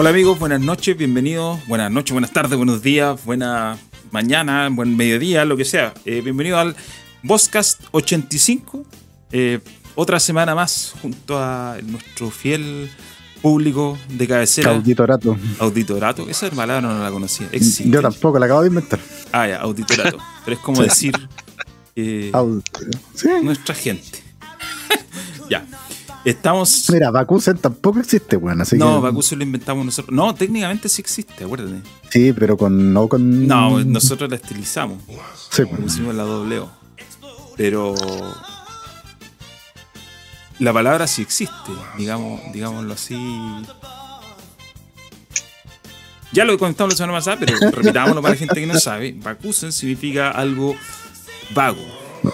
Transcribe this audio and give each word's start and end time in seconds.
Hola 0.00 0.08
amigos, 0.08 0.38
buenas 0.38 0.62
noches, 0.62 0.96
bienvenidos. 0.96 1.58
Buenas 1.68 1.90
noches, 1.90 2.12
buenas 2.12 2.32
tardes, 2.32 2.56
buenos 2.56 2.80
días, 2.80 3.22
buena 3.22 3.76
mañana, 4.10 4.66
buen 4.72 4.96
mediodía, 4.96 5.44
lo 5.44 5.58
que 5.58 5.66
sea. 5.66 5.92
Eh, 6.06 6.22
bienvenido 6.22 6.58
al 6.58 6.74
Boscast 7.22 7.82
85. 7.90 8.82
Eh, 9.30 9.60
otra 9.96 10.18
semana 10.18 10.54
más 10.54 10.94
junto 11.02 11.38
a 11.38 11.76
nuestro 11.82 12.30
fiel 12.30 12.90
público 13.42 13.98
de 14.08 14.26
cabecera. 14.26 14.70
Auditorato. 14.70 15.36
Auditorato, 15.58 16.30
esa 16.30 16.48
palabra 16.48 16.80
no 16.80 17.02
la 17.04 17.10
conocía. 17.10 17.48
Existe. 17.52 17.90
Yo 17.90 18.00
tampoco 18.00 18.38
la 18.38 18.46
acabo 18.46 18.62
de 18.62 18.68
inventar. 18.68 18.98
Ah, 19.32 19.48
ya, 19.48 19.58
auditorato. 19.58 20.16
Pero 20.46 20.56
es 20.56 20.62
como 20.62 20.82
decir 20.82 21.12
eh, 21.94 22.32
¿Sí? 23.14 23.28
nuestra 23.42 23.74
gente. 23.74 24.22
ya. 25.50 25.66
Estamos. 26.24 26.90
Mira, 26.92 27.10
Bakusen 27.10 27.56
tampoco 27.56 28.00
existe, 28.00 28.36
weón. 28.36 28.60
Así 28.60 28.76
no, 28.76 28.96
que... 28.96 29.06
Bakusen 29.06 29.38
lo 29.38 29.44
inventamos 29.44 29.84
nosotros. 29.84 30.14
No, 30.14 30.34
técnicamente 30.34 30.88
sí 30.88 31.00
existe, 31.00 31.44
acuérdate. 31.44 31.80
Sí, 32.10 32.32
pero 32.32 32.56
con. 32.56 32.92
No, 32.92 33.08
con... 33.08 33.46
no 33.46 33.82
nosotros 33.84 34.28
la 34.28 34.36
estilizamos. 34.36 34.98
Sí, 35.50 35.64
pues. 35.64 35.80
Pusimos 35.80 36.14
la 36.14 36.24
doble 36.24 36.58
O. 36.58 36.70
Pero. 37.56 37.94
La 40.58 40.74
palabra 40.74 41.06
sí 41.06 41.22
existe, 41.22 41.72
digamos, 41.96 42.40
digámoslo 42.52 42.92
así. 42.92 43.16
Ya 46.32 46.44
lo 46.44 46.56
comentamos 46.58 46.92
la 46.92 46.96
semana 46.98 47.18
pasada, 47.18 47.38
pero 47.40 47.56
repitámoslo 47.72 48.20
para 48.20 48.34
la 48.34 48.38
gente 48.38 48.60
que 48.60 48.66
no 48.66 48.78
sabe. 48.78 49.16
Bakusen 49.18 49.72
significa 49.72 50.30
algo 50.30 50.76
vago. 51.54 51.82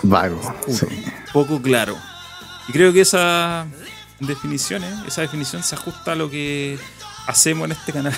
Vago. 0.03 0.41
Sí. 0.67 0.87
Poco 1.33 1.63
claro. 1.63 1.97
Y 2.69 2.73
creo 2.73 2.93
que 2.93 3.03
esa 3.03 3.67
definición, 4.21 4.85
¿eh? 4.85 4.95
esa 5.07 5.23
definición 5.23 5.63
se 5.63 5.75
ajusta 5.75 6.13
a 6.13 6.15
lo 6.15 6.31
que 6.31 6.79
hacemos 7.27 7.67
en 7.67 7.73
este 7.73 7.93
canal. 7.93 8.15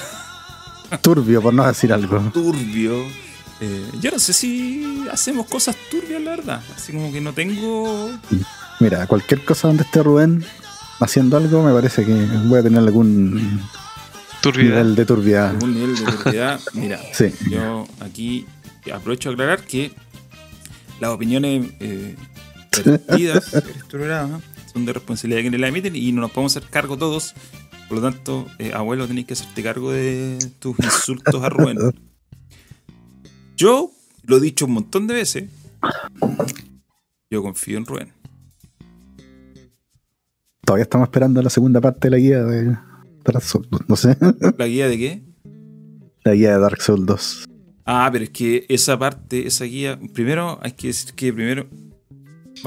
Turbio, 1.03 1.43
por 1.43 1.53
no 1.53 1.67
decir 1.67 1.93
algo. 1.93 2.19
Turbio. 2.33 3.05
Eh, 3.61 3.91
yo 4.01 4.11
no 4.11 4.19
sé 4.19 4.33
si 4.33 5.07
hacemos 5.11 5.47
cosas 5.47 5.77
turbias, 5.91 6.23
la 6.23 6.31
verdad. 6.31 6.63
Así 6.75 6.93
como 6.93 7.13
que 7.13 7.21
no 7.21 7.33
tengo. 7.33 8.11
Mira, 8.81 9.07
cualquier 9.07 9.45
cosa 9.45 9.69
donde 9.69 9.83
esté 9.83 10.03
Rubén 10.03 10.45
haciendo 11.01 11.37
algo, 11.37 11.63
me 11.63 11.73
parece 11.73 12.05
que 12.05 12.15
voy 12.45 12.61
a 12.61 12.63
tener 12.63 12.79
algún 12.79 13.61
nivel 14.57 14.95
de 14.95 15.05
turbiedad. 15.05 15.51
Algún 15.51 15.75
nivel 15.75 15.97
de 15.97 16.05
turbiedad. 16.05 16.61
Mira, 16.73 17.01
sí. 17.13 17.33
yo 17.51 17.87
aquí 18.01 18.47
aprovecho 18.93 19.31
a 19.31 19.33
aclarar 19.33 19.63
que 19.65 19.93
las 21.01 21.11
opiniones 21.11 21.71
eh, 21.81 22.17
vertidas 22.85 23.53
en 23.55 23.59
este 23.59 23.85
programa 23.89 24.41
son 24.73 24.85
de 24.85 24.93
responsabilidad 24.93 25.39
de 25.39 25.43
quienes 25.43 25.61
la 25.61 25.69
emiten 25.69 25.97
y 25.97 26.13
no 26.13 26.21
nos 26.23 26.31
podemos 26.31 26.57
hacer 26.57 26.69
cargo 26.71 26.97
todos. 26.97 27.35
Por 27.89 27.99
lo 27.99 28.11
tanto, 28.11 28.47
eh, 28.59 28.73
abuelo, 28.75 29.07
tenéis 29.07 29.27
que 29.27 29.33
hacerte 29.33 29.63
cargo 29.63 29.91
de 29.93 30.39
tus 30.59 30.79
insultos 30.83 31.43
a 31.43 31.49
Rubén. 31.49 31.79
Yo 33.57 33.91
lo 34.25 34.37
he 34.37 34.41
dicho 34.41 34.67
un 34.67 34.73
montón 34.73 35.07
de 35.07 35.15
veces. 35.15 35.45
Yo 37.31 37.43
confío 37.43 37.79
en 37.79 37.87
Rubén. 37.87 38.13
Todavía 40.65 40.83
estamos 40.83 41.07
esperando 41.07 41.41
la 41.41 41.51
segunda 41.51 41.81
parte 41.81 42.09
de 42.09 42.11
la 42.11 42.19
guía 42.19 42.45
de 42.45 42.77
Dark 43.25 43.43
Souls 43.43 43.69
2. 43.71 43.81
No 43.89 43.97
sé. 43.97 44.17
¿La 44.59 44.67
guía 44.67 44.87
de 44.89 44.99
qué? 44.99 45.23
La 46.25 46.35
guía 46.35 46.53
de 46.53 46.59
Dark 46.59 46.83
Souls 46.83 47.07
2. 47.07 47.45
Ah, 47.87 48.11
pero 48.13 48.25
es 48.25 48.31
que 48.31 48.67
esa 48.69 48.99
parte, 48.99 49.47
esa 49.47 49.65
guía. 49.65 49.99
Primero, 50.13 50.59
hay 50.63 50.73
que 50.73 50.89
decir 50.89 51.15
que 51.15 51.33
primero. 51.33 51.67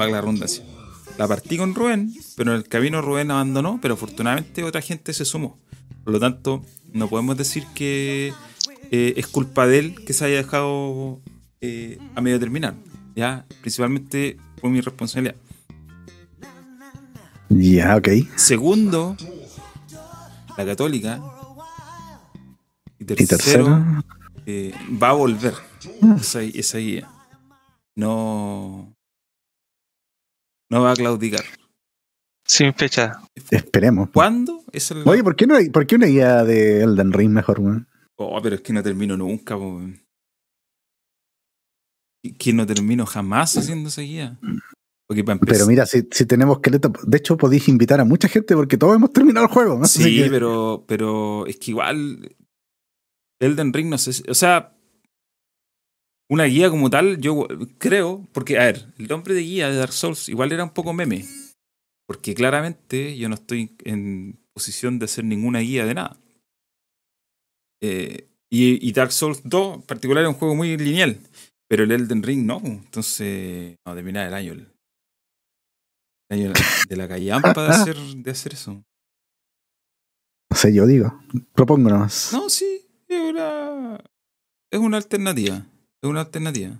Va 0.00 0.08
la 0.08 0.20
redundancia. 0.20 0.64
La 1.18 1.28
partí 1.28 1.56
con 1.58 1.74
Rubén, 1.74 2.14
pero 2.36 2.52
en 2.52 2.56
el 2.58 2.68
camino 2.68 3.02
Rubén 3.02 3.30
abandonó, 3.30 3.78
pero 3.82 3.94
afortunadamente 3.94 4.62
otra 4.64 4.80
gente 4.80 5.12
se 5.12 5.24
sumó. 5.24 5.58
Por 6.04 6.12
lo 6.14 6.20
tanto, 6.20 6.64
no 6.92 7.08
podemos 7.08 7.36
decir 7.36 7.64
que 7.74 8.32
eh, 8.90 9.14
es 9.16 9.26
culpa 9.26 9.66
de 9.66 9.78
él 9.78 10.04
que 10.04 10.12
se 10.12 10.24
haya 10.24 10.36
dejado 10.36 11.20
eh, 11.60 11.98
a 12.14 12.20
medio 12.20 12.40
terminar. 12.40 12.74
Ya, 13.14 13.44
principalmente 13.60 14.38
fue 14.60 14.70
mi 14.70 14.80
responsabilidad. 14.80 15.36
Ya, 17.50 17.96
ok. 17.96 18.08
Segundo, 18.36 19.16
la 20.56 20.64
católica. 20.64 21.20
Y 22.98 23.04
tercero, 23.04 23.24
¿Y 23.24 23.26
tercero? 23.26 23.84
eh, 24.46 24.72
va 25.02 25.10
a 25.10 25.12
volver 25.12 25.54
esa, 26.18 26.42
esa 26.42 26.78
guía. 26.78 27.10
No. 27.94 28.91
No 30.72 30.82
va 30.82 30.92
a 30.92 30.96
claudicar. 30.96 31.44
Sin 32.46 32.72
fecha. 32.74 33.20
Esperemos. 33.50 34.08
¿Cuándo? 34.10 34.64
Esa 34.72 34.94
es 34.98 35.04
la- 35.04 35.10
Oye, 35.12 35.22
¿por 35.22 35.36
qué, 35.36 35.46
no 35.46 35.54
hay, 35.56 35.68
¿por 35.70 35.86
qué 35.86 35.96
una 35.96 36.06
guía 36.06 36.44
de 36.44 36.82
Elden 36.82 37.12
Ring 37.12 37.30
mejor, 37.30 37.60
weón? 37.60 37.88
Oh, 38.16 38.40
pero 38.42 38.56
es 38.56 38.62
que 38.62 38.72
no 38.72 38.82
termino 38.82 39.16
nunca, 39.16 39.54
weón. 39.56 40.00
Que 42.38 42.52
no 42.52 42.66
termino 42.66 43.04
jamás 43.04 43.56
haciendo 43.58 43.88
esa 43.88 44.02
guía. 44.02 44.38
Porque 45.08 45.24
para 45.24 45.34
empezar. 45.34 45.54
Pero 45.56 45.66
mira, 45.66 45.86
si, 45.86 46.08
si 46.10 46.24
tenemos 46.24 46.60
que... 46.60 46.70
De 46.70 47.18
hecho, 47.18 47.36
podéis 47.36 47.68
invitar 47.68 48.00
a 48.00 48.04
mucha 48.04 48.28
gente 48.28 48.54
porque 48.54 48.76
todos 48.78 48.94
hemos 48.96 49.12
terminado 49.12 49.46
el 49.46 49.52
juego. 49.52 49.78
¿no? 49.78 49.84
Sí, 49.86 50.22
que- 50.22 50.30
pero, 50.30 50.84
pero 50.86 51.46
es 51.46 51.58
que 51.58 51.72
igual. 51.72 52.34
Elden 53.40 53.72
Ring, 53.72 53.88
no 53.90 53.98
sé. 53.98 54.12
si- 54.12 54.24
o 54.30 54.34
sea. 54.34 54.74
Una 56.32 56.44
guía 56.44 56.70
como 56.70 56.88
tal, 56.88 57.18
yo 57.20 57.46
creo. 57.76 58.26
Porque, 58.32 58.58
a 58.58 58.64
ver, 58.64 58.86
el 58.98 59.06
nombre 59.06 59.34
de 59.34 59.42
guía 59.42 59.68
de 59.68 59.76
Dark 59.76 59.92
Souls 59.92 60.30
igual 60.30 60.50
era 60.50 60.64
un 60.64 60.70
poco 60.72 60.94
meme. 60.94 61.26
Porque 62.06 62.34
claramente 62.34 63.18
yo 63.18 63.28
no 63.28 63.34
estoy 63.34 63.76
en 63.84 64.38
posición 64.54 64.98
de 64.98 65.04
hacer 65.04 65.24
ninguna 65.24 65.58
guía 65.60 65.84
de 65.84 65.94
nada. 65.94 66.18
Eh, 67.82 68.28
y, 68.50 68.86
y 68.86 68.92
Dark 68.92 69.12
Souls 69.12 69.42
2 69.44 69.76
en 69.76 69.82
particular 69.82 70.24
es 70.24 70.28
un 70.28 70.34
juego 70.36 70.54
muy 70.54 70.74
lineal. 70.78 71.18
Pero 71.68 71.84
el 71.84 71.92
Elden 71.92 72.22
Ring 72.22 72.46
no. 72.46 72.60
Entonces, 72.64 73.76
no, 73.86 73.94
terminar 73.94 74.26
el 74.28 74.34
año. 74.34 74.52
El, 74.52 74.60
el 76.30 76.38
año 76.40 76.52
de 76.88 76.96
la- 76.96 77.08
callampa 77.08 77.62
de 77.64 77.68
hacer, 77.68 77.96
de 77.96 78.30
hacer 78.30 78.54
eso. 78.54 78.82
No 80.50 80.56
sé, 80.56 80.72
yo 80.72 80.86
digo. 80.86 81.18
Propongo 81.54 81.90
nomás. 81.90 82.30
No, 82.32 82.48
sí, 82.48 82.86
es 83.08 83.20
una, 83.20 83.98
es 84.70 84.80
una 84.80 84.96
alternativa. 84.98 85.66
Es 86.02 86.08
una 86.10 86.20
alternativa. 86.22 86.78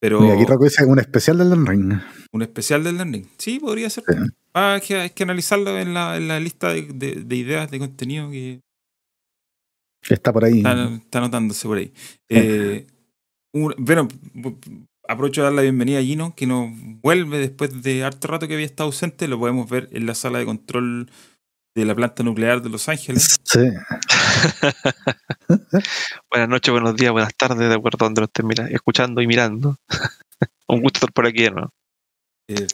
Pero 0.00 0.20
Mira, 0.20 0.34
aquí 0.34 0.44
Rocco 0.44 0.64
dice 0.64 0.84
un 0.84 0.98
especial 0.98 1.38
de 1.38 1.44
Elden 1.44 1.66
Ring. 1.66 1.92
un 2.32 2.42
especial 2.42 2.82
del 2.82 2.96
learning. 2.96 3.28
Sí, 3.38 3.60
podría 3.60 3.88
ser. 3.88 4.02
Sí. 4.08 4.14
Ah, 4.54 4.74
hay, 4.74 4.80
que, 4.80 4.96
hay 4.96 5.10
que 5.10 5.22
analizarlo 5.22 5.78
en 5.78 5.94
la, 5.94 6.16
en 6.16 6.26
la 6.28 6.40
lista 6.40 6.70
de, 6.72 6.82
de- 6.82 7.22
de 7.24 7.36
ideas 7.36 7.70
de 7.70 7.78
contenido 7.78 8.28
que 8.30 8.60
Está 10.08 10.32
por 10.32 10.44
ahí. 10.44 10.58
está, 10.58 10.88
está 10.94 11.18
anotándose 11.18 11.68
por 11.68 11.78
ahí. 11.78 11.92
Eh, 12.28 12.86
un- 13.54 13.74
bueno, 13.78 14.08
aprovecho 15.06 15.42
de 15.42 15.44
dar 15.44 15.52
la 15.54 15.62
bienvenida 15.62 16.00
a 16.00 16.02
Gino, 16.02 16.34
que 16.34 16.48
nos 16.48 16.68
vuelve 17.00 17.38
después 17.38 17.82
de 17.84 18.02
harto 18.02 18.26
rato 18.26 18.48
que 18.48 18.54
había 18.54 18.66
estado 18.66 18.88
ausente. 18.88 19.28
Lo 19.28 19.38
podemos 19.38 19.70
ver 19.70 19.88
en 19.92 20.06
la 20.06 20.16
sala 20.16 20.40
de 20.40 20.46
control 20.46 21.08
de 21.74 21.84
la 21.84 21.94
planta 21.94 22.22
nuclear 22.22 22.62
de 22.62 22.68
Los 22.68 22.88
Ángeles. 22.88 23.36
Sí. 23.44 23.60
Buenas 26.30 26.48
noches, 26.48 26.72
buenos 26.72 26.96
días, 26.96 27.12
buenas 27.12 27.34
tardes, 27.34 27.68
de 27.68 27.74
acuerdo 27.74 27.98
a 28.00 28.04
donde 28.06 28.20
nos 28.22 28.28
estén 28.28 28.46
mira- 28.46 28.68
escuchando 28.68 29.20
y 29.20 29.26
mirando. 29.26 29.76
Un 30.68 30.80
gusto 30.82 30.98
estar 30.98 31.12
por 31.12 31.26
aquí, 31.26 31.48
¿no? 31.50 31.70
Eh, 32.48 32.66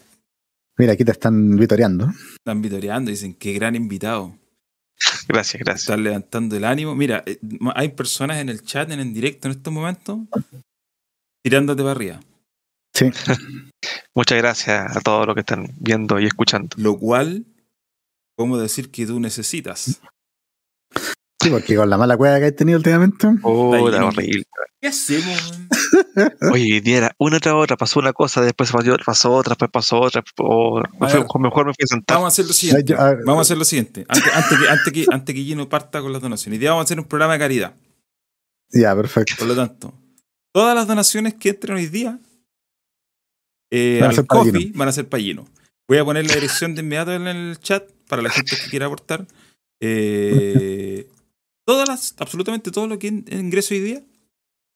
Mira, 0.78 0.92
aquí 0.92 1.04
te 1.04 1.12
están 1.12 1.56
vitoreando. 1.56 2.10
están 2.36 2.62
vitoreando, 2.62 3.10
dicen 3.10 3.34
qué 3.34 3.52
gran 3.52 3.74
invitado. 3.74 4.36
Gracias, 5.26 5.60
gracias. 5.62 5.82
Están 5.82 6.04
levantando 6.04 6.56
el 6.56 6.64
ánimo. 6.64 6.94
Mira, 6.94 7.22
eh, 7.26 7.38
hay 7.74 7.90
personas 7.90 8.38
en 8.38 8.48
el 8.48 8.62
chat, 8.62 8.90
en 8.90 9.00
el 9.00 9.12
directo 9.12 9.48
en 9.48 9.52
estos 9.52 9.72
momentos, 9.72 10.20
tirándote 11.42 11.82
para 11.82 11.92
arriba. 11.92 12.20
Sí. 12.94 13.10
Muchas 14.14 14.38
gracias 14.38 14.96
a 14.96 15.00
todos 15.00 15.26
los 15.26 15.34
que 15.34 15.40
están 15.40 15.68
viendo 15.78 16.18
y 16.20 16.26
escuchando. 16.26 16.76
Lo 16.78 16.96
cual, 16.96 17.44
podemos 18.38 18.60
decir 18.62 18.90
que 18.92 19.04
tú 19.04 19.18
necesitas. 19.18 20.00
Sí, 21.42 21.50
porque 21.50 21.74
con 21.76 21.90
la 21.90 21.98
mala 21.98 22.16
cueva 22.16 22.38
que 22.38 22.46
has 22.46 22.56
tenido 22.56 22.78
últimamente. 22.78 23.26
Lleno. 23.26 24.06
horrible. 24.06 24.44
¿Qué 24.80 24.88
hacemos? 24.88 25.58
Oye, 26.52 26.74
hoy 26.74 26.80
día 26.80 26.98
era 26.98 27.16
una 27.18 27.40
tras 27.40 27.54
otra, 27.54 27.76
pasó 27.76 27.98
una 27.98 28.12
cosa, 28.12 28.40
después 28.42 28.70
pasó, 28.70 28.96
pasó 29.04 29.32
otra, 29.32 29.50
después 29.50 29.70
pasó 29.72 30.00
otra. 30.00 30.22
oh, 30.38 30.80
me 31.00 31.06
A 31.06 31.10
fui- 31.10 31.18
ver. 31.20 31.26
mejor 31.40 31.66
me 31.66 31.72
fui 31.74 31.82
a 31.82 31.86
sentar. 31.86 32.16
Vamos 32.16 32.26
a 32.26 32.32
hacer 32.32 32.46
lo 32.46 32.52
siguiente. 32.52 32.94
A 32.94 33.04
ver. 33.10 33.18
Vamos 33.24 33.38
a 33.38 33.42
hacer 33.42 33.58
lo 33.58 33.64
siguiente. 33.64 34.04
Antes, 34.08 34.32
antes 34.32 34.58
que, 34.58 34.68
antes, 34.68 34.92
que, 34.92 35.06
antes 35.10 35.34
que 35.34 35.42
Gino 35.42 35.68
parta 35.68 36.00
con 36.00 36.12
las 36.12 36.22
donaciones. 36.22 36.56
Hoy 36.56 36.60
día 36.60 36.70
vamos 36.70 36.82
a 36.82 36.86
hacer 36.86 36.98
un 37.00 37.06
programa 37.06 37.32
de 37.32 37.38
caridad. 37.40 37.74
Ya, 38.70 38.94
perfecto. 38.94 39.34
Por 39.38 39.48
lo 39.48 39.56
tanto, 39.56 39.94
todas 40.52 40.74
las 40.76 40.86
donaciones 40.86 41.34
que 41.34 41.48
entren 41.50 41.76
hoy 41.76 41.86
día 41.86 42.18
eh, 43.72 43.98
Van 44.00 44.10
al 44.16 44.26
coffee 44.26 44.72
van 44.74 44.88
a 44.88 44.92
ser 44.92 45.08
para 45.08 45.22
Gino. 45.22 45.46
Voy 45.88 45.98
a 45.98 46.04
poner 46.04 46.26
la 46.26 46.34
dirección 46.34 46.74
de 46.74 46.82
inmediato 46.82 47.12
en 47.14 47.26
el 47.26 47.58
chat 47.60 47.84
para 48.08 48.22
la 48.22 48.30
gente 48.30 48.56
que 48.56 48.70
quiera 48.70 48.86
aportar. 48.86 49.26
Eh, 49.80 51.08
todas 51.66 51.88
las, 51.88 52.14
absolutamente 52.18 52.70
todo 52.70 52.86
lo 52.88 52.98
que 52.98 53.08
in- 53.08 53.24
ingreso 53.30 53.74
hoy 53.74 53.80
día 53.80 54.02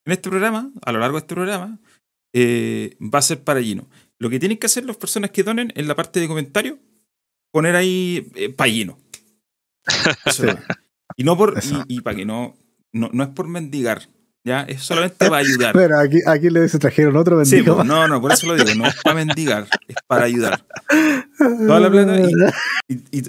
en 0.05 0.13
este 0.13 0.29
programa, 0.31 0.71
a 0.85 0.93
lo 0.93 0.99
largo 1.01 1.17
de 1.17 1.21
este 1.23 1.35
programa, 1.35 1.79
eh, 2.35 2.97
va 3.01 3.19
a 3.19 3.23
ser 3.23 3.43
para 3.43 3.63
Gino. 3.63 3.89
Lo 4.19 4.31
que 4.31 4.39
tienen 4.39 4.59
que 4.59 4.67
hacer 4.67 4.85
las 4.85 4.97
personas 4.97 5.31
que 5.31 5.43
donen 5.43 5.73
en 5.75 5.89
la 5.89 5.95
parte 5.95 6.21
de 6.21 6.29
comentarios, 6.29 6.79
poner 7.53 7.77
ahí 7.77 8.31
eh, 8.35 8.49
para 8.51 8.71
Gino. 8.71 8.99
Y 11.17 11.25
no 11.25 11.37
por, 11.37 11.55
y, 11.89 12.01
para 12.01 12.17
que 12.17 12.25
no, 12.25 12.57
no, 12.93 13.11
no 13.13 13.23
es 13.23 13.29
por 13.31 13.47
mendigar, 13.47 14.09
¿ya? 14.45 14.63
Es 14.63 14.83
solamente 14.83 15.17
para 15.29 15.37
ayudar. 15.39 15.73
Pero 15.73 15.99
aquí, 15.99 16.19
aquí 16.27 16.51
le 16.51 16.69
trajeron 16.69 17.17
otro 17.17 17.37
mendigo. 17.37 17.83
Sí, 17.83 17.89
no, 17.89 18.09
no, 18.09 18.21
por 18.21 18.33
eso 18.33 18.47
lo 18.47 18.55
digo, 18.55 18.75
no 18.77 18.87
es 18.87 18.97
para 19.03 19.17
mendigar, 19.17 19.67
es 19.89 19.97
para 20.07 20.25
ayudar. 20.25 20.65
Toda 21.39 21.81
la 21.81 21.91
plata 21.91 22.21
y, 22.89 23.19
y, 23.19 23.23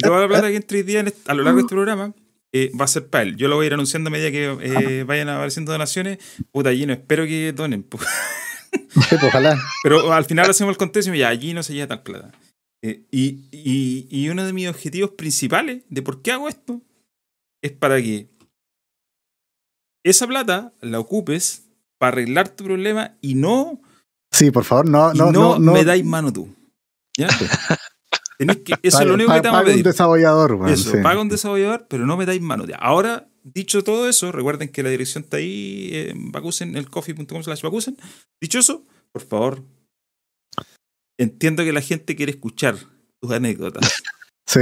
toda 0.00 0.20
la 0.20 0.28
plata 0.28 0.48
que 0.48 0.56
entre 0.56 0.78
hoy 0.78 0.84
día 0.84 1.04
a 1.26 1.34
lo 1.34 1.42
largo 1.42 1.58
de 1.58 1.62
este 1.62 1.74
programa 1.74 2.12
eh, 2.52 2.70
va 2.78 2.84
a 2.84 2.88
ser 2.88 3.06
para 3.08 3.24
él. 3.24 3.36
Yo 3.36 3.48
lo 3.48 3.56
voy 3.56 3.64
a 3.64 3.66
ir 3.68 3.74
anunciando 3.74 4.08
a 4.08 4.10
medida 4.10 4.30
que 4.30 4.56
eh, 4.60 5.04
vayan 5.04 5.28
apareciendo 5.28 5.72
donaciones. 5.72 6.18
Puta, 6.52 6.70
allí 6.70 6.86
no 6.86 6.92
espero 6.92 7.26
que 7.26 7.52
donen. 7.52 7.82
Pues, 7.82 8.06
ojalá. 9.22 9.60
Pero 9.82 10.12
al 10.12 10.24
final 10.24 10.48
hacemos 10.48 10.72
el 10.72 10.78
contexto 10.78 11.14
y 11.14 11.18
ya, 11.18 11.28
allí 11.28 11.54
no 11.54 11.62
se 11.62 11.74
lleva 11.74 11.88
tal 11.88 12.02
plata. 12.02 12.32
Eh, 12.82 13.02
y, 13.10 13.48
y, 13.50 14.06
y 14.10 14.28
uno 14.28 14.44
de 14.44 14.52
mis 14.52 14.68
objetivos 14.68 15.10
principales 15.10 15.82
de 15.88 16.02
por 16.02 16.22
qué 16.22 16.32
hago 16.32 16.48
esto 16.48 16.80
es 17.62 17.72
para 17.72 18.00
que 18.00 18.28
esa 20.10 20.26
plata 20.26 20.72
la 20.80 21.00
ocupes 21.00 21.64
para 21.98 22.12
arreglar 22.12 22.48
tu 22.48 22.64
problema 22.64 23.16
y 23.20 23.34
no. 23.34 23.80
Sí, 24.30 24.50
por 24.50 24.64
favor, 24.64 24.88
no, 24.88 25.12
no, 25.14 25.32
no, 25.32 25.58
me 25.58 25.84
dais 25.84 26.04
mano 26.04 26.32
tú. 26.32 26.54
¿Ya? 27.16 27.28
que, 28.64 28.74
eso 28.82 29.00
es 29.00 29.06
lo 29.06 29.14
único 29.14 29.32
que 29.32 29.40
te 29.40 29.48
vamos 29.48 29.62
a 29.62 29.64
pedir. 29.64 29.78
un 29.78 29.82
desarrollador, 29.82 30.70
Eso, 30.70 30.92
paga 31.02 31.20
un 31.20 31.28
desarrollador, 31.28 31.86
pero 31.88 32.06
no 32.06 32.16
me 32.16 32.26
dais 32.26 32.40
mano. 32.40 32.64
Ahora, 32.78 33.28
dicho 33.42 33.82
todo 33.82 34.08
eso, 34.08 34.32
recuerden 34.32 34.68
que 34.68 34.82
la 34.82 34.90
dirección 34.90 35.24
está 35.24 35.38
ahí 35.38 35.90
en 35.92 36.32
Bakusen, 36.32 36.76
el 36.76 36.90
coffee.com 36.90 37.42
slash 37.42 37.62
Bakusen. 37.62 37.96
Dicho 38.40 38.58
eso, 38.58 38.84
por 39.12 39.22
favor, 39.22 39.62
entiendo 41.18 41.64
que 41.64 41.72
la 41.72 41.80
gente 41.80 42.14
quiere 42.16 42.32
escuchar 42.32 42.76
tus 43.20 43.32
anécdotas. 43.32 44.02
Sí. 44.48 44.60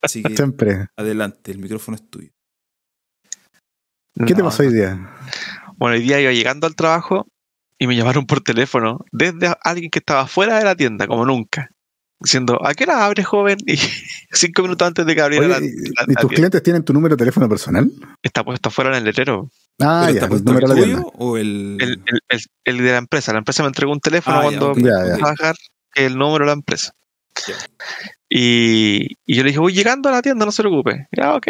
Así 0.00 0.22
que 0.22 0.36
Siempre. 0.36 0.86
adelante, 0.96 1.50
el 1.50 1.58
micrófono 1.58 1.96
es 1.96 2.08
tuyo. 2.08 2.30
¿Qué 4.24 4.34
te 4.34 4.42
pasó 4.42 4.62
hoy 4.62 4.72
día? 4.72 4.98
Bueno, 5.76 5.96
hoy 5.96 6.02
día 6.02 6.20
iba 6.20 6.32
llegando 6.32 6.66
al 6.66 6.74
trabajo 6.74 7.26
y 7.78 7.86
me 7.86 7.96
llamaron 7.96 8.26
por 8.26 8.40
teléfono 8.40 9.04
desde 9.12 9.54
alguien 9.62 9.90
que 9.90 9.98
estaba 9.98 10.26
fuera 10.26 10.58
de 10.58 10.64
la 10.64 10.74
tienda, 10.74 11.06
como 11.06 11.26
nunca. 11.26 11.70
Diciendo, 12.18 12.58
¿a 12.64 12.72
qué 12.72 12.84
hora 12.84 13.04
abre, 13.04 13.22
joven? 13.24 13.58
Y 13.66 13.76
cinco 14.32 14.62
minutos 14.62 14.88
antes 14.88 15.04
de 15.04 15.14
que 15.14 15.20
abriera 15.20 15.48
la, 15.48 15.58
¿Y 15.58 16.14
tus 16.14 16.30
clientes 16.30 16.62
tienen 16.62 16.82
tu 16.82 16.94
número 16.94 17.14
de 17.14 17.18
teléfono 17.18 17.48
personal? 17.48 17.90
Está 18.22 18.42
puesto 18.42 18.70
fuera 18.70 18.90
en 18.90 18.96
el 18.96 19.04
letrero. 19.04 19.50
Ah, 19.80 20.10
ya, 20.10 20.24
¿el 20.24 20.44
número 20.44 20.68
de 20.68 20.86
la 20.86 21.00
o 21.00 21.36
el... 21.36 21.76
El, 21.78 22.00
el... 22.64 22.78
de 22.78 22.90
la 22.90 22.98
empresa? 22.98 23.32
La 23.32 23.38
empresa 23.38 23.62
me 23.62 23.68
entregó 23.68 23.92
un 23.92 24.00
teléfono 24.00 24.38
ah, 24.38 24.42
cuando 24.42 24.70
a 24.70 25.16
trabajar, 25.16 25.56
el 25.94 26.16
número 26.16 26.44
de 26.44 26.46
la 26.46 26.52
empresa. 26.54 26.92
Y, 28.30 29.16
y, 29.26 29.36
yo 29.36 29.42
le 29.42 29.50
dije, 29.50 29.58
voy 29.58 29.74
llegando 29.74 30.08
a 30.08 30.12
la 30.12 30.22
tienda, 30.22 30.46
no 30.46 30.52
se 30.52 30.62
preocupe. 30.62 31.06
Ya, 31.12 31.34
ok. 31.34 31.46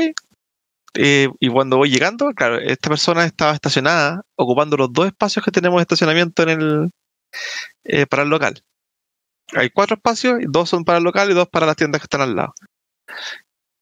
Eh, 0.95 1.29
y 1.41 1.49
cuando 1.49 1.77
voy 1.77 1.91
llegando, 1.91 2.33
claro, 2.33 2.59
esta 2.59 2.89
persona 2.89 3.25
estaba 3.25 3.53
estacionada, 3.53 4.23
ocupando 4.37 4.77
los 4.77 4.93
dos 4.93 5.07
espacios 5.07 5.45
que 5.45 5.51
tenemos 5.51 5.79
de 5.79 5.83
estacionamiento 5.83 6.43
en 6.43 6.49
el, 6.49 6.91
eh, 7.85 8.07
para 8.07 8.23
el 8.23 8.29
local. 8.29 8.63
Hay 9.53 9.71
cuatro 9.71 9.97
espacios, 9.97 10.39
dos 10.49 10.69
son 10.69 10.85
para 10.85 10.99
el 10.99 11.05
local 11.05 11.31
y 11.31 11.35
dos 11.35 11.49
para 11.49 11.67
las 11.67 11.77
tiendas 11.77 12.01
que 12.01 12.07
están 12.07 12.23
al 12.23 12.35
lado. 12.35 12.55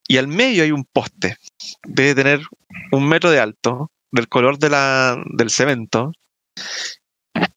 Y 0.07 0.19
al 0.19 0.29
medio 0.29 0.65
hay 0.65 0.73
un 0.73 0.85
poste. 0.85 1.39
Debe 1.85 2.15
tener 2.15 2.41
un 2.93 3.09
metro 3.09 3.31
de 3.31 3.41
alto, 3.41 3.91
del 4.11 4.29
color 4.29 4.59
de 4.59 4.71
la, 4.71 5.17
del 5.33 5.51
cemento, 5.51 6.13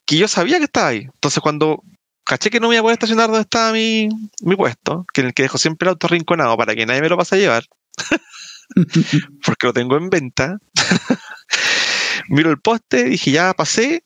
que 0.06 0.18
yo 0.18 0.28
sabía 0.28 0.58
que 0.58 0.66
estaba 0.66 0.88
ahí. 0.88 1.02
Entonces 1.14 1.42
cuando 1.42 1.84
caché 2.24 2.50
que 2.50 2.60
no 2.60 2.70
me 2.70 2.76
iba 2.76 2.82
a 2.82 2.84
poder 2.84 2.96
estacionar 2.96 3.28
donde 3.28 3.42
estaba 3.42 3.72
mi, 3.74 4.10
mi 4.42 4.56
puesto, 4.56 5.06
que 5.14 5.22
en 5.22 5.28
el 5.28 5.34
que 5.34 5.44
dejo 5.44 5.58
siempre 5.58 5.88
el 5.88 5.92
auto 5.92 6.08
rinconado 6.08 6.58
para 6.58 6.76
que 6.76 6.86
nadie 6.86 7.02
me 7.02 7.10
lo 7.10 7.18
pase 7.18 7.36
a 7.36 7.40
llevar, 7.40 7.66
porque 9.46 9.68
lo 9.68 9.74
tengo 9.74 9.98
en 9.98 10.10
venta. 10.10 10.60
Miro 12.30 12.52
el 12.52 12.60
poste, 12.60 13.06
dije, 13.06 13.32
ya 13.32 13.54
pasé, 13.54 14.04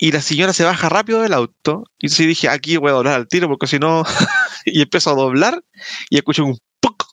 y 0.00 0.12
la 0.12 0.22
señora 0.22 0.52
se 0.52 0.64
baja 0.64 0.88
rápido 0.88 1.22
del 1.22 1.32
auto. 1.34 1.84
Y 1.98 2.08
sí 2.08 2.24
dije, 2.24 2.48
aquí 2.48 2.76
voy 2.76 2.90
a 2.90 2.94
doblar 2.94 3.14
al 3.14 3.26
tiro, 3.26 3.48
porque 3.48 3.66
si 3.66 3.78
no. 3.78 4.04
y 4.64 4.82
empiezo 4.82 5.10
a 5.10 5.14
doblar 5.14 5.62
y 6.08 6.16
escucho 6.16 6.44
un 6.44 6.56
¡puc! 6.80 7.04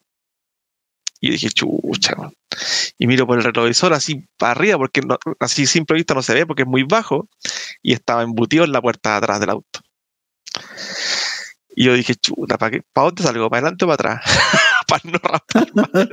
Y 1.19 1.31
dije, 1.31 1.49
chucha. 1.49 2.13
Y 2.99 3.07
miro 3.07 3.25
por 3.25 3.39
el 3.39 3.43
retrovisor 3.43 3.93
así 3.93 4.23
para 4.37 4.51
arriba, 4.51 4.77
porque 4.77 5.01
así 5.39 5.65
simple 5.65 5.95
vista 5.95 6.13
no 6.13 6.21
se 6.21 6.35
ve, 6.35 6.45
porque 6.45 6.61
es 6.61 6.67
muy 6.67 6.83
bajo. 6.83 7.27
Y 7.81 7.93
estaba 7.93 8.21
embutido 8.21 8.65
en 8.65 8.71
la 8.71 8.81
puerta 8.81 9.11
de 9.11 9.17
atrás 9.17 9.39
del 9.39 9.49
auto. 9.49 9.79
Y 11.75 11.85
yo 11.85 11.93
dije, 11.93 12.13
chuta, 12.15 12.57
¿para, 12.59 12.71
qué? 12.71 12.83
¿para 12.93 13.05
dónde 13.05 13.23
salgo? 13.23 13.49
¿Para 13.49 13.61
adelante 13.61 13.85
o 13.85 13.87
para 13.87 14.13
atrás? 14.13 14.39
No 15.03 15.19
raspar 15.19 15.67
el 15.93 16.09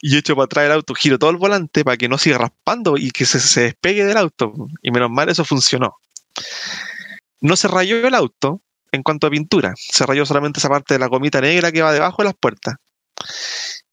y 0.00 0.16
echo 0.16 0.34
para 0.34 0.44
atrás 0.46 0.66
el 0.66 0.72
auto, 0.72 0.94
giro 0.94 1.18
todo 1.18 1.30
el 1.30 1.36
volante 1.36 1.84
para 1.84 1.96
que 1.96 2.08
no 2.08 2.18
siga 2.18 2.38
raspando 2.38 2.96
y 2.96 3.10
que 3.10 3.26
se, 3.26 3.40
se 3.40 3.62
despegue 3.62 4.04
del 4.04 4.16
auto. 4.16 4.52
Y 4.82 4.90
menos 4.90 5.10
mal 5.10 5.28
eso 5.28 5.44
funcionó. 5.44 5.96
No 7.40 7.56
se 7.56 7.68
rayó 7.68 8.06
el 8.06 8.14
auto 8.14 8.62
en 8.92 9.02
cuanto 9.02 9.26
a 9.26 9.30
pintura, 9.30 9.74
se 9.76 10.06
rayó 10.06 10.24
solamente 10.24 10.60
esa 10.60 10.70
parte 10.70 10.94
de 10.94 11.00
la 11.00 11.08
gomita 11.08 11.40
negra 11.40 11.70
que 11.72 11.82
va 11.82 11.92
debajo 11.92 12.22
de 12.22 12.28
las 12.28 12.34
puertas. 12.34 12.76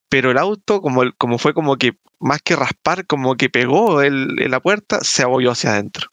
Pero 0.10 0.32
el 0.32 0.38
auto, 0.38 0.82
como, 0.82 1.04
como 1.18 1.38
fue 1.38 1.54
como 1.54 1.78
que 1.78 1.98
más 2.20 2.42
que 2.42 2.56
raspar, 2.56 3.06
como 3.06 3.36
que 3.36 3.50
pegó 3.50 4.02
el, 4.02 4.36
la 4.36 4.62
puerta, 4.62 5.00
se 5.02 5.24
abolló 5.24 5.52
hacia 5.52 5.72
adentro. 5.72 6.08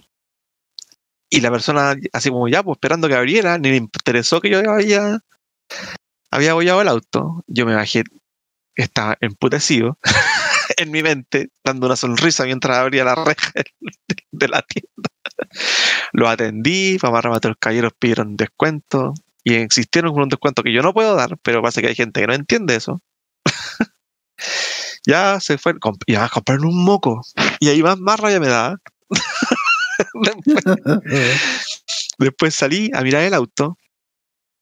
Y 1.31 1.41
la 1.41 1.51
persona, 1.51 1.95
así 2.13 2.31
como 2.31 2.49
ya, 2.49 2.63
pues 2.63 2.77
esperando 2.77 3.09
que 3.09 3.15
abriera, 3.15 3.57
ni 3.59 3.71
le 3.71 3.77
interesó 3.77 4.41
que 4.41 4.51
yo 4.51 4.59
había, 4.71 5.21
había 6.33 6.53
abollado 6.53 6.81
el 6.81 6.89
auto. 6.89 7.45
Yo 7.47 7.65
me 7.67 7.75
bajé 7.75 8.03
estaba 8.75 9.17
emputecido 9.21 9.99
en 10.79 10.91
mi 10.91 11.03
mente, 11.03 11.51
dando 11.63 11.87
una 11.87 11.97
sonrisa 11.97 12.45
mientras 12.45 12.79
abría 12.79 13.05
la 13.05 13.15
reja 13.15 13.53
de 14.33 14.49
la 14.49 14.63
tienda. 14.63 15.11
Lo 16.13 16.29
atendí, 16.29 16.99
para 16.99 17.31
más 17.31 17.45
los 17.45 17.57
caballeros 17.59 17.93
pidieron 17.99 18.37
descuento 18.37 19.13
y 19.45 19.55
existieron 19.55 20.13
con 20.13 20.23
un 20.23 20.29
descuento 20.29 20.63
que 20.63 20.73
yo 20.73 20.83
no 20.83 20.95
puedo 20.95 21.15
dar, 21.15 21.37
pero 21.43 21.63
pasa 21.63 21.81
que 21.81 21.89
hay 21.89 21.95
gente 21.95 22.21
que 22.21 22.27
no 22.27 22.33
entiende 22.33 22.77
eso. 22.77 23.03
ya 25.07 25.39
se 25.41 25.59
fue, 25.59 25.75
y 26.07 26.15
a 26.15 26.29
comprar 26.29 26.61
un 26.61 26.83
moco. 26.83 27.23
Y 27.61 27.69
ahí 27.69 27.83
más, 27.83 27.99
más 27.99 28.19
rabia 28.19 28.41
me 28.41 28.49
da. 28.49 28.77
después, 32.19 32.55
salí 32.55 32.91
a 32.95 33.03
mirar 33.03 33.23
el 33.23 33.35
auto 33.35 33.77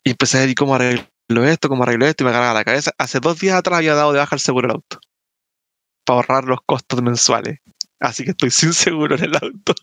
y 0.02 0.10
empecé 0.10 0.38
a 0.38 0.46
ver 0.46 0.54
cómo 0.54 0.74
arreglar 0.74 1.10
lo 1.30 1.44
esto, 1.44 1.68
como 1.68 1.84
arreglo 1.84 2.06
esto 2.06 2.24
y 2.24 2.26
me 2.26 2.32
cargaba 2.32 2.54
la 2.54 2.64
cabeza. 2.64 2.92
Hace 2.98 3.20
dos 3.20 3.38
días 3.38 3.56
atrás 3.56 3.78
había 3.78 3.94
dado 3.94 4.12
de 4.12 4.18
baja 4.18 4.34
el 4.34 4.40
seguro 4.40 4.68
del 4.68 4.76
auto. 4.76 5.00
Para 6.04 6.16
ahorrar 6.16 6.44
los 6.44 6.60
costos 6.66 7.02
mensuales. 7.02 7.60
Así 8.00 8.24
que 8.24 8.30
estoy 8.30 8.50
sin 8.50 8.72
seguro 8.72 9.16
en 9.16 9.24
el 9.24 9.34
auto. 9.34 9.74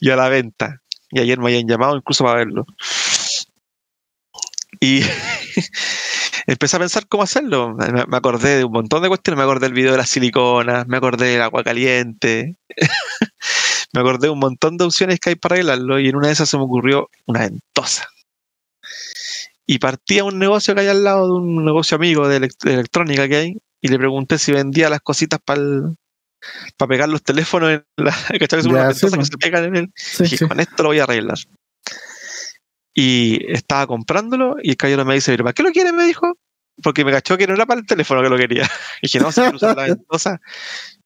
y 0.00 0.10
a 0.10 0.16
la 0.16 0.28
venta. 0.28 0.80
Y 1.10 1.20
ayer 1.20 1.38
me 1.38 1.46
habían 1.46 1.68
llamado 1.68 1.96
incluso 1.96 2.24
para 2.24 2.38
verlo. 2.38 2.66
Y 4.80 5.02
empecé 6.46 6.76
a 6.76 6.80
pensar 6.80 7.06
cómo 7.08 7.22
hacerlo. 7.22 7.74
Me 7.74 8.16
acordé 8.16 8.56
de 8.56 8.64
un 8.64 8.72
montón 8.72 9.02
de 9.02 9.08
cuestiones. 9.08 9.38
Me 9.38 9.44
acordé 9.44 9.66
del 9.66 9.74
video 9.74 9.92
de 9.92 9.98
las 9.98 10.10
siliconas, 10.10 10.86
me 10.86 10.96
acordé 10.96 11.26
del 11.26 11.42
agua 11.42 11.64
caliente. 11.64 12.56
me 13.92 14.00
acordé 14.00 14.28
de 14.28 14.32
un 14.32 14.38
montón 14.38 14.76
de 14.76 14.84
opciones 14.84 15.18
que 15.20 15.30
hay 15.30 15.36
para 15.36 15.54
arreglarlo. 15.54 15.98
Y 15.98 16.08
en 16.08 16.16
una 16.16 16.28
de 16.28 16.34
esas 16.34 16.48
se 16.48 16.56
me 16.56 16.64
ocurrió 16.64 17.10
una 17.26 17.40
ventosa 17.40 18.08
y 19.70 19.78
partía 19.78 20.24
un 20.24 20.38
negocio 20.38 20.74
que 20.74 20.80
hay 20.80 20.88
al 20.88 21.04
lado 21.04 21.26
de 21.26 21.32
un 21.34 21.62
negocio 21.62 21.96
amigo 21.96 22.26
de, 22.26 22.36
electrónica 22.64 23.28
que 23.28 23.36
hay 23.36 23.58
y 23.82 23.88
le 23.88 23.98
pregunté 23.98 24.38
si 24.38 24.50
vendía 24.50 24.88
las 24.88 25.02
cositas 25.02 25.38
para 25.44 25.60
para 26.76 26.88
pegar 26.88 27.08
los 27.08 27.22
teléfonos 27.22 27.70
en 27.70 27.84
la 27.96 28.12
¿cachai? 28.40 28.62
que 28.62 29.24
se 29.24 29.38
pegan 29.38 29.64
en 29.66 29.76
él. 29.76 29.92
y 30.20 30.38
con 30.38 30.58
esto 30.58 30.82
lo 30.82 30.88
voy 30.88 31.00
a 31.00 31.04
arreglar. 31.04 31.36
Y 32.94 33.52
estaba 33.52 33.86
comprándolo 33.86 34.56
y 34.62 34.70
el 34.70 34.76
caballero 34.76 35.04
me 35.04 35.14
dice, 35.14 35.36
¿para 35.36 35.52
qué 35.52 35.62
lo 35.62 35.70
quieres? 35.70 35.92
Me 35.92 36.04
dijo. 36.04 36.32
Porque 36.82 37.04
me 37.04 37.10
cachó 37.10 37.36
que 37.36 37.46
no 37.46 37.54
era 37.54 37.66
para 37.66 37.80
el 37.80 37.86
teléfono 37.86 38.22
que 38.22 38.28
lo 38.28 38.36
quería. 38.38 38.64
Y 39.02 39.06
dije, 39.08 39.20
no, 39.20 39.32
se 39.32 39.48
usar 39.50 39.76
la 39.76 39.82
ventosa. 39.88 40.40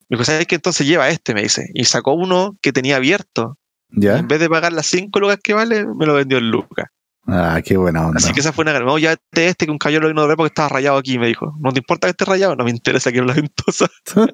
Me 0.09 0.17
dijo, 0.17 0.25
¿sabes 0.25 0.47
qué? 0.47 0.55
Entonces 0.55 0.87
lleva 0.87 1.09
este, 1.09 1.35
me 1.35 1.43
dice. 1.43 1.69
Y 1.75 1.85
sacó 1.85 2.13
uno 2.13 2.57
que 2.63 2.73
tenía 2.73 2.97
abierto. 2.97 3.59
¿Ya? 3.89 4.19
En 4.19 4.29
vez 4.29 4.39
de 4.39 4.49
pagar 4.49 4.73
las 4.73 4.87
5 4.87 5.19
lucas 5.19 5.39
que 5.43 5.53
vale, 5.53 5.85
me 5.85 6.07
lo 6.07 6.15
vendió 6.15 6.39
en 6.39 6.51
lucas. 6.51 6.87
Ah, 7.27 7.61
qué 7.65 7.77
buena 7.77 8.07
onda. 8.07 8.19
Así 8.19 8.33
que 8.33 8.41
esa 8.41 8.53
fue 8.53 8.63
una 8.63 8.73
gran. 8.73 8.99
ya 8.99 9.13
este, 9.13 9.49
este 9.49 9.67
que 9.67 9.73
un 9.73 9.79
cayó 9.79 10.01
lo 10.01 10.09
vino 10.09 10.27
porque 10.37 10.49
estaba 10.49 10.69
rayado 10.69 10.99
aquí, 10.99 11.19
me 11.19 11.29
dijo. 11.29 11.55
No 11.61 11.73
te 11.73 11.79
importa 11.79 12.07
que 12.07 12.13
esté 12.13 12.25
rayado, 12.25 12.57
no 12.57 12.65
me 12.65 12.71
interesa 12.71 13.13
que 13.13 13.21
no 13.21 13.27
la 13.27 13.35
ventosa. 13.35 13.89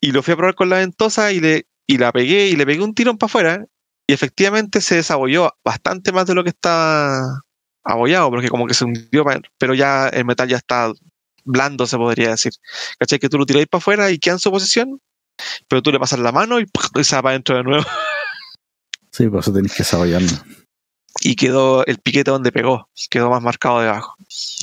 y 0.00 0.12
lo 0.12 0.22
fui 0.22 0.32
a 0.32 0.36
probar 0.36 0.54
con 0.54 0.70
la 0.70 0.76
ventosa 0.76 1.32
y 1.32 1.40
le 1.40 1.66
y 1.86 1.98
la 1.98 2.12
pegué 2.12 2.48
y 2.48 2.56
le 2.56 2.66
pegué 2.66 2.82
un 2.82 2.94
tirón 2.94 3.18
para 3.18 3.30
afuera. 3.30 3.64
Y 4.08 4.12
efectivamente 4.12 4.80
se 4.80 4.96
desabolló 4.96 5.52
bastante 5.64 6.12
más 6.12 6.26
de 6.26 6.34
lo 6.34 6.44
que 6.44 6.50
estaba 6.50 7.42
abollado, 7.82 8.30
porque 8.30 8.48
como 8.48 8.66
que 8.66 8.74
se 8.74 8.84
hundió, 8.84 9.24
pero 9.58 9.74
ya 9.74 10.08
el 10.08 10.24
metal 10.24 10.48
ya 10.48 10.56
está 10.56 10.92
blando, 11.44 11.86
se 11.86 11.96
podría 11.96 12.30
decir. 12.30 12.52
¿Cachai? 12.98 13.18
Que 13.18 13.28
tú 13.28 13.38
lo 13.38 13.46
tiráis 13.46 13.66
para 13.66 13.80
afuera 13.80 14.10
y 14.10 14.18
queda 14.18 14.34
en 14.34 14.38
su 14.38 14.50
posición, 14.50 15.00
pero 15.68 15.82
tú 15.82 15.90
le 15.90 15.98
pasas 15.98 16.18
la 16.18 16.32
mano 16.32 16.60
y, 16.60 16.66
se 17.02 17.16
va 17.16 17.22
para 17.22 17.32
adentro 17.32 17.56
de 17.56 17.62
nuevo. 17.64 17.84
Sí, 19.10 19.28
por 19.28 19.40
eso 19.40 19.52
tenés 19.52 19.72
que 19.72 19.78
desabollarlo. 19.78 20.28
Y 21.22 21.36
quedó 21.36 21.84
el 21.86 21.98
piquete 21.98 22.30
donde 22.30 22.52
pegó, 22.52 22.88
quedó 23.10 23.30
más 23.30 23.42
marcado 23.42 23.80
debajo. 23.80 24.14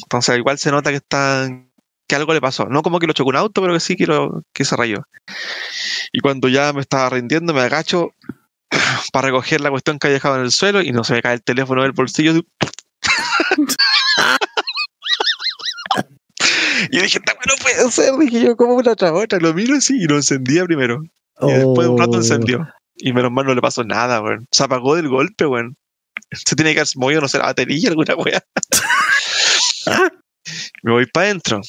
Entonces 0.04 0.38
igual 0.38 0.58
se 0.58 0.72
nota 0.72 0.92
que 0.92 0.98
está 0.98 1.50
que 2.08 2.16
algo 2.16 2.34
le 2.34 2.42
pasó. 2.42 2.66
No 2.66 2.82
como 2.82 3.00
que 3.00 3.08
lo 3.08 3.14
chocó 3.14 3.30
un 3.30 3.38
auto, 3.38 3.62
pero 3.62 3.74
que 3.74 3.80
sí 3.80 3.96
que, 3.96 4.06
que 4.54 4.66
se 4.66 4.76
rayó. 4.76 5.08
Y 6.12 6.20
cuando 6.20 6.50
ya 6.50 6.74
me 6.74 6.82
estaba 6.82 7.10
rindiendo, 7.10 7.54
me 7.54 7.62
agacho 7.62 8.14
para 9.14 9.28
recoger 9.28 9.62
la 9.62 9.70
cuestión 9.70 10.00
que 10.00 10.08
había 10.08 10.16
dejado 10.16 10.36
en 10.36 10.42
el 10.44 10.52
suelo 10.52 10.82
y 10.82 10.92
no 10.92 11.04
se 11.04 11.14
me 11.14 11.22
cae 11.22 11.36
el 11.36 11.44
teléfono 11.44 11.84
del 11.84 11.92
bolsillo. 11.94 12.34
y 16.92 17.00
dije, 17.00 17.20
no 17.48 17.56
puede 17.62 17.92
ser. 17.92 18.18
Dije 18.18 18.42
yo, 18.42 18.56
como 18.56 18.76
una 18.76 18.92
otra 18.92 19.12
Lo 19.40 19.54
miro 19.54 19.76
así 19.76 19.96
y 19.96 20.06
lo 20.06 20.16
encendía 20.16 20.66
primero. 20.66 21.04
Y 21.42 21.52
después 21.52 21.88
de 21.88 21.94
un 21.94 22.00
rato 22.00 22.12
oh. 22.14 22.18
encendió. 22.18 22.68
Y 22.96 23.12
menos 23.12 23.32
mal 23.32 23.46
no 23.46 23.56
le 23.56 23.62
pasó 23.62 23.84
nada, 23.84 24.22
weón. 24.22 24.46
Se 24.52 24.64
apagó 24.64 24.96
del 24.96 25.10
golpe, 25.10 25.46
weón. 25.46 25.76
Se 26.46 26.56
tiene 26.56 26.74
que 26.74 26.82
haber 26.82 26.90
movido, 26.96 27.22
no 27.22 27.28
sé, 27.28 27.38
la 27.38 27.46
batería, 27.46 27.90
alguna 27.90 28.16
weá. 28.16 28.44
me 30.84 30.92
voy 30.92 31.06
para 31.08 31.28
adentro. 31.28 31.62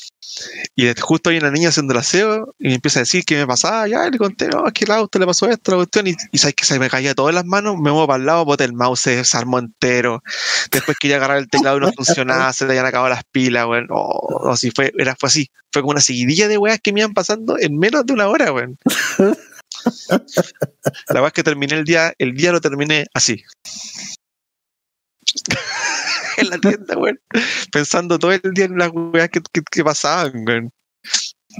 Y 0.75 0.93
justo 1.01 1.31
hay 1.31 1.39
una 1.39 1.51
niña 1.51 1.69
haciendo 1.69 1.93
el 1.93 2.01
aseo 2.01 2.55
y 2.59 2.69
me 2.69 2.75
empieza 2.75 2.99
a 2.99 3.03
decir 3.03 3.25
que 3.25 3.37
me 3.37 3.47
pasaba. 3.47 3.87
Ya 3.87 4.09
le 4.11 4.19
conté, 4.19 4.49
no, 4.49 4.67
es 4.67 4.73
que 4.73 4.85
el 4.85 4.91
auto 4.91 5.19
le 5.19 5.27
pasó 5.27 5.49
esto, 5.49 5.71
la 5.71 5.77
cuestión. 5.79 6.09
Y, 6.09 6.17
y 6.33 6.39
sabes 6.39 6.57
que 6.57 6.65
se 6.65 6.79
me 6.79 6.91
caía 6.91 7.15
todo 7.15 7.29
en 7.29 7.37
las 7.37 7.45
manos. 7.45 7.77
Me 7.77 7.93
muevo 7.93 8.07
para 8.07 8.19
el 8.19 8.27
lado, 8.27 8.45
boté 8.45 8.65
el 8.65 8.73
mouse, 8.73 9.01
se 9.01 9.17
desarmó 9.17 9.59
entero. 9.59 10.23
Después 10.73 10.99
quería 10.99 11.17
agarrar 11.17 11.39
el 11.39 11.49
teclado 11.49 11.77
y 11.79 11.81
no 11.81 11.93
funcionaba, 11.93 12.53
se 12.53 12.65
le 12.65 12.73
habían 12.73 12.87
acabado 12.87 13.11
las 13.11 13.23
pilas, 13.31 13.67
weón. 13.67 13.87
Oh, 13.91 14.51
así 14.51 14.71
fue, 14.75 14.93
era, 14.99 15.15
fue 15.15 15.29
así. 15.29 15.51
Fue 15.73 15.83
como 15.83 15.93
una 15.93 16.01
seguidilla 16.01 16.49
de 16.49 16.59
weas 16.59 16.81
que 16.81 16.93
me 16.93 17.01
iban 17.01 17.15
pasando 17.15 17.57
en 17.59 17.79
menos 17.79 18.05
de 18.07 18.13
una 18.13 18.29
hora, 18.29 18.53
weón. 18.53 18.77
La 21.09 21.15
verdad 21.15 21.27
es 21.29 21.33
que 21.33 21.43
terminé 21.43 21.75
el 21.75 21.85
día, 21.85 22.13
el 22.19 22.35
día 22.35 22.53
lo 22.53 22.61
terminé 22.61 23.07
así. 23.15 23.43
en 26.39 26.51
la 26.51 26.59
tienda, 26.59 26.97
weón. 26.97 27.21
Pensando 27.73 28.19
todo 28.19 28.33
el 28.33 28.41
día 28.53 28.67
en 28.67 28.79
las 28.79 28.91
weas 28.93 29.29
que, 29.31 29.41
que, 29.71 29.85
pasaban, 29.85 30.45
weón. 30.47 30.71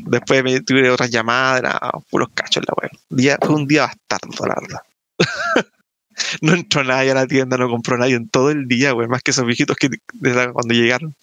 Después 0.07 0.43
me 0.43 0.61
tuve 0.61 0.91
otras 0.91 1.11
llamadas, 1.11 1.79
puros 2.11 2.29
cachos 2.35 2.65
la 2.67 2.75
weón. 2.81 2.93
Día, 3.11 3.39
fue 3.41 3.55
un 3.55 3.67
día 3.67 3.83
bastardo, 3.83 4.47
la 4.47 4.55
verdad. 4.61 4.81
no 6.43 6.55
entró 6.55 6.85
nadie 6.85 7.13
a 7.13 7.15
la 7.15 7.27
tienda, 7.27 7.57
no 7.57 7.69
compró 7.69 7.97
nadie 7.97 8.17
en 8.17 8.29
todo 8.29 8.51
el 8.51 8.67
día, 8.67 8.95
weón. 8.95 9.11
Más 9.11 9.23
que 9.23 9.31
esos 9.31 9.47
viejitos 9.47 9.77
que 9.77 9.89
desde 10.15 10.53
cuando 10.53 10.75
llegaron. 10.75 11.15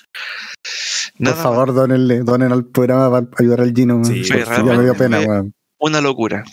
Por 1.17 1.36
favor, 1.36 1.74
donenle, 1.74 2.20
donen 2.20 2.51
al 2.51 2.65
programa 2.65 3.10
para 3.10 3.27
ayudar 3.39 3.62
al 3.62 3.74
Gino. 3.74 4.03
Sí, 4.03 4.24
ya 4.24 4.63
me 4.63 4.84
dio 4.84 4.96
pena, 4.96 5.20
weón. 5.20 5.53
Una 5.79 6.01
locura. 6.01 6.43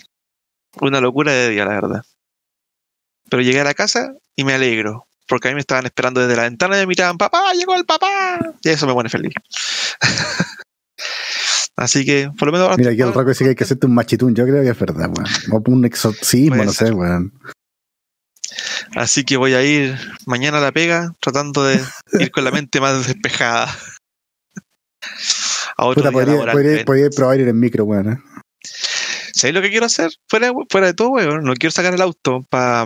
Una 0.81 1.01
locura 1.01 1.31
de 1.31 1.49
día, 1.49 1.65
la 1.65 1.71
verdad. 1.71 2.03
Pero 3.29 3.41
llegué 3.41 3.61
a 3.61 3.63
la 3.63 3.73
casa 3.73 4.13
y 4.35 4.43
me 4.43 4.53
alegro, 4.53 5.05
porque 5.29 5.47
a 5.47 5.51
mí 5.51 5.55
me 5.55 5.61
estaban 5.61 5.85
esperando 5.85 6.19
desde 6.19 6.35
la 6.35 6.43
ventana 6.43 6.75
y 6.77 6.79
me 6.81 6.87
miraban, 6.87 7.17
papá, 7.17 7.53
llegó 7.53 7.75
el 7.75 7.85
papá. 7.85 8.39
Y 8.63 8.69
eso 8.69 8.87
me 8.87 8.93
pone 8.93 9.09
feliz. 9.09 9.33
Así 11.77 12.03
que, 12.03 12.29
por 12.37 12.47
lo 12.47 12.51
menos. 12.51 12.77
Mira, 12.77 12.91
aquí 12.91 13.01
el 13.01 13.13
Rocco 13.13 13.29
dice 13.29 13.45
que 13.45 13.51
hay 13.51 13.55
que 13.55 13.63
hacerte 13.63 13.85
un 13.85 13.93
machitún. 13.93 14.35
Yo 14.35 14.45
creo 14.45 14.61
que 14.63 14.69
es 14.69 14.77
verdad, 14.77 15.09
weón. 15.15 15.29
O 15.51 15.71
un 15.71 15.85
exorcismo, 15.85 16.65
no 16.65 16.73
sé, 16.73 16.91
weón. 16.91 17.31
Así 18.95 19.23
que 19.23 19.37
voy 19.37 19.53
a 19.53 19.63
ir 19.63 19.95
mañana 20.25 20.57
a 20.57 20.61
la 20.61 20.71
pega, 20.73 21.13
tratando 21.21 21.63
de 21.63 21.79
ir 22.19 22.31
con 22.31 22.43
la 22.43 22.51
mente 22.51 22.81
más 22.81 23.07
despejada. 23.07 23.73
A 25.77 25.85
otro 25.85 26.03
Puta, 26.03 26.11
podría, 26.11 26.83
podría, 26.83 27.09
probar 27.11 27.39
ir 27.39 27.47
en 27.47 27.57
micro, 27.57 27.85
weón. 27.85 28.13
¿eh? 28.13 28.17
¿Sabes 29.33 29.53
lo 29.53 29.61
que 29.61 29.69
quiero 29.69 29.85
hacer? 29.85 30.11
Fuera, 30.27 30.51
fuera 30.69 30.87
de 30.87 30.93
todo, 30.93 31.11
weón. 31.11 31.43
No 31.43 31.53
quiero 31.53 31.71
sacar 31.71 31.93
el 31.93 32.01
auto 32.01 32.43
para 32.49 32.85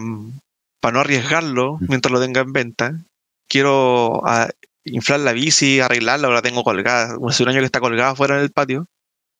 no 0.91 0.99
arriesgarlo 0.99 1.77
mientras 1.81 2.11
lo 2.11 2.19
tenga 2.19 2.41
en 2.41 2.53
venta. 2.53 2.99
Quiero 3.47 4.21
ah, 4.25 4.49
inflar 4.83 5.19
la 5.21 5.33
bici, 5.33 5.79
arreglarla, 5.79 6.27
ahora 6.27 6.39
la 6.39 6.41
tengo 6.41 6.63
colgada. 6.63 7.17
Hace 7.27 7.43
un 7.43 7.49
año 7.49 7.59
que 7.59 7.65
está 7.65 7.79
colgada 7.79 8.15
fuera 8.15 8.35
en 8.35 8.41
el 8.41 8.51
patio. 8.51 8.87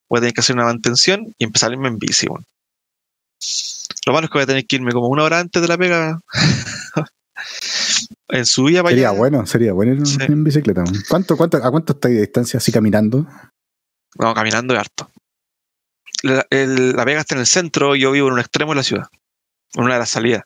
Voy 0.10 0.18
a 0.18 0.22
tener 0.22 0.34
que 0.34 0.42
hacer 0.42 0.56
una 0.56 0.66
mantención 0.66 1.34
y 1.38 1.44
empezar 1.44 1.72
a 1.72 1.74
irme 1.74 1.88
en 1.88 1.98
bici. 1.98 2.28
Lo 4.06 4.14
malo 4.14 4.26
es 4.26 4.32
que 4.32 4.38
voy 4.38 4.44
a 4.44 4.48
tener 4.48 4.66
que 4.66 4.76
irme 4.76 4.92
como 4.92 5.08
una 5.08 5.24
hora 5.24 5.40
antes 5.40 5.62
de 5.62 5.68
la 5.68 5.78
pega. 5.78 6.20
en 8.30 8.46
su 8.46 8.66
para 8.66 8.90
Sería 8.90 9.12
bueno, 9.12 9.46
sería 9.46 9.74
bueno 9.74 9.94
ir 9.94 10.22
en 10.22 10.44
bicicleta. 10.44 10.84
¿Cuánto, 11.10 11.36
cuánto, 11.36 11.58
¿A 11.58 11.72
cuánto 11.72 11.94
estáis 11.94 12.16
de 12.16 12.22
distancia 12.22 12.58
así 12.58 12.72
caminando? 12.72 13.26
No, 14.20 14.34
caminando 14.34 14.74
es 14.74 14.80
harto 14.80 15.10
la, 16.24 17.04
Vega 17.06 17.22
está 17.22 17.36
en 17.36 17.42
el 17.42 17.48
centro, 17.48 17.96
yo 17.96 18.12
vivo 18.12 18.28
en 18.28 18.34
un 18.34 18.40
extremo 18.40 18.72
de 18.72 18.78
la 18.78 18.84
ciudad, 18.84 19.08
en 19.76 19.84
una 19.84 19.94
de 19.94 20.00
las 20.00 20.10
salidas. 20.10 20.44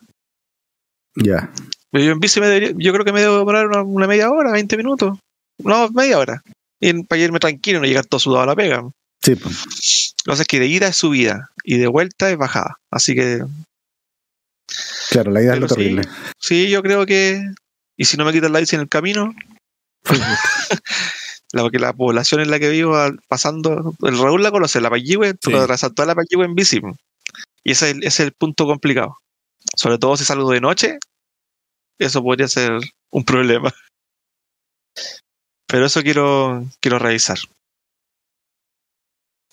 Ya. 1.22 1.50
Yo 1.92 2.12
en 2.12 2.20
bici 2.20 2.40
me 2.40 2.74
yo 2.76 2.92
creo 2.92 3.04
que 3.04 3.12
me 3.12 3.20
debo 3.20 3.38
demorar 3.38 3.66
una, 3.68 4.06
media 4.06 4.30
hora, 4.30 4.52
20 4.52 4.76
minutos. 4.76 5.18
No, 5.58 5.88
media 5.90 6.18
hora. 6.18 6.42
Y 6.80 7.02
para 7.04 7.20
irme 7.20 7.40
tranquilo, 7.40 7.80
no 7.80 7.86
llegar 7.86 8.06
todo 8.06 8.20
sudado 8.20 8.42
a 8.42 8.46
la 8.46 8.56
pega. 8.56 8.88
Sí, 9.22 9.34
pues. 9.34 10.14
Lo 10.24 10.34
que 10.34 10.42
es 10.42 10.48
que 10.48 10.60
de 10.60 10.66
ida 10.66 10.88
es 10.88 10.96
subida 10.96 11.50
y 11.64 11.78
de 11.78 11.88
vuelta 11.88 12.30
es 12.30 12.36
bajada. 12.36 12.76
Así 12.90 13.14
que. 13.14 13.42
Claro, 15.10 15.30
la 15.30 15.42
ida 15.42 15.54
es 15.54 15.60
lo 15.60 15.66
terrible. 15.66 16.02
Sí, 16.38 16.68
yo 16.68 16.82
creo 16.82 17.06
que. 17.06 17.42
Y 17.96 18.04
si 18.04 18.16
no 18.16 18.24
me 18.24 18.32
quitan 18.32 18.52
la 18.52 18.60
bici 18.60 18.76
en 18.76 18.82
el 18.82 18.88
camino. 18.88 19.34
la, 21.52 21.70
que 21.70 21.78
la 21.78 21.92
población 21.92 22.40
en 22.40 22.50
la 22.50 22.58
que 22.58 22.68
vivo 22.68 22.96
pasando, 23.26 23.94
el 24.02 24.18
Raúl 24.18 24.42
la 24.42 24.50
conoce, 24.50 24.80
la 24.80 24.90
Payihue, 24.90 25.32
sí. 25.32 25.50
toda 25.50 26.06
la 26.06 26.14
Payihue 26.14 26.44
en 26.44 26.54
bici. 26.54 26.80
Y 27.64 27.72
ese 27.72 27.96
es, 28.02 28.20
el, 28.20 28.32
punto 28.32 28.66
complicado. 28.66 29.16
Sobre 29.76 29.98
todo 29.98 30.16
si 30.16 30.24
salgo 30.24 30.50
de 30.50 30.60
noche, 30.60 30.98
eso 31.98 32.22
podría 32.22 32.48
ser 32.48 32.80
un 33.10 33.24
problema. 33.24 33.72
Pero 35.66 35.86
eso 35.86 36.02
quiero, 36.02 36.64
quiero 36.80 36.98
revisar. 36.98 37.38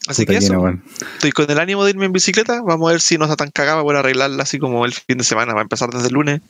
Así 0.07 0.25
que 0.25 0.38
eso. 0.38 0.53
Estoy 1.15 1.31
con 1.31 1.50
el 1.50 1.60
ánimo 1.60 1.84
de 1.84 1.91
irme 1.91 2.05
en 2.05 2.13
bicicleta. 2.13 2.62
Vamos 2.62 2.88
a 2.88 2.91
ver 2.93 3.01
si 3.01 3.17
no 3.17 3.25
está 3.25 3.36
tan 3.36 3.50
cagada 3.51 3.84
para 3.84 4.00
arreglarla 4.00 4.43
así 4.43 4.60
como 4.60 4.86
el 4.86 4.93
fin 4.93 5.17
de 5.17 5.24
semana. 5.24 5.53
Va 5.53 5.62
a 5.62 5.63
empezar 5.63 5.89
desde 5.89 6.07
el 6.07 6.13
lunes 6.13 6.41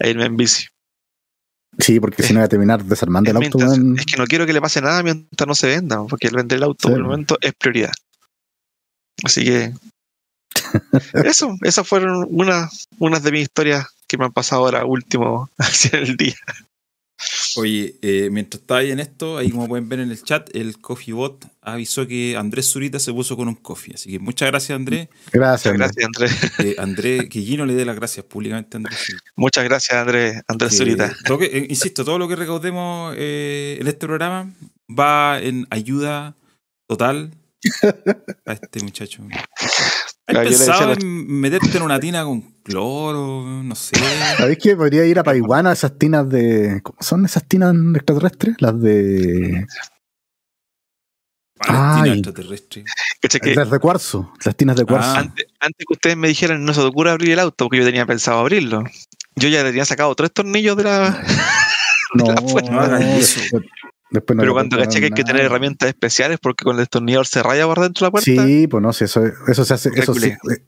a 0.00 0.08
irme 0.08 0.24
en 0.24 0.36
bici. 0.36 0.66
Sí, 1.78 2.00
porque 2.00 2.22
si 2.22 2.32
no 2.32 2.40
va 2.40 2.46
a 2.46 2.48
terminar 2.48 2.82
desarmando 2.82 3.30
el 3.30 3.36
auto. 3.36 3.58
Es 3.96 4.06
que 4.06 4.16
no 4.16 4.26
quiero 4.26 4.46
que 4.46 4.52
le 4.52 4.60
pase 4.60 4.80
nada 4.80 5.02
mientras 5.02 5.46
no 5.46 5.54
se 5.54 5.68
venda, 5.68 6.02
porque 6.08 6.28
el 6.28 6.34
vender 6.34 6.56
el 6.56 6.64
auto 6.64 6.88
por 6.88 6.98
el 6.98 7.04
momento 7.04 7.38
es 7.40 7.52
prioridad. 7.54 7.92
Así 9.22 9.44
que. 9.44 9.72
eso, 11.24 11.56
esas 11.62 11.86
fueron 11.86 12.26
unas, 12.30 12.88
unas 12.98 13.22
de 13.22 13.32
mis 13.32 13.42
historias 13.42 13.86
que 14.06 14.18
me 14.18 14.24
han 14.24 14.32
pasado 14.32 14.64
ahora 14.64 14.84
último 14.84 15.50
hacia 15.58 15.98
el 15.98 16.16
día. 16.16 16.36
Oye, 17.56 17.96
eh, 18.00 18.28
mientras 18.30 18.60
estaba 18.60 18.80
ahí 18.80 18.92
en 18.92 19.00
esto, 19.00 19.38
ahí 19.38 19.50
como 19.50 19.66
pueden 19.66 19.88
ver 19.88 19.98
en 19.98 20.10
el 20.10 20.22
chat, 20.22 20.54
el 20.54 20.78
Coffee 20.78 21.12
Bot 21.12 21.46
avisó 21.62 22.06
que 22.06 22.36
Andrés 22.36 22.70
Zurita 22.70 23.00
se 23.00 23.12
puso 23.12 23.36
con 23.36 23.48
un 23.48 23.56
coffee. 23.56 23.94
Así 23.94 24.12
que 24.12 24.18
muchas 24.20 24.48
gracias, 24.48 24.76
Andrés. 24.76 25.08
Gracias, 25.32 25.74
gracias 25.74 26.06
Andrés. 26.06 26.32
Eh, 26.60 26.76
Andrés, 26.78 27.28
que 27.28 27.40
Gino 27.40 27.66
le 27.66 27.74
dé 27.74 27.84
las 27.84 27.96
gracias 27.96 28.24
públicamente 28.24 28.76
a 28.76 28.78
Andrés. 28.78 29.16
Muchas 29.36 29.64
gracias, 29.64 29.98
Andrés, 29.98 30.42
Andrés 30.46 30.76
Zurita. 30.76 31.12
Eh, 31.40 31.66
insisto, 31.68 32.04
todo 32.04 32.18
lo 32.18 32.28
que 32.28 32.36
recaudemos 32.36 33.16
en 33.16 33.86
este 33.86 34.06
programa 34.06 34.52
va 34.88 35.40
en 35.40 35.66
ayuda 35.70 36.36
total 36.86 37.32
a 38.46 38.52
este 38.52 38.80
muchacho. 38.80 39.24
¿Has 40.28 40.36
pensado 40.36 40.92
en 40.92 41.40
meterte 41.40 41.78
en 41.78 41.82
una 41.82 41.98
tina 41.98 42.22
con 42.22 42.42
cloro? 42.62 43.62
No 43.62 43.74
sé. 43.74 43.96
¿Sabéis 44.36 44.58
que 44.58 44.76
podría 44.76 45.06
ir 45.06 45.18
a 45.18 45.24
Paiwana 45.24 45.72
esas 45.72 45.98
tinas 45.98 46.28
de. 46.28 46.80
¿Cómo 46.82 46.98
son 47.00 47.24
esas 47.24 47.48
tinas 47.48 47.74
extraterrestres? 47.94 48.56
Las 48.60 48.78
de. 48.78 49.66
Ah, 51.60 52.00
tinas 52.02 52.18
extraterrestres. 52.18 52.84
Las 53.56 53.70
de 53.70 53.78
cuarzo, 53.78 54.32
las 54.44 54.54
tinas 54.54 54.76
de 54.76 54.84
cuarzo. 54.84 55.08
Ah. 55.08 55.18
Antes, 55.20 55.46
antes, 55.60 55.86
que 55.86 55.94
ustedes 55.94 56.16
me 56.16 56.28
dijeran, 56.28 56.62
no 56.62 56.74
se 56.74 56.80
te 56.82 56.86
ocurre 56.86 57.10
abrir 57.10 57.30
el 57.30 57.38
auto, 57.38 57.64
porque 57.64 57.78
yo 57.78 57.84
tenía 57.84 58.04
pensado 58.04 58.38
abrirlo. 58.38 58.84
Yo 59.34 59.48
ya 59.48 59.64
tenía 59.64 59.86
sacado 59.86 60.14
tres 60.14 60.32
tornillos 60.32 60.76
de 60.76 60.84
la. 60.84 61.24
No, 62.14 62.24
no 62.24 62.40
Pero 64.10 64.52
cuando 64.52 64.78
caché 64.78 65.00
que 65.00 65.06
hay 65.06 65.10
que 65.12 65.24
tener 65.24 65.44
herramientas 65.44 65.88
especiales 65.88 66.38
porque 66.40 66.64
con 66.64 66.76
el 66.76 66.80
destornillador 66.80 67.26
se 67.26 67.42
raya 67.42 67.66
por 67.66 67.80
dentro 67.80 68.04
de 68.04 68.06
la 68.06 68.10
puerta. 68.10 68.46
Sí, 68.46 68.66
pues 68.66 68.82
no 68.82 68.92
sé, 68.92 69.04
eso, 69.04 69.22
eso 69.46 69.64
se 69.64 69.74
hace, 69.74 69.90
eso 69.94 70.14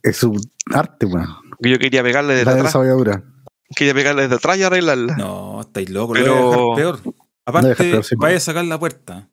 es 0.03 0.17
su 0.17 0.39
arte, 0.71 1.07
weón. 1.07 1.27
Yo 1.59 1.79
quería 1.79 2.03
pegarle 2.03 2.35
desde 2.35 2.51
atrás. 2.51 2.75
Quería 3.75 3.93
pegarle 3.93 4.23
desde 4.23 4.35
atrás 4.35 4.57
y 4.57 4.63
arreglarla. 4.63 5.15
No, 5.15 5.61
estáis 5.61 5.89
locos, 5.89 6.17
pero 6.17 6.35
lo 6.35 6.43
voy 6.43 6.53
a 6.53 6.85
dejar 6.85 7.01
peor. 7.01 7.15
Aparte, 7.45 8.01
vaya 8.17 8.37
a 8.37 8.39
sacar 8.39 8.65
la 8.65 8.79
puerta. 8.79 9.29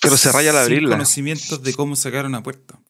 Pero 0.00 0.16
se 0.16 0.32
raya 0.32 0.50
al 0.50 0.58
abrirla. 0.58 0.96
conocimientos 0.96 1.62
de 1.62 1.74
cómo 1.74 1.94
sacar 1.94 2.26
una 2.26 2.42
puerta. 2.42 2.80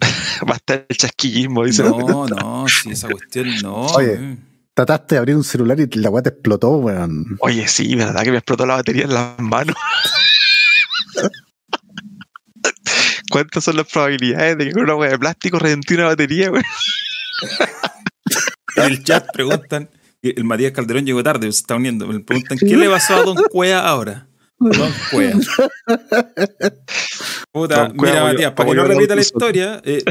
Va 0.48 0.54
a 0.54 0.56
estar 0.56 0.86
el 0.88 0.96
chasquillismo, 0.96 1.64
dice. 1.64 1.84
No, 1.84 2.26
no, 2.26 2.66
si 2.68 2.90
esa 2.90 3.08
cuestión 3.08 3.48
no. 3.62 3.86
Oye, 3.86 4.38
trataste 4.74 5.14
de 5.14 5.18
abrir 5.18 5.36
un 5.36 5.44
celular 5.44 5.78
y 5.78 5.86
la 5.98 6.10
weá 6.10 6.22
te 6.22 6.30
explotó, 6.30 6.76
weón. 6.76 7.36
Oye, 7.40 7.68
sí, 7.68 7.94
verdad 7.94 8.22
que 8.22 8.30
me 8.30 8.38
explotó 8.38 8.66
la 8.66 8.76
batería 8.76 9.04
en 9.04 9.14
las 9.14 9.38
manos. 9.38 9.76
¿Cuántas 13.30 13.64
son 13.64 13.76
las 13.76 13.86
probabilidades 13.90 14.58
de 14.58 14.66
que 14.66 14.72
con 14.72 14.82
una 14.82 14.94
weá 14.94 15.10
de 15.10 15.18
plástico 15.18 15.58
reventí 15.58 15.94
una 15.94 16.06
batería, 16.06 16.50
weón? 16.50 16.64
En 18.76 18.84
el 18.84 19.04
chat 19.04 19.26
preguntan, 19.32 19.90
El 20.22 20.44
Matías 20.44 20.72
Calderón 20.72 21.04
llegó 21.04 21.22
tarde, 21.22 21.50
se 21.52 21.60
está 21.60 21.76
uniendo. 21.76 22.06
Me 22.06 22.20
preguntan, 22.20 22.58
¿qué 22.58 22.76
le 22.76 22.88
pasó 22.88 23.16
a 23.16 23.22
Don 23.22 23.36
Cuea 23.50 23.80
ahora? 23.80 24.28
Don 24.70 24.92
Cuea. 25.10 25.32
Puta, 27.52 27.92
mira, 27.94 28.24
Matías, 28.24 28.52
para 28.52 28.70
que 28.70 28.76
no 28.76 28.84
repita 28.84 29.14
la 29.14 29.20
historia, 29.20 29.82
eh, 29.84 30.02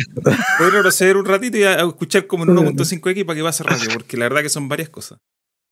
voy 0.60 0.68
a 0.68 0.72
retroceder 0.72 1.18
un 1.18 1.26
ratito 1.26 1.58
y 1.58 1.64
a 1.64 1.82
escuchar 1.82 2.28
como 2.28 2.44
en 2.44 2.56
1.5x 2.56 3.26
para 3.26 3.36
que 3.36 3.44
pase 3.44 3.64
rápido, 3.64 3.94
porque 3.94 4.18
la 4.18 4.26
verdad 4.26 4.42
que 4.42 4.50
son 4.50 4.70
varias 4.70 4.90
cosas. 4.90 5.20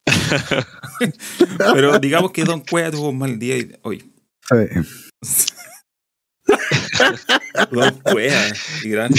Pero 1.74 2.00
digamos 2.00 2.32
que 2.32 2.44
Don 2.44 2.62
Cuea 2.62 2.92
tuvo 2.92 3.10
un 3.10 3.20
mal 3.20 3.38
día 3.38 3.56
hoy. 3.84 4.12
Don 7.72 7.92
Cuea, 8.02 8.52
gran... 8.86 9.12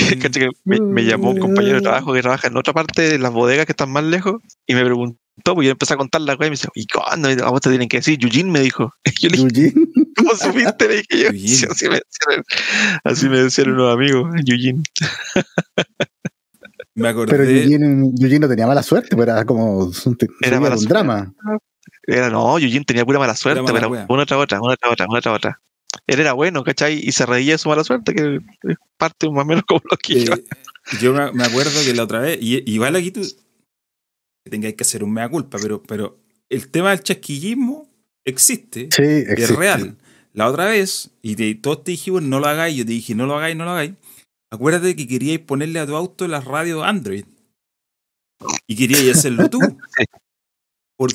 me, 0.65 0.81
me, 0.81 1.05
llamó 1.05 1.31
un 1.31 1.39
compañero 1.39 1.77
de 1.77 1.83
trabajo 1.83 2.13
que 2.13 2.23
trabaja 2.23 2.49
en 2.49 2.57
otra 2.57 2.73
parte 2.73 3.03
de 3.03 3.19
las 3.19 3.33
bodegas 3.33 3.67
que 3.67 3.73
están 3.73 3.93
más 3.93 4.03
lejos 4.03 4.43
y 4.67 4.75
me 4.75 4.85
preguntó, 4.85 5.17
pues 5.45 5.67
yo 5.67 5.73
empecé 5.73 5.95
a 5.95 5.97
contar 5.97 6.21
la 6.23 6.37
cosa 6.37 6.47
y 6.47 6.51
me 6.51 6.57
dice, 6.57 6.69
¿y 6.75 6.87
cuándo? 6.87 7.29
A 7.29 7.51
vos 7.51 7.61
te 7.61 7.71
tienen 7.71 7.89
que 7.89 7.99
decir, 7.99 8.19
Yujin 8.19 8.51
me 8.51 8.61
dijo. 8.61 8.93
Yo 9.21 9.29
le 9.29 9.45
dije, 9.45 9.75
¿cómo 10.17 10.35
supiste? 10.35 10.89
Le 10.89 10.97
dije 10.97 11.19
yo, 11.23 11.29
así, 11.71 11.89
me 11.89 12.01
decían, 12.01 12.45
así 13.05 13.29
me 13.29 13.43
decían 13.43 13.71
unos 13.71 13.95
amigos, 13.95 14.31
Yujin. 14.45 14.83
Me 16.95 17.09
acordé. 17.09 17.37
Pero 17.37 17.45
Yujin, 17.45 18.41
no 18.41 18.49
tenía 18.49 18.67
mala 18.67 18.83
suerte, 18.83 19.17
pero 19.17 19.33
era 19.33 19.45
como 19.45 19.79
un, 19.79 19.95
era 20.43 20.59
un 20.59 20.85
drama. 20.87 21.33
Era, 22.07 22.31
no, 22.31 22.59
Yujin 22.59 22.85
tenía 22.85 23.05
pura 23.05 23.19
mala 23.19 23.37
suerte, 23.37 23.63
pero 23.73 24.07
una 24.09 24.27
tras 24.27 24.41
otra, 24.41 24.61
una 24.61 24.77
tras 24.77 24.93
otra, 24.93 25.07
una 25.09 25.21
tras 25.21 25.37
otra. 25.37 25.61
Él 26.07 26.21
era 26.21 26.33
bueno, 26.33 26.63
¿cachai? 26.65 27.01
Y 27.03 27.13
se 27.13 27.27
reía 27.27 27.53
de 27.53 27.59
su 27.59 27.69
mala 27.69 27.85
suerte, 27.85 28.15
que 28.15 28.41
es 28.65 28.77
parte 28.97 29.29
más 29.31 29.45
o 29.45 29.47
menos 29.47 29.65
como 29.67 29.81
lo 29.91 29.97
que 29.97 30.25
yo. 30.25 30.35
yo 31.01 31.13
me 31.13 31.45
acuerdo 31.45 31.73
que 31.85 31.95
la 31.95 32.05
otra 32.05 32.21
vez, 32.21 32.39
y 32.41 32.63
igual 32.73 32.97
aquí 32.97 33.11
tú 33.11 33.23
tengáis 34.49 34.75
que 34.75 34.83
hacer 34.83 35.05
un 35.05 35.13
mea 35.13 35.29
culpa, 35.29 35.59
pero, 35.61 35.83
pero 35.83 36.19
el 36.49 36.69
tema 36.69 36.91
del 36.91 37.03
chasquillismo 37.03 37.89
existe, 38.25 38.89
sí, 38.91 39.03
es 39.03 39.57
real. 39.57 39.97
La 40.33 40.49
otra 40.49 40.67
vez, 40.67 41.11
y 41.23 41.55
todos 41.57 41.85
te 41.85 41.91
dijimos 41.91 42.23
no 42.23 42.39
lo 42.39 42.47
hagáis, 42.47 42.77
yo 42.77 42.87
te 42.87 42.93
dije 42.93 43.15
no 43.15 43.27
lo 43.27 43.37
hagáis, 43.37 43.57
no 43.57 43.65
lo 43.65 43.73
hagáis. 43.73 43.93
Acuérdate 44.53 44.97
que 44.97 45.07
queríais 45.07 45.41
ponerle 45.41 45.79
a 45.81 45.87
tu 45.87 45.97
auto 45.97 46.27
las 46.27 46.45
radios 46.45 46.85
Android. 46.85 47.25
Y 48.67 48.77
queríais 48.77 49.17
hacerlo 49.17 49.49
tú. 49.51 49.59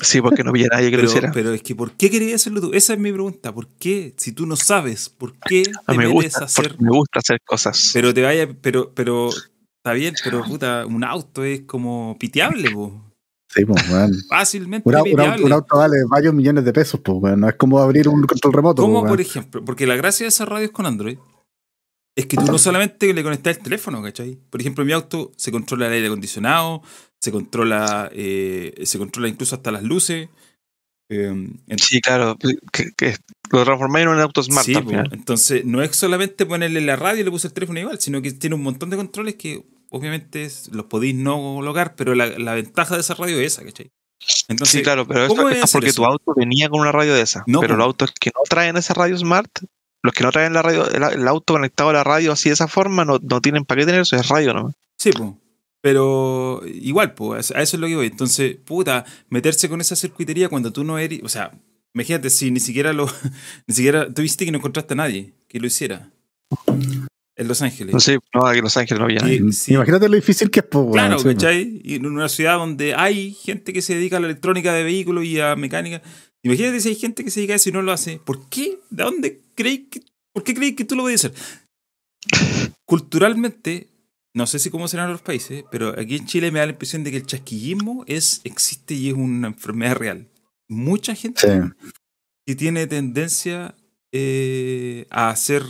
sí, 0.02 0.20
porque 0.20 0.42
no 0.42 0.50
había 0.50 0.68
nadie 0.68 0.90
que 0.90 0.96
pero, 0.96 1.02
lo 1.02 1.08
hiciera. 1.08 1.32
Pero 1.32 1.52
es 1.52 1.62
que, 1.62 1.74
¿por 1.74 1.92
qué 1.92 2.10
querías 2.10 2.40
hacerlo 2.40 2.60
tú? 2.60 2.70
Esa 2.72 2.94
es 2.94 2.98
mi 2.98 3.12
pregunta. 3.12 3.52
¿Por 3.52 3.68
qué? 3.68 4.14
Si 4.16 4.32
tú 4.32 4.46
no 4.46 4.56
sabes, 4.56 5.08
¿por 5.08 5.34
qué 5.40 5.64
te 5.86 5.96
me 5.96 6.06
gusta, 6.06 6.44
hacer? 6.44 6.80
Me 6.80 6.90
gusta 6.90 7.18
hacer 7.18 7.40
cosas. 7.44 7.90
Pero 7.92 8.14
te 8.14 8.22
vaya, 8.22 8.48
pero, 8.60 8.92
pero, 8.94 9.28
está 9.30 9.92
bien, 9.92 10.14
pero 10.24 10.42
puta, 10.44 10.86
un 10.86 11.04
auto 11.04 11.44
es 11.44 11.62
como 11.62 12.16
piteable, 12.18 12.70
po. 12.70 13.05
Sí, 13.48 13.64
pues, 13.64 13.90
man. 13.90 14.12
Fácilmente. 14.28 14.88
Un, 14.88 14.94
un, 15.44 15.52
auto 15.52 15.76
vale 15.76 15.96
varios 16.08 16.34
millones 16.34 16.64
de 16.64 16.72
pesos, 16.72 17.00
pues, 17.00 17.36
no 17.36 17.48
es 17.48 17.54
como 17.54 17.78
abrir 17.78 18.08
un 18.08 18.22
control 18.22 18.52
remoto. 18.52 18.82
¿Cómo, 18.82 19.06
por 19.06 19.20
ejemplo? 19.20 19.64
Porque 19.64 19.86
la 19.86 19.96
gracia 19.96 20.24
de 20.24 20.28
esas 20.28 20.48
radios 20.48 20.70
con 20.70 20.86
Android 20.86 21.18
es 22.16 22.26
que 22.26 22.36
tú 22.36 22.46
no 22.46 22.58
solamente 22.58 23.12
le 23.12 23.22
conectas 23.22 23.58
el 23.58 23.62
teléfono, 23.62 24.02
¿cachai? 24.02 24.38
Por 24.48 24.60
ejemplo, 24.60 24.82
en 24.82 24.86
mi 24.86 24.92
auto 24.94 25.32
se 25.36 25.52
controla 25.52 25.86
el 25.86 25.92
aire 25.92 26.06
acondicionado, 26.06 26.82
se 27.20 27.30
controla, 27.30 28.10
eh, 28.12 28.72
se 28.84 28.98
controla 28.98 29.28
incluso 29.28 29.54
hasta 29.54 29.70
las 29.70 29.82
luces. 29.82 30.30
Eh, 31.10 31.48
sí, 31.76 32.00
claro, 32.00 32.36
que, 32.38 32.90
que 32.96 33.16
lo 33.52 33.64
transformáis 33.64 34.04
en 34.04 34.12
un 34.12 34.18
auto 34.18 34.42
smart. 34.42 34.64
Sí, 34.64 34.74
entonces 35.12 35.64
no 35.66 35.82
es 35.82 35.94
solamente 35.94 36.46
ponerle 36.46 36.80
la 36.80 36.96
radio 36.96 37.20
y 37.20 37.24
le 37.24 37.30
puse 37.30 37.48
el 37.48 37.52
teléfono 37.52 37.78
igual, 37.78 38.00
sino 38.00 38.22
que 38.22 38.32
tiene 38.32 38.56
un 38.56 38.62
montón 38.62 38.88
de 38.88 38.96
controles 38.96 39.34
que 39.34 39.62
obviamente 39.96 40.48
los 40.70 40.86
podéis 40.86 41.14
no 41.14 41.60
lograr, 41.62 41.94
pero 41.96 42.14
la, 42.14 42.54
ventaja 42.54 42.94
de 42.94 43.00
esa 43.00 43.14
radio 43.14 43.38
es 43.40 43.54
esa, 43.54 43.64
¿cachai? 43.64 43.90
Entonces, 44.48 44.78
sí, 44.78 44.82
claro, 44.82 45.06
pero 45.06 45.26
eso 45.26 45.48
es 45.48 45.72
porque 45.72 45.92
tu 45.92 46.04
auto 46.04 46.32
venía 46.34 46.68
con 46.68 46.80
una 46.80 46.92
radio 46.92 47.14
de 47.14 47.22
esa. 47.22 47.44
No, 47.46 47.60
pero 47.60 47.74
pues. 47.74 47.78
los 47.78 47.86
autos 47.86 48.12
que 48.18 48.30
no 48.34 48.40
traen 48.48 48.76
esa 48.76 48.94
radio 48.94 49.16
smart, 49.18 49.50
los 50.02 50.14
que 50.14 50.24
no 50.24 50.32
traen 50.32 50.52
la 50.52 50.62
radio, 50.62 50.88
el, 50.90 51.28
auto 51.28 51.54
conectado 51.54 51.90
a 51.90 51.92
la 51.92 52.04
radio 52.04 52.32
así 52.32 52.48
de 52.48 52.54
esa 52.54 52.68
forma, 52.68 53.04
no, 53.04 53.18
no 53.22 53.40
tienen 53.40 53.64
para 53.64 53.80
qué 53.80 53.86
tener 53.86 54.00
eso, 54.02 54.16
es 54.16 54.28
radio 54.28 54.54
¿no? 54.54 54.72
Sí, 54.96 55.10
pues. 55.12 55.32
Pero 55.86 56.62
igual, 56.66 57.14
pues, 57.14 57.52
a 57.52 57.62
eso 57.62 57.76
es 57.76 57.80
lo 57.80 57.86
que 57.86 57.94
voy. 57.94 58.06
Entonces, 58.06 58.56
puta, 58.64 59.04
meterse 59.28 59.68
con 59.68 59.80
esa 59.80 59.94
circuitería 59.94 60.48
cuando 60.48 60.72
tú 60.72 60.82
no 60.82 60.98
eres. 60.98 61.20
O 61.22 61.28
sea, 61.28 61.52
imagínate 61.94 62.30
si 62.30 62.50
ni 62.50 62.58
siquiera 62.58 62.92
lo. 62.92 63.06
ni 63.68 63.74
siquiera. 63.74 64.12
Tuviste 64.12 64.44
que 64.44 64.50
no 64.50 64.58
encontraste 64.58 64.94
a 64.94 64.96
nadie 64.96 65.34
que 65.48 65.60
lo 65.60 65.68
hiciera. 65.68 66.10
En 67.36 67.48
Los 67.48 67.60
Ángeles. 67.60 67.92
No 67.92 68.00
sé, 68.00 68.18
no, 68.32 68.50
en 68.50 68.62
Los 68.62 68.76
Ángeles 68.78 68.98
no 68.98 69.04
había 69.04 69.20
nadie. 69.20 69.42
Imagínate 69.68 70.08
lo 70.08 70.16
difícil 70.16 70.50
que 70.50 70.60
es, 70.60 70.66
pues, 70.66 70.86
Claro, 70.92 71.22
¿cachai? 71.22 71.82
Y 71.84 71.96
en 71.96 72.06
una 72.06 72.30
ciudad 72.30 72.56
donde 72.56 72.94
hay 72.94 73.34
gente 73.34 73.74
que 73.74 73.82
se 73.82 73.94
dedica 73.94 74.16
a 74.16 74.20
la 74.20 74.26
electrónica 74.26 74.72
de 74.72 74.82
vehículos 74.82 75.24
y 75.24 75.38
a 75.38 75.54
mecánica. 75.54 76.00
Imagínate 76.42 76.80
si 76.80 76.88
hay 76.88 76.94
gente 76.94 77.24
que 77.24 77.30
se 77.30 77.40
dedica 77.40 77.52
a 77.52 77.56
eso 77.56 77.68
y 77.68 77.72
no 77.72 77.82
lo 77.82 77.92
hace. 77.92 78.20
¿Por 78.24 78.48
qué? 78.48 78.78
¿De 78.88 79.04
dónde 79.04 79.42
creéis 79.54 79.82
que.? 79.90 80.00
¿Por 80.32 80.44
qué 80.44 80.54
creéis 80.54 80.76
que 80.76 80.84
tú 80.84 80.96
lo 80.96 81.02
puedes 81.02 81.24
hacer? 81.24 81.34
Culturalmente, 82.84 83.88
no 84.34 84.46
sé 84.46 84.58
si 84.58 84.70
cómo 84.70 84.88
serán 84.88 85.10
los 85.10 85.22
países, 85.22 85.64
pero 85.70 85.98
aquí 85.98 86.16
en 86.16 86.26
Chile 86.26 86.50
me 86.50 86.58
da 86.58 86.66
la 86.66 86.72
impresión 86.72 87.04
de 87.04 87.10
que 87.10 87.16
el 87.18 87.26
chasquillismo 87.26 88.04
es, 88.06 88.40
existe 88.44 88.94
y 88.94 89.08
es 89.08 89.14
una 89.14 89.48
enfermedad 89.48 89.96
real. 89.96 90.28
Mucha 90.68 91.14
gente 91.14 91.72
que 92.46 92.54
tiene 92.54 92.86
tendencia 92.86 93.74
eh, 94.12 95.06
a 95.10 95.30
hacer 95.30 95.62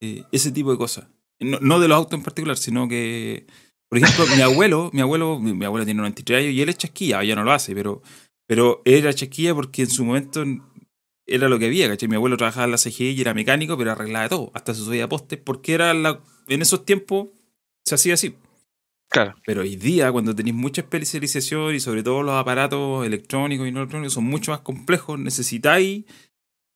eh, 0.00 0.24
ese 0.32 0.52
tipo 0.52 0.70
de 0.70 0.78
cosas. 0.78 1.08
No, 1.40 1.78
de 1.78 1.88
los 1.88 1.96
autos 1.96 2.18
en 2.18 2.24
particular, 2.24 2.56
sino 2.56 2.88
que, 2.88 3.46
por 3.88 3.98
ejemplo, 3.98 4.26
mi 4.34 4.42
abuelo, 4.42 4.90
mi 4.94 5.00
abuelo, 5.00 5.38
mi, 5.38 5.64
abuelo 5.64 5.84
tiene 5.84 5.98
93 5.98 6.38
años 6.40 6.52
y 6.54 6.62
él 6.62 6.68
es 6.68 6.78
chasquilla, 6.78 7.22
ya 7.22 7.36
no 7.36 7.44
lo 7.44 7.52
hace, 7.52 7.74
pero, 7.74 8.02
pero 8.46 8.82
era 8.84 9.12
chasquilla 9.12 9.54
porque 9.54 9.82
en 9.82 9.90
su 9.90 10.04
momento 10.04 10.44
era 11.26 11.48
lo 11.48 11.58
que 11.58 11.66
había, 11.66 11.88
¿cachai? 11.88 12.08
Mi 12.08 12.16
abuelo 12.16 12.36
trabajaba 12.36 12.64
en 12.64 12.72
la 12.72 12.78
CGI 12.78 13.10
y 13.10 13.20
era 13.20 13.34
mecánico, 13.34 13.76
pero 13.76 13.92
arreglaba 13.92 14.28
todo, 14.28 14.50
hasta 14.54 14.74
se 14.74 14.82
subía 14.82 15.08
postes, 15.08 15.38
porque 15.38 15.74
era 15.74 15.94
la, 15.94 16.22
en 16.48 16.62
esos 16.62 16.84
tiempos 16.84 17.28
se 17.84 17.94
hacía 17.94 18.14
así. 18.14 18.34
Claro. 19.10 19.34
Pero 19.46 19.62
hoy 19.62 19.76
día, 19.76 20.12
cuando 20.12 20.34
tenéis 20.34 20.54
mucha 20.54 20.82
especialización 20.82 21.74
y 21.74 21.80
sobre 21.80 22.02
todo 22.02 22.22
los 22.22 22.34
aparatos 22.34 23.06
electrónicos 23.06 23.66
y 23.66 23.72
no 23.72 23.80
electrónicos 23.80 24.12
son 24.12 24.24
mucho 24.24 24.50
más 24.50 24.60
complejos, 24.60 25.18
necesitáis 25.18 26.04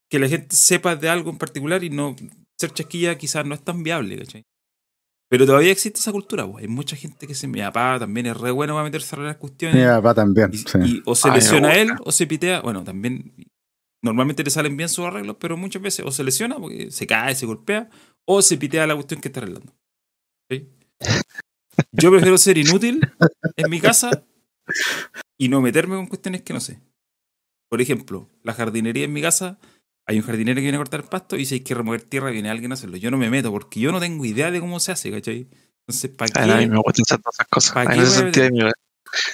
que 0.09 0.19
la 0.19 0.29
gente 0.29 0.57
sepa 0.57 0.97
de 0.97 1.09
algo 1.09 1.31
en 1.31 1.39
particular 1.39 1.85
y 1.85 1.91
no 1.91 2.17
ser 2.63 2.73
chasquilla 2.73 3.19
quizás 3.19 3.45
no 3.45 3.55
es 3.55 3.63
tan 3.63 3.83
viable, 3.83 4.19
¿cachai? 4.19 4.45
Pero 5.33 5.47
todavía 5.47 5.73
existe 5.73 5.99
esa 5.99 6.13
cultura, 6.13 6.47
pues. 6.47 6.63
Hay 6.63 6.69
mucha 6.69 6.95
gente 6.95 7.27
que 7.27 7.35
se. 7.35 7.49
Mi 7.49 7.61
papá 7.61 7.99
también 7.99 8.27
es 8.27 8.37
re 8.37 8.51
bueno 8.51 8.75
para 8.75 8.85
meterse 8.85 9.17
a 9.17 9.21
las 9.21 9.37
cuestiones. 9.39 9.81
Mi 9.81 9.87
papá 9.87 10.13
también. 10.13 10.51
Y, 10.53 11.03
o 11.07 11.15
se 11.15 11.31
lesiona 11.31 11.75
él 11.75 11.91
o 12.05 12.13
se 12.13 12.27
pitea. 12.27 12.61
Bueno, 12.61 12.85
también. 12.85 13.33
Normalmente 14.03 14.45
le 14.45 14.51
salen 14.51 14.77
bien 14.77 14.91
sus 14.91 15.07
arreglos, 15.07 15.37
pero 15.41 15.57
muchas 15.57 15.81
veces 15.81 16.05
o 16.05 16.11
se 16.11 16.23
lesiona 16.23 16.57
porque 16.57 16.91
se 16.91 17.07
cae, 17.07 17.35
se 17.35 17.47
golpea, 17.47 17.89
o 18.27 18.43
se 18.43 18.59
pitea 18.59 18.87
la 18.87 18.95
cuestión 18.95 19.21
que 19.21 19.29
está 19.29 19.41
arreglando. 19.41 19.73
Yo 21.93 22.11
prefiero 22.11 22.37
ser 22.37 22.59
inútil 22.59 23.01
en 23.57 23.71
mi 23.71 23.81
casa 23.81 24.25
y 25.39 25.49
no 25.49 25.63
meterme 25.63 25.97
con 25.97 26.09
cuestiones 26.09 26.43
que 26.43 26.53
no 26.53 26.61
sé. 26.61 26.79
Por 27.71 27.81
ejemplo, 27.81 28.29
la 28.43 28.53
jardinería 28.53 29.05
en 29.05 29.13
mi 29.15 29.23
casa 29.23 29.59
hay 30.07 30.19
un 30.19 30.25
jardinero 30.25 30.57
que 30.57 30.63
viene 30.63 30.77
a 30.77 30.81
cortar 30.81 31.01
el 31.01 31.07
pasto 31.07 31.37
y 31.37 31.45
si 31.45 31.55
hay 31.55 31.61
que 31.61 31.75
remover 31.75 32.03
tierra 32.03 32.31
viene 32.31 32.51
alguien 32.51 32.73
a 32.73 32.75
hacerlo. 32.75 32.97
Yo 32.97 33.11
no 33.11 33.19
me 33.19 33.31
meto 33.31 33.51
porque 33.51 33.81
yo 33.81 33.93
no 33.93 34.01
tengo 34.01 34.25
idea 34.25 34.51
de 34.51 34.61
cómo 34.61 34.81
se 34.81 34.93
hace, 34.93 35.11
¿cachai? 35.11 35.49
Entonces, 35.87 36.11
¿para 36.11 36.31
qué? 36.31 36.53
A 36.53 36.57
mí 36.57 36.67
me 36.67 36.79
gusta 36.79 37.03
hacer 37.03 37.21
todas 37.21 37.35
esas 37.35 37.49
cosas. 37.49 38.75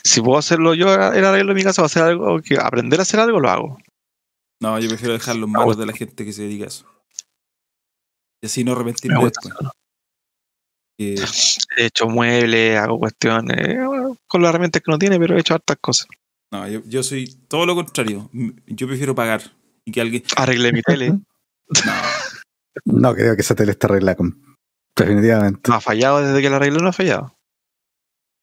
si 0.04 0.20
puedo 0.20 0.38
hacerlo 0.38 0.74
yo, 0.74 0.92
el 0.92 1.24
arreglo 1.24 1.52
en 1.52 1.56
mi 1.56 1.62
casa, 1.62 1.82
o 1.82 1.84
hacer 1.84 2.02
algo, 2.02 2.40
que 2.40 2.58
aprender 2.58 2.98
a 2.98 3.02
hacer 3.02 3.20
algo, 3.20 3.40
lo 3.40 3.50
hago. 3.50 3.78
No, 4.60 4.78
yo 4.78 4.88
prefiero 4.88 5.14
dejarlo 5.14 5.46
en 5.46 5.52
manos 5.52 5.78
de 5.78 5.86
la 5.86 5.92
gente 5.92 6.24
que 6.24 6.32
se 6.32 6.42
dedica 6.42 6.64
a 6.64 6.68
eso. 6.68 6.86
Y 8.42 8.46
así 8.46 8.64
no 8.64 8.72
arrepentirme 8.72 9.24
después. 9.24 9.54
He 11.76 11.86
hecho 11.86 12.08
muebles, 12.08 12.76
hago 12.76 12.98
cuestiones, 12.98 13.78
con 14.26 14.42
las 14.42 14.50
herramientas 14.50 14.82
que 14.82 14.90
no 14.90 14.98
tiene, 14.98 15.18
pero 15.18 15.36
he 15.36 15.40
hecho 15.40 15.54
hartas 15.54 15.76
cosas. 15.80 16.08
No, 16.50 16.66
yo, 16.66 16.80
yo 16.86 17.02
soy 17.02 17.26
todo 17.46 17.66
lo 17.66 17.74
contrario. 17.74 18.30
Yo 18.66 18.86
prefiero 18.86 19.14
pagar 19.14 19.57
que 19.90 20.00
alguien. 20.00 20.22
Arregle 20.36 20.72
mi 20.72 20.82
tele. 20.82 21.18
no. 22.84 23.14
creo 23.14 23.34
que 23.34 23.42
esa 23.42 23.54
tele 23.54 23.72
está 23.72 23.86
arreglada. 23.86 24.16
Definitivamente. 24.96 25.70
No 25.70 25.76
ha 25.76 25.80
fallado 25.80 26.20
desde 26.20 26.42
que 26.42 26.50
la 26.50 26.56
arreglé, 26.56 26.80
no 26.80 26.88
ha 26.88 26.92
fallado. 26.92 27.38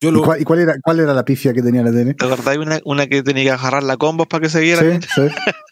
Yo 0.01 0.11
¿Y, 0.11 0.43
cuál, 0.43 0.59
era, 0.59 0.75
cuál 0.83 0.99
era 0.99 1.13
la 1.13 1.25
pifia 1.25 1.53
que 1.53 1.61
tenía 1.61 1.81
la 1.81 1.91
tele? 1.91 2.13
¿Te 2.13 2.25
acordás 2.25 2.57
una, 2.57 2.79
una 2.83 3.07
que 3.07 3.23
tenía 3.23 3.43
que 3.43 3.51
agarrar 3.51 3.83
la 3.83 3.97
combo 3.97 4.25
para 4.25 4.41
que 4.41 4.49
se 4.49 4.59
viera? 4.59 4.81
Sí, 4.81 5.07
sí. 5.15 5.21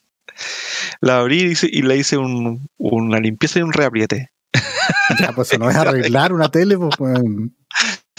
la 1.02 1.20
abrí 1.20 1.54
y, 1.62 1.82
le 1.82 1.98
hice 1.98 2.18
un, 2.18 2.68
una 2.78 3.20
limpieza 3.20 3.60
y 3.60 3.64
un 3.64 3.74
reapriete. 3.74 4.30
Ya, 5.20 5.32
pues 5.32 5.58
no 5.60 5.70
es 5.70 5.76
arreglar 5.76 6.34
una 6.34 6.50
tele, 6.50 6.78
pues. 6.78 7.20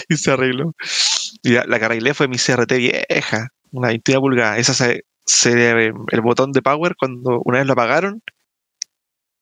y 0.08 0.16
se 0.16 0.30
arregló. 0.30 0.74
Y 1.42 1.52
la, 1.52 1.78
que 1.78 1.84
arreglé 1.84 2.14
fue 2.14 2.28
mi 2.28 2.36
CRT 2.36 2.72
vieja, 2.72 3.48
una 3.72 3.88
21 3.88 4.20
pulgadas. 4.20 4.58
Esa 4.58 4.74
se, 4.74 5.04
se, 5.24 5.86
el 5.86 6.20
botón 6.22 6.52
de 6.52 6.62
power 6.62 6.96
cuando 6.96 7.40
una 7.44 7.58
vez 7.58 7.66
lo 7.66 7.72
apagaron. 7.72 8.22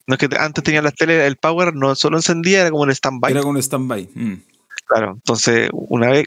No 0.07 0.15
es 0.15 0.19
que 0.19 0.29
antes 0.37 0.65
tenía 0.65 0.83
las 0.83 0.95
tele, 0.95 1.27
el 1.27 1.37
power 1.37 1.75
no 1.75 1.95
solo 1.95 2.19
encendía, 2.19 2.63
era 2.63 2.71
como 2.71 2.83
un 2.83 2.91
stand-by. 2.91 3.31
Era 3.31 3.41
como 3.41 3.53
un 3.53 3.63
stand-by. 3.63 4.11
Mm. 4.15 4.35
Claro, 4.87 5.13
entonces 5.13 5.71
una 5.73 6.09
vez 6.09 6.27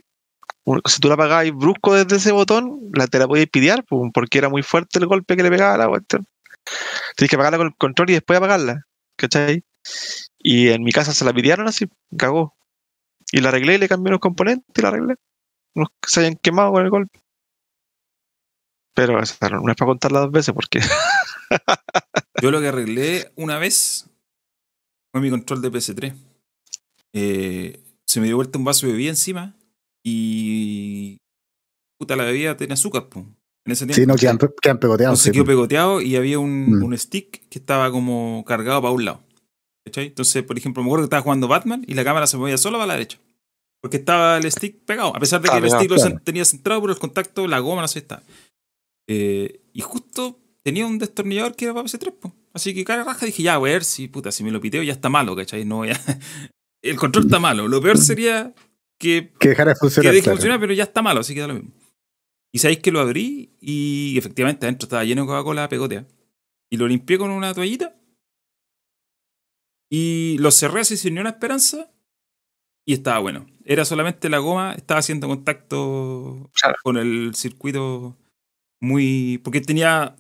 si 0.86 1.00
tú 1.00 1.08
la 1.08 1.14
apagabas 1.14 1.52
brusco 1.52 1.94
desde 1.94 2.16
ese 2.16 2.32
botón, 2.32 2.80
la 2.94 3.08
te 3.08 3.20
la 3.20 3.28
podías 3.28 3.48
pidear, 3.48 3.86
porque 4.14 4.38
era 4.38 4.50
muy 4.50 4.64
fuerte 4.64 5.00
el 5.00 5.06
golpe 5.06 5.36
que 5.38 5.44
le 5.44 5.52
pegaba 5.52 5.76
a 5.76 5.78
la 5.78 5.88
cuestión. 5.88 6.26
Tienes 7.16 7.30
que 7.30 7.36
apagarla 7.36 7.58
con 7.58 7.68
el 7.68 7.76
control 7.76 8.10
y 8.10 8.14
después 8.14 8.38
apagarla. 8.38 8.86
¿Cachai? 9.16 9.64
Y 10.40 10.70
en 10.70 10.84
mi 10.84 10.92
casa 10.92 11.14
se 11.14 11.24
la 11.24 11.34
pidieron 11.34 11.68
así, 11.68 11.88
cagó. 12.18 12.56
Y 13.32 13.42
la 13.42 13.50
arreglé, 13.50 13.78
le 13.78 13.88
cambié 13.88 14.12
los 14.12 14.20
componentes 14.20 14.66
y 14.76 14.82
la 14.82 14.88
arreglé. 14.88 15.16
Unos 15.76 15.90
que 16.02 16.10
se 16.10 16.22
hayan 16.22 16.36
quemado 16.36 16.72
con 16.72 16.84
el 16.84 16.90
golpe. 16.90 17.20
Pero 18.96 19.14
no 19.14 19.22
es 19.22 19.34
para 19.34 19.60
contarla 19.86 20.22
dos 20.22 20.32
veces 20.32 20.54
porque. 20.54 20.80
Yo 22.42 22.50
lo 22.50 22.62
que 22.62 22.70
arreglé 22.70 23.32
una 23.36 23.60
vez 23.60 24.10
fue 25.12 25.22
mi 25.22 25.30
control 25.30 25.62
de 25.62 25.72
PS3. 25.72 26.16
Eh, 27.14 27.84
se 28.08 28.20
me 28.20 28.28
dio 28.28 28.38
vuelta 28.38 28.58
un 28.58 28.66
vaso 28.66 28.86
de 28.86 28.94
bebida 28.94 29.10
encima 29.10 29.56
y. 30.04 31.18
Puta, 32.00 32.16
la 32.16 32.24
bebida 32.24 32.58
tenía 32.58 32.74
azúcar, 32.74 33.08
pues. 33.10 33.26
En 33.66 33.72
ese 33.72 33.86
tiempo. 33.86 34.02
Sí, 34.02 34.06
no, 34.06 34.16
quedan, 34.16 34.38
quedan 34.62 34.80
pegoteados. 34.80 35.20
se 35.20 35.32
quedó 35.32 35.46
pegoteado 35.46 36.00
y 36.00 36.16
había 36.16 36.40
un, 36.40 36.80
mm. 36.80 36.84
un, 36.84 36.98
stick 36.98 37.50
que 37.50 37.60
estaba 37.60 37.92
como 37.92 38.44
cargado 38.46 38.82
para 38.82 38.94
un 38.94 39.06
lado. 39.06 39.24
¿Cachai? 39.86 40.08
Entonces, 40.08 40.44
por 40.44 40.58
ejemplo, 40.58 40.84
me 40.84 40.90
acuerdo 40.90 41.04
que 41.04 41.08
estaba 41.08 41.22
jugando 41.22 41.48
Batman 41.48 41.84
y 41.88 41.96
la 41.96 42.04
cámara 42.04 42.28
se 42.28 42.38
movía 42.38 42.58
sola 42.58 42.78
para 42.78 42.88
la 42.88 42.94
derecha. 42.94 43.20
Porque 43.82 43.98
estaba 43.98 44.38
el 44.38 44.52
stick 44.52 44.84
pegado. 44.86 45.16
A 45.16 45.20
pesar 45.20 45.42
de 45.42 45.50
que 45.50 45.58
el 45.58 45.70
stick 45.70 45.92
lo 45.92 46.20
tenía 46.20 46.46
centrado, 46.46 46.82
pero 46.82 46.94
el 46.94 47.00
contacto, 47.00 47.48
la 47.48 47.60
goma, 47.60 47.82
no 47.82 47.88
sé, 47.88 48.00
está. 48.00 48.24
Eh, 49.08 49.62
y 49.74 49.82
justo 49.82 50.40
tenía 50.64 50.86
un 50.86 50.98
destornillador 50.98 51.56
que 51.56 51.66
era 51.66 51.74
para 51.74 51.86
PS3, 51.86 52.34
Así 52.54 52.74
que 52.74 52.86
cara 52.86 53.04
raja 53.04 53.26
dije, 53.26 53.44
ya, 53.44 53.58
voy 53.58 53.72
a 53.72 53.74
ver 53.74 53.84
si, 53.84 54.08
puta, 54.08 54.32
si 54.32 54.44
me 54.44 54.52
lo 54.52 54.62
piteo 54.62 54.82
ya 54.82 54.94
está 54.94 55.10
malo, 55.10 55.36
¿cachai? 55.36 55.66
No, 55.66 55.86
ya. 55.86 56.00
el 56.82 56.96
control 56.96 57.26
está 57.26 57.38
malo. 57.40 57.68
Lo 57.68 57.82
peor 57.82 57.98
sería 57.98 58.54
que. 58.98 59.34
Que 59.40 59.50
dejara 59.50 59.72
de 59.74 59.76
funcionar. 59.76 60.12
Que 60.12 60.16
deje 60.16 60.30
funcionar, 60.30 60.60
pero 60.60 60.74
ya 60.74 60.84
está 60.84 61.02
malo, 61.02 61.20
así 61.20 61.34
que 61.34 61.42
da 61.42 61.48
lo 61.48 61.56
mismo. 61.56 61.72
Y 62.54 62.60
sabéis 62.60 62.80
que 62.80 62.92
lo 62.92 63.02
abrí 63.02 63.58
y 63.60 64.18
efectivamente 64.18 64.66
adentro 64.66 64.86
estaba 64.86 65.04
lleno 65.04 65.24
de 65.24 65.28
Coca-Cola 65.28 65.68
pegotea. 65.68 66.08
Y 66.70 66.78
lo 66.78 66.88
limpié 66.88 67.18
con 67.18 67.30
una 67.32 67.54
toallita. 67.54 67.94
Y 69.90 70.38
lo 70.40 70.52
cerré 70.52 70.82
así 70.82 70.96
sin 70.96 71.16
ni 71.16 71.20
una 71.20 71.32
esperanza. 71.32 71.92
Y 72.86 72.94
estaba 72.94 73.20
bueno. 73.20 73.46
Era 73.66 73.84
solamente 73.84 74.30
la 74.30 74.38
goma, 74.38 74.74
estaba 74.74 75.02
haciendo 75.02 75.28
contacto 75.28 76.50
con 76.84 76.98
el 76.98 77.36
circuito 77.36 78.16
muy. 78.86 79.40
Porque 79.44 79.62
tenía 79.62 80.16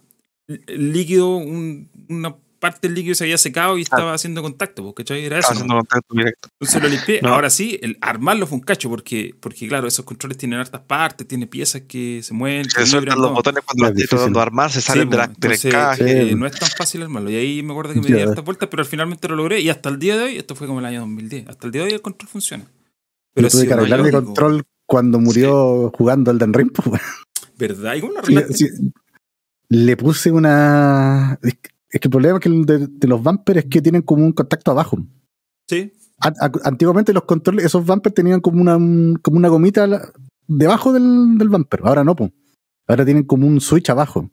líquido, 0.68 1.38
un, 1.38 1.90
una 2.10 2.36
parte 2.60 2.88
del 2.88 2.96
líquido 2.96 3.14
se 3.14 3.26
había 3.26 3.38
secado 3.38 3.78
y 3.78 3.84
estaba 3.84 4.14
haciendo 4.14 4.42
contacto, 4.42 4.92
¿cachai? 4.94 5.24
Era 5.24 5.40
eso. 5.40 5.52
Haciendo 5.52 5.76
contacto 5.76 6.16
directo. 6.16 6.50
Entonces 6.60 6.82
lo 6.82 6.90
limpié. 6.90 7.20
Ahora 7.24 7.50
sí, 7.50 7.80
el 7.82 7.98
armarlo 8.02 8.48
fue 8.48 8.58
un 8.58 8.64
cacho, 8.64 8.90
porque, 8.90 9.36
porque 9.40 9.68
claro, 9.68 9.88
esos 9.88 10.04
controles 10.04 10.38
tienen 10.38 10.60
hartas 10.60 10.82
partes, 10.82 11.28
tiene 11.28 11.46
piezas 11.46 11.84
que 11.88 12.22
se 12.24 12.34
mueven. 12.34 12.68
Se 12.70 12.86
sueltan 12.86 13.22
los 13.22 13.34
botones 13.34 13.64
cuando 13.64 13.94
los 13.94 14.10
tratando 14.10 14.40
armar, 14.40 14.72
se 14.72 14.82
salen 14.82 15.10
de 15.10 15.18
la, 15.18 15.26
entonces, 15.26 15.74
eh, 16.00 16.34
no 16.36 16.48
es 16.48 16.54
tan 16.54 16.70
fácil 16.70 17.04
armarlo. 17.04 17.30
Y 17.30 17.36
ahí 17.36 17.62
me 17.62 17.72
acuerdo 17.72 17.94
que 17.94 18.02
me 18.02 18.08
di 18.08 18.22
hartas 18.22 18.44
vueltas, 18.44 18.68
pero 18.70 18.84
finalmente 18.84 19.28
lo 19.28 19.36
logré. 19.36 19.60
Y 19.60 19.70
hasta 19.70 19.90
el 19.90 20.00
día 20.00 20.18
de 20.18 20.24
hoy, 20.24 20.38
esto 20.38 20.56
fue 20.56 20.66
como 20.66 20.80
el 20.80 20.86
año 20.86 21.02
2010, 21.02 21.50
hasta 21.50 21.68
el 21.68 21.72
día 21.72 21.82
de 21.84 21.88
hoy 21.90 21.94
el 21.94 22.02
control 22.02 22.30
funciona. 22.30 22.66
Pero 23.34 23.50
tuve 23.50 23.68
que 23.68 23.74
arreglar 23.74 24.02
mi 24.02 24.12
control 24.12 24.64
cuando 24.88 25.20
murió 25.20 25.92
jugando 25.96 26.32
el 26.32 26.40
Den 26.40 26.52
pues, 26.52 27.02
¿Verdad? 27.58 27.96
¿Y 27.96 28.02
cómo 28.02 28.14
lo 28.14 28.20
arreglaste? 28.20 28.70
Le 29.70 29.98
puse 29.98 30.32
una. 30.32 31.40
Es 31.42 32.00
que 32.00 32.08
el 32.08 32.12
problema 32.12 32.40
que 32.40 32.50
de, 32.50 33.08
los 33.08 33.24
bumpers 33.24 33.60
es 33.60 33.66
que 33.66 33.82
tienen 33.82 34.02
como 34.02 34.26
un 34.26 34.34
contacto 34.34 34.72
abajo. 34.72 34.98
Sí. 35.68 35.92
antiguamente 36.64 37.14
los 37.14 37.24
controles, 37.24 37.66
esos 37.66 37.86
bumpers 37.86 38.14
tenían 38.14 38.42
como 38.42 38.62
una, 38.62 38.74
como 39.22 39.38
una 39.38 39.48
gomita 39.48 39.88
debajo 40.48 40.94
del, 40.94 41.38
del 41.38 41.50
bumper. 41.50 41.82
Ahora 41.84 42.04
no, 42.04 42.16
pues. 42.16 42.32
Ahora 42.88 43.06
tienen 43.06 43.24
como 43.24 43.48
un 43.48 43.60
switch 43.62 43.90
abajo. 43.90 44.30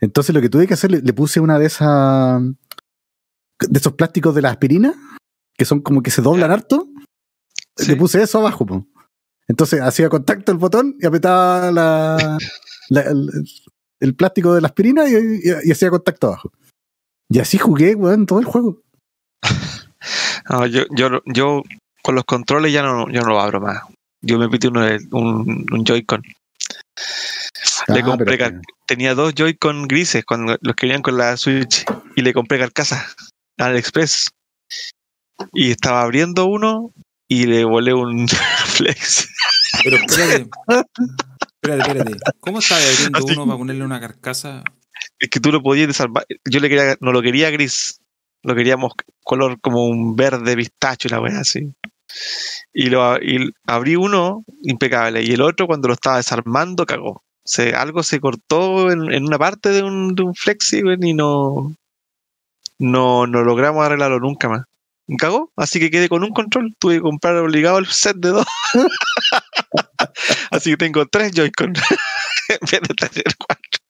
Entonces 0.00 0.34
lo 0.34 0.40
que 0.40 0.48
tuve 0.48 0.66
que 0.66 0.74
hacer, 0.74 0.90
le, 0.90 1.12
puse 1.12 1.40
una 1.40 1.58
de 1.58 1.66
esas. 1.66 2.42
de 2.42 3.78
esos 3.78 3.92
plásticos 3.92 4.34
de 4.34 4.42
la 4.42 4.50
aspirina, 4.50 4.94
que 5.56 5.64
son 5.64 5.80
como 5.80 6.02
que 6.02 6.10
se 6.10 6.22
doblan 6.22 6.50
harto. 6.50 6.88
Le 7.86 7.96
puse 7.96 8.22
eso 8.22 8.38
abajo, 8.38 8.66
pues. 8.66 8.82
Entonces 9.48 9.80
hacía 9.80 10.08
contacto 10.08 10.52
el 10.52 10.58
botón 10.58 10.96
y 11.00 11.06
apretaba 11.06 11.70
la, 11.70 12.38
el 14.00 14.14
plástico 14.14 14.54
de 14.54 14.60
la 14.60 14.68
aspirina 14.68 15.04
y, 15.08 15.70
hacía 15.70 15.90
contacto 15.90 16.28
abajo. 16.28 16.52
Y 17.28 17.38
así 17.38 17.58
jugué, 17.58 17.94
weón, 17.94 18.26
todo 18.26 18.38
el 18.38 18.44
juego. 18.44 18.82
yo, 20.70 20.84
yo, 20.90 21.22
yo 21.24 21.62
con 22.02 22.14
los 22.14 22.24
controles 22.24 22.72
ya 22.72 22.82
no, 22.82 23.10
yo 23.10 23.22
no 23.22 23.28
lo 23.28 23.40
abro 23.40 23.60
más. 23.60 23.82
Yo 24.20 24.38
me 24.38 24.48
pide 24.48 24.68
un, 24.68 25.66
un 25.70 25.84
Joy-Con. 25.84 26.22
le 27.88 28.00
ah, 28.00 28.04
compré 28.04 28.38
tenía 28.86 29.14
dos 29.14 29.34
Joy-Con 29.34 29.88
grises 29.88 30.24
cuando 30.24 30.56
los 30.60 30.76
que 30.76 30.86
venían 30.86 31.02
con 31.02 31.16
la 31.16 31.36
Switch 31.36 31.84
y 32.14 32.22
le 32.22 32.32
compré 32.32 32.58
carcasa 32.58 33.06
al 33.58 33.76
Express. 33.76 34.30
Y 35.52 35.70
estaba 35.70 36.02
abriendo 36.02 36.46
uno 36.46 36.92
y 37.34 37.46
le 37.46 37.64
volé 37.64 37.92
un 37.92 38.28
flex. 38.66 39.28
Pero 39.82 39.96
espérate, 39.96 40.48
espérate, 41.62 41.82
espérate. 41.82 42.16
¿Cómo 42.40 42.60
estaba 42.60 42.80
abriendo 42.80 43.24
uno 43.24 43.46
para 43.46 43.58
ponerle 43.58 43.84
una 43.84 44.00
carcasa? 44.00 44.62
Es 45.18 45.28
que 45.28 45.40
tú 45.40 45.50
lo 45.50 45.62
podías 45.62 45.88
desarmar. 45.88 46.24
Yo 46.48 46.60
le 46.60 46.68
quería, 46.68 46.96
no 47.00 47.12
lo 47.12 47.22
quería 47.22 47.50
gris. 47.50 48.00
Lo 48.42 48.54
queríamos 48.54 48.92
color 49.22 49.60
como 49.60 49.86
un 49.86 50.16
verde 50.16 50.54
pistacho, 50.54 51.08
la 51.08 51.20
wea 51.20 51.40
así. 51.40 51.72
Y, 52.72 52.90
lo, 52.90 53.16
y 53.16 53.52
abrí 53.66 53.96
uno 53.96 54.44
impecable. 54.62 55.22
Y 55.22 55.32
el 55.32 55.40
otro, 55.40 55.66
cuando 55.66 55.88
lo 55.88 55.94
estaba 55.94 56.18
desarmando, 56.18 56.86
cagó. 56.86 57.22
Se, 57.44 57.74
algo 57.74 58.02
se 58.02 58.20
cortó 58.20 58.90
en, 58.90 59.12
en 59.12 59.24
una 59.24 59.38
parte 59.38 59.70
de 59.70 59.82
un, 59.82 60.14
de 60.14 60.22
un 60.22 60.34
flexi 60.34 60.82
y 61.00 61.14
no, 61.14 61.74
no, 62.78 63.26
no 63.26 63.42
logramos 63.42 63.84
arreglarlo 63.84 64.20
nunca 64.20 64.48
más. 64.48 64.66
Cagó, 65.18 65.52
así 65.56 65.78
que 65.80 65.90
quedé 65.90 66.08
con 66.08 66.24
un 66.24 66.30
control. 66.30 66.74
Tuve 66.78 66.96
que 66.96 67.00
comprar 67.02 67.36
obligado 67.36 67.78
el 67.78 67.86
set 67.86 68.16
de 68.16 68.30
dos. 68.30 68.46
así 70.50 70.70
que 70.70 70.76
tengo 70.78 71.06
tres 71.06 71.32
Joy-Con 71.32 71.74
en 72.48 72.58
vez 72.60 72.80
de 72.80 72.94
tener 72.94 73.36
cuatro. 73.38 73.80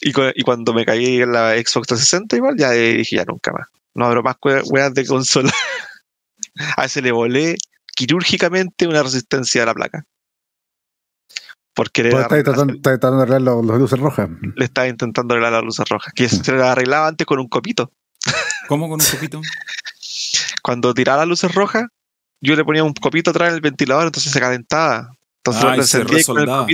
Y, 0.00 0.42
cuando 0.42 0.72
me 0.72 0.84
caí 0.86 1.20
en 1.20 1.32
la 1.32 1.52
Xbox 1.54 1.88
360 1.88 2.36
igual, 2.36 2.56
ya 2.56 2.70
dije, 2.70 3.16
ya 3.16 3.24
nunca 3.24 3.52
más. 3.52 3.68
No 3.94 4.06
abro 4.06 4.22
más 4.22 4.36
weas 4.42 4.94
de 4.94 5.04
consola. 5.04 5.52
a 6.76 6.84
ese 6.84 7.02
le 7.02 7.12
volé 7.12 7.56
quirúrgicamente 7.94 8.86
una 8.86 9.02
resistencia 9.02 9.64
a 9.64 9.66
la 9.66 9.74
placa. 9.74 10.04
Porque 11.74 12.04
le 12.04 12.10
pues 12.10 12.24
está 12.24 12.38
intentando, 12.38 13.22
arreglar 13.22 13.42
las 13.42 13.78
luces 13.78 13.98
rojas. 13.98 14.30
Le 14.56 14.64
estaba 14.64 14.88
intentando 14.88 15.34
arreglar 15.34 15.52
las 15.52 15.64
luces 15.64 15.88
rojas. 15.88 16.12
Que 16.14 16.28
se 16.28 16.52
la 16.52 16.72
arreglaba 16.72 17.08
antes 17.08 17.26
con 17.26 17.38
un 17.38 17.48
copito. 17.48 17.92
¿Cómo 18.68 18.88
con 18.88 19.00
un 19.00 19.06
copito? 19.06 19.40
Cuando 20.62 20.92
tiraba 20.92 21.20
las 21.20 21.28
luces 21.28 21.54
rojas, 21.54 21.86
yo 22.40 22.54
le 22.54 22.64
ponía 22.64 22.84
un 22.84 22.92
copito 22.92 23.30
atrás 23.30 23.48
en 23.48 23.54
el 23.56 23.60
ventilador, 23.60 24.06
entonces 24.06 24.30
se 24.30 24.38
calentaba. 24.38 25.10
Entonces 25.42 25.64
ah, 25.64 25.76
y 25.76 25.82
se 25.82 26.04
resoldaba. 26.04 26.66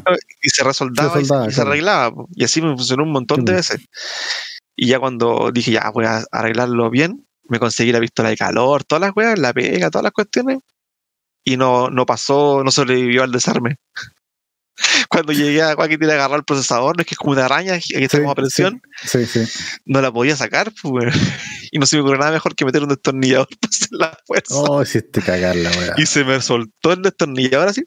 y 0.42 0.48
se 0.50 0.64
resoldaba, 0.64 1.20
y, 1.20 1.52
se 1.52 1.60
arreglaba. 1.60 2.12
Y 2.34 2.44
así 2.44 2.60
me 2.60 2.74
funcionó 2.74 3.04
un 3.04 3.12
montón 3.12 3.44
de 3.44 3.52
veces. 3.52 3.80
Y 4.74 4.88
ya 4.88 4.98
cuando 4.98 5.50
dije, 5.52 5.70
ya 5.70 5.88
voy 5.90 6.06
a 6.06 6.24
arreglarlo 6.32 6.90
bien, 6.90 7.24
me 7.48 7.60
conseguí 7.60 7.92
la 7.92 8.00
pistola 8.00 8.30
de 8.30 8.36
calor, 8.36 8.82
todas 8.84 9.00
las 9.00 9.12
weas, 9.14 9.38
la 9.38 9.52
pega, 9.52 9.90
todas 9.90 10.02
las 10.02 10.12
cuestiones. 10.12 10.58
Y 11.44 11.56
no, 11.56 11.90
no 11.90 12.06
pasó, 12.06 12.62
no 12.64 12.70
sobrevivió 12.72 13.22
al 13.22 13.30
desarme. 13.30 13.76
Cuando 15.08 15.32
llegué 15.32 15.62
a 15.62 15.74
Joaquín 15.74 15.98
tiene 15.98 16.14
que 16.14 16.18
agarrar 16.18 16.38
el 16.38 16.44
procesador, 16.44 16.96
no 16.96 17.02
es 17.02 17.06
que 17.06 17.14
es 17.14 17.18
como 17.18 17.32
una 17.32 17.44
araña, 17.44 17.74
aquí 17.74 17.94
está 17.94 18.18
a 18.28 18.34
presión. 18.34 18.82
Sí, 19.04 19.24
sí, 19.26 19.44
no 19.84 20.00
la 20.00 20.10
podía 20.10 20.34
sacar, 20.34 20.72
pues, 20.82 21.14
y 21.74 21.78
no 21.80 21.86
se 21.86 21.96
me 21.96 22.02
ocurrió 22.02 22.20
nada 22.20 22.30
mejor 22.30 22.54
que 22.54 22.64
meter 22.64 22.84
un 22.84 22.88
destornillador 22.88 23.48
para 23.60 23.68
hacer 23.68 23.88
la 23.90 24.18
fuerza. 24.24 24.54
Oh, 24.54 24.80
hiciste 24.80 25.20
cagarla, 25.20 25.72
weá. 25.76 25.94
Y 25.96 26.06
se 26.06 26.22
me 26.22 26.40
soltó 26.40 26.92
el 26.92 27.02
destornillador 27.02 27.66
así. 27.66 27.82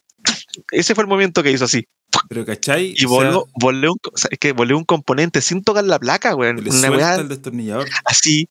Ese 0.72 0.94
fue 0.94 1.06
el 1.06 1.08
movimiento 1.08 1.42
que 1.42 1.52
hizo 1.52 1.64
así. 1.64 1.88
Pero, 2.28 2.46
¿cachai? 2.46 2.94
Y 2.98 3.06
voló, 3.06 3.48
volé, 3.58 3.88
un, 3.88 3.98
es 4.30 4.40
que 4.40 4.52
volé 4.52 4.74
un 4.74 4.84
componente 4.84 5.42
sin 5.42 5.64
tocar 5.64 5.86
la 5.86 6.00
placa, 6.00 6.36
weón. 6.36 6.68
Una 6.68 6.92
weá, 6.92 7.16
el 7.16 7.30
destornillador. 7.30 7.88
Así, 8.04 8.50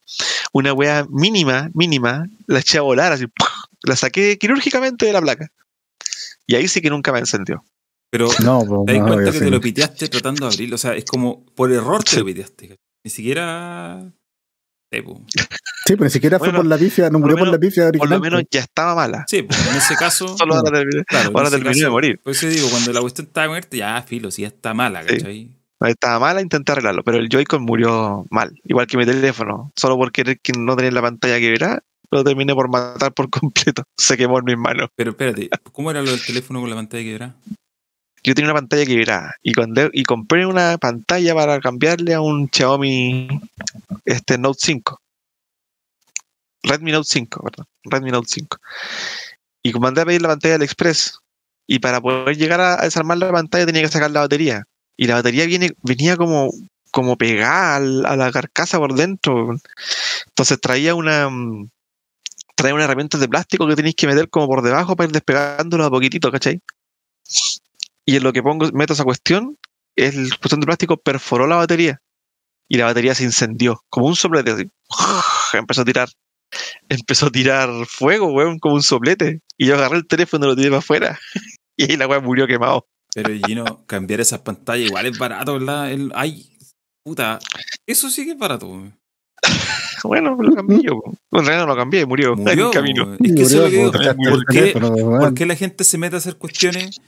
una 0.55 0.73
weá 0.73 1.07
mínima, 1.11 1.69
mínima, 1.75 2.27
la 2.47 2.61
eché 2.61 2.79
a 2.79 2.83
volar, 2.83 3.13
así, 3.13 3.27
la 3.83 3.95
saqué 3.95 4.39
quirúrgicamente 4.39 5.05
de 5.05 5.13
la 5.13 5.21
placa. 5.21 5.53
Y 6.47 6.55
ahí 6.55 6.67
sí 6.67 6.81
que 6.81 6.89
nunca 6.89 7.13
me 7.13 7.19
encendió. 7.19 7.63
Pero 8.09 8.31
no, 8.43 8.85
te 8.87 8.95
das 8.95 9.07
cuenta 9.07 9.33
que 9.33 9.41
te 9.41 9.51
lo 9.51 9.61
piteaste 9.61 10.09
tratando 10.09 10.47
de 10.47 10.55
abrirlo. 10.55 10.77
O 10.77 10.79
sea, 10.79 10.95
es 10.95 11.05
como 11.05 11.45
por 11.45 11.71
error 11.71 12.03
te 12.05 12.21
lo 12.21 12.25
piteaste. 12.25 12.79
Ni 13.05 13.11
siquiera. 13.11 14.15
Sí, 15.05 15.95
pero 15.95 16.05
ni 16.05 16.11
siquiera 16.11 16.39
fue 16.39 16.53
por 16.53 16.67
la 16.67 16.77
pifia, 16.77 17.11
no 17.11 17.19
murió 17.19 17.37
por, 17.37 17.49
la 17.49 17.59
pifia 17.59 17.93
Por 17.93 18.09
lo 18.09 18.21
menos 18.21 18.43
ya 18.51 18.61
estaba 18.61 18.95
mala. 18.95 19.25
Sí, 19.29 19.43
pues 19.43 19.69
en 19.69 19.77
ese 19.77 19.95
caso. 19.95 20.27
Solo 20.39 20.55
ahora 20.55 20.71
terminé, 20.71 21.05
claro, 21.05 21.31
ahora 21.35 21.51
terminé 21.51 21.77
de 21.77 21.89
morir. 21.89 22.21
Por 22.23 22.33
eso 22.33 22.49
digo, 22.49 22.69
cuando 22.71 22.93
la 22.93 23.01
cuestión 23.01 23.29
estaba 23.29 23.49
muerta, 23.49 23.77
ya 23.77 24.03
filo, 24.03 24.31
si 24.31 24.43
ya 24.43 24.49
está 24.49 24.75
mala, 24.75 25.05
¿cachai? 25.05 25.51
Estaba 25.81 26.19
mala, 26.19 26.41
intenté 26.41 26.73
arreglarlo, 26.73 27.05
pero 27.05 27.19
el 27.19 27.29
Joy-Con 27.29 27.63
murió 27.63 28.27
mal, 28.31 28.59
igual 28.65 28.87
que 28.87 28.97
mi 28.97 29.05
teléfono. 29.05 29.73
Solo 29.77 29.97
por 29.97 30.11
querer 30.11 30.41
que 30.41 30.53
no 30.59 30.75
tenía 30.75 30.91
la 30.91 31.03
pantalla 31.03 31.39
que 31.39 31.51
verá, 31.51 31.83
lo 32.11 32.25
terminé 32.25 32.55
por 32.55 32.69
matar 32.69 33.13
por 33.13 33.31
completo. 33.31 33.85
Se 33.97 34.17
quemó 34.17 34.39
en 34.39 34.45
mis 34.45 34.57
manos. 34.57 34.89
Pero 34.97 35.11
espérate, 35.11 35.51
¿cómo 35.73 35.91
era 35.91 36.03
lo 36.03 36.11
del 36.11 36.25
teléfono 36.25 36.61
con 36.61 36.71
la 36.71 36.77
pantalla 36.77 37.05
quebrada? 37.05 37.37
Yo 38.25 38.35
tenía 38.35 38.51
una 38.51 38.59
pantalla 38.59 39.37
y, 39.43 39.53
cuando, 39.53 39.89
y 39.93 40.03
compré 40.03 40.47
una 40.47 40.79
pantalla 40.79 41.33
para 41.33 41.61
cambiarle 41.61 42.13
a 42.13 42.21
un 42.21 42.49
Xiaomi 42.51 43.29
este 44.07 44.39
Note 44.39 44.59
5. 44.63 45.01
Redmi 46.63 46.93
Note 46.93 47.09
5, 47.09 47.43
perdón. 47.43 47.67
Redmi 47.85 48.11
Note 48.11 48.29
5. 48.29 48.59
Y 49.63 49.73
mandé 49.75 50.01
a 50.01 50.07
pedir 50.07 50.23
la 50.23 50.29
pantalla 50.29 50.55
del 50.55 50.63
Express. 50.63 51.19
Y 51.67 51.81
para 51.81 52.01
poder 52.01 52.37
llegar 52.37 52.61
a, 52.61 52.77
desarmar 52.83 53.19
la 53.19 53.33
pantalla 53.33 53.67
tenía 53.67 53.83
que 53.83 53.89
sacar 53.89 54.11
la 54.11 54.21
batería. 54.21 54.65
Y 54.97 55.07
la 55.07 55.17
batería 55.17 55.45
viene, 55.47 55.73
venía 55.83 56.17
como, 56.17 56.51
como 56.91 57.17
pegada 57.17 57.77
a 57.77 58.17
la 58.17 58.33
carcasa 58.33 58.79
por 58.79 58.95
dentro. 58.95 59.59
Entonces 60.27 60.61
traía 60.61 60.95
una 60.95 61.29
mm, 61.29 61.69
traía 62.57 62.75
una 62.75 62.85
herramienta 62.85 63.19
de 63.19 63.29
plástico 63.29 63.69
que 63.69 63.77
tenéis 63.77 63.95
que 63.95 64.07
meter 64.07 64.29
como 64.31 64.47
por 64.49 64.63
debajo 64.63 64.97
para 64.97 65.07
ir 65.07 65.13
despegándolo 65.13 65.85
a 65.85 65.91
poquitito, 65.91 66.33
¿cachai? 66.33 66.61
Y 68.05 68.17
en 68.17 68.23
lo 68.23 68.33
que 68.33 68.43
pongo, 68.43 68.71
meto 68.73 68.95
esa 68.95 69.05
cuestión, 69.05 69.59
el 69.95 70.31
cuestión 70.39 70.61
de 70.61 70.67
plástico 70.67 70.97
perforó 70.97 71.47
la 71.47 71.57
batería. 71.57 72.01
Y 72.69 72.77
la 72.79 72.87
batería 72.87 73.15
se 73.15 73.25
incendió, 73.25 73.81
como 73.89 74.07
un 74.07 74.17
soplete. 74.17 74.51
así. 74.53 74.71
Empezó 75.57 75.83
a 75.83 75.85
tirar. 75.85 76.09
Empezó 76.89 77.27
a 77.27 77.31
tirar 77.31 77.69
fuego, 77.87 78.33
weón, 78.33 78.59
como 78.59 78.75
un 78.77 78.83
soplete. 78.83 79.41
Y 79.57 79.67
yo 79.67 79.75
agarré 79.75 79.97
el 79.99 80.07
teléfono 80.07 80.47
y 80.47 80.49
lo 80.49 80.57
tiré 80.57 80.69
para 80.69 80.79
afuera. 80.79 81.19
Y 81.79 81.91
ahí 81.91 81.97
la 81.99 82.07
weón 82.07 82.25
murió 82.25 82.47
quemado. 82.47 82.87
Pero 83.15 83.29
Gino, 83.47 83.85
cambiar 83.87 84.21
esas 84.21 84.41
pantallas 84.41 84.87
igual 84.89 85.05
es 85.05 85.19
barato, 85.19 85.53
¿verdad? 85.59 85.93
El, 85.93 86.11
ay, 86.15 86.51
puta, 87.05 87.39
eso 87.87 88.09
sí 88.09 88.25
que 88.25 88.31
es 88.31 88.39
barato. 88.39 88.67
weón. 88.69 88.99
Bueno, 90.05 90.37
lo 90.41 90.55
cambié 90.55 90.83
yo. 90.83 90.93
En 91.33 91.45
realidad 91.45 91.67
no 91.67 91.73
lo 91.73 91.77
cambié, 91.77 92.07
murió, 92.07 92.33
en 92.35 92.39
Murió. 92.41 92.67
el 92.69 92.73
camino. 92.73 93.15
Es 93.23 93.35
que 93.35 93.43
eso 93.43 93.67
es 93.67 93.73
lo 93.75 93.91
que 93.93 93.99
digo. 93.99 94.15
Murió, 94.17 94.31
¿Por 94.31 94.47
qué, 94.47 94.73
por 94.73 95.35
qué 95.35 95.47
la 95.47 95.57
gente 95.57 95.85
se 95.85 95.99
mete 95.99 96.15
a 96.15 96.19
hacer 96.19 96.37
cuestiones 96.37 96.99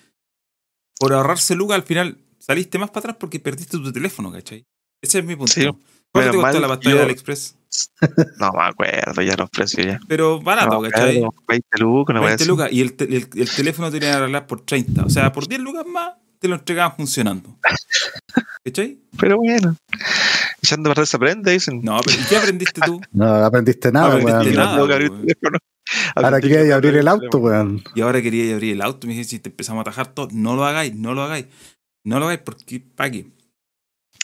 por 0.98 1.12
ahorrarse 1.12 1.54
lucas? 1.54 1.76
Al 1.76 1.82
final 1.84 2.18
saliste 2.38 2.78
más 2.78 2.90
para 2.90 3.00
atrás 3.00 3.16
porque 3.20 3.40
perdiste 3.40 3.78
tu 3.78 3.92
teléfono, 3.92 4.32
¿cachai? 4.32 4.64
Ese 5.02 5.18
es 5.20 5.24
mi 5.24 5.36
punto. 5.36 5.52
Sí, 5.52 5.68
¿Cuánto 6.12 6.30
te 6.32 6.36
costó 6.38 6.52
mal, 6.52 6.62
la 6.62 6.68
pantalla 6.68 6.94
yo- 6.96 7.00
del 7.02 7.10
Express? 7.10 7.54
No 8.40 8.50
me 8.52 8.62
acuerdo 8.62 9.20
ya 9.22 9.36
los 9.36 9.50
precios 9.50 9.86
ya. 9.86 10.00
Pero 10.08 10.40
barato, 10.40 10.80
No, 10.80 10.80
¿cachai? 10.90 11.16
claro, 11.16 11.34
20 11.46 11.78
lucas, 11.78 12.14
no 12.14 12.20
voy 12.20 12.26
a 12.28 12.30
20 12.30 12.32
decir. 12.44 12.48
lucas 12.48 12.72
y 12.72 12.80
el, 12.80 12.92
te- 12.94 13.04
el, 13.04 13.28
el 13.34 13.50
teléfono 13.54 13.90
te 13.90 14.00
lo 14.00 14.06
arreglar 14.08 14.46
por 14.46 14.62
30. 14.62 15.04
O 15.04 15.10
sea, 15.10 15.30
por 15.32 15.46
10 15.46 15.60
lucas 15.60 15.84
más 15.86 16.14
te 16.38 16.48
lo 16.48 16.54
entregaban 16.56 16.96
funcionando. 16.96 17.56
¿Cachai? 18.64 18.98
Pero 19.18 19.36
bueno. 19.36 19.76
Echando 20.62 20.90
a 20.90 20.94
perder 20.94 21.06
se 21.06 21.16
aprende, 21.16 21.52
dicen. 21.52 21.80
No, 21.82 22.00
pero 22.04 22.18
¿y 22.20 22.24
¿qué 22.24 22.36
aprendiste 22.36 22.80
tú? 22.80 23.00
No 23.12 23.26
aprendiste 23.44 23.92
nada, 23.92 24.08
aprendiste 24.08 24.44
weón. 24.44 24.54
nada. 24.56 24.86
Que 24.86 24.94
abrir 24.94 25.10
teléfono. 25.20 25.58
Ahora 26.14 26.40
quería 26.40 26.62
que 26.64 26.72
abrir 26.72 26.96
el 26.96 27.08
auto, 27.08 27.38
weón. 27.38 27.82
Y 27.94 28.00
ahora 28.00 28.20
quería 28.22 28.54
abrir 28.54 28.72
el 28.72 28.82
auto. 28.82 29.06
Me 29.06 29.12
dije, 29.12 29.24
si 29.24 29.38
te 29.38 29.50
empezamos 29.50 29.80
a 29.80 29.82
atajar 29.82 30.08
todo, 30.08 30.28
no 30.32 30.56
lo 30.56 30.64
hagáis, 30.64 30.94
no 30.94 31.14
lo 31.14 31.22
hagáis. 31.22 31.46
No 32.04 32.18
lo 32.18 32.24
hagáis 32.26 32.40
porque, 32.44 32.80
¿para 32.80 33.10
qué? 33.10 33.26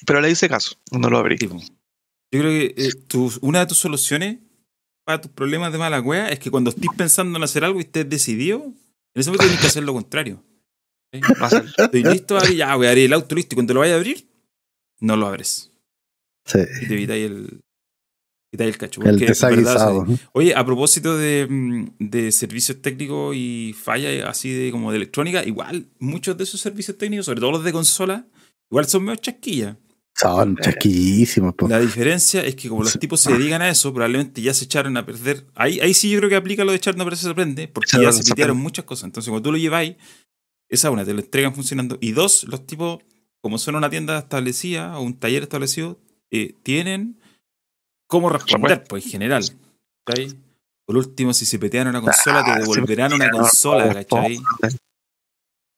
Pero 0.07 0.21
le 0.21 0.31
hice 0.31 0.49
caso, 0.49 0.77
no 0.93 1.09
lo 1.11 1.19
abrí. 1.19 1.37
Yo 1.39 2.41
creo 2.41 2.51
que 2.51 2.75
eh, 2.77 2.93
tu- 3.07 3.33
una 3.43 3.61
de 3.61 3.67
tus 3.67 3.79
soluciones 3.79 4.39
para 5.05 5.21
tus 5.21 5.31
problemas 5.31 5.71
de 5.73 5.79
mala 5.79 6.03
cueva 6.03 6.29
es 6.29 6.39
que 6.39 6.51
cuando 6.51 6.71
estés 6.71 6.91
pensando 6.97 7.37
en 7.39 7.45
hacer 7.45 7.65
algo 7.65 7.79
y 7.79 7.83
estés 7.83 8.09
decidido, 8.09 8.63
en 8.65 8.75
ese 9.15 9.31
momento 9.31 9.45
tienes 9.45 9.61
que 9.61 9.67
hacer 9.69 9.85
lo 9.85 9.93
contrario. 9.93 10.43
Sé. 11.13 11.63
Estoy 11.79 12.03
listo, 12.03 12.37
a 12.37 12.41
abrir, 12.41 12.57
ya 12.57 12.75
voy 12.75 12.87
a 12.87 12.91
abrir 12.91 13.05
el 13.05 13.13
auto 13.13 13.35
listo 13.37 13.55
y 13.55 13.57
cuando 13.57 13.75
lo 13.75 13.81
vayas 13.81 13.95
a 13.95 13.99
abrir, 13.99 14.29
no 15.01 15.17
lo 15.17 15.27
abres. 15.29 15.71
Sí. 16.47 16.59
Y 16.83 16.87
te 16.89 16.95
evitáis 16.95 17.27
el, 17.31 17.61
evitáis 18.53 18.71
el 18.75 18.79
cacho. 18.79 19.01
El 19.03 19.17
verdad. 19.57 19.93
Oye, 20.33 20.55
a 20.57 20.65
propósito 20.65 21.17
de, 21.17 21.47
mm, 21.49 21.87
de 22.01 22.33
servicios 22.33 22.83
técnicos 22.83 23.37
y 23.37 23.75
fallas 23.81 24.25
así 24.29 24.51
de 24.51 24.71
como 24.73 24.91
de 24.91 24.97
electrónica, 24.97 25.45
igual 25.45 25.87
muchos 26.01 26.37
de 26.37 26.43
esos 26.45 26.61
servicios 26.61 26.99
técnicos, 26.99 27.27
sobre 27.27 27.41
todo 27.41 27.53
los 27.53 27.65
de 27.65 27.73
consola, 27.73 28.27
igual 28.71 28.87
son 28.89 29.05
medio 29.05 29.17
chasquillas. 29.21 29.77
Son 30.17 30.57
chasquillísimos, 30.57 31.55
po. 31.55 31.67
La 31.69 31.81
diferencia 31.81 32.41
es 32.43 32.55
que 32.55 32.69
como 32.69 32.85
los 32.85 32.99
tipos 32.99 33.21
se 33.21 33.33
dedican 33.33 33.63
a 33.63 33.69
eso, 33.69 33.93
probablemente 33.93 34.41
ya 34.41 34.55
se 34.55 34.65
echaron 34.67 34.97
a 34.97 35.05
perder. 35.05 35.47
Ahí, 35.55 35.81
ahí 35.81 35.93
sí 35.93 36.09
yo 36.09 36.19
creo 36.19 36.31
que 36.31 36.37
aplica 36.37 36.65
lo 36.65 36.71
de 36.71 36.77
echar 36.77 36.97
no 36.97 37.05
perder 37.05 37.19
se 37.19 37.29
aprende, 37.29 37.67
porque 37.69 38.01
ya 38.01 38.13
se 38.13 38.23
pitearon 38.23 38.57
muchas 38.57 38.85
cosas. 38.85 39.05
Entonces, 39.05 39.31
cuando 39.31 39.49
tú 39.49 39.53
lo 39.53 39.59
lleváis, 39.59 39.97
esa 40.69 40.91
una, 40.91 41.05
te 41.05 41.13
lo 41.13 41.21
entregan 41.21 41.55
funcionando. 41.55 41.99
Y 42.01 42.13
dos, 42.13 42.45
los 42.45 42.65
tipos, 42.65 42.99
como 43.41 43.59
son 43.59 43.75
una 43.75 43.91
tienda 43.91 44.19
establecida 44.19 44.97
o 44.99 45.03
un 45.03 45.19
taller 45.19 45.43
establecido, 45.43 45.99
eh, 46.31 46.55
tienen 46.63 47.19
cómo 48.07 48.29
responder, 48.29 48.85
pues 48.85 49.05
en 49.07 49.11
general. 49.11 49.45
¿cachai? 50.07 50.29
Por 50.87 50.97
último, 50.97 51.33
si 51.35 51.45
se 51.47 51.59
petean 51.59 51.89
una 51.89 52.01
consola, 52.01 52.41
Ah, 52.47 52.55
te 52.55 52.61
devolverán 52.61 53.13
una 53.15 53.31
consola, 53.31 53.93
¿cachai? 53.95 54.39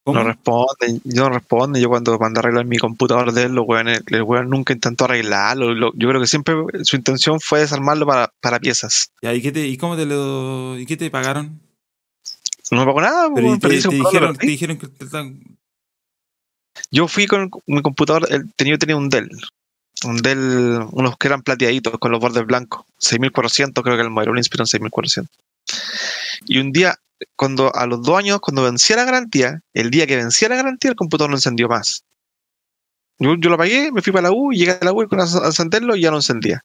No 0.07 0.23
responden, 0.23 1.01
yo 1.05 1.25
no 1.25 1.31
responden. 1.31 1.83
Yo 1.83 1.89
cuando 1.89 2.17
mandé 2.19 2.39
a 2.39 2.41
arreglar 2.41 2.65
mi 2.65 2.79
computador 2.79 3.33
de 3.33 3.45
él, 3.45 3.53
los 3.55 3.67
weones- 3.67 4.03
el 4.07 4.23
weón 4.23 4.49
nunca 4.49 4.73
intentó 4.73 5.05
arreglarlo. 5.05 5.75
Lo- 5.75 5.93
yo 5.95 6.09
creo 6.09 6.21
que 6.21 6.29
siempre 6.29 6.55
su 6.85 6.95
intención 6.97 7.41
fue 7.41 7.61
desarmarlo 7.61 8.07
para, 8.07 8.33
para 8.41 8.61
piezas. 8.61 9.11
¿y, 9.21 9.43
qué 9.43 9.51
te, 9.51 9.67
¿Y 9.67 9.77
cómo 9.77 9.97
te 9.97 10.07
lo.? 10.07 10.79
¿Y 10.79 10.87
qué 10.87 10.97
te 10.97 11.11
pagaron? 11.11 11.61
No 12.71 12.81
me 12.81 12.87
pagó 12.87 13.01
nada, 13.01 13.29
Pero 13.35 13.47
weón, 13.49 13.61
te, 13.61 13.69
te 13.69 13.75
dijeron, 13.95 14.37
te 14.37 14.47
dijeron 14.47 14.79
que 14.79 14.89
Yo 16.91 17.09
fui 17.09 17.27
con 17.27 17.51
mi 17.67 17.83
computador, 17.83 18.27
el, 18.31 18.53
tenía, 18.55 18.79
tenía 18.79 18.97
un 18.97 19.09
Dell. 19.09 19.31
Un 20.05 20.19
Dell, 20.19 20.87
unos 20.93 21.17
que 21.17 21.27
eran 21.29 21.43
plateaditos 21.43 21.99
con 21.99 22.13
los 22.13 22.21
bordes 22.21 22.47
blancos. 22.47 22.85
6400 22.99 23.83
creo 23.83 23.97
que 23.97 24.03
el 24.03 24.11
modelo, 24.11 24.33
un 24.33 24.39
Inspiron 24.39 24.67
6400. 24.67 25.35
Y 26.45 26.59
un 26.59 26.73
día, 26.73 26.97
cuando 27.37 27.75
a 27.75 27.87
los 27.87 28.03
dos 28.03 28.19
años, 28.19 28.41
cuando 28.41 28.63
vencía 28.65 28.97
la 28.97 29.05
garantía, 29.05 29.61
el 29.75 29.91
día 29.91 30.07
que 30.07 30.17
vencía 30.17 30.49
la 30.49 30.57
garantía, 30.57 30.91
el 30.91 30.97
computador 30.97 31.31
no 31.31 31.37
encendió 31.37 31.69
más. 31.69 32.05
Yo, 33.19 33.35
yo 33.37 33.49
lo 33.49 33.55
apagué, 33.55 33.91
me 33.93 34.03
fui 34.03 34.13
para 34.13 34.29
la 34.29 34.33
U, 34.33 34.53
llegué 34.53 34.73
a 34.73 34.85
la 34.85 34.93
U 34.93 35.07
con 35.09 35.21
encenderlo 35.21 35.97
y 35.97 36.03
ya 36.03 36.11
no 36.11 36.19
encendía. 36.19 36.63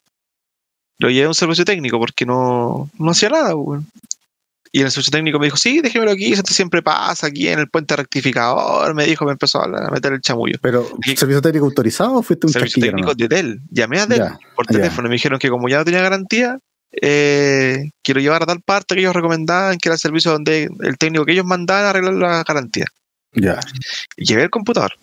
Lo 0.99 1.09
llevé 1.09 1.25
a 1.25 1.29
un 1.29 1.33
servicio 1.35 1.65
técnico 1.65 1.97
porque 1.97 2.25
no, 2.25 2.89
no 2.99 3.11
hacía 3.11 3.29
nada, 3.29 3.55
weón. 3.55 3.87
Y 4.73 4.79
en 4.79 4.85
el 4.85 4.91
servicio 4.91 5.11
técnico 5.11 5.37
me 5.37 5.47
dijo, 5.47 5.57
sí, 5.57 5.81
déjemelo 5.81 6.11
aquí, 6.11 6.31
esto 6.31 6.53
siempre 6.53 6.81
pasa 6.81 7.27
aquí 7.27 7.49
en 7.49 7.59
el 7.59 7.67
puente 7.69 7.93
rectificador. 7.95 8.93
Me 8.93 9.05
dijo, 9.05 9.25
me 9.25 9.33
empezó 9.33 9.59
a 9.61 9.65
a 9.65 9.89
meter 9.91 10.13
el 10.13 10.21
chamullo. 10.21 10.57
Pero, 10.61 10.87
¿servicio 11.03 11.41
técnico 11.41 11.65
autorizado 11.65 12.13
o 12.15 12.21
fuiste 12.23 12.47
un 12.47 12.53
Servicio 12.53 12.81
técnico 12.81 13.07
nomás? 13.07 13.17
de 13.17 13.27
Dell. 13.27 13.61
Llamé 13.69 13.99
a 13.99 14.05
Dell 14.05 14.19
Ya, 14.19 14.39
por 14.55 14.67
ya. 14.67 14.77
teléfono 14.77 15.07
y 15.07 15.09
me 15.09 15.15
dijeron 15.15 15.39
que 15.39 15.49
como 15.49 15.67
ya 15.67 15.79
no 15.79 15.85
tenía 15.85 16.01
garantía, 16.01 16.57
eh, 16.93 17.91
quiero 18.03 18.19
llevar 18.19 18.43
a 18.43 18.45
tal 18.45 18.61
parte 18.61 18.95
que 18.95 19.01
ellos 19.01 19.15
recomendaban, 19.15 19.77
que 19.77 19.89
era 19.89 19.95
el 19.95 19.99
servicio 19.99 20.31
donde 20.31 20.69
el 20.81 20.97
técnico 20.97 21.25
que 21.25 21.33
ellos 21.33 21.45
mandaban 21.45 21.85
arreglar 21.85 22.13
la 22.13 22.43
garantía. 22.43 22.85
Ya. 23.33 23.59
Y 24.17 24.25
llevé 24.25 24.43
el 24.43 24.49
computador. 24.49 24.93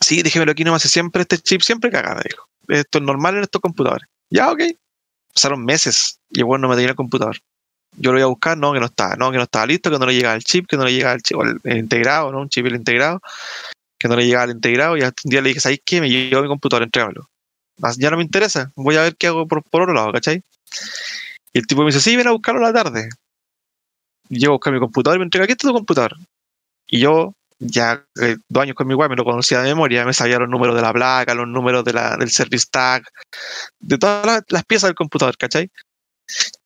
Sí, 0.00 0.22
déjemelo 0.22 0.52
aquí 0.52 0.64
nomás, 0.64 0.82
siempre 0.82 1.22
este 1.22 1.38
chip 1.38 1.62
siempre 1.62 1.90
caga, 1.90 2.14
me 2.14 2.22
dijo. 2.28 2.46
Esto 2.68 2.98
es 2.98 3.04
normal 3.04 3.36
en 3.36 3.42
estos 3.42 3.62
computadores. 3.62 4.06
Ya, 4.30 4.50
ok. 4.50 4.60
Pasaron 5.32 5.64
meses 5.64 6.18
y 6.30 6.42
weón 6.42 6.60
no 6.60 6.68
me 6.68 6.74
tenía 6.74 6.90
el 6.90 6.96
computador. 6.96 7.38
Yo 7.98 8.12
lo 8.12 8.18
iba 8.18 8.26
a 8.26 8.28
buscar, 8.28 8.58
no, 8.58 8.74
que 8.74 8.80
no 8.80 8.86
estaba, 8.86 9.16
no, 9.16 9.30
que 9.30 9.38
no 9.38 9.44
estaba 9.44 9.66
listo, 9.66 9.90
que 9.90 9.98
no 9.98 10.04
le 10.04 10.14
llegaba 10.14 10.34
el 10.34 10.44
chip, 10.44 10.66
que 10.66 10.76
no 10.76 10.84
le 10.84 10.92
llegaba 10.92 11.14
el 11.14 11.22
chip, 11.22 11.38
o 11.38 11.44
el, 11.44 11.58
el 11.64 11.78
integrado, 11.78 12.30
¿no? 12.30 12.40
Un 12.40 12.48
chip 12.50 12.66
el 12.66 12.74
integrado, 12.74 13.22
que 13.98 14.08
no 14.08 14.16
le 14.16 14.26
llegaba 14.26 14.44
el 14.44 14.50
integrado, 14.50 14.98
y 14.98 15.02
hasta 15.02 15.22
un 15.24 15.30
día 15.30 15.40
le 15.40 15.48
dije, 15.48 15.60
¿sabes 15.60 15.80
qué? 15.82 16.02
Me 16.02 16.10
llegó 16.10 16.42
mi 16.42 16.48
computador, 16.48 16.82
entrégamelo. 16.82 17.30
Ya 17.96 18.10
no 18.10 18.18
me 18.18 18.22
interesa, 18.22 18.72
voy 18.74 18.96
a 18.96 19.02
ver 19.02 19.16
qué 19.16 19.28
hago 19.28 19.46
por, 19.48 19.62
por 19.62 19.82
otro 19.82 19.94
lado, 19.94 20.12
¿cachai? 20.12 20.42
Y 21.52 21.58
el 21.58 21.66
tipo 21.66 21.82
me 21.82 21.86
dice, 21.86 22.00
sí, 22.00 22.16
ven 22.16 22.28
a 22.28 22.32
buscarlo 22.32 22.60
a 22.64 22.70
la 22.70 22.82
tarde. 22.82 23.08
Y 24.28 24.38
llego 24.38 24.52
a 24.52 24.56
buscar 24.56 24.72
mi 24.72 24.80
computador 24.80 25.16
y 25.16 25.20
me 25.20 25.24
entrega, 25.24 25.44
aquí 25.44 25.52
está 25.52 25.68
tu 25.68 25.74
computador. 25.74 26.16
Y 26.86 27.00
yo, 27.00 27.34
ya 27.58 28.04
eh, 28.20 28.36
dos 28.48 28.62
años 28.62 28.76
con 28.76 28.86
mi 28.86 28.94
web, 28.94 29.10
me 29.10 29.16
lo 29.16 29.24
conocía 29.24 29.60
de 29.60 29.68
memoria, 29.68 30.04
me 30.04 30.12
sabía 30.12 30.38
los 30.38 30.48
números 30.48 30.76
de 30.76 30.82
la 30.82 30.92
placa, 30.92 31.34
los 31.34 31.48
números 31.48 31.84
del 31.84 32.30
service 32.30 32.66
tag, 32.70 33.04
de 33.80 33.98
todas 33.98 34.26
las, 34.26 34.42
las 34.48 34.64
piezas 34.64 34.88
del 34.88 34.94
computador, 34.94 35.36
¿cachai? 35.36 35.70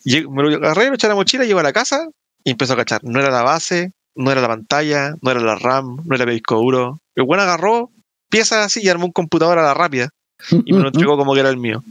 Y 0.04 0.26
me 0.26 0.42
lo 0.42 0.56
agarré, 0.56 0.88
lo 0.88 0.94
eché 0.94 1.06
a 1.06 1.10
la 1.10 1.14
mochila, 1.14 1.44
llego 1.44 1.60
a 1.60 1.64
la 1.64 1.72
casa 1.72 2.08
y 2.44 2.50
empezó 2.50 2.72
a 2.72 2.76
cachar. 2.76 3.04
No 3.04 3.20
era 3.20 3.30
la 3.30 3.42
base, 3.42 3.92
no 4.14 4.30
era 4.30 4.40
la 4.40 4.48
pantalla, 4.48 5.14
no 5.20 5.30
era 5.30 5.40
la 5.40 5.56
RAM, 5.56 6.02
no 6.04 6.14
era 6.14 6.24
el 6.24 6.30
disco 6.30 6.56
duro. 6.56 7.00
El 7.14 7.24
buen 7.24 7.40
agarró 7.40 7.90
piezas 8.28 8.66
así 8.66 8.80
y 8.82 8.88
armó 8.88 9.06
un 9.06 9.12
computador 9.12 9.58
a 9.58 9.62
la 9.62 9.74
rápida 9.74 10.10
y 10.50 10.72
me 10.72 10.80
lo 10.80 10.88
entregó 10.88 11.16
como 11.16 11.34
que 11.34 11.40
era 11.40 11.50
el 11.50 11.58
mío. 11.58 11.84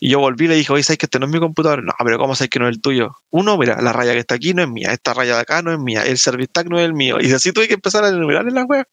Y 0.00 0.10
yo 0.10 0.18
volví 0.18 0.46
y 0.46 0.48
le 0.48 0.56
dije, 0.56 0.72
oye, 0.72 0.82
¿sabes 0.82 0.98
que 0.98 1.06
este 1.06 1.18
no 1.18 1.26
es 1.26 1.32
mi 1.32 1.38
computador? 1.38 1.82
No, 1.84 1.92
pero 2.04 2.18
¿cómo 2.18 2.34
sabes 2.34 2.50
que 2.50 2.58
no 2.58 2.68
es 2.68 2.74
el 2.74 2.82
tuyo? 2.82 3.12
Uno, 3.30 3.56
mira, 3.56 3.80
la 3.80 3.92
raya 3.92 4.12
que 4.12 4.18
está 4.18 4.34
aquí 4.34 4.52
no 4.52 4.62
es 4.62 4.68
mía, 4.68 4.92
esta 4.92 5.14
raya 5.14 5.36
de 5.36 5.40
acá 5.40 5.62
no 5.62 5.72
es 5.72 5.78
mía, 5.78 6.04
el 6.04 6.18
service 6.18 6.48
tag 6.52 6.68
no 6.68 6.78
es 6.78 6.84
el 6.84 6.94
mío. 6.94 7.18
Y 7.20 7.32
así 7.32 7.52
tuve 7.52 7.68
que 7.68 7.74
empezar 7.74 8.04
a 8.04 8.08
enumerar 8.08 8.46
en 8.48 8.54
la 8.54 8.64
web. 8.64 8.86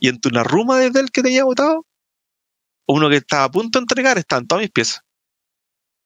Y 0.00 0.08
en 0.08 0.18
una 0.24 0.42
ruma 0.42 0.78
desde 0.78 1.00
el 1.00 1.10
que 1.10 1.22
tenía 1.22 1.44
votado, 1.44 1.86
uno 2.88 3.08
que 3.08 3.16
estaba 3.16 3.44
a 3.44 3.50
punto 3.50 3.78
de 3.78 3.82
entregar, 3.82 4.18
estaban 4.18 4.46
todas 4.46 4.62
mis 4.62 4.70
piezas. 4.70 5.02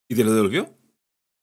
¿Y 0.08 0.14
te 0.16 0.24
lo 0.24 0.34
devolvió? 0.34 0.76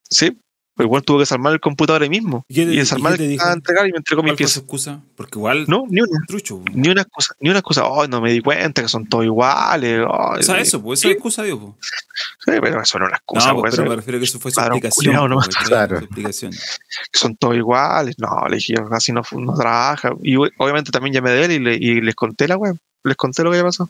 Sí, 0.09 0.37
Pero 0.73 0.87
igual 0.87 1.03
tuvo 1.03 1.17
que 1.17 1.23
desarmar 1.23 1.51
el 1.53 1.59
computador 1.59 2.01
ahí 2.01 2.09
mismo. 2.09 2.45
¿Y 2.47 2.61
Y 2.61 2.77
desarmar 2.77 3.19
el 3.19 3.39
a 3.41 3.53
entregar 3.53 3.87
y 3.87 3.91
me 3.91 3.97
entregó 3.97 4.23
mi 4.23 4.29
¿Cuál 4.29 4.37
fue 4.37 4.47
su 4.47 4.51
pieza. 4.53 4.59
excusa? 4.61 5.01
Porque 5.17 5.37
igual. 5.37 5.65
No, 5.67 5.83
ni 5.89 5.99
una. 6.01 6.19
Trucho. 6.27 6.61
Ni 6.73 6.87
una 6.89 7.01
excusa, 7.01 7.35
ni 7.41 7.49
una 7.49 7.59
excusa. 7.59 7.85
Oh, 7.87 8.07
no 8.07 8.21
me 8.21 8.31
di 8.31 8.39
cuenta 8.41 8.81
que 8.81 8.87
son 8.87 9.05
todos 9.05 9.25
iguales. 9.25 9.99
oh, 10.07 10.35
O 10.39 10.41
sea, 10.41 10.55
sí, 10.55 10.61
eso, 10.61 10.81
pues 10.81 10.99
esa 11.01 11.09
es 11.09 11.15
excusa 11.15 11.43
dio. 11.43 11.59
po. 11.59 11.77
Sí, 11.81 12.51
pero 12.61 12.81
eso 12.81 12.99
no 12.99 13.05
es 13.05 13.09
una 13.09 13.17
excusa. 13.17 13.47
No, 13.49 13.53
pues, 13.55 13.61
pues, 13.61 13.75
pero 13.75 13.89
me 13.89 13.95
refiero 13.97 14.17
a 14.17 14.19
que 14.19 14.25
eso 14.25 14.39
fue 14.39 14.51
su 14.51 14.59
explicación. 14.61 15.05
culiao, 15.05 15.27
¿no? 15.27 15.39
Claro. 15.65 15.97
Su 15.99 16.03
explicación. 16.05 16.51
que 16.51 17.19
son 17.19 17.35
todos 17.35 17.55
iguales. 17.57 18.15
No, 18.17 18.47
le 18.49 18.55
dije, 18.55 18.75
así 18.91 19.11
no, 19.11 19.21
no 19.33 19.53
trabaja. 19.55 20.13
Y 20.23 20.37
obviamente 20.37 20.91
también 20.91 21.13
llamé 21.13 21.31
de 21.31 21.45
él 21.45 21.51
y, 21.51 21.59
le- 21.59 21.75
y 21.75 21.99
les 22.01 22.15
conté 22.15 22.47
la 22.47 22.55
web. 22.57 22.77
Les 23.03 23.17
conté 23.17 23.43
lo 23.43 23.51
que 23.51 23.57
había 23.57 23.67
pasado. 23.67 23.89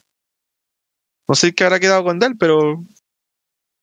No 1.28 1.36
sé 1.36 1.54
qué 1.54 1.64
habrá 1.64 1.80
quedado 1.80 2.04
con 2.04 2.22
él, 2.24 2.36
pero 2.38 2.84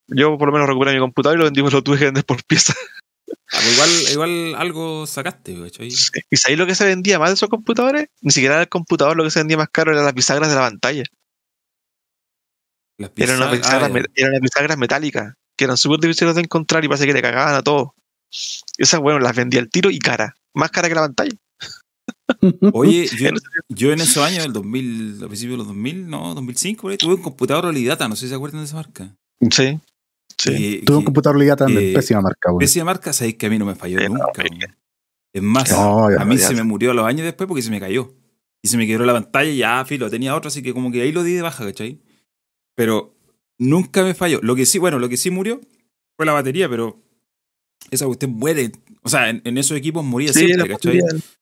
yo 0.09 0.37
por 0.39 0.49
lo 0.49 0.53
menos 0.53 0.69
recuperé 0.69 0.93
mi 0.95 1.01
computador 1.01 1.37
y 1.37 1.39
lo 1.39 1.45
vendí, 1.45 1.61
lo 1.61 1.83
tuve 1.83 1.99
que 1.99 2.05
vender 2.07 2.25
por 2.25 2.43
pieza. 2.45 2.75
Ah, 3.51 3.59
pues 3.63 3.73
igual, 3.75 3.91
igual 4.13 4.55
algo 4.57 5.07
sacaste, 5.07 5.59
¿cachai? 5.59 5.89
¿Y 5.89 6.37
sabéis 6.37 6.59
lo 6.59 6.67
que 6.67 6.75
se 6.75 6.85
vendía 6.87 7.19
más 7.19 7.29
de 7.31 7.35
esos 7.35 7.49
computadores? 7.49 8.09
Ni 8.21 8.31
siquiera 8.31 8.55
era 8.57 8.63
el 8.63 8.69
computador, 8.69 9.17
lo 9.17 9.25
que 9.25 9.31
se 9.31 9.41
vendía 9.41 9.57
más 9.57 9.69
caro 9.71 9.91
eran 9.93 10.05
las 10.05 10.15
bisagras 10.15 10.49
de 10.51 10.55
la 10.55 10.63
pantalla. 10.63 11.05
Las 12.99 13.11
Eran 13.17 13.37
unas 13.37 13.51
bisagras- 13.53 13.93
bisagras, 13.93 14.05
ah, 14.09 14.13
eran 14.17 14.31
unas 14.33 14.41
bisagras 14.43 14.79
metálicas, 14.79 15.35
que 15.57 15.65
eran 15.65 15.77
súper 15.77 16.01
difíciles 16.01 16.35
de 16.35 16.41
encontrar 16.43 16.85
y 16.85 16.89
parece 16.89 17.07
que 17.07 17.13
le 17.13 17.23
cagaban 17.23 17.55
a 17.55 17.63
todos. 17.63 17.89
Esas, 18.77 19.01
bueno, 19.01 19.19
las 19.19 19.35
vendía 19.37 19.61
al 19.61 19.71
tiro 19.71 19.91
y 19.91 19.99
cara. 19.99 20.35
Más 20.55 20.71
cara 20.71 20.89
que 20.89 20.95
la 20.95 21.03
pantalla. 21.03 21.37
Oye, 22.75 23.07
yo, 23.19 23.31
yo 23.69 23.93
en 23.93 24.01
esos 24.01 24.23
años, 24.25 24.45
el 24.45 24.53
2000, 24.53 25.23
a 25.23 25.27
principios 25.27 25.53
de 25.55 25.59
los 25.59 25.67
2000, 25.69 26.09
no, 26.09 26.35
2005, 26.35 26.83
por 26.83 26.91
ahí, 26.93 26.99
tuve 26.99 27.15
un 27.15 27.23
computador 27.23 27.67
Olidata, 27.67 28.09
no 28.09 28.17
sé 28.17 28.23
si 28.27 28.29
se 28.31 28.35
acuerdan 28.35 28.61
de 28.61 28.67
esa 28.67 28.77
marca. 28.77 29.15
Sí. 29.51 29.79
Sí. 30.39 30.51
Eh, 30.55 30.83
Tuve 30.85 30.99
un 30.99 31.05
computador 31.05 31.39
ligado 31.39 31.65
también, 31.67 31.91
eh, 31.91 31.95
pésima 31.95 32.21
marca. 32.21 32.51
Esa 32.61 32.85
marca, 32.85 33.13
sabéis 33.13 33.37
que 33.37 33.47
a 33.47 33.51
mí 33.51 33.59
no 33.59 33.67
me 33.67 33.75
falló 33.75 33.99
no, 34.01 34.09
nunca. 34.09 34.43
weón. 34.43 34.77
Es 35.33 35.43
más, 35.43 35.71
No, 35.71 36.07
a 36.07 36.25
mí 36.25 36.39
se 36.39 36.55
me 36.55 36.63
murió 36.63 36.93
a 36.93 36.95
los 36.95 37.07
años 37.07 37.25
después 37.25 37.47
porque 37.49 37.63
se 37.63 37.71
me 37.71 37.81
cayó. 37.81 38.15
Y 38.63 38.69
se 38.69 38.77
me 38.77 38.87
quebró 38.87 39.05
la 39.05 39.13
pantalla 39.13 39.51
y 39.51 39.59
ya, 39.59 39.85
filo, 39.85 40.11
tenía 40.11 40.35
otro, 40.35 40.49
así 40.49 40.63
que 40.63 40.73
como 40.73 40.91
que 40.91 41.03
ahí 41.03 41.13
lo 41.13 41.23
di 41.23 41.35
de 41.35 41.43
baja, 41.43 41.65
¿cachai? 41.65 42.01
Pero 42.75 43.15
nunca 43.59 44.03
me 44.03 44.15
falló. 44.15 44.41
Lo 44.43 44.57
que 44.57 44.67
sí, 44.67 44.79
bueno, 44.79 44.99
lo 44.99 45.09
que 45.09 45.17
sí 45.17 45.31
murió 45.31 45.61
fue 46.17 46.27
la 46.27 46.33
batería, 46.33 46.69
pero 46.69 47.01
esa 47.91 48.07
cuestión 48.07 48.33
muere. 48.33 48.73
O 49.03 49.09
sea, 49.09 49.31
en, 49.31 49.43
en 49.45 49.59
esos 49.59 49.77
equipos 49.77 50.05
moría 50.05 50.33
Sí, 50.33 50.47
siempre, 50.47 50.69
¿cachai? 50.69 51.01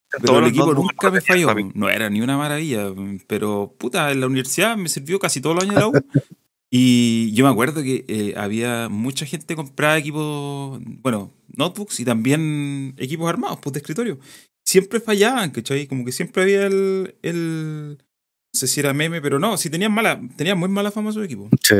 Pero 0.09 0.23
todos 0.25 0.37
el 0.37 0.41
los 0.43 0.49
equipo 0.51 0.73
nunca 0.73 1.11
me 1.11 1.21
falló. 1.21 1.53
No 1.73 1.89
era 1.89 2.09
ni 2.09 2.21
una 2.21 2.37
maravilla. 2.37 2.93
Pero, 3.27 3.75
puta, 3.77 4.11
en 4.11 4.19
la 4.21 4.27
universidad 4.27 4.77
me 4.77 4.89
sirvió 4.89 5.19
casi 5.19 5.41
todos 5.41 5.55
los 5.55 5.63
años 5.65 5.75
de 5.75 5.81
la 5.81 5.87
U. 5.87 5.93
Y 6.69 7.31
yo 7.33 7.45
me 7.45 7.51
acuerdo 7.51 7.81
que 7.81 8.03
eh, 8.07 8.33
había 8.35 8.89
mucha 8.89 9.25
gente 9.25 9.45
que 9.47 9.55
compraba 9.55 9.97
equipos, 9.97 10.79
bueno, 11.01 11.31
notebooks 11.55 11.99
y 12.01 12.05
también 12.05 12.93
equipos 12.97 13.29
armados, 13.29 13.59
pues 13.61 13.73
de 13.73 13.79
escritorio. 13.79 14.19
Siempre 14.67 14.99
fallaban, 14.99 15.51
¿cachai? 15.51 15.87
Como 15.87 16.03
que 16.03 16.11
siempre 16.11 16.43
había 16.43 16.65
el, 16.67 17.15
el 17.21 17.97
no 17.97 18.59
sé 18.59 18.67
si 18.67 18.81
era 18.81 18.93
meme, 18.93 19.21
pero 19.21 19.39
no, 19.39 19.55
si 19.57 19.69
tenían 19.69 19.93
mala, 19.93 20.19
tenían 20.35 20.59
muy 20.59 20.67
mala 20.67 20.91
fama 20.91 21.13
su 21.13 21.23
equipo. 21.23 21.49
Sí. 21.63 21.75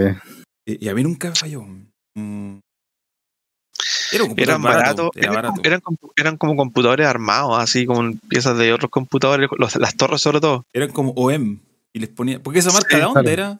Y, 0.66 0.86
y 0.86 0.90
a 0.90 0.96
mí 0.96 1.04
nunca 1.04 1.30
me 1.30 1.36
falló. 1.36 1.64
Mm. 2.16 2.60
Era 4.14 4.24
un 4.24 4.30
computador 4.30 4.50
Eran 4.50 4.62
barato, 4.62 4.84
baratos, 4.84 5.10
era 5.16 5.24
eran, 5.32 5.36
barato. 5.52 6.12
eran, 6.16 6.38
como 6.38 6.56
computadores 6.56 7.06
armados, 7.08 7.60
así 7.60 7.86
como 7.86 8.16
piezas 8.30 8.58
de 8.58 8.72
otros 8.72 8.90
computadores, 8.90 9.50
los- 9.58 9.76
las 9.76 9.96
torres 9.98 10.22
sobre 10.22 10.40
todo. 10.40 10.64
Eran 10.74 10.92
como 10.92 11.12
OEM. 11.12 11.60
Y 11.94 12.00
les 12.00 12.10
ponía. 12.10 12.42
Porque 12.42 12.60
esa 12.60 12.72
marca 12.72 12.90
Sí, 12.92 12.96
de 12.98 13.02
dónde 13.02 13.22
claro. 13.22 13.32
era? 13.34 13.60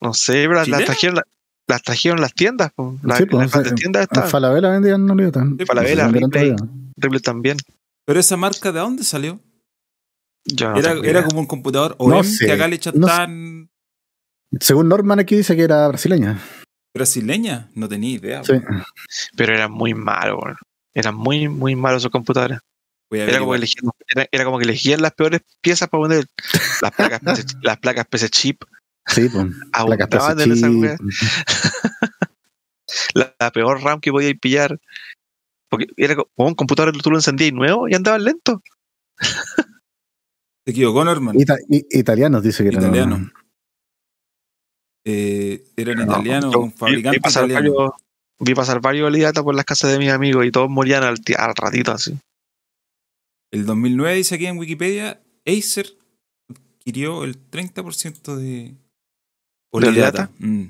No 0.00 0.12
sé, 0.14 0.46
las 0.48 0.64
¿Chilena? 0.66 0.84
trajeron, 0.84 1.16
la- 1.16 1.24
las 1.68 1.82
trajeron 1.82 2.20
las 2.20 2.34
tiendas. 2.34 2.72
po. 2.74 2.98
Las, 3.02 3.18
Sí, 3.18 3.26
pues, 3.26 3.50
grandes 3.50 3.72
en- 3.72 3.76
tiendas 3.76 4.00
En 4.00 4.04
estaban. 4.04 4.30
Falabella 4.30 4.70
vendían 4.70 5.10
Olidata. 5.10 5.44
Sí, 5.58 5.64
Falabella, 5.64 6.06
No 6.08 6.12
sé 6.12 6.18
Ripley. 6.20 6.56
Ripley 6.96 7.20
también. 7.20 7.56
Pero 8.06 8.20
esa 8.20 8.36
marca 8.36 8.70
de 8.72 8.80
dónde 8.80 9.02
salió? 9.04 9.40
Yo 10.46 10.70
no 10.70 10.76
era, 10.78 10.90
tengo 10.90 11.04
era 11.04 11.24
como 11.24 11.40
un 11.40 11.46
computador 11.46 11.96
No 11.98 12.04
OEM 12.18 12.24
sé, 12.24 12.44
que 12.46 12.52
acá 12.52 12.64
le 12.68 12.70
no 12.70 12.76
echan 12.76 12.92
sé. 12.94 13.00
tan 13.00 13.70
Según 14.60 14.88
Norman 14.88 15.18
aquí 15.18 15.36
dice 15.36 15.56
que 15.56 15.62
era 15.62 15.88
brasileña. 15.88 16.38
brasileña. 16.94 17.70
No 17.74 17.88
tenía 17.88 18.10
idea. 18.10 18.44
Sí. 18.44 18.52
Pero 19.36 19.54
eran 19.54 19.72
muy 19.72 19.94
malos, 19.94 20.38
weón. 20.42 20.56
Eran 20.94 21.14
muy, 21.16 21.48
muy 21.48 21.74
malos 21.76 22.02
esos 22.02 22.12
computadores. 22.12 22.58
Era 23.10 23.38
como, 23.38 23.52
que 23.52 23.56
elegían, 23.58 23.90
era, 24.08 24.26
era 24.30 24.44
como 24.44 24.58
que 24.58 24.64
elegían 24.64 25.00
las 25.02 25.12
peores 25.12 25.40
piezas 25.60 25.88
para 25.88 26.00
poner 26.02 26.26
las 26.82 26.90
placas, 26.92 27.20
PC, 27.20 27.44
las 27.62 27.78
placas 27.78 28.06
PC 28.06 28.28
chip. 28.28 28.62
Sí, 29.06 29.28
pues. 29.28 29.46
Placas 29.72 30.08
Abundaban 30.12 30.40
en 30.40 30.52
esa 30.52 30.66
PC 30.68 30.76
wea. 30.80 30.96
La, 33.14 33.34
la 33.40 33.50
peor 33.50 33.82
RAM 33.82 34.00
que 34.00 34.10
podíais 34.12 34.38
pillar. 34.38 34.78
Porque 35.68 35.86
era 35.96 36.14
como 36.16 36.48
un 36.48 36.54
computador 36.54 36.96
tú 37.02 37.10
lo 37.10 37.16
encendías 37.16 37.52
nuevo 37.52 37.88
y 37.88 37.94
andaban 37.94 38.24
lento. 38.24 38.62
Se 39.20 40.70
equivocó, 40.70 41.04
Norman. 41.04 41.34
Ita- 41.38 41.58
italianos 41.68 42.42
dice 42.42 42.62
que 42.62 42.68
eran. 42.68 42.82
Italiano. 42.82 43.30
Eh, 45.06 45.64
eran 45.76 45.96
No, 45.98 46.04
italianos, 46.04 46.54
un 46.56 46.70
vi- 46.70 46.76
fabricante 46.76 47.18
vi 47.18 47.20
pasar 47.22 47.44
italiano. 47.50 47.74
varios- 47.74 47.92
vi 48.40 48.54
pasar 48.54 48.80
varios 48.80 49.06
Olidata 49.08 49.42
por 49.42 49.54
las 49.54 49.64
casas 49.64 49.92
de 49.92 49.98
mis 49.98 50.10
amigos 50.10 50.46
y 50.46 50.50
todos 50.50 50.70
morían 50.70 51.02
al 51.02 51.16
ratito 51.56 51.92
así. 51.92 52.18
El 53.52 53.66
2009 53.66 54.16
dice 54.16 54.34
aquí 54.36 54.46
en 54.46 54.58
Wikipedia, 54.58 55.20
Acer 55.46 55.86
adquirió 56.78 57.24
el 57.24 57.36
30% 57.50 58.36
de 58.36 58.74
Olidata. 59.74 60.30
Mm. 60.38 60.64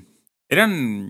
Eran 0.49 1.09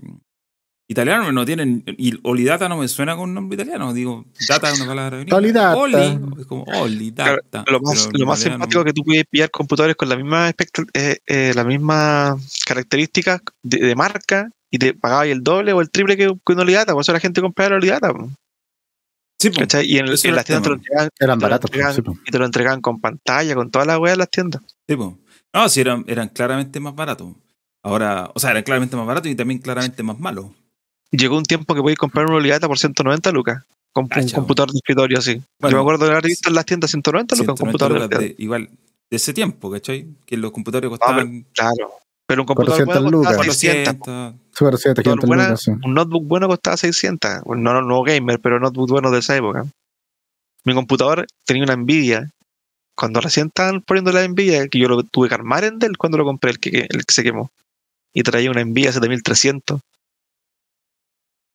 italianos, 0.88 1.32
no 1.32 1.46
tienen. 1.46 1.82
Y 1.86 2.12
Olidata 2.22 2.68
no 2.68 2.76
me 2.76 2.88
suena 2.88 3.16
con 3.16 3.32
nombre 3.32 3.54
italiano. 3.54 3.94
Digo, 3.94 4.26
data 4.48 4.70
es 4.70 4.78
una 4.78 4.86
palabra. 4.86 5.24
Olidata. 5.30 5.76
Oli, 5.76 6.20
es 6.38 6.46
como 6.46 6.64
Olidata. 6.64 7.64
Lo 7.68 7.80
más, 7.80 8.08
lo 8.12 8.26
más 8.26 8.40
simpático 8.40 8.80
es 8.80 8.86
que 8.86 8.92
tú 8.92 9.02
puedes 9.02 9.24
pillar 9.24 9.50
computadores 9.50 9.96
con 9.96 10.08
la 10.08 10.16
misma 10.16 10.50
eh, 10.50 11.18
eh, 11.26 11.52
la 11.54 11.64
misma 11.64 12.36
características 12.66 13.40
de, 13.62 13.78
de 13.78 13.94
marca 13.94 14.50
y 14.70 14.78
te 14.78 14.92
pagabas 14.92 15.28
el 15.28 15.42
doble 15.42 15.72
o 15.72 15.80
el 15.80 15.90
triple 15.90 16.16
que, 16.16 16.34
Olidata. 16.44 16.92
Por 16.92 17.00
eso 17.00 17.12
la 17.12 17.20
gente 17.20 17.40
compraba 17.40 17.70
la 17.70 17.76
Olidata. 17.76 18.12
Sí. 19.38 19.50
¿cachai? 19.50 19.86
Y 19.86 19.98
en, 19.98 20.10
las 20.10 20.20
tiendas 20.20 20.44
te 20.44 20.68
lo 20.68 20.74
entregaban, 20.74 21.08
Eran 21.18 21.38
baratos. 21.38 21.70
pues, 21.70 21.94
sí, 21.94 22.02
pues. 22.02 22.18
y 22.26 22.30
te 22.30 22.38
lo 22.38 22.44
entregaban 22.44 22.80
con 22.80 23.00
pantalla, 23.00 23.54
con 23.54 23.70
toda 23.70 23.84
la 23.84 23.98
weá 23.98 24.12
en 24.12 24.18
las 24.18 24.30
tiendas. 24.30 24.62
Sí, 24.86 24.96
po. 24.96 25.18
No, 25.54 25.68
sí, 25.68 25.80
eran, 25.80 26.04
eran 26.06 26.28
claramente 26.28 26.80
más 26.80 26.94
baratos. 26.94 27.34
Ahora, 27.82 28.30
o 28.34 28.40
sea, 28.40 28.50
eran 28.50 28.62
claramente 28.64 28.96
más 28.96 29.06
baratos 29.06 29.30
y 29.30 29.34
también 29.34 29.60
claramente 29.60 30.02
más 30.02 30.18
malos. 30.18 30.46
Llegó 31.10 31.36
un 31.36 31.44
tiempo 31.44 31.74
que 31.74 31.80
podéis 31.80 31.98
comprar 31.98 32.26
una 32.26 32.36
Olidata 32.36 32.66
por 32.66 32.78
190 32.78 33.30
lucas. 33.30 33.64
Con 33.92 34.04
un 34.14 34.28
computador 34.28 34.70
de 34.72 34.76
escritorio 34.78 35.18
así. 35.18 35.40
Bueno, 35.58 35.70
Yo 35.72 35.76
me 35.78 35.80
acuerdo 35.80 36.04
de 36.04 36.10
haber 36.12 36.24
visto 36.26 36.50
en 36.50 36.54
las 36.54 36.66
tiendas 36.66 36.90
190 36.90 37.34
lucas 37.36 37.48
un 37.52 37.56
190 37.56 37.62
computador 37.64 37.92
de 37.92 37.98
lucas 38.04 38.12
escritorio. 38.22 38.36
de- 38.36 38.42
igual, 38.44 38.78
de 39.10 39.16
ese 39.16 39.32
tiempo, 39.32 39.70
¿cachai? 39.70 40.06
Que 40.26 40.36
los 40.36 40.50
computadores 40.52 40.90
pero- 40.90 40.98
costaban 40.98 41.46
Claro. 41.54 41.92
Pero 42.28 42.42
un 42.42 42.46
computador 42.46 42.84
400 42.84 43.02
bueno 43.04 43.18
costaba 43.18 43.42
lucas. 43.44 43.56
600. 43.58 43.94
400. 43.98 44.40
Super 44.52 44.76
7, 44.78 45.02
computador 45.02 45.18
500 45.20 45.28
buena, 45.28 45.44
lucas, 45.44 45.62
sí. 45.62 45.70
un 45.70 45.94
notebook 45.94 46.26
bueno 46.26 46.48
costaba 46.48 46.76
600. 46.76 47.42
Bueno, 47.44 47.62
no, 47.62 47.80
no, 47.80 47.82
no 47.88 48.02
gamer, 48.02 48.40
pero 48.40 48.58
notebook 48.58 48.90
bueno 48.90 49.10
de 49.12 49.20
esa 49.20 49.36
época. 49.36 49.64
Mi 50.64 50.74
computador 50.74 51.26
tenía 51.46 51.62
una 51.62 51.76
Nvidia. 51.76 52.28
Cuando 52.96 53.20
recién 53.20 53.46
estaban 53.46 53.80
poniendo 53.82 54.10
la 54.10 54.26
Nvidia, 54.26 54.66
que 54.68 54.78
yo 54.78 54.88
lo 54.88 55.02
tuve 55.04 55.28
que 55.28 55.34
armar 55.34 55.64
en 55.64 55.78
Dell 55.78 55.96
cuando 55.96 56.18
lo 56.18 56.24
compré, 56.24 56.50
el 56.50 56.58
que, 56.58 56.86
el 56.90 57.06
que 57.06 57.14
se 57.14 57.22
quemó. 57.22 57.50
Y 58.16 58.22
traía 58.22 58.50
una 58.50 58.64
Nvidia 58.64 58.92
7300. 58.92 59.78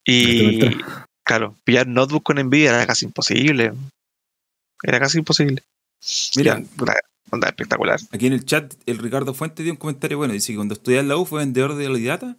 Y 0.06 0.24
7300. 0.24 1.06
claro, 1.24 1.56
pillar 1.64 1.88
notebook 1.88 2.22
con 2.22 2.38
Nvidia 2.38 2.70
era 2.70 2.86
casi 2.86 3.06
imposible. 3.06 3.74
Era 4.84 5.00
casi 5.00 5.18
imposible. 5.18 5.64
Mira, 6.36 6.62
una 6.78 6.94
onda 7.32 7.48
espectacular. 7.48 8.00
Aquí 8.12 8.28
en 8.28 8.34
el 8.34 8.46
chat, 8.46 8.76
el 8.86 9.00
Ricardo 9.00 9.34
Fuentes 9.34 9.64
dio 9.64 9.74
un 9.74 9.78
comentario 9.78 10.20
bueno. 10.20 10.34
Dice 10.34 10.54
que 10.54 10.58
cuando 10.58 10.76
estudiaba 10.76 11.02
en 11.02 11.08
la 11.08 11.18
U 11.18 11.26
fue 11.26 11.40
vendedor 11.40 11.74
de 11.74 11.88
Olidata 11.88 12.38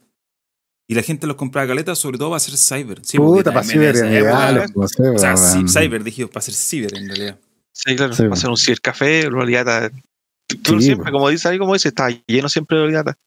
y 0.86 0.94
la 0.94 1.02
gente 1.02 1.26
los 1.26 1.34
compraba 1.34 1.66
caletas, 1.66 1.98
sobre 1.98 2.16
todo 2.16 2.28
para 2.28 2.36
hacer 2.36 2.56
cyber. 2.56 3.04
Sí, 3.04 3.18
Puta, 3.18 3.52
para 3.52 3.66
en 3.66 3.72
ciber 3.72 3.96
ideales, 3.96 4.70
pues, 4.72 4.92
O 5.00 5.18
sea, 5.18 5.36
sí, 5.36 5.64
cyber, 5.66 6.04
dije, 6.04 6.28
para 6.28 6.38
hacer 6.38 6.54
ciber 6.54 6.96
en 6.96 7.08
realidad. 7.08 7.40
Sí, 7.72 7.96
claro. 7.96 8.14
Sí, 8.14 8.24
Va 8.28 8.34
a 8.34 8.36
ser 8.36 8.50
un 8.50 8.56
cibercafé, 8.56 9.26
una 9.26 9.40
Olidata. 9.40 9.90
Tú 10.62 10.78
Sí, 10.78 10.86
siempre, 10.86 11.10
como 11.10 11.28
dice 11.28 11.48
ahí, 11.48 11.58
como 11.58 11.72
dice, 11.72 11.88
está 11.88 12.08
lleno 12.28 12.48
siempre 12.48 12.78
de 12.78 12.84
Olidata. 12.84 13.18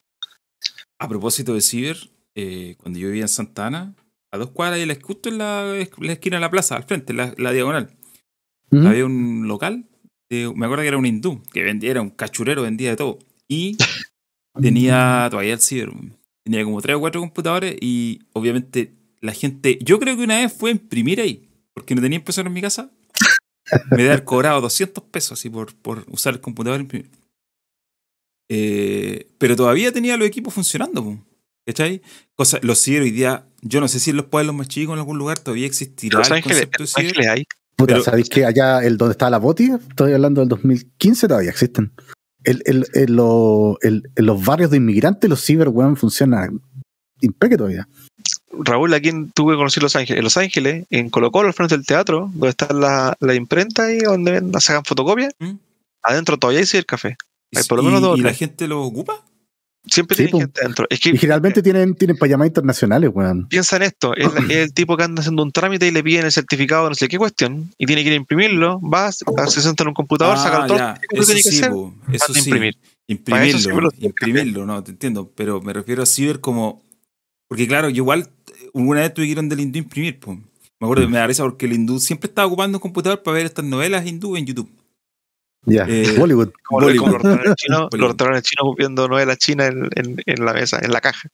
A 0.99 1.07
propósito 1.09 1.53
de 1.53 1.61
ciber, 1.61 1.97
eh, 2.35 2.75
cuando 2.77 2.99
yo 2.99 3.07
vivía 3.07 3.23
en 3.23 3.27
Santa 3.29 3.67
Ana, 3.67 3.95
a 4.31 4.37
dos 4.37 4.49
cuadras 4.51 4.79
y 4.79 4.85
la 4.85 4.95
justo 5.01 5.29
en 5.29 5.37
la, 5.37 5.63
la 5.99 6.11
esquina 6.13 6.37
de 6.37 6.41
la 6.41 6.49
plaza, 6.51 6.75
al 6.75 6.83
frente, 6.83 7.13
la, 7.13 7.33
la 7.37 7.51
diagonal, 7.51 7.91
había 8.87 9.05
un 9.05 9.47
local, 9.47 9.85
de- 10.29 10.51
me 10.55 10.65
acuerdo 10.65 10.81
que 10.83 10.87
era 10.89 10.97
un 10.97 11.05
hindú, 11.05 11.41
que 11.53 11.63
vendía, 11.63 11.91
era 11.91 12.01
un 12.01 12.09
cachurero, 12.09 12.63
vendía 12.63 12.89
de 12.91 12.95
todo. 12.97 13.19
Y 13.47 13.77
tenía 14.61 15.27
todavía 15.29 15.53
el 15.53 15.59
ciber. 15.61 15.91
Tenía 16.43 16.63
como 16.63 16.81
tres 16.81 16.95
o 16.95 16.99
cuatro 16.99 17.21
computadores 17.21 17.75
y 17.81 18.19
obviamente 18.33 18.93
la 19.19 19.33
gente. 19.33 19.77
Yo 19.81 19.99
creo 19.99 20.15
que 20.15 20.23
una 20.23 20.37
vez 20.39 20.53
fue 20.53 20.69
a 20.69 20.73
imprimir 20.73 21.19
ahí, 21.19 21.49
porque 21.73 21.95
no 21.95 22.01
tenía 22.01 22.17
impresora 22.19 22.47
en 22.47 22.53
mi 22.53 22.61
casa. 22.61 22.91
Me 23.91 24.03
haber 24.07 24.23
cobrado 24.23 24.61
200 24.61 25.03
pesos 25.05 25.33
así 25.39 25.49
por, 25.49 25.73
por 25.75 26.05
usar 26.09 26.33
el 26.35 26.41
computador 26.41 26.79
e 26.79 26.83
imprimir. 26.83 27.09
Eh, 28.49 29.27
pero 29.37 29.55
todavía 29.55 29.91
tenía 29.91 30.17
los 30.17 30.27
equipos 30.27 30.53
funcionando. 30.53 31.17
¿Cachai? 31.67 32.01
Cosa, 32.35 32.59
los 32.61 32.79
ciber 32.79 33.01
hoy 33.01 33.11
día 33.11 33.47
yo 33.63 33.81
no 33.81 33.87
sé 33.87 33.99
si 33.99 34.11
en 34.11 34.17
los 34.17 34.27
pueblos 34.27 34.53
más 34.53 34.67
chicos 34.67 34.93
en 34.93 34.99
algún 34.99 35.17
lugar 35.17 35.39
todavía 35.39 35.65
existirá 35.65 36.19
Los 36.19 36.27
el 36.27 36.33
Ángeles, 36.35 36.67
concepto 36.77 36.83
de 37.23 37.27
hay. 37.29 37.43
Puta, 37.75 37.93
Pero- 37.95 38.03
¿sabéis 38.03 38.29
que 38.29 38.45
allá 38.45 38.83
el 38.83 38.97
donde 38.97 39.13
está 39.13 39.29
la 39.31 39.39
Boti? 39.39 39.71
Estoy 39.89 40.13
hablando 40.13 40.41
del 40.41 40.49
2015, 40.49 41.27
todavía 41.27 41.49
existen. 41.49 41.91
El, 42.43 42.61
el, 42.65 42.85
el- 42.93 43.13
lo- 43.15 43.79
el- 43.81 44.03
en 44.15 44.25
los 44.27 44.45
barrios 44.45 44.69
de 44.69 44.77
inmigrantes, 44.77 45.27
los 45.29 45.43
ciber, 45.43 45.69
weón, 45.69 45.97
funcionan 45.97 46.61
impeque 47.21 47.57
todavía. 47.57 47.87
Raúl, 48.51 48.93
aquí 48.93 49.09
tuve 49.33 49.53
que 49.53 49.57
conocer 49.57 49.81
Los 49.81 49.95
Ángeles. 49.95 50.19
En 50.19 50.23
Los 50.23 50.37
Ángeles, 50.37 50.85
en 50.91 51.09
Colo 51.09 51.31
Colo, 51.31 51.47
al 51.47 51.53
frente 51.55 51.75
del 51.75 51.85
teatro, 51.85 52.29
donde 52.33 52.49
está 52.49 52.71
la, 52.73 53.15
la 53.19 53.33
imprenta 53.33 53.91
y 53.91 53.97
donde 53.99 54.31
ven- 54.33 54.53
sacan 54.61 54.85
fotocopias, 54.85 55.33
¿Mm? 55.39 55.53
adentro 56.03 56.37
todavía 56.37 56.61
hay 56.61 56.83
café. 56.83 57.17
Y, 57.51 57.57
Hay 57.57 57.63
por 57.65 57.77
lo 57.77 57.83
menos 57.83 57.99
y- 57.99 58.03
dos 58.03 58.13
o 58.13 58.17
y 58.17 58.21
la 58.21 58.33
gente 58.33 58.67
lo 58.67 58.83
ocupa. 58.83 59.23
Siempre 59.87 60.17
Sí, 60.17 60.23
tienen 60.23 60.41
gente 60.41 60.61
adentro. 60.61 60.87
Es 60.89 60.99
que 60.99 61.09
Y 61.09 61.17
generalmente 61.19 61.61
tienen, 61.61 61.93
tienen 61.93 62.17
para 62.17 62.31
llamadas 62.31 62.49
internacionales, 62.49 63.11
weón. 63.13 63.47
piensa 63.47 63.75
en 63.75 63.83
esto, 63.83 64.15
es, 64.15 64.33
la- 64.33 64.39
es 64.41 64.57
el 64.57 64.73
tipo 64.73 64.97
que 64.97 65.03
anda 65.03 65.19
haciendo 65.19 65.43
un 65.43 65.51
trámite 65.51 65.85
y 65.87 65.91
le 65.91 66.03
piden 66.03 66.25
el 66.25 66.31
certificado 66.31 66.85
de 66.85 66.89
no 66.89 66.95
sé 66.95 67.07
qué 67.07 67.19
cuestión 67.19 67.71
y 67.77 67.85
tiene 67.85 68.01
que 68.01 68.07
ir 68.09 68.13
a 68.13 68.17
imprimirlo, 68.17 68.81
va, 68.81 69.11
se 69.11 69.25
sienta 69.61 69.83
en 69.83 69.89
un 69.89 69.93
computador, 69.93 70.37
saca 70.39 70.63
Ah, 70.63 70.67
todo 70.67 70.77
que 71.07 71.17
Eso 71.19 71.25
tiene 71.27 71.41
que 71.43 71.49
sí, 71.51 71.57
hacer, 71.59 71.71
po, 71.71 71.93
eso 72.11 72.33
sí. 72.33 72.39
imprimir. 72.39 72.73
Sí 72.73 72.89
Imprimirlo, 73.07 73.81
lo- 73.81 73.89
imprimirlo, 73.99 74.65
no, 74.65 74.83
te 74.83 74.89
entiendo. 74.89 75.31
Pero 75.35 75.61
me 75.61 75.71
refiero 75.73 76.01
a 76.01 76.07
ciber 76.07 76.39
como. 76.39 76.81
Porque 77.47 77.67
claro, 77.67 77.87
yo 77.89 77.97
igual 77.97 78.21
eh, 78.47 78.69
una 78.73 79.01
vez 79.01 79.13
tuve 79.13 79.25
que 79.25 79.31
ir 79.33 79.35
donde 79.37 79.53
el 79.53 79.61
hindú 79.61 79.77
imprimir. 79.77 80.17
Me 80.27 80.41
acuerdo 80.87 81.03
que 81.03 81.09
me 81.11 81.19
da 81.19 81.27
risa 81.27 81.43
porque 81.43 81.67
el 81.67 81.73
hindú 81.73 81.99
siempre 81.99 82.27
estaba 82.27 82.47
ocupando 82.47 82.79
un 82.79 82.81
computador 82.81 83.21
para 83.21 83.37
ver 83.37 83.45
estas 83.45 83.63
novelas 83.63 84.07
hindú 84.07 84.35
en 84.35 84.47
YouTube. 84.47 84.71
Ya, 85.65 85.85
Eh, 85.87 86.15
Bollywood. 86.17 86.49
Como, 86.67 86.81
Bollywood. 86.81 87.05
los 87.11 87.13
restaurantes 87.21 87.55
chinos, 87.57 87.89
los 87.91 88.07
restaurantes 88.09 88.43
chinos 88.49 88.75
viendo 88.77 89.07
novelas 89.07 89.37
chinas 89.37 89.69
en, 89.69 89.89
en- 89.95 90.17
en 90.25 90.45
la 90.45 90.53
mesa, 90.53 90.79
en 90.81 90.91
la 90.91 91.01
caja. 91.01 91.29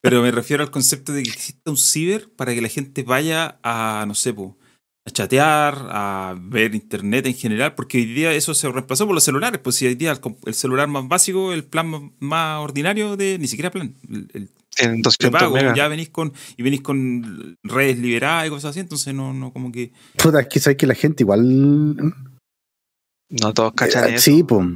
Pero 0.00 0.22
me 0.22 0.30
refiero 0.30 0.62
al 0.62 0.70
concepto 0.70 1.12
de 1.12 1.22
que 1.22 1.30
exista 1.30 1.70
un 1.70 1.76
ciber 1.78 2.28
para 2.36 2.54
que 2.54 2.60
la 2.60 2.68
gente 2.68 3.02
vaya 3.04 3.58
a, 3.62 4.04
no 4.06 4.14
sé, 4.14 4.34
po, 4.34 4.56
a 5.06 5.10
chatear, 5.10 5.74
a 5.90 6.34
ver 6.38 6.74
internet 6.74 7.26
en 7.26 7.34
general, 7.34 7.74
porque 7.74 7.98
hoy 7.98 8.04
día 8.06 8.32
eso 8.32 8.54
se 8.54 8.68
reemplazó 8.70 9.06
por 9.06 9.14
los 9.14 9.24
celulares. 9.24 9.60
Pues 9.62 9.76
si 9.76 9.86
hoy 9.86 9.94
día 9.94 10.12
el, 10.12 10.20
com- 10.20 10.36
el 10.44 10.54
celular 10.54 10.88
más 10.88 11.08
básico, 11.08 11.52
el 11.54 11.64
plan 11.64 11.86
más, 11.88 12.02
más 12.20 12.58
ordinario 12.60 13.16
de 13.16 13.38
ni 13.38 13.48
siquiera 13.48 13.70
plan, 13.70 13.94
el, 14.10 14.28
el 14.34 14.48
En 14.78 15.00
200 15.02 15.16
prepago, 15.18 15.54
megas. 15.54 15.74
ya 15.76 15.88
venís 15.88 16.10
con 16.10 16.32
y 16.56 16.62
venís 16.62 16.82
con 16.82 17.56
redes 17.62 17.98
liberadas 17.98 18.46
y 18.46 18.50
cosas 18.50 18.70
así, 18.70 18.80
entonces 18.80 19.14
no, 19.14 19.32
no 19.32 19.52
como 19.54 19.72
que 19.72 19.92
Puta, 20.22 20.40
es 20.40 20.48
que 20.48 20.60
sabes 20.60 20.76
que 20.76 20.86
la 20.86 20.94
gente 20.94 21.22
igual. 21.22 22.14
No 23.30 23.52
todos 23.54 23.72
cachan 23.74 24.10
eh, 24.10 24.14
eso. 24.14 24.24
sí, 24.24 24.42
pues. 24.44 24.66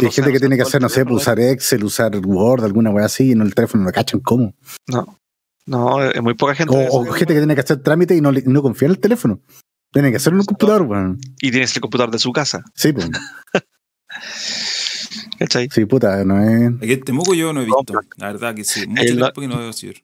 Hay 0.00 0.10
gente 0.10 0.32
que 0.32 0.38
tiene 0.40 0.56
que 0.56 0.62
hacer, 0.62 0.80
no 0.80 0.88
sé, 0.88 1.04
pues, 1.04 1.22
usar 1.22 1.38
Excel, 1.40 1.84
usar 1.84 2.16
Word, 2.24 2.64
alguna 2.64 2.90
wea 2.90 3.06
así, 3.06 3.28
y 3.28 3.32
en 3.32 3.40
el 3.42 3.54
teléfono 3.54 3.84
no 3.84 3.92
cachan 3.92 4.20
cómo. 4.20 4.54
No, 4.86 5.18
no, 5.66 6.02
es 6.04 6.22
muy 6.22 6.34
poca 6.34 6.54
gente. 6.54 6.74
O, 6.90 7.00
o 7.00 7.04
gente 7.12 7.34
que 7.34 7.40
tiene 7.40 7.54
que 7.54 7.60
hacer 7.60 7.82
trámite 7.82 8.14
y 8.16 8.20
no, 8.20 8.32
no 8.32 8.62
confía 8.62 8.86
en 8.86 8.92
el 8.92 9.00
teléfono. 9.00 9.40
Tiene 9.92 10.10
que 10.10 10.16
hacerlo 10.18 10.36
en 10.36 10.40
un 10.40 10.46
computador, 10.46 10.82
weón. 10.82 11.18
Y 11.40 11.50
tienes 11.50 11.74
el 11.74 11.80
computador 11.80 12.10
de 12.12 12.18
su 12.18 12.32
casa. 12.32 12.62
Sí, 12.74 12.92
pues. 12.92 13.08
¿Cachai? 15.38 15.68
Sí, 15.70 15.84
puta, 15.84 16.24
no 16.24 16.42
es. 16.42 16.72
aquí 16.82 16.92
en 16.92 17.02
Temuco 17.02 17.34
yo 17.34 17.52
no 17.52 17.60
he 17.60 17.64
visto, 17.66 17.92
la 18.16 18.32
verdad 18.32 18.54
que 18.54 18.64
sí, 18.64 18.86
mucho 18.86 19.02
El- 19.02 19.16
tiempo 19.18 19.40
que 19.40 19.48
no 19.48 19.58
veo 19.58 19.72
ciber. 19.72 20.02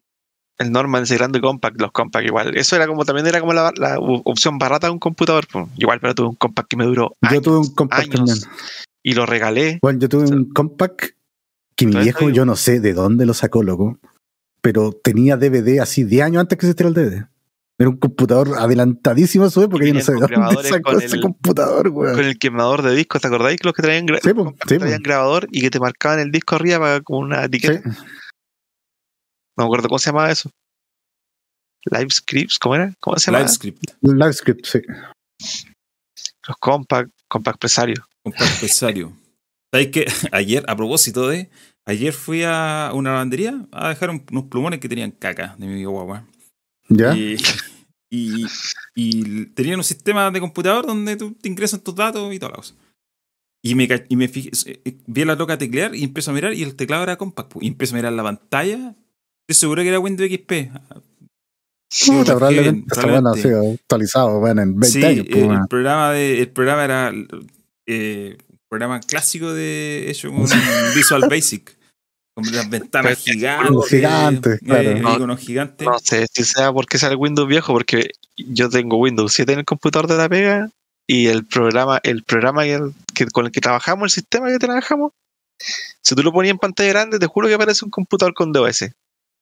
El 0.59 0.71
Norman 0.71 1.03
ese 1.05 1.17
grande 1.17 1.41
compact, 1.41 1.81
los 1.81 1.93
compact 1.93 2.27
igual. 2.27 2.57
Eso 2.57 2.77
era 2.77 2.87
como 2.87 3.05
también 3.05 3.27
era 3.27 3.41
como 3.41 3.53
la, 3.53 3.73
la 3.77 3.97
opción 3.99 4.59
barata 4.59 4.87
de 4.87 4.93
un 4.93 4.99
computador. 4.99 5.47
pues. 5.51 5.67
Igual, 5.77 5.99
pero 6.01 6.15
tuve 6.15 6.29
un 6.29 6.35
compact 6.37 6.69
que 6.69 6.77
me 6.77 6.85
duró 6.85 7.17
Yo 7.23 7.29
años 7.29 7.43
tuve 7.43 7.59
un 7.59 7.75
compact 7.75 8.15
años. 8.15 8.41
también. 8.41 8.59
y 9.03 9.15
lo 9.15 9.27
regalé. 9.27 9.79
Bueno, 9.83 9.99
yo 9.99 10.09
tuve 10.09 10.29
un 10.29 10.51
compact 10.53 11.11
que 11.75 11.87
mi 11.87 11.97
viejo, 11.97 12.29
yo 12.31 12.45
no 12.45 12.55
sé 12.57 12.81
de 12.81 12.93
dónde 12.93 13.27
lo 13.27 13.35
sacó, 13.35 13.63
loco, 13.63 13.99
pero 14.61 14.93
tenía 14.93 15.37
DVD 15.37 15.81
así 15.81 16.05
10 16.05 16.23
años 16.27 16.41
antes 16.43 16.59
que 16.59 16.67
existiera 16.67 16.89
el 16.89 16.95
DVD. 16.95 17.27
Era 17.79 17.89
un 17.89 17.97
computador 17.97 18.51
adelantadísimo 18.59 19.47
a 19.47 19.51
su 19.51 19.63
época, 19.63 19.85
yo 19.85 19.95
no 19.95 20.01
sé 20.01 20.13
de 20.13 20.19
dónde 20.21 20.63
sacó 20.69 20.93
ese 20.99 21.17
el- 21.17 21.23
computador, 21.23 21.89
weón. 21.89 22.15
Con 22.15 22.25
el 22.25 22.39
quemador 22.39 22.83
de 22.83 22.95
discos, 22.95 23.23
¿te 23.23 23.27
acordáis 23.27 23.59
que 23.59 23.67
los 23.67 23.75
que 23.75 23.83
traían, 23.83 24.07
Sí, 24.23 24.35
po, 24.35 24.55
sí, 24.69 24.79
traían 24.79 25.03
grabador 25.03 25.49
y 25.51 25.63
que 25.63 25.71
te 25.71 25.81
marcaban 25.81 26.21
el 26.21 26.31
disco 26.31 26.55
arriba 26.55 27.01
con 27.01 27.25
una 27.25 27.43
etiqueta? 27.45 27.81
Sí. 27.91 27.99
No 29.57 29.65
me 29.65 29.67
acuerdo 29.67 29.89
cómo 29.89 29.99
se 29.99 30.11
llamaba 30.11 30.31
eso. 30.31 30.51
Live 31.91 32.11
Scripts, 32.11 32.59
¿cómo 32.59 32.77
era? 32.77 32.95
¿Cómo 33.01 33.17
se 33.19 33.27
llamaba? 33.31 33.45
LiveScript, 33.45 33.83
LiveScript, 34.03 34.67
sí. 34.67 34.81
Los 36.47 36.57
compact, 36.59 37.11
compact 37.29 37.59
presario. 37.59 38.07
compact 38.23 38.53
empresario. 38.53 39.13
¿Sabes 39.73 39.89
qué? 39.89 40.07
Ayer, 40.33 40.65
a 40.69 40.77
propósito 40.77 41.29
de. 41.29 41.51
Ayer 41.85 42.13
fui 42.13 42.43
a 42.45 42.93
una 42.95 43.11
lavandería 43.11 43.67
a 43.73 43.89
dejar 43.89 44.11
un- 44.11 44.25
unos 44.31 44.45
plumones 44.45 44.79
que 44.79 44.89
tenían 44.89 45.11
caca 45.11 45.57
de 45.59 45.67
mi 45.67 45.85
guagua. 45.85 46.25
¿Ya? 46.89 47.17
Y, 47.17 47.37
y, 48.11 48.47
y 48.95 49.47
tenían 49.47 49.79
un 49.79 49.85
sistema 49.85 50.31
de 50.31 50.39
computador 50.39 50.87
donde 50.87 51.17
tú 51.17 51.33
te 51.35 51.49
ingresas 51.49 51.83
tus 51.83 51.95
datos 51.97 52.33
y 52.33 52.39
toda 52.39 52.51
la 52.51 52.57
cosa. 52.57 52.75
Y 53.65 53.75
me, 53.75 53.89
y 54.09 54.17
me 54.17 54.29
fijé, 54.29 54.51
eh, 54.67 54.97
vi 55.07 55.23
a 55.23 55.27
la 55.27 55.35
loca 55.35 55.59
teclear 55.59 55.95
y 55.97 56.05
empiezo 56.05 56.31
a 56.31 56.35
mirar 56.35 56.53
y 56.55 56.63
el 56.63 56.77
teclado 56.77 57.03
era 57.03 57.17
compact. 57.17 57.51
po. 57.53 57.59
Y 57.63 57.67
empiezo 57.69 57.95
a 57.95 57.99
mirar 57.99 58.13
la 58.13 58.23
pantalla. 58.23 58.95
Estoy 59.53 59.61
seguro 59.69 59.83
que 59.83 59.89
era 59.89 60.01
Windows 60.01 60.31
XP. 60.31 60.71
Puta, 62.07 62.37
probablemente 62.37 62.71
bien, 62.73 62.85
está 62.91 63.03
bueno, 63.03 63.21
probablemente. 63.33 63.69
sí, 63.69 63.79
actualizado, 63.83 64.41
bueno, 64.41 64.63
en 64.63 64.81
20 64.81 64.89
Sí, 64.89 65.05
años. 65.05 65.27
pues, 65.31 65.43
eh, 65.43 65.49
el, 65.53 65.69
programa 65.69 66.11
de, 66.13 66.41
el 66.41 66.49
programa 66.49 66.85
era 66.85 67.13
eh, 67.87 68.39
un 68.49 68.59
programa 68.71 69.01
clásico 69.01 69.53
de 69.53 70.11
hecho 70.11 70.33
con 70.33 70.47
Visual 70.95 71.25
Basic. 71.29 71.77
Con 72.35 72.51
las 72.51 72.71
ventanas 72.71 73.21
Pero- 73.23 73.37
gigantes. 73.37 73.89
Gigantes, 73.91 74.61
claro. 74.61 74.91
eh, 74.91 75.01
No, 75.27 75.37
gigantes. 75.37 75.87
No 75.87 75.99
sé 75.99 76.27
si 76.33 76.45
sea 76.45 76.73
porque 76.73 76.97
sea 76.97 77.11
el 77.11 77.17
Windows 77.17 77.47
viejo, 77.47 77.75
porque 77.75 78.09
yo 78.39 78.71
tengo 78.71 78.97
Windows 78.97 79.31
7 79.35 79.53
en 79.53 79.59
el 79.59 79.65
computador 79.67 80.09
de 80.09 80.17
la 80.17 80.31
pega 80.31 80.71
y 81.07 81.27
el 81.27 81.45
programa, 81.45 82.01
el 82.05 82.23
programa 82.23 82.65
que, 82.65 82.81
que- 83.13 83.27
con 83.27 83.45
el 83.45 83.53
que 83.53 83.61
trabajamos, 83.61 84.05
el 84.05 84.11
sistema 84.23 84.49
que 84.49 84.59
trabajamos, 84.59 85.13
si 86.03 86.15
tú 86.15 86.23
lo 86.23 86.33
ponías 86.33 86.53
en 86.53 86.59
pantalla 86.59 86.89
grande, 86.89 87.19
te 87.19 87.27
juro 87.27 87.49
que 87.49 87.55
aparece 87.55 87.85
un 87.85 87.91
computador 87.91 88.33
con 88.33 88.51
DOS. 88.51 88.87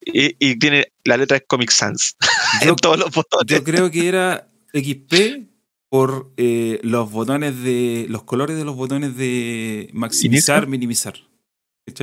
Y, 0.03 0.35
y 0.39 0.57
tiene 0.57 0.91
la 1.03 1.17
letra 1.17 1.37
es 1.37 1.43
Comic 1.47 1.69
Sans 1.71 2.15
Yo- 2.63 2.69
en 2.71 2.75
todos 2.75 2.97
los 2.97 3.11
botones. 3.11 3.45
Yo 3.47 3.63
creo 3.63 3.91
que 3.91 4.07
era 4.07 4.47
XP 4.73 5.47
por 5.89 6.31
eh, 6.37 6.79
los 6.83 7.11
botones 7.11 7.61
de. 7.63 8.05
los 8.09 8.23
colores 8.23 8.57
de 8.57 8.65
los 8.65 8.75
botones 8.75 9.15
de 9.17 9.89
maximizar, 9.93 10.67
minimizar. 10.67 11.15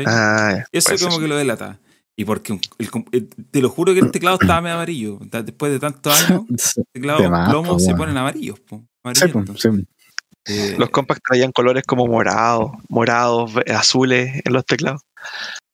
Ah, 0.06 0.64
Eso 0.72 0.90
como 0.98 1.12
ser. 1.12 1.20
que 1.22 1.28
lo 1.28 1.36
delata. 1.36 1.78
Y 2.16 2.24
porque 2.24 2.52
el 2.78 2.88
eh, 3.12 3.26
te 3.50 3.60
lo 3.62 3.70
juro 3.70 3.94
que 3.94 4.00
el 4.00 4.10
teclado 4.10 4.38
estaba 4.40 4.60
medio 4.60 4.74
amarillo. 4.74 5.18
Después 5.20 5.70
de 5.72 5.78
tantos 5.78 6.30
años, 6.30 6.42
De 6.94 7.28
más, 7.28 7.48
plomos 7.48 7.74
po, 7.74 7.78
se 7.78 7.94
ponen 7.94 8.16
amarillos. 8.16 8.58
po, 8.60 8.84
pues, 9.02 9.18
sí. 9.56 9.68
Eh, 10.46 10.74
Los 10.78 10.90
compacts 10.90 11.22
traían 11.28 11.52
colores 11.52 11.84
como 11.86 12.06
morados, 12.06 12.72
morados, 12.88 13.52
azules 13.74 14.40
en 14.44 14.52
los 14.52 14.64
teclados. 14.66 15.02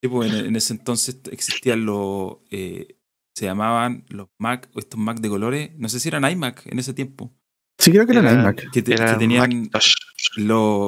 Sí, 0.05 0.09
po, 0.09 0.25
en, 0.25 0.35
en 0.35 0.57
ese 0.57 0.73
entonces 0.75 1.19
existían 1.31 1.85
los. 1.87 2.37
eh, 2.51 2.97
se 3.37 3.47
llamaban 3.47 4.05
los 4.11 4.29
Mac, 4.39 4.69
estos 4.77 5.01
Mac 5.01 5.19
de 5.21 5.29
colores. 5.29 5.71
No 5.77 5.89
sé 5.89 5.99
si 5.99 6.09
eran 6.09 6.31
iMac 6.31 6.67
en 6.67 6.79
ese 6.79 6.95
tiempo. 6.95 7.33
Sí, 7.79 7.91
creo 7.91 8.07
que 8.07 8.13
era, 8.13 8.21
Era- 8.31 8.41
iMac. 8.41 8.71
Que, 8.71 8.83
te- 8.83 8.95
que 8.95 9.03
Era 9.03 9.19
tenían 9.19 9.41
Macintosh. 9.73 9.95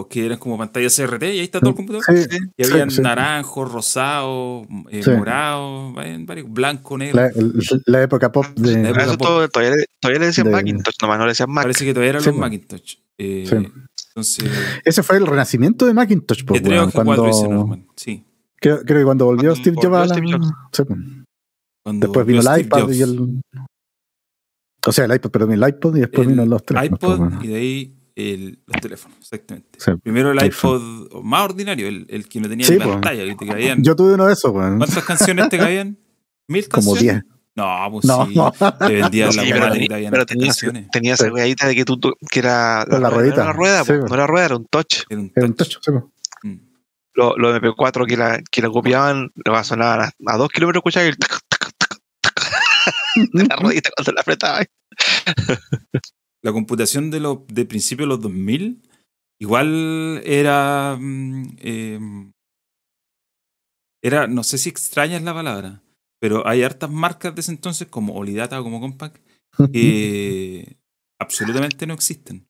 que 0.09 0.27
eran 0.27 0.39
como 0.39 0.57
pantalla 0.57 0.89
CRT 0.89 1.23
y 1.25 1.27
ahí 1.27 1.41
está 1.41 1.59
todo 1.59 1.71
el 1.71 1.77
computador. 1.77 2.05
Sí, 2.07 2.37
Y 2.57 2.65
sí, 2.65 2.73
habían 2.73 2.91
sí. 2.93 3.01
naranjos, 3.03 3.73
rosados, 3.73 4.67
eh, 4.91 5.03
varios, 5.07 6.27
varios, 6.27 6.53
blanco, 6.53 6.97
negro. 6.97 7.21
La, 7.21 7.27
el- 7.29 7.55
la 7.87 8.03
época 8.03 8.31
pop 8.31 8.47
de. 8.55 8.75
La 8.83 8.89
A 8.89 8.91
época 8.91 9.03
eso 9.05 9.19
pop. 9.19 9.27
todo- 9.27 9.49
todavía, 9.49 9.77
le, 9.77 9.87
todavía 10.01 10.21
le 10.21 10.27
decían 10.27 10.47
de- 10.47 10.53
Macintosh, 10.53 10.95
nomás 11.03 11.19
no 11.19 11.25
le 11.25 11.31
decían 11.33 11.51
Mac. 11.51 11.65
Parece 11.65 11.85
que 11.85 11.93
todavía 11.95 12.11
eran 12.11 12.23
Sí, 12.23 12.29
los. 12.31 12.39
Macintosh. 12.39 12.95
Eh, 13.19 13.45
Sí. 13.49 13.57
Entonces, 14.11 14.51
Ese 14.85 15.03
fue 15.03 15.17
el 15.19 15.27
renacimiento 15.27 15.85
de 15.85 15.93
Macintosh, 15.93 16.45
pues, 16.45 16.63
G3 16.63 16.67
o 16.67 16.71
weón, 16.71 16.91
G4 16.91 17.27
dice 17.27 17.41
cuando, 17.41 17.49
Norman. 17.57 17.87
Sí. 17.97 18.25
Creo, 18.61 18.81
creo 18.83 18.99
que 19.01 19.05
cuando 19.05 19.25
volvió 19.27 19.51
Cuando 19.51 19.61
Steve 19.63 19.77
Jobs 19.83 20.09
la- 20.09 20.15
sí, 20.73 20.85
Después 22.01 22.27
vino 22.27 22.41
el 22.41 22.61
iPad 22.61 22.81
Jobs. 22.81 22.97
y 22.97 23.03
el. 23.03 23.41
O 24.87 24.93
sea, 24.93 25.05
el 25.05 25.15
iPad, 25.15 25.31
perdón, 25.31 25.53
el 25.53 25.69
iPod 25.69 25.97
y 25.97 26.01
después 26.01 26.27
El 26.27 26.33
vino 26.35 26.47
los 26.47 26.65
teléfonos. 26.65 27.01
iPod 27.01 27.45
y 27.45 27.49
de 27.49 27.55
ahí 27.57 27.97
el- 28.15 28.59
los 28.67 28.81
teléfonos, 28.81 29.19
exactamente. 29.19 29.79
Sí. 29.79 29.93
Primero 30.03 30.31
el 30.31 30.45
iPod 30.45 31.23
más 31.23 31.45
ordinario, 31.45 31.89
el, 31.89 32.07
el 32.09 32.29
que 32.29 32.41
no 32.41 32.49
tenía 32.49 32.67
Sí, 32.67 32.75
ni 32.75 32.79
pantalla, 32.79 33.25
que 33.25 33.35
te 33.35 33.47
caían. 33.47 33.83
Yo 33.83 33.95
tuve 33.97 34.15
uno 34.15 34.27
de 34.27 34.33
esos, 34.33 34.51
weón. 34.53 34.79
¿Cuántas 34.79 35.05
canciones 35.05 35.49
te 35.49 35.59
caían? 35.59 35.99
¿Mil 36.49 36.69
Como 36.69 36.93
canciones? 36.95 37.23
10. 37.25 37.33
No, 37.57 37.89
pues 37.91 38.05
No, 38.05 38.27
sí. 38.27 38.35
no. 38.35 38.53
Te 38.53 38.95
vendían 38.95 39.33
Sí, 39.33 39.39
la 39.39 39.43
pero 39.45 39.73
tenía- 39.73 39.89
pero 39.89 40.07
hartas 40.09 40.27
tenía, 40.27 40.47
canciones. 40.49 40.91
tenía 40.91 41.15
esa 41.15 41.25
Sí. 41.25 41.31
weadita 41.31 41.67
de 41.67 41.75
que 41.75 41.85
tú, 41.87 41.99
tú- 41.99 42.13
que 42.31 42.39
era 42.41 42.85
la 42.87 42.99
rueda, 42.99 43.11
ruedita. 43.11 43.37
No 43.37 43.43
era 43.43 43.45
una 43.45 43.53
rueda, 43.55 43.85
Sí, 43.85 43.93
no 43.93 44.15
era 44.15 44.27
rueda, 44.27 44.45
era 44.45 44.57
un 44.57 44.67
touch. 44.67 44.95
Era 45.09 45.21
un 45.21 45.33
Era 45.35 45.47
un 45.47 45.55
touch. 45.55 45.77
Los 47.17 47.35
lo 47.37 47.55
MP4 47.57 48.07
que 48.07 48.17
la, 48.17 48.43
que 48.51 48.63
la 48.63 48.71
copiaban, 48.71 49.33
lo 49.35 49.65
sonaban 49.65 50.01
a, 50.03 50.33
a 50.33 50.37
dos 50.37 50.51
kilómetros, 50.51 50.81
escuchaba 50.81 51.07
el 51.07 51.17
tac, 51.17 51.41
tac, 51.49 51.73
tac, 51.79 52.01
tac, 52.21 52.35
de 53.33 53.45
la 53.45 53.57
ruedita 53.57 53.91
cuando 53.97 54.13
la 54.13 54.21
apretaba. 54.21 54.65
la 56.43 56.53
computación 56.53 57.11
de 57.11 57.21
los 57.21 57.47
de 57.49 57.65
principios 57.65 58.07
de 58.07 58.09
los 58.09 58.21
2000 58.21 58.83
igual 59.41 60.23
era 60.25 60.97
mm, 60.99 61.57
eh, 61.59 62.01
era 64.03 64.27
no 64.27 64.43
sé 64.43 64.57
si 64.59 64.69
extraña 64.69 65.17
es 65.17 65.23
la 65.23 65.35
palabra 65.35 65.83
pero 66.21 66.47
hay 66.47 66.63
hartas 66.63 66.91
marcas 66.91 67.35
de 67.35 67.41
ese 67.41 67.53
entonces, 67.53 67.89
como 67.89 68.15
Olidata 68.15 68.61
o 68.61 68.65
como 68.65 68.81
Compaq, 68.81 69.21
que 69.73 70.77
absolutamente 71.21 71.87
no 71.87 71.95
existen. 71.95 72.49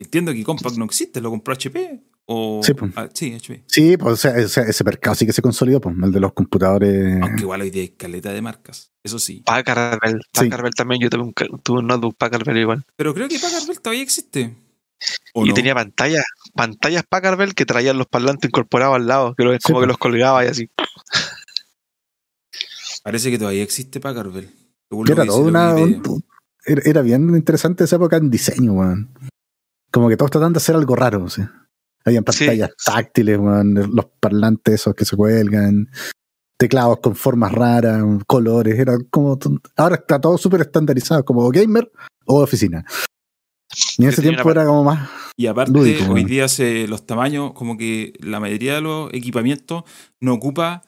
Entiendo 0.00 0.32
que 0.32 0.44
Compaq 0.44 0.76
no 0.76 0.84
existe, 0.84 1.20
lo 1.20 1.30
compró 1.30 1.54
HP. 1.54 2.02
O, 2.26 2.60
Sí, 2.62 2.72
pues. 2.74 2.92
ah, 2.96 3.08
sí, 3.12 3.34
HP. 3.34 3.64
Sí, 3.66 3.96
pues 3.96 4.12
o 4.12 4.16
sea, 4.16 4.36
ese, 4.36 4.62
ese 4.62 4.84
mercado 4.84 5.14
sí 5.16 5.26
que 5.26 5.32
se 5.32 5.42
consolidó, 5.42 5.80
pues, 5.80 5.94
el 6.02 6.12
de 6.12 6.20
los 6.20 6.32
computadores. 6.32 7.20
Aunque 7.20 7.42
igual 7.42 7.60
hay 7.62 7.70
de 7.70 7.84
escaleta 7.84 8.32
de 8.32 8.40
marcas. 8.40 8.92
Eso 9.02 9.18
sí. 9.18 9.42
Packard 9.44 9.98
Bell. 10.00 10.20
Sí. 10.32 10.44
Packard 10.44 10.62
Bell 10.62 10.74
también. 10.74 11.00
Yo 11.02 11.10
tuve 11.10 11.22
un, 11.24 11.34
tuve 11.62 11.80
un 11.80 11.86
notebook 11.88 12.16
Packard 12.16 12.44
Bell 12.44 12.58
igual. 12.58 12.84
Pero 12.96 13.12
creo 13.12 13.28
que 13.28 13.38
Packard 13.40 13.66
Bell 13.66 13.80
todavía 13.80 14.02
existe. 14.02 14.56
¿O 15.34 15.44
Y 15.44 15.48
no? 15.48 15.54
tenía 15.54 15.74
pantallas, 15.74 16.24
pantallas 16.54 17.02
Packard 17.08 17.36
Bell 17.36 17.54
que 17.56 17.66
traían 17.66 17.98
los 17.98 18.06
parlantes 18.06 18.48
incorporados 18.48 18.94
al 18.94 19.08
lado, 19.08 19.34
que 19.34 19.42
lo- 19.42 19.50
como 19.50 19.78
pues. 19.78 19.82
que 19.82 19.88
los 19.88 19.98
colgaba 19.98 20.44
y 20.44 20.48
así. 20.48 20.70
Parece 23.02 23.30
que 23.30 23.38
todavía 23.38 23.62
existe 23.64 23.98
Packard 24.00 24.30
Bell. 24.32 24.48
era 25.10 25.26
todo 25.26 25.40
una. 25.40 25.74
Un- 25.74 26.24
era, 26.64 27.02
bien 27.02 27.34
interesante 27.34 27.82
esa 27.82 27.96
época 27.96 28.16
en 28.18 28.30
diseño, 28.30 28.74
weón. 28.74 29.10
Como 29.90 30.08
que 30.08 30.16
todos 30.16 30.30
tratando 30.30 30.58
de 30.58 30.62
hacer 30.62 30.76
algo 30.76 30.94
raro, 30.94 31.28
sí. 31.28 31.42
Habían 32.04 32.24
Sí. 32.30 32.44
pantallas 32.46 32.70
táctiles, 32.84 33.38
los 33.38 34.06
parlantes 34.20 34.74
esos 34.74 34.94
que 34.94 35.04
se 35.04 35.16
cuelgan, 35.16 35.88
teclados 36.58 36.98
con 37.00 37.14
formas 37.16 37.52
raras, 37.52 38.02
colores, 38.26 38.78
era 38.78 38.96
como. 39.10 39.38
Ahora 39.76 39.96
está 39.96 40.20
todo 40.20 40.36
súper 40.38 40.62
estandarizado, 40.62 41.24
como 41.24 41.48
gamer 41.50 41.90
o 42.26 42.42
oficina. 42.42 42.84
Y 43.98 44.02
en 44.04 44.10
ese 44.10 44.20
tiempo 44.22 44.50
era 44.50 44.66
como 44.66 44.84
más. 44.84 45.08
Y 45.36 45.46
aparte, 45.46 45.72
Lúdico, 45.72 46.02
hoy 46.04 46.08
bueno. 46.10 46.28
día 46.28 46.48
se, 46.48 46.86
los 46.86 47.06
tamaños, 47.06 47.52
como 47.54 47.78
que 47.78 48.12
la 48.20 48.38
mayoría 48.38 48.74
de 48.74 48.80
los 48.82 49.12
equipamientos 49.14 49.84
no 50.20 50.34
ocupa 50.34 50.82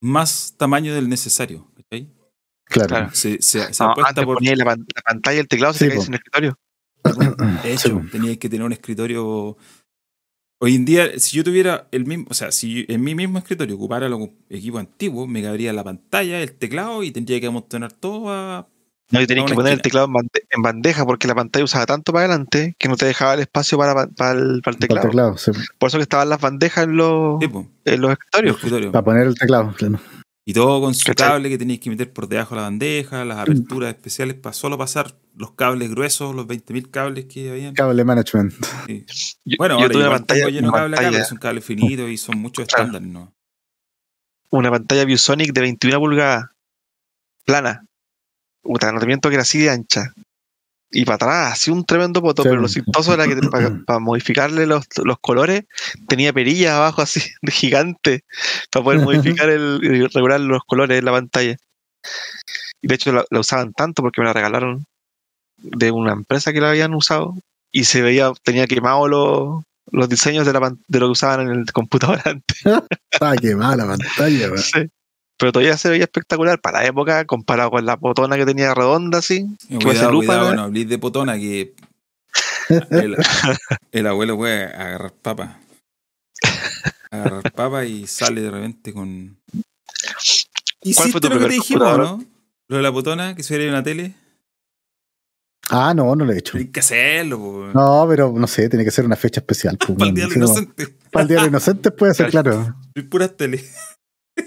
más 0.00 0.54
tamaño 0.56 0.94
del 0.94 1.08
necesario. 1.08 1.66
Claro. 2.70 2.88
Claro. 2.88 3.10
Se, 3.14 3.40
se, 3.40 3.72
se 3.72 3.82
No, 3.82 3.90
apuesta 3.90 4.10
antes 4.10 4.24
por. 4.26 4.34
ponía 4.36 4.54
la, 4.54 4.64
pan- 4.66 4.86
la 4.94 5.02
pantalla 5.02 5.36
y 5.38 5.40
el 5.40 5.48
teclado 5.48 5.72
se 5.72 5.78
Sí, 5.80 5.88
caía 5.88 5.96
po. 5.98 6.04
sin 6.04 6.14
escritorio. 6.14 6.58
De 7.62 7.72
hecho, 7.72 7.88
Sí, 7.88 7.90
po. 7.94 8.02
teníais 8.12 8.38
que 8.38 8.48
tener 8.48 8.64
un 8.66 8.72
escritorio. 8.72 9.56
Hoy 10.60 10.74
en 10.74 10.84
día, 10.84 11.18
si 11.18 11.36
yo 11.36 11.44
tuviera 11.44 11.86
el 11.92 12.04
mismo, 12.04 12.26
o 12.28 12.34
sea, 12.34 12.50
si 12.50 12.84
en 12.88 13.02
mi 13.02 13.14
mismo 13.14 13.38
escritorio 13.38 13.76
ocupara 13.76 14.08
los 14.08 14.28
equipos 14.50 14.80
antiguos, 14.80 15.28
me 15.28 15.40
cabría 15.42 15.72
la 15.72 15.84
pantalla, 15.84 16.40
el 16.40 16.52
teclado 16.52 17.04
y 17.04 17.12
tendría 17.12 17.40
que 17.40 17.46
amontonar 17.46 17.92
todo 17.92 18.30
a. 18.32 18.66
No, 19.10 19.22
y 19.22 19.26
tenías 19.26 19.46
que 19.48 19.54
poner 19.54 19.72
el 19.72 19.80
teclado 19.82 20.06
en, 20.06 20.12
bande- 20.12 20.42
en 20.50 20.60
bandeja 20.62 21.06
porque 21.06 21.28
la 21.28 21.34
pantalla 21.34 21.64
usaba 21.64 21.86
tanto 21.86 22.12
para 22.12 22.26
adelante 22.26 22.74
que 22.78 22.88
no 22.88 22.96
te 22.96 23.06
dejaba 23.06 23.34
el 23.34 23.40
espacio 23.40 23.78
para, 23.78 23.94
para, 24.08 24.32
el, 24.32 24.60
para 24.62 24.76
el 24.76 24.86
Para 24.86 25.00
el 25.00 25.06
teclado. 25.08 25.38
sí. 25.38 25.50
Por 25.78 25.88
eso 25.88 25.96
que 25.96 26.02
estaban 26.02 26.28
las 26.28 26.40
bandejas 26.40 26.84
en 26.84 26.96
los, 26.96 27.38
Sí, 27.40 27.48
po, 27.48 27.66
en 27.86 28.00
los 28.02 28.10
el 28.10 28.16
escritorios. 28.18 28.56
escritorio. 28.56 28.92
Para 28.92 29.04
poner 29.04 29.26
el 29.28 29.34
teclado, 29.38 29.72
claro. 29.78 29.98
Y 30.48 30.54
todo 30.54 30.80
con 30.80 30.94
su 30.94 31.04
¿Cachai? 31.04 31.28
cable 31.28 31.50
que 31.50 31.58
tenéis 31.58 31.78
que 31.78 31.90
meter 31.90 32.10
por 32.10 32.26
debajo 32.26 32.54
de 32.54 32.62
la 32.62 32.68
bandeja, 32.68 33.22
las 33.26 33.36
aperturas 33.36 33.90
especiales 33.94 34.34
para 34.34 34.54
solo 34.54 34.78
pasar 34.78 35.14
los 35.36 35.52
cables 35.52 35.90
gruesos, 35.90 36.34
los 36.34 36.46
20.000 36.46 36.90
cables 36.90 37.26
que 37.26 37.50
habían. 37.50 37.74
Cable 37.74 38.02
management. 38.02 38.54
Sí. 38.86 39.04
Yo, 39.44 39.56
Bueno, 39.58 39.74
yo 39.74 39.82
ahora 39.82 39.92
tuve 39.92 40.02
una 40.04 40.10
pantalla, 40.12 40.46
lleno 40.46 40.60
de 40.60 40.68
una 40.68 40.72
cable 40.78 40.94
acá, 40.96 41.02
pantalla, 41.02 41.18
pero 41.18 41.28
son 41.28 41.38
cables 41.38 41.64
finitos 41.66 42.08
y 42.10 42.16
son 42.16 42.38
muchos 42.38 42.66
Claro. 42.66 42.84
estándares, 42.84 43.08
¿no? 43.08 43.34
una 44.50 44.70
pantalla 44.70 45.04
ViewSonic 45.04 45.52
de 45.52 45.60
21 45.60 45.98
pulgadas, 45.98 46.46
plana. 47.44 47.84
Un 48.62 48.78
tratamiento 48.78 49.28
que 49.28 49.34
era 49.34 49.42
así 49.42 49.58
de 49.58 49.68
ancha. 49.68 50.14
Y 50.90 51.04
para 51.04 51.16
atrás, 51.16 51.52
así 51.52 51.70
un 51.70 51.84
tremendo 51.84 52.22
poto, 52.22 52.42
Sí. 52.42 52.48
pero 52.48 52.62
lo 52.62 52.68
chistoso 52.68 53.12
era 53.12 53.26
que 53.26 53.36
para, 53.86 53.98
modificarle 53.98 54.66
los, 54.66 54.86
los 55.04 55.18
colores 55.20 55.64
tenía 56.08 56.32
perillas 56.32 56.72
abajo 56.72 57.02
así 57.02 57.20
de 57.42 57.52
gigante 57.52 58.24
para 58.70 58.84
poder 58.84 59.00
modificar 59.00 59.50
el, 59.50 59.80
y 59.82 60.06
regular 60.06 60.40
los 60.40 60.62
colores 60.64 60.98
en 60.98 61.04
la 61.04 61.12
pantalla. 61.12 61.56
Y 62.80 62.88
de 62.88 62.94
hecho 62.94 63.12
la, 63.12 63.24
la 63.30 63.40
usaban 63.40 63.72
tanto 63.72 64.02
porque 64.02 64.20
me 64.20 64.26
la 64.26 64.32
regalaron 64.32 64.84
de 65.58 65.90
una 65.90 66.12
empresa 66.12 66.52
que 66.52 66.60
la 66.60 66.70
habían 66.70 66.94
usado 66.94 67.34
y 67.72 67.84
se 67.84 68.00
veía, 68.00 68.32
tenía 68.42 68.66
quemado 68.66 69.08
los, 69.08 69.64
los 69.90 70.08
diseños 70.08 70.46
de, 70.46 70.52
la, 70.52 70.74
de 70.86 71.00
lo 71.00 71.06
que 71.06 71.12
usaban 71.12 71.48
en 71.48 71.60
el 71.60 71.72
computador 71.72 72.20
antes. 72.24 72.62
Ah, 73.20 73.34
qué 73.40 73.54
mala 73.54 73.86
pantalla. 73.86 74.56
Sí. 74.56 74.88
Pero 75.38 75.52
todavía 75.52 75.76
se 75.76 75.88
veía 75.88 76.04
espectacular 76.04 76.60
para 76.60 76.80
la 76.82 76.86
época 76.88 77.24
comparado 77.24 77.70
con 77.70 77.86
la 77.86 77.96
botona 77.96 78.36
que 78.36 78.44
tenía 78.44 78.74
redonda 78.74 79.18
así. 79.18 79.46
Y 79.68 79.76
Cuidado, 79.78 80.10
lupa, 80.10 80.26
cuidado, 80.38 80.54
¿no? 80.54 80.70
de 80.70 80.98
potona 80.98 81.36
que 81.36 81.74
el, 82.90 83.16
el 83.92 84.06
abuelo 84.06 84.36
puede 84.36 84.64
agarrar 84.64 85.12
papa. 85.12 85.60
Agarrar 87.10 87.52
papa 87.52 87.84
y 87.84 88.06
sale 88.06 88.42
de 88.42 88.50
repente 88.50 88.92
con. 88.92 89.38
¿Cuál 89.52 89.64
¿Hiciste 90.82 91.10
fue 91.12 91.20
tu 91.20 91.28
lo 91.28 91.38
que 91.38 91.46
te 91.46 91.52
dijimos, 91.54 91.98
no? 91.98 92.24
Lo 92.68 92.76
de 92.76 92.82
la 92.82 92.92
potona, 92.92 93.34
que 93.34 93.42
se 93.42 93.54
veía 93.56 93.68
en 93.68 93.74
una 93.74 93.82
tele. 93.82 94.14
Ah, 95.70 95.92
no, 95.94 96.14
no 96.16 96.24
lo 96.24 96.32
he 96.32 96.38
hecho. 96.38 96.56
Hay 96.58 96.68
que 96.68 96.80
hacerlo, 96.80 97.38
po. 97.38 97.70
No, 97.74 98.06
pero 98.08 98.32
no 98.34 98.46
sé, 98.46 98.68
tiene 98.68 98.84
que 98.84 98.90
ser 98.90 99.04
una 99.04 99.16
fecha 99.16 99.40
especial. 99.40 99.76
pues, 99.78 99.92
Para 99.98 100.08
el 100.08 100.14
día 100.14 100.24
del 100.26 100.30
Así 100.32 100.40
como- 100.40 100.52
inocente. 100.52 100.88
Para 101.10 101.22
el 101.22 101.28
Día 101.28 101.36
de 101.36 101.40
los 101.42 101.48
Inocentes 101.50 101.92
puede 101.92 102.14
ser, 102.14 102.30
claro. 102.30 102.74
Soy 102.94 103.02
puras 103.04 103.36
tele. 103.36 103.64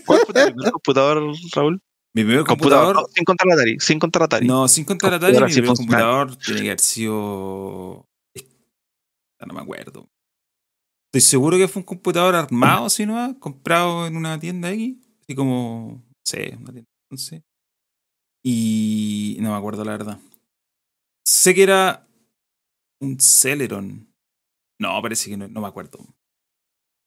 ¿Cuál 0.05 0.19
fue 0.25 0.33
tu 0.33 0.53
primer 0.53 0.71
computador, 0.71 1.33
Raúl? 1.53 1.81
Mi 2.13 2.23
primer 2.23 2.43
Computador, 2.43 2.93
computador. 2.95 2.95
no, 2.95 3.13
sin 3.13 3.23
contar 3.23 3.47
Atari, 3.53 3.79
sin 3.79 3.99
contar 3.99 4.23
Atari. 4.23 4.47
No, 4.47 4.67
sin 4.67 4.83
contar 4.85 5.13
Atari, 5.13 5.33
Computador 5.33 5.49
mi 5.49 5.53
primer 5.61 5.77
computador 5.77 6.35
tiene 6.35 6.61
que 6.61 6.67
haber 6.67 6.79
sido. 6.81 8.07
No 9.47 9.53
me 9.53 9.61
acuerdo. 9.61 10.09
Estoy 11.07 11.21
seguro 11.21 11.57
que 11.57 11.67
fue 11.67 11.79
un 11.81 11.85
computador 11.85 12.35
armado, 12.35 12.89
si 12.89 13.05
no, 13.05 13.37
comprado 13.39 14.07
en 14.07 14.15
una 14.17 14.39
tienda 14.39 14.71
X. 14.71 14.97
Así 15.21 15.35
como. 15.35 16.03
No 16.05 16.13
sé, 16.25 16.55
una 16.59 16.71
tienda. 16.73 16.89
No 17.09 17.17
sé. 17.17 17.43
Y. 18.43 19.37
No 19.39 19.51
me 19.51 19.57
acuerdo 19.57 19.83
la 19.85 19.91
verdad. 19.91 20.19
Sé 21.25 21.53
que 21.55 21.63
era. 21.63 22.07
Un 22.99 23.19
Celeron. 23.19 24.07
No, 24.79 25.01
parece 25.01 25.29
que 25.29 25.37
no, 25.37 25.47
no 25.47 25.61
me 25.61 25.67
acuerdo. 25.67 25.99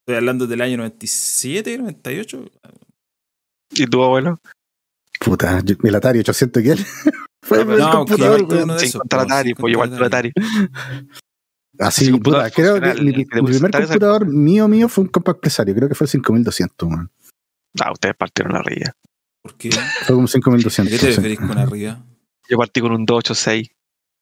Estoy 0.06 0.16
hablando 0.16 0.46
del 0.46 0.60
año 0.60 0.76
97, 0.76 1.78
98. 1.78 2.44
¿Y 3.70 3.86
tu 3.86 4.02
abuelo? 4.02 4.38
Puta, 5.18 5.60
yo- 5.64 5.76
el 5.82 5.94
Atari 5.94 6.18
800 6.18 6.62
y 6.62 6.66
qué. 6.76 6.76
Fue 7.42 7.62
el 7.62 7.68
No, 7.78 8.04
que 8.04 8.12
computador, 8.12 8.42
uno 8.42 8.74
de 8.76 8.84
esos, 8.84 9.00
po, 9.08 9.16
Atari, 9.18 9.54
pues 9.54 9.72
igual 9.72 9.88
contar 9.88 10.10
tu 10.10 10.16
Atari. 10.16 10.32
Así, 11.78 12.04
Así, 12.04 12.10
computador 12.12 12.44
puta, 12.50 12.54
creo 12.54 12.74
que 12.80 13.02
mi, 13.02 13.08
el 13.10 13.14
que 13.26 13.42
primer 13.42 13.70
computador 13.70 14.26
mío 14.26 14.68
mío 14.68 14.88
fue 14.90 15.04
un 15.04 15.08
compact 15.10 15.38
empresario, 15.38 15.74
creo 15.74 15.88
que 15.88 15.94
fue 15.94 16.04
el 16.04 16.10
5200, 16.10 16.88
man. 16.90 17.10
Ah, 17.80 17.90
ustedes 17.90 18.14
partieron 18.14 18.52
la 18.52 18.62
rilla. 18.62 18.92
¿Por 19.42 19.54
qué? 19.56 19.70
Fue 19.70 20.14
como 20.14 20.24
¿A 20.24 20.28
5200. 20.28 20.92
qué 20.92 20.98
te 20.98 21.16
referís 21.16 21.40
con 21.40 21.56
arriba? 21.56 22.04
Yo 22.48 22.58
partí 22.58 22.80
con 22.82 22.92
un 22.92 23.06
286, 23.06 23.70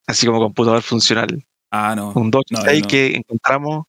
así 0.07 0.26
como 0.26 0.39
computador 0.39 0.83
funcional. 0.83 1.45
Ah, 1.73 1.95
no. 1.97 2.12
Un 2.14 2.31
286 2.31 2.81
No, 2.81 2.85
no. 2.85 2.89
que 2.89 3.16
encontramos 3.16 3.87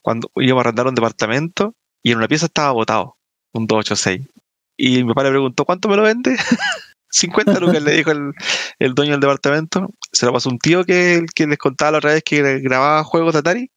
cuando 0.00 0.30
íbamos 0.36 0.60
a 0.60 0.68
arrendar 0.68 0.86
un 0.86 0.94
departamento 0.94 1.74
y 2.02 2.12
en 2.12 2.18
una 2.18 2.28
pieza 2.28 2.46
estaba 2.46 2.70
botado. 2.70 3.16
Un 3.52 3.66
286. 3.66 4.28
Y 4.76 5.02
mi 5.02 5.08
papá 5.08 5.24
le 5.24 5.30
preguntó, 5.30 5.64
¿cuánto 5.64 5.88
me 5.88 5.96
lo 5.96 6.02
vende? 6.02 6.36
50 7.10 7.58
lucas 7.60 7.82
le 7.82 7.92
dijo 7.96 8.10
el, 8.12 8.32
el 8.78 8.94
dueño 8.94 9.12
del 9.12 9.20
departamento. 9.20 9.90
Se 10.12 10.26
lo 10.26 10.32
pasó 10.32 10.50
un 10.50 10.58
tío 10.58 10.84
que, 10.84 11.24
que 11.34 11.46
les 11.46 11.58
contaba 11.58 11.92
la 11.92 11.98
otra 11.98 12.12
vez 12.12 12.22
que 12.22 12.60
grababa 12.60 13.02
juegos 13.02 13.32
de 13.32 13.40
Atari, 13.40 13.70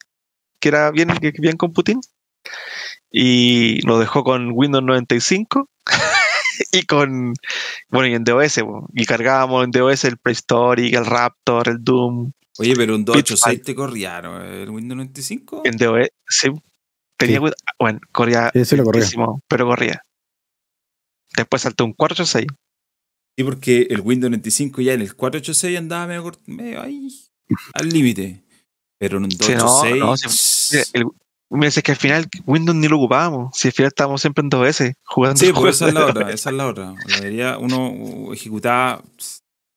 que 0.60 0.70
era 0.70 0.91
bien, 0.91 1.10
bien 1.39 1.58
computín. 1.58 2.02
Y 3.12 3.82
lo 3.88 3.97
dejó 3.97 4.24
con 4.24 4.52
Windows 4.54 4.84
95 4.84 5.68
y 6.72 6.84
con, 6.84 7.34
bueno, 7.89 8.08
y 8.08 8.14
en 8.14 8.24
DOS. 8.24 8.60
Y 8.93 9.06
cargábamos 9.06 9.64
en 9.64 9.72
DOS 9.72 10.06
el 10.06 10.18
Prehistoric, 10.18 10.93
el 10.93 11.06
Raptor, 11.06 11.70
el 11.70 11.84
Doom, 11.84 12.32
Oye, 12.60 12.76
pero 12.76 12.95
un 12.95 13.05
Pitfall. 13.05 13.22
286 13.24 13.62
te 13.64 13.76
corría, 13.76 14.22
¿no? 14.22 14.43
¿El 14.43 14.70
Windows 14.70 14.97
95? 14.97 15.62
En 15.66 15.78
DOS, 15.78 16.07
sí. 16.28 16.49
Tenía, 17.18 17.36
Sí. 17.38 17.39
cuida- 17.41 17.55
bueno, 17.80 17.99
corría, 18.12 18.51
Sí, 18.64 18.76
lo 18.76 18.84
corría. 18.84 19.05
pero 19.47 19.66
corría. 19.68 20.01
Después 21.36 21.62
saltó 21.62 21.86
un 21.86 21.93
486. 21.93 22.47
Sí, 23.38 23.43
porque 23.43 23.88
el 23.89 24.01
Windows 24.01 24.32
95 24.32 24.82
ya 24.82 24.93
en 24.93 25.01
el 25.01 25.16
486 25.16 25.78
andaba 25.78 26.07
medio, 26.07 26.32
medio 26.47 26.82
ahí 26.82 27.07
al 27.74 27.89
límite. 27.89 28.43
Pero 28.99 29.18
en 29.18 29.26
un 29.26 29.32
Sí, 29.32 29.38
no, 29.55 29.64
286. 29.64 29.99
no, 29.99 30.18
sí, 30.18 30.76
Mira, 30.76 30.84
el- 30.93 31.05
mira, 31.51 31.68
es 31.70 31.82
que 31.84 31.91
al 31.91 31.97
final 31.97 32.28
Windows 32.45 32.78
ni 32.78 32.88
lo 32.89 32.97
ocupábamos. 32.97 33.55
Si 33.57 33.70
al 33.70 33.74
final 33.74 33.88
estábamos 33.88 34.20
siempre 34.22 34.41
en 34.43 34.49
2S 34.49 34.93
jugando. 35.05 35.39
Sí, 35.39 35.51
pues 35.72 35.76
esa 35.76 35.88
es 35.88 35.93
la 35.93 36.05
otra, 36.05 36.32
esa 36.32 36.49
es 36.49 36.55
la 36.55 36.68
otra. 36.68 36.86
La 37.07 37.18
mayoría 37.18 37.57
uno 37.57 38.34
ejecutaba, 38.34 39.01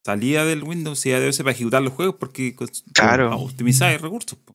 salía 0.04 0.44
del 0.44 0.62
Windows 0.64 1.04
y 1.06 1.10
ya 1.10 1.20
debe 1.20 1.32
ser 1.32 1.44
para 1.44 1.54
ejecutar 1.54 1.82
los 1.82 1.92
juegos 1.92 2.16
porque 2.18 2.54
Claro. 2.92 3.36
optimizaba 3.36 3.96
recursos. 3.98 4.38
po. 4.38 4.52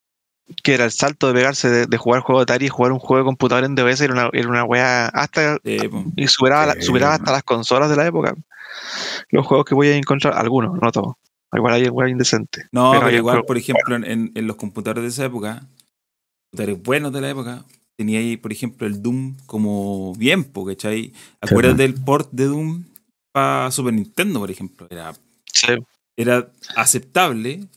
Que 0.63 0.73
era 0.75 0.85
el 0.85 0.91
salto 0.91 1.27
de 1.27 1.33
pegarse 1.33 1.69
de, 1.69 1.85
de 1.87 1.97
jugar 1.97 2.21
juego 2.21 2.39
de 2.39 2.43
Atari 2.43 2.67
y 2.67 2.69
jugar 2.69 2.91
un 2.93 2.99
juego 2.99 3.23
de 3.23 3.25
computador 3.25 3.65
en 3.65 3.75
DOS. 3.75 3.99
Era 4.01 4.13
una, 4.13 4.29
era 4.31 4.47
una 4.47 4.63
wea 4.63 5.07
hasta. 5.07 5.57
Sí, 5.63 5.77
po. 5.89 6.05
Y 6.15 6.27
superaba, 6.27 6.67
la- 6.67 6.73
Sí, 6.75 6.83
superaba 6.83 7.15
hasta 7.15 7.31
las 7.33 7.43
consolas 7.43 7.89
de 7.89 7.95
la 7.97 8.07
época. 8.07 8.33
Los 9.29 9.45
juegos 9.45 9.65
que 9.65 9.75
voy 9.75 9.87
a 9.89 9.95
encontrar, 9.97 10.33
algunos, 10.35 10.79
no 10.81 10.91
todos. 10.91 11.15
Igual 11.53 11.73
hay 11.73 11.87
weas 11.89 12.11
indecentes. 12.11 12.65
No, 12.71 12.91
Pero 12.93 13.09
igual, 13.11 13.43
por 13.45 13.57
ejemplo, 13.57 13.95
en- 13.95 14.03
en, 14.05 14.31
en 14.35 14.47
los 14.47 14.55
computadores 14.57 15.03
de 15.03 15.09
esa 15.09 15.25
época, 15.25 15.67
computadores 16.51 16.83
buenos 16.83 17.11
de 17.13 17.21
la 17.21 17.29
época, 17.29 17.65
tenía 17.97 18.19
ahí, 18.19 18.37
por 18.37 18.51
ejemplo, 18.53 18.85
el 18.87 19.01
Doom 19.01 19.35
como 19.47 20.13
bien, 20.15 20.43
po, 20.45 20.65
¿cachai? 20.65 21.11
Acuérdate 21.41 21.83
del 21.83 21.95
port 21.95 22.29
de 22.31 22.45
Doom 22.45 22.83
para 23.33 23.69
Super 23.71 23.93
Nintendo, 23.93 24.39
por 24.39 24.51
ejemplo. 24.51 24.87
Era, 24.89 25.13
Sí. 25.65 25.73
era 26.15 26.47
aceptable, 26.75 27.67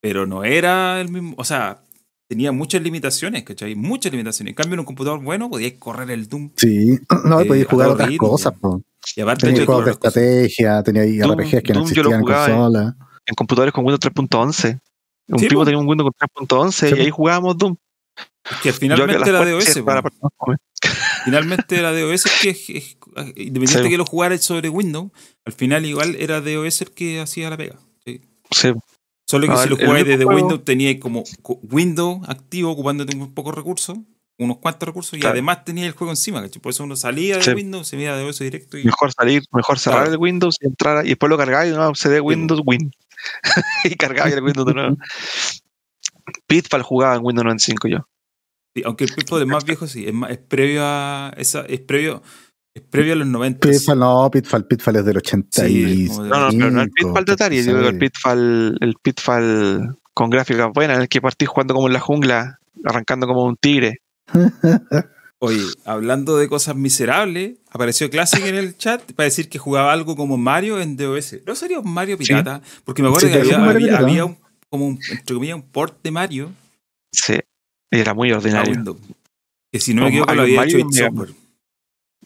pero 0.00 0.26
no 0.26 0.44
era 0.44 1.00
el 1.00 1.08
mismo. 1.08 1.34
O 1.38 1.44
sea, 1.44 1.80
tenía 2.28 2.52
muchas 2.52 2.82
limitaciones, 2.82 3.42
¿cachai? 3.44 3.74
Muchas 3.74 4.12
limitaciones. 4.12 4.52
En 4.52 4.54
cambio, 4.54 4.74
en 4.74 4.80
un 4.80 4.86
computador 4.86 5.20
bueno 5.22 5.48
podías 5.50 5.72
correr 5.78 6.10
el 6.10 6.28
Doom. 6.28 6.50
Sí, 6.56 6.98
no, 7.24 7.40
Eh, 7.40 7.44
podías 7.46 7.66
a 7.66 7.70
jugar 7.70 7.88
otras 7.90 8.10
cosas, 8.18 8.52
po. 8.60 8.82
Y 9.16 9.20
aparte, 9.20 9.46
Tenía 9.46 9.64
juegos 9.64 9.84
de 9.86 9.90
estrategia, 9.92 10.82
tenía 10.82 11.02
ahí 11.02 11.18
Doom- 11.18 11.34
RPGs 11.40 11.62
que 11.62 11.72
no 11.72 11.80
Doom 11.80 11.92
yo 11.92 12.02
lo 12.02 12.10
existían 12.10 12.14
en 12.14 12.20
jugaba 12.20 12.46
en- 12.46 12.52
consola. 12.56 12.96
En 13.26 13.34
computadores 13.34 13.72
con 13.74 13.84
Windows 13.84 14.00
3.11. 14.00 14.78
Un 15.28 15.38
Sí, 15.38 15.46
primo 15.46 15.60
po. 15.60 15.64
tenía 15.66 15.78
un 15.78 15.86
Windows 15.88 16.10
con 16.10 16.46
3.11 16.46 16.88
Sí, 16.90 16.94
y 16.96 17.00
ahí 17.00 17.10
jugábamos 17.10 17.56
Doom. 17.58 17.76
Que 17.76 18.54
Yo 18.54 18.60
que 18.62 18.72
finalmente 18.72 19.18
puertas 19.30 19.50
DOS. 19.50 19.82
para- 19.84 20.02
Finalmente 21.24 21.76
era 21.78 21.92
DOS 21.92 22.26
el 22.26 22.32
que, 22.40 22.50
es- 22.50 22.70
es- 22.70 22.96
independiente 23.26 23.82
Sí. 23.84 23.88
que 23.90 23.98
lo 23.98 24.04
jugara 24.06 24.36
sobre 24.38 24.68
Windows, 24.68 25.10
al 25.44 25.52
final 25.52 25.84
igual 25.86 26.16
era 26.18 26.40
DOS 26.40 26.82
el 26.82 26.90
que 26.92 27.20
hacía 27.20 27.50
la 27.50 27.56
pega. 27.56 27.78
¿sí? 28.04 28.20
Sí. 28.50 28.72
Solo 29.26 29.46
que 29.46 29.56
si 29.58 29.68
lo 29.68 29.76
único 29.76 29.92
desde 30.08 30.24
juego- 30.24 30.40
Windows, 30.40 30.64
teníais 30.64 30.98
como 30.98 31.24
co- 31.42 31.60
Windows 31.62 32.20
activo 32.28 32.70
ocupándote 32.70 33.14
unos 33.14 33.28
pocos 33.30 33.54
recursos, 33.54 33.98
unos 34.38 34.58
cuantos 34.58 34.86
recursos, 34.86 35.18
y 35.18 35.26
además 35.26 35.64
tenía 35.64 35.84
el 35.86 35.92
juego 35.92 36.12
encima, 36.12 36.40
¿cachai? 36.40 36.62
Por 36.62 36.70
eso 36.70 36.84
uno 36.84 36.96
salía 36.96 37.36
de 37.36 37.42
Sí. 37.42 37.50
Windows, 37.50 37.86
se 37.88 37.96
veía 37.96 38.16
DOS 38.16 38.38
directo 38.38 38.78
y 38.78 38.84
Mejor 38.84 39.12
salir, 39.12 39.42
mejor 39.52 39.78
cerrar 39.78 40.00
Claro. 40.04 40.12
el 40.12 40.18
Windows 40.18 40.56
y 40.60 40.66
entrar 40.66 41.04
y 41.04 41.10
después 41.10 41.28
lo 41.28 41.36
cargaba 41.36 41.66
y 41.66 41.72
no, 41.72 41.94
CD 41.94 42.20
Windows 42.20 42.62
Win. 42.64 42.90
y 43.84 43.94
cargaba 43.96 44.30
el 44.30 44.42
Windows 44.42 44.66
de 44.66 44.74
nuevo. 44.74 44.96
Pitfall 46.46 46.82
jugaba 46.82 47.16
en 47.16 47.20
Windows 47.24 47.44
95 47.44 47.88
yo. 47.88 47.98
Sí, 48.74 48.82
aunque 48.84 49.04
el 49.04 49.12
Pitfall 49.12 49.42
es 49.42 49.48
más 49.48 49.64
viejo, 49.64 49.86
sí, 49.86 50.06
es, 50.06 50.14
más, 50.14 50.30
es 50.30 50.38
previo 50.38 50.80
a 50.84 51.32
esa, 51.36 51.62
es 51.62 51.80
previo, 51.80 52.22
es 52.78 52.84
previo 52.84 53.12
a 53.12 53.16
los 53.16 53.26
90. 53.28 53.68
Pitfall, 53.68 53.98
no, 53.98 54.30
Pitfall, 54.30 54.66
Pitfall 54.66 54.96
es 54.96 55.04
del 55.04 55.16
80 55.18 55.66
Sí, 55.66 56.06
y 56.06 56.08
No, 56.08 56.24
no, 56.24 56.48
pero 56.50 56.70
no 56.70 56.82
el 56.82 56.90
Pitfall 56.90 57.24
de 57.24 57.32
Atari, 57.32 57.62
digo 57.62 57.78
el. 57.78 57.98
Pitfall, 57.98 58.78
el 58.80 58.94
Pitfall 59.02 59.96
con 60.14 60.30
gráficas 60.30 60.68
buenas, 60.74 60.96
en 60.96 61.02
el 61.02 61.08
que 61.08 61.20
partí 61.20 61.46
jugando 61.46 61.74
como 61.74 61.86
en 61.86 61.92
la 61.92 62.00
jungla, 62.00 62.58
arrancando 62.84 63.26
como 63.26 63.44
un 63.44 63.56
tigre. 63.56 63.98
Oye, 65.40 65.62
hablando 65.84 66.36
de 66.36 66.48
cosas 66.48 66.74
miserables, 66.74 67.58
apareció 67.70 68.10
Classic 68.10 68.44
en 68.44 68.56
el 68.56 68.76
chat 68.76 69.00
para 69.12 69.24
decir 69.26 69.48
que 69.48 69.58
jugaba 69.58 69.92
algo 69.92 70.16
como 70.16 70.36
Mario 70.36 70.80
en 70.80 70.96
DOS. 70.96 71.36
¿No 71.46 71.54
sería 71.54 71.78
un 71.78 71.92
Mario 71.94 72.18
pirata? 72.18 72.60
Porque 72.84 73.02
me 73.02 73.08
acuerdo 73.08 73.28
Sí, 73.28 73.32
que 73.34 73.40
había, 73.40 73.96
había- 73.98 74.24
un, 74.24 74.36
como 74.68 74.86
un, 74.88 74.98
entre 75.12 75.34
comillas, 75.34 75.54
un 75.54 75.62
port 75.62 76.02
de 76.02 76.10
Mario 76.10 76.50
Sí, 77.12 77.34
era 77.92 78.14
muy 78.14 78.32
ordinario. 78.32 78.96
Que 79.70 79.78
si 79.78 79.94
no 79.94 80.02
me 80.02 80.08
equivoco 80.08 80.34
lo 80.34 80.42
había 80.42 80.56
Mario 80.56 80.78
hecho 80.78 80.78
id 80.78 80.84
un 80.86 80.92
Mega 80.92 81.06
Software. 81.06 81.30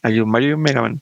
Hay 0.02 0.20
un 0.20 0.30
Mario 0.30 0.50
y 0.50 0.52
un 0.54 0.62
Mega 0.62 0.82
Man. 0.82 1.00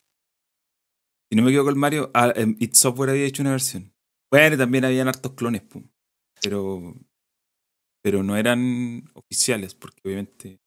Si 1.31 1.37
no 1.37 1.43
me 1.45 1.51
equivoco 1.51 1.71
el 1.71 1.77
Mario, 1.77 2.11
ah, 2.15 2.33
em, 2.35 2.57
id 2.59 2.75
Software 2.75 3.11
había 3.11 3.25
hecho 3.25 3.43
una 3.43 3.53
versión. 3.53 3.93
Bueno, 4.31 4.55
y 4.55 4.59
también 4.59 4.85
habían 4.85 5.09
hartos 5.09 5.33
clones, 5.35 5.63
pum. 5.63 5.85
pero 6.43 6.95
pero 8.03 8.23
no 8.23 8.37
eran 8.37 9.05
oficiales, 9.13 9.75
porque 9.75 10.01
obviamente 10.05 10.59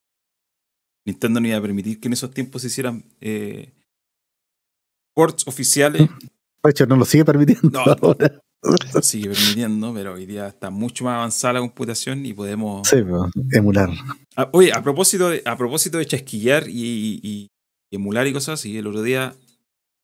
Nintendo 1.05 1.39
no 1.41 1.47
iba 1.47 1.57
a 1.57 1.61
permitir 1.61 1.99
que 1.99 2.07
en 2.07 2.13
esos 2.13 2.29
tiempos 2.31 2.61
se 2.61 2.67
hicieran 2.67 3.03
eh, 3.21 3.73
ports 5.15 5.47
oficiales. 5.47 6.09
De 6.63 6.69
hecho, 6.69 6.85
no 6.85 6.95
lo 6.95 7.05
sigue 7.05 7.25
permitiendo 7.25 7.69
No. 7.71 7.81
ahora. 8.01 8.39
Lo 8.93 9.01
sigue 9.01 9.29
permitiendo, 9.31 9.93
pero 9.93 10.13
hoy 10.13 10.25
día 10.25 10.47
está 10.47 10.69
mucho 10.69 11.03
más 11.03 11.15
avanzada 11.15 11.55
la 11.55 11.59
computación 11.59 12.25
y 12.25 12.33
podemos. 12.33 12.87
Sí, 12.87 12.97
pues, 13.01 13.31
emular. 13.51 13.89
Ah, 14.37 14.49
oye, 14.53 14.71
a 14.71 14.81
propósito 14.81 15.29
de, 15.29 15.41
a 15.43 15.57
propósito 15.57 15.97
de 15.97 16.05
chasquillar 16.05 16.69
y, 16.69 16.71
y- 16.71 17.19
y 17.23 17.47
emular 17.95 18.27
y 18.27 18.33
cosas 18.33 18.59
así, 18.59 18.77
el 18.77 18.87
otro 18.87 19.01
día 19.01 19.35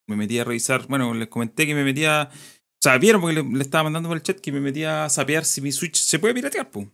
me 0.07 0.15
metí 0.15 0.39
a 0.39 0.43
revisar. 0.43 0.87
Bueno, 0.87 1.13
les 1.13 1.27
comenté 1.27 1.65
que 1.65 1.75
me 1.75 1.83
metía. 1.83 2.29
O 2.31 2.81
sea, 2.81 2.97
vieron 2.97 3.21
porque 3.21 3.41
le, 3.41 3.43
le 3.43 3.61
estaba 3.61 3.83
mandando 3.85 4.09
por 4.09 4.17
el 4.17 4.23
chat 4.23 4.39
que 4.39 4.51
me 4.51 4.59
metía 4.61 5.05
a 5.05 5.09
sapear 5.09 5.43
si 5.45 5.61
mi 5.61 5.71
Switch 5.71 5.97
se 5.97 6.17
puede 6.19 6.33
piratear, 6.33 6.69
pum. 6.71 6.89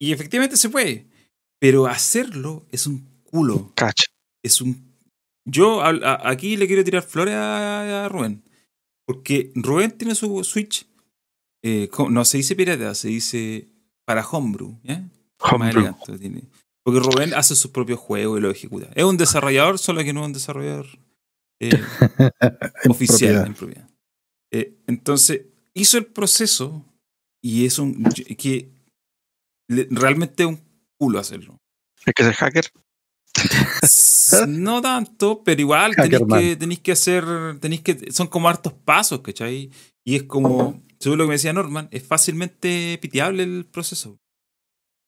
Y 0.00 0.12
efectivamente 0.12 0.56
se 0.56 0.68
puede. 0.68 1.06
Pero 1.60 1.86
hacerlo 1.86 2.66
es 2.72 2.86
un 2.86 3.06
culo. 3.22 3.72
Cacha. 3.76 4.04
Es 4.42 4.60
un. 4.60 4.92
Yo 5.44 5.80
a- 5.82 5.88
a- 5.90 6.28
aquí 6.30 6.56
le 6.56 6.66
quiero 6.66 6.82
tirar 6.84 7.02
flores 7.02 7.34
a, 7.34 8.04
a 8.04 8.08
Rubén. 8.08 8.42
Porque 9.06 9.52
Rubén 9.54 9.92
tiene 9.92 10.14
su 10.14 10.42
Switch. 10.44 10.86
eh, 11.64 11.88
no 12.10 12.24
se 12.24 12.38
dice 12.38 12.56
pirata, 12.56 12.94
se 12.94 13.08
dice 13.08 13.68
para 14.04 14.26
homebrew. 14.26 14.76
¿ya? 14.82 14.98
Más 14.98 15.52
Homebrew. 15.52 15.80
elegante 15.82 16.12
lo 16.12 16.18
tiene. 16.18 16.42
Porque 16.84 17.00
Rubén 17.00 17.32
hace 17.34 17.54
sus 17.54 17.70
propios 17.70 17.98
juegos 18.00 18.38
y 18.38 18.42
los 18.42 18.54
ejecuta. 18.56 18.88
Es 18.94 19.04
un 19.04 19.16
desarrollador, 19.16 19.78
solo 19.78 20.02
que 20.02 20.12
no 20.12 20.20
es 20.22 20.26
un 20.26 20.32
desarrollador 20.32 20.86
eh, 21.60 21.70
En 22.84 22.90
oficial 22.90 23.18
propiedad. 23.18 23.46
en 23.46 23.54
propiedad. 23.54 23.88
Eh, 24.52 24.82
entonces, 24.88 25.42
hizo 25.74 25.96
el 25.98 26.06
proceso 26.06 26.84
y 27.42 27.64
es 27.66 27.78
un. 27.78 28.02
que 28.36 28.70
le- 29.68 29.86
realmente 29.90 30.42
es 30.42 30.48
un 30.48 30.60
culo 30.98 31.18
hacerlo. 31.20 31.58
Hay 32.04 32.12
que 32.14 32.24
ser 32.24 32.34
hacker. 32.34 32.64
No 34.48 34.80
tanto, 34.82 35.42
pero 35.44 35.60
igual 35.60 35.94
tenéis 35.94 36.20
que, 36.40 36.56
tenéis 36.56 36.80
que 36.80 36.92
hacer, 36.92 37.24
tenéis 37.60 37.82
que, 37.82 38.12
son 38.12 38.26
como 38.28 38.48
hartos 38.48 38.72
pasos, 38.72 39.20
¿cachai? 39.20 39.70
Y 40.04 40.16
es 40.16 40.22
como, 40.24 40.80
según 40.98 41.18
lo 41.18 41.24
que 41.24 41.28
me 41.28 41.34
decía 41.34 41.52
Norman, 41.52 41.88
es 41.90 42.02
fácilmente 42.06 42.98
piteable 43.00 43.42
el 43.42 43.66
proceso. 43.66 44.18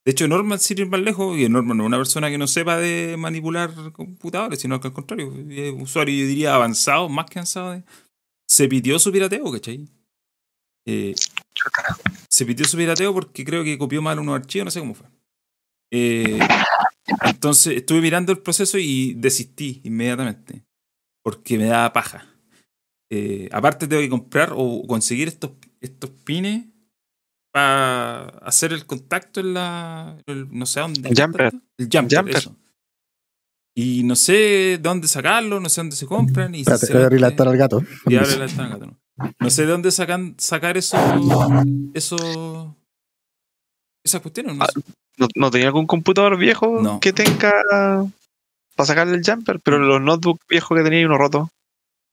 De 0.05 0.13
hecho, 0.13 0.29
Norman, 0.29 0.59
sin 0.59 0.79
ir 0.79 0.87
más 0.89 1.01
lejos, 1.01 1.39
y 1.39 1.49
Norman 1.49 1.79
no 1.79 1.85
es 1.85 1.87
una 1.89 1.97
persona 1.97 2.29
que 2.31 2.37
no 2.39 2.47
sepa 2.47 2.77
de 2.77 3.17
manipular 3.19 3.73
computadores, 3.93 4.61
sino 4.61 4.79
que 4.81 4.89
al 4.89 4.95
contrario, 4.95 5.33
es 5.49 5.75
usuario, 5.81 6.15
yo 6.21 6.27
diría, 6.29 6.55
avanzado, 6.55 7.09
más 7.09 7.27
que 7.27 7.39
avanzado, 7.39 7.73
de- 7.73 7.85
se 8.47 8.69
pitió 8.69 8.99
su 8.99 9.11
pirateo, 9.11 9.51
¿cachai? 9.51 9.89
Eh, 10.87 11.15
se 12.29 12.45
pitió 12.45 12.67
su 12.67 12.77
pirateo 12.77 13.15
porque 13.15 13.45
creo 13.45 13.65
que 13.65 13.79
copió 13.79 14.03
mal 14.03 14.19
unos 14.19 14.35
archivos, 14.35 14.67
no 14.67 14.71
sé 14.71 14.81
cómo 14.81 14.95
fue. 14.95 15.07
Eh, 15.91 16.39
entonces 17.25 17.77
estuve 17.77 18.01
mirando 18.01 18.33
el 18.33 18.39
proceso 18.39 18.79
y 18.79 19.15
desistí 19.15 19.81
inmediatamente. 19.85 20.65
Porque 21.23 21.57
me 21.57 21.65
daba 21.67 21.93
paja. 21.93 22.27
Eh, 23.11 23.49
aparte 23.53 23.87
tengo 23.87 24.03
que 24.03 24.09
comprar 24.11 24.53
o 24.55 24.87
conseguir 24.87 25.29
estos, 25.29 25.53
estos 25.81 26.11
pines 26.11 26.67
para 27.55 28.25
hacer 28.43 28.73
el 28.73 28.85
contacto 28.85 29.39
en 29.39 29.55
la. 29.55 30.19
el- 30.27 30.49
no 30.51 30.67
sé 30.67 30.81
dónde. 30.81 31.09
El 31.09 31.15
jumper. 31.17 31.53
El 31.79 31.89
jumper. 31.93 32.19
Jumper. 32.19 32.37
eso. 32.37 32.57
Y 33.77 34.03
no 34.03 34.17
sé 34.17 34.33
de 34.33 34.79
dónde 34.79 35.07
sacarlo, 35.07 35.61
no 35.61 35.69
sé 35.69 35.81
dónde 35.81 35.95
se 35.95 36.07
compran. 36.07 36.53
Y 36.55 36.61
Espérate, 36.63 36.87
voy 36.87 36.97
a 37.03 37.09
sinceramente- 37.09 37.15
relatar 37.15 37.49
al 37.49 37.57
gato. 37.57 37.83
y 38.07 38.17
ventana, 38.17 38.69
gato, 38.71 38.87
no. 38.87 38.99
No 39.39 39.51
sé 39.51 39.63
de 39.63 39.69
dónde 39.69 39.93
sacan, 39.93 40.35
sacar 40.39 40.77
eso, 40.77 40.97
eso, 41.95 42.77
esas 44.05 44.21
cuestiones. 44.21 44.57
No 44.57 44.65
Ah, 44.65 44.69
sé. 44.75 44.81
¿No, 45.17 45.29
no 45.37 45.51
tenía 45.53 45.69
algún 45.69 45.87
computador 45.87 46.37
viejo 46.37 46.81
No. 46.83 46.99
que 46.99 47.13
tenga 47.13 47.53
para 48.75 48.87
sacarle 48.87 49.15
el 49.17 49.23
jumper? 49.25 49.61
Pero 49.61 49.79
los 49.79 50.01
notebooks 50.01 50.45
viejos 50.49 50.77
que 50.77 50.83
tenía 50.83 51.01
y 51.03 51.05
uno 51.05 51.19
roto. 51.19 51.51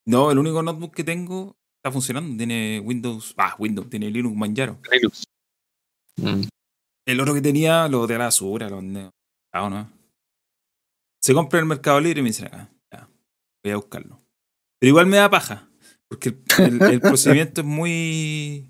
No, 0.06 0.30
el 0.32 0.38
único 0.38 0.62
notebook 0.62 0.94
que 0.94 1.04
tengo 1.04 1.56
está 1.80 1.92
funcionando. 1.92 2.38
Tiene 2.38 2.80
Windows, 2.80 3.34
ah, 3.38 3.56
Windows, 3.58 3.90
tiene 3.90 4.12
Linux 4.12 4.36
Manjaro. 4.38 4.78
Linux. 4.92 5.24
Mm. 6.18 6.44
El 7.08 7.20
otro 7.20 7.34
que 7.34 7.42
tenía 7.42 7.88
lo 7.88 8.06
de 8.08 8.18
la 8.18 8.26
basura, 8.26 8.70
lo. 8.70 8.80
Ah, 9.54 9.70
no. 9.70 9.90
Se 11.22 11.34
compra 11.34 11.60
en 11.60 11.64
el 11.64 11.70
Mercado 11.70 12.00
Libre 12.00 12.20
y 12.20 12.24
me 12.24 12.30
dicen 12.30 12.48
acá, 12.48 12.70
ya, 12.92 13.08
voy 13.64 13.72
a 13.74 13.76
buscarlo. 13.78 14.20
Pero 14.80 14.90
igual 14.90 15.06
me 15.08 15.18
da 15.18 15.30
paja, 15.30 15.70
porque 16.10 16.30
el, 16.58 16.82
el- 16.82 16.82
el 16.94 17.02
procedimiento 17.02 17.62
es 17.62 17.68
muy 17.68 18.68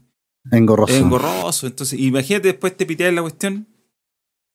Engorroso. 0.52 0.94
engorroso. 0.96 1.68
Entonces, 1.68 2.00
imagínate 2.00 2.50
después 2.50 2.76
te 2.76 2.86
piteas 2.86 3.14
la 3.14 3.22
cuestión. 3.22 3.68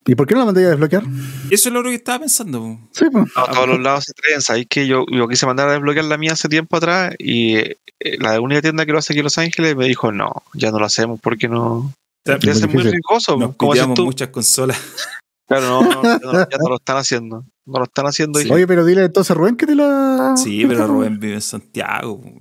¿Y 0.09 0.15
por 0.15 0.27
qué 0.27 0.35
no 0.35 0.41
la 0.41 0.47
mandé 0.47 0.65
a 0.67 0.69
desbloquear? 0.71 1.03
Eso 1.51 1.69
es 1.69 1.73
lo 1.73 1.83
que 1.83 1.95
estaba 1.95 2.21
pensando. 2.21 2.61
po. 2.61 2.79
Sí, 2.93 3.07
pues. 3.11 3.27
No, 3.35 3.43
a 3.43 3.51
todos 3.51 3.69
los 3.69 3.81
lados 3.81 4.05
se 4.05 4.13
traen. 4.13 4.41
Sabéis 4.41 4.67
que 4.69 4.87
yo, 4.87 5.05
yo 5.11 5.27
quise 5.27 5.47
mandar 5.47 5.69
a 5.69 5.73
desbloquear 5.73 6.05
la 6.05 6.17
mía 6.19 6.33
hace 6.35 6.49
tiempo 6.49 6.77
atrás 6.77 7.15
y 7.19 7.57
eh, 7.57 7.77
la 8.21 8.41
única 8.41 8.63
tienda 8.63 8.87
que 8.87 8.93
lo 8.93 8.99
hace 8.99 9.13
aquí 9.15 9.21
en 9.21 9.25
Los 9.25 9.39
Ángeles 9.39 9.75
me 9.75 9.87
dijo, 9.87 10.13
no, 10.13 10.43
ya 10.55 10.71
no 10.71 10.79
lo 10.79 10.87
hacemos 10.87 11.19
porque 11.21 11.49
no... 11.49 11.93
Debe 12.27 12.55
ser 12.55 12.69
muy 12.71 12.83
riesgoso. 12.83 13.37
Nos 13.37 13.57
como 13.57 13.95
tú. 13.95 14.05
muchas 14.07 14.29
consolas. 14.29 14.79
Claro, 15.49 15.81
no, 15.81 16.03
no, 16.03 16.03
ya 16.03 16.19
no- 16.19 16.33
ya 16.51 16.59
no 16.59 16.69
lo 16.71 16.75
están 16.75 16.97
haciendo. 16.97 17.45
No 17.67 17.79
lo 17.79 17.85
están 17.85 18.05
haciendo 18.07 18.41
Sí. 18.41 18.49
y 18.49 18.51
Oye, 18.51 18.67
pero 18.67 18.85
dile 18.85 19.05
entonces 19.05 19.31
a 19.31 19.35
Rubén 19.35 19.57
que 19.57 19.65
te 19.65 19.77
la. 19.77 20.35
Sí, 20.37 20.65
pero 20.67 20.89
Rubén 20.89 21.21
vive 21.21 21.35
en 21.35 21.41
Santiago. 21.41 22.21
po. 22.21 22.33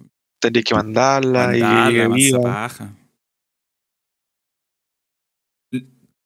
tendrías 0.42 0.66
que 0.66 0.74
mandarla 0.74 1.56
y 1.56 1.62
Mandarla, 1.62 2.08
viva. 2.08 2.42
paja. 2.42 2.96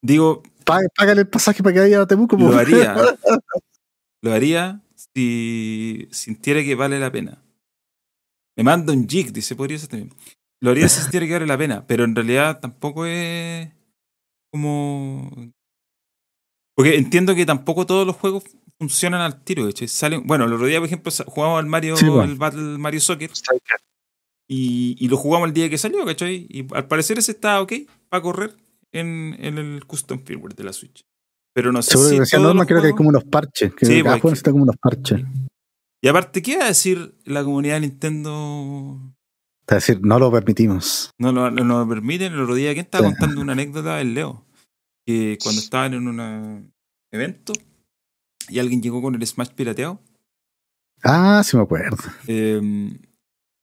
Digo, 0.01 0.41
Pá- 0.66 0.80
Págale 0.95 1.22
el 1.22 1.28
pasaje 1.28 1.62
para 1.64 1.74
que 1.74 1.80
vaya 1.82 2.01
a 2.01 2.07
Temuco. 2.07 2.38
lo 2.38 2.55
haría. 2.57 2.95
Lo 4.22 4.34
haría 4.34 4.82
si 4.95 6.07
sintiera 6.12 6.62
que 6.64 6.76
vale 6.76 6.97
la 6.99 7.12
pena. 7.12 7.41
Me 8.57 8.64
manda 8.64 8.91
un 8.93 9.07
jig, 9.07 9.32
dice, 9.34 9.55
podría 9.55 9.78
ser 9.80 9.89
también. 9.89 10.14
Lo 10.62 10.72
haría 10.72 10.89
si 10.89 11.01
sintiera 11.01 11.26
que 11.26 11.34
vale 11.34 11.47
la 11.47 11.57
pena, 11.57 11.86
pero 11.88 12.03
en 12.03 12.16
realidad 12.16 12.60
tampoco 12.60 13.05
es 13.05 13.70
como. 14.51 15.30
Porque 16.76 16.95
entiendo 16.97 17.36
que 17.36 17.45
tampoco 17.45 17.86
todos 17.86 18.05
los 18.05 18.16
juegos 18.16 18.43
funcionan 18.80 19.22
al 19.22 19.43
tiro, 19.43 19.66
de 19.66 19.72
hecho. 19.72 19.88
Salen, 19.88 20.26
bueno, 20.26 20.45
el 20.45 20.53
otro 20.53 20.66
día, 20.66 20.80
por 20.80 20.88
ejemplo, 20.88 21.12
jugamos 21.28 21.60
al 21.60 21.66
Mario, 21.66 21.95
Sí, 21.97 22.05
el 22.05 22.36
Battle 22.36 22.78
Mario 22.78 22.99
Soccer. 23.01 23.30
Y, 24.49 24.95
y 24.99 25.07
lo 25.10 25.18
jugamos 25.18 25.47
el 25.49 25.53
día 25.53 25.70
que 25.70 25.78
salió, 25.78 26.05
¿cachai? 26.05 26.47
Y 26.49 26.66
al 26.74 26.88
parecer 26.88 27.20
ese 27.20 27.32
está 27.34 27.62
ok 27.62 27.74
para 28.10 28.22
correr 28.24 28.55
en, 28.91 29.36
en 29.39 29.57
el 29.57 29.86
custom 29.86 30.20
firmware 30.24 30.55
de 30.55 30.64
la 30.64 30.74
Switch. 30.74 31.03
Pero 31.53 31.72
no 31.72 31.82
sé 31.82 31.91
Seguro 31.91 32.10
si 32.10 32.20
decía 32.20 32.39
Norma, 32.39 32.66
creo 32.66 32.82
que 32.82 32.88
hay 32.88 32.93
como 32.93 33.10
unos 33.10 33.26
parches. 33.26 33.74
Que 33.76 33.86
Sí, 33.86 34.01
cada 34.01 34.16
pues, 34.16 34.22
juego 34.22 34.22
que- 34.22 34.30
necesita 34.32 34.51
como 34.51 34.64
unos 34.64 34.78
parches. 34.78 35.22
Y 36.01 36.07
aparte, 36.07 36.41
¿qué 36.41 36.57
va 36.57 36.64
a 36.64 36.68
decir 36.70 37.16
la 37.26 37.43
comunidad 37.43 37.76
de 37.76 37.82
Nintendo? 37.82 39.14
Es 39.70 39.76
decir, 39.86 39.99
no 40.03 40.17
lo 40.20 40.32
permitimos. 40.32 41.11
No 41.20 41.32
lo, 41.32 41.51
no 41.51 41.63
lo 41.63 41.88
permiten. 41.88 42.34
El 42.34 42.41
otro 42.41 42.55
día, 42.55 42.74
¿quién 42.74 42.86
estaba 42.86 43.07
Sí. 43.07 43.15
contando 43.15 43.41
una 43.41 43.53
anécdota? 43.53 44.01
El 44.01 44.13
Leo. 44.15 44.43
Que 45.05 45.38
cuando 45.41 45.61
estaban 45.61 45.93
en 45.93 46.07
un 46.07 46.72
evento 47.11 47.53
y 48.47 48.59
alguien 48.59 48.82
llegó 48.82 49.01
con 49.01 49.15
el 49.15 49.26
Smash 49.26 49.49
pirateado, 49.49 49.99
Ah, 51.03 51.41
sí 51.45 51.55
me 51.55 51.63
acuerdo. 51.63 51.97
eh, 52.28 52.59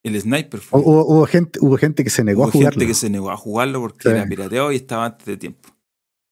el 0.04 0.20
Sniper 0.20 0.60
fue. 0.60 0.80
Hubo, 0.80 1.04
hubo 1.06 1.26
gente, 1.26 1.58
hubo 1.60 1.76
gente 1.76 2.02
que 2.04 2.10
se 2.10 2.22
negó 2.24 2.42
Hubo 2.42 2.48
a 2.48 2.52
jugarlo. 2.52 2.70
gente 2.80 2.86
que 2.86 2.94
se 2.94 3.10
negó 3.10 3.30
a 3.30 3.36
jugarlo 3.36 3.80
porque 3.80 4.02
Sí. 4.04 4.08
era 4.08 4.26
pirateado 4.26 4.72
y 4.72 4.76
estaba 4.76 5.06
antes 5.06 5.26
de 5.26 5.36
tiempo. 5.36 5.68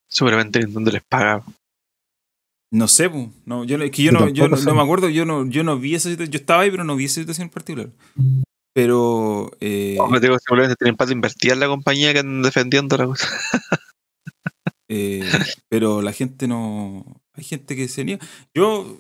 Seguramente 0.09 0.61
Nintendo 0.61 0.91
les 0.93 1.03
paga. 1.03 1.45
No 2.71 2.89
sé, 2.89 3.09
no, 3.45 3.65
yo, 3.65 3.79
no- 3.79 3.85
es 3.85 3.91
que 3.91 4.03
yo, 4.03 4.11
Yo 4.13 4.19
no, 4.21 4.29
yo 4.29 4.49
no, 4.49 4.57
no 4.57 4.75
me 4.75 4.83
acuerdo, 4.83 5.09
yo 5.09 5.25
no, 5.25 5.47
yo 5.47 5.63
no 5.65 5.79
vi 5.79 5.95
esa 5.95 6.09
situación. 6.09 6.33
Yo 6.33 6.39
estaba 6.39 6.63
ahí, 6.63 6.71
pero 6.71 6.85
no 6.85 6.97
vi 6.97 7.05
esa 7.05 7.21
situación 7.21 7.47
en 7.47 7.51
particular. 7.53 7.91
Pero 8.75 9.53
eh, 9.61 9.97
Me 10.11 10.19
digo, 10.21 10.37
seguramente 10.39 10.77
tienen 10.77 10.97
para 10.97 11.13
invertir 11.13 11.53
en 11.53 11.61
la 11.61 11.69
compañía 11.69 12.13
que 12.13 12.19
andan 12.21 12.43
defendiendo 12.43 12.97
la 12.97 13.07
cosa. 13.07 13.27
Eh, 14.91 15.23
pero 15.71 16.03
la 16.03 16.13
gente 16.13 16.47
no. 16.47 17.23
Hay 17.33 17.43
gente 17.43 17.75
que 17.75 17.89
se 17.89 18.05
niega. 18.05 18.25
Yo 18.55 18.99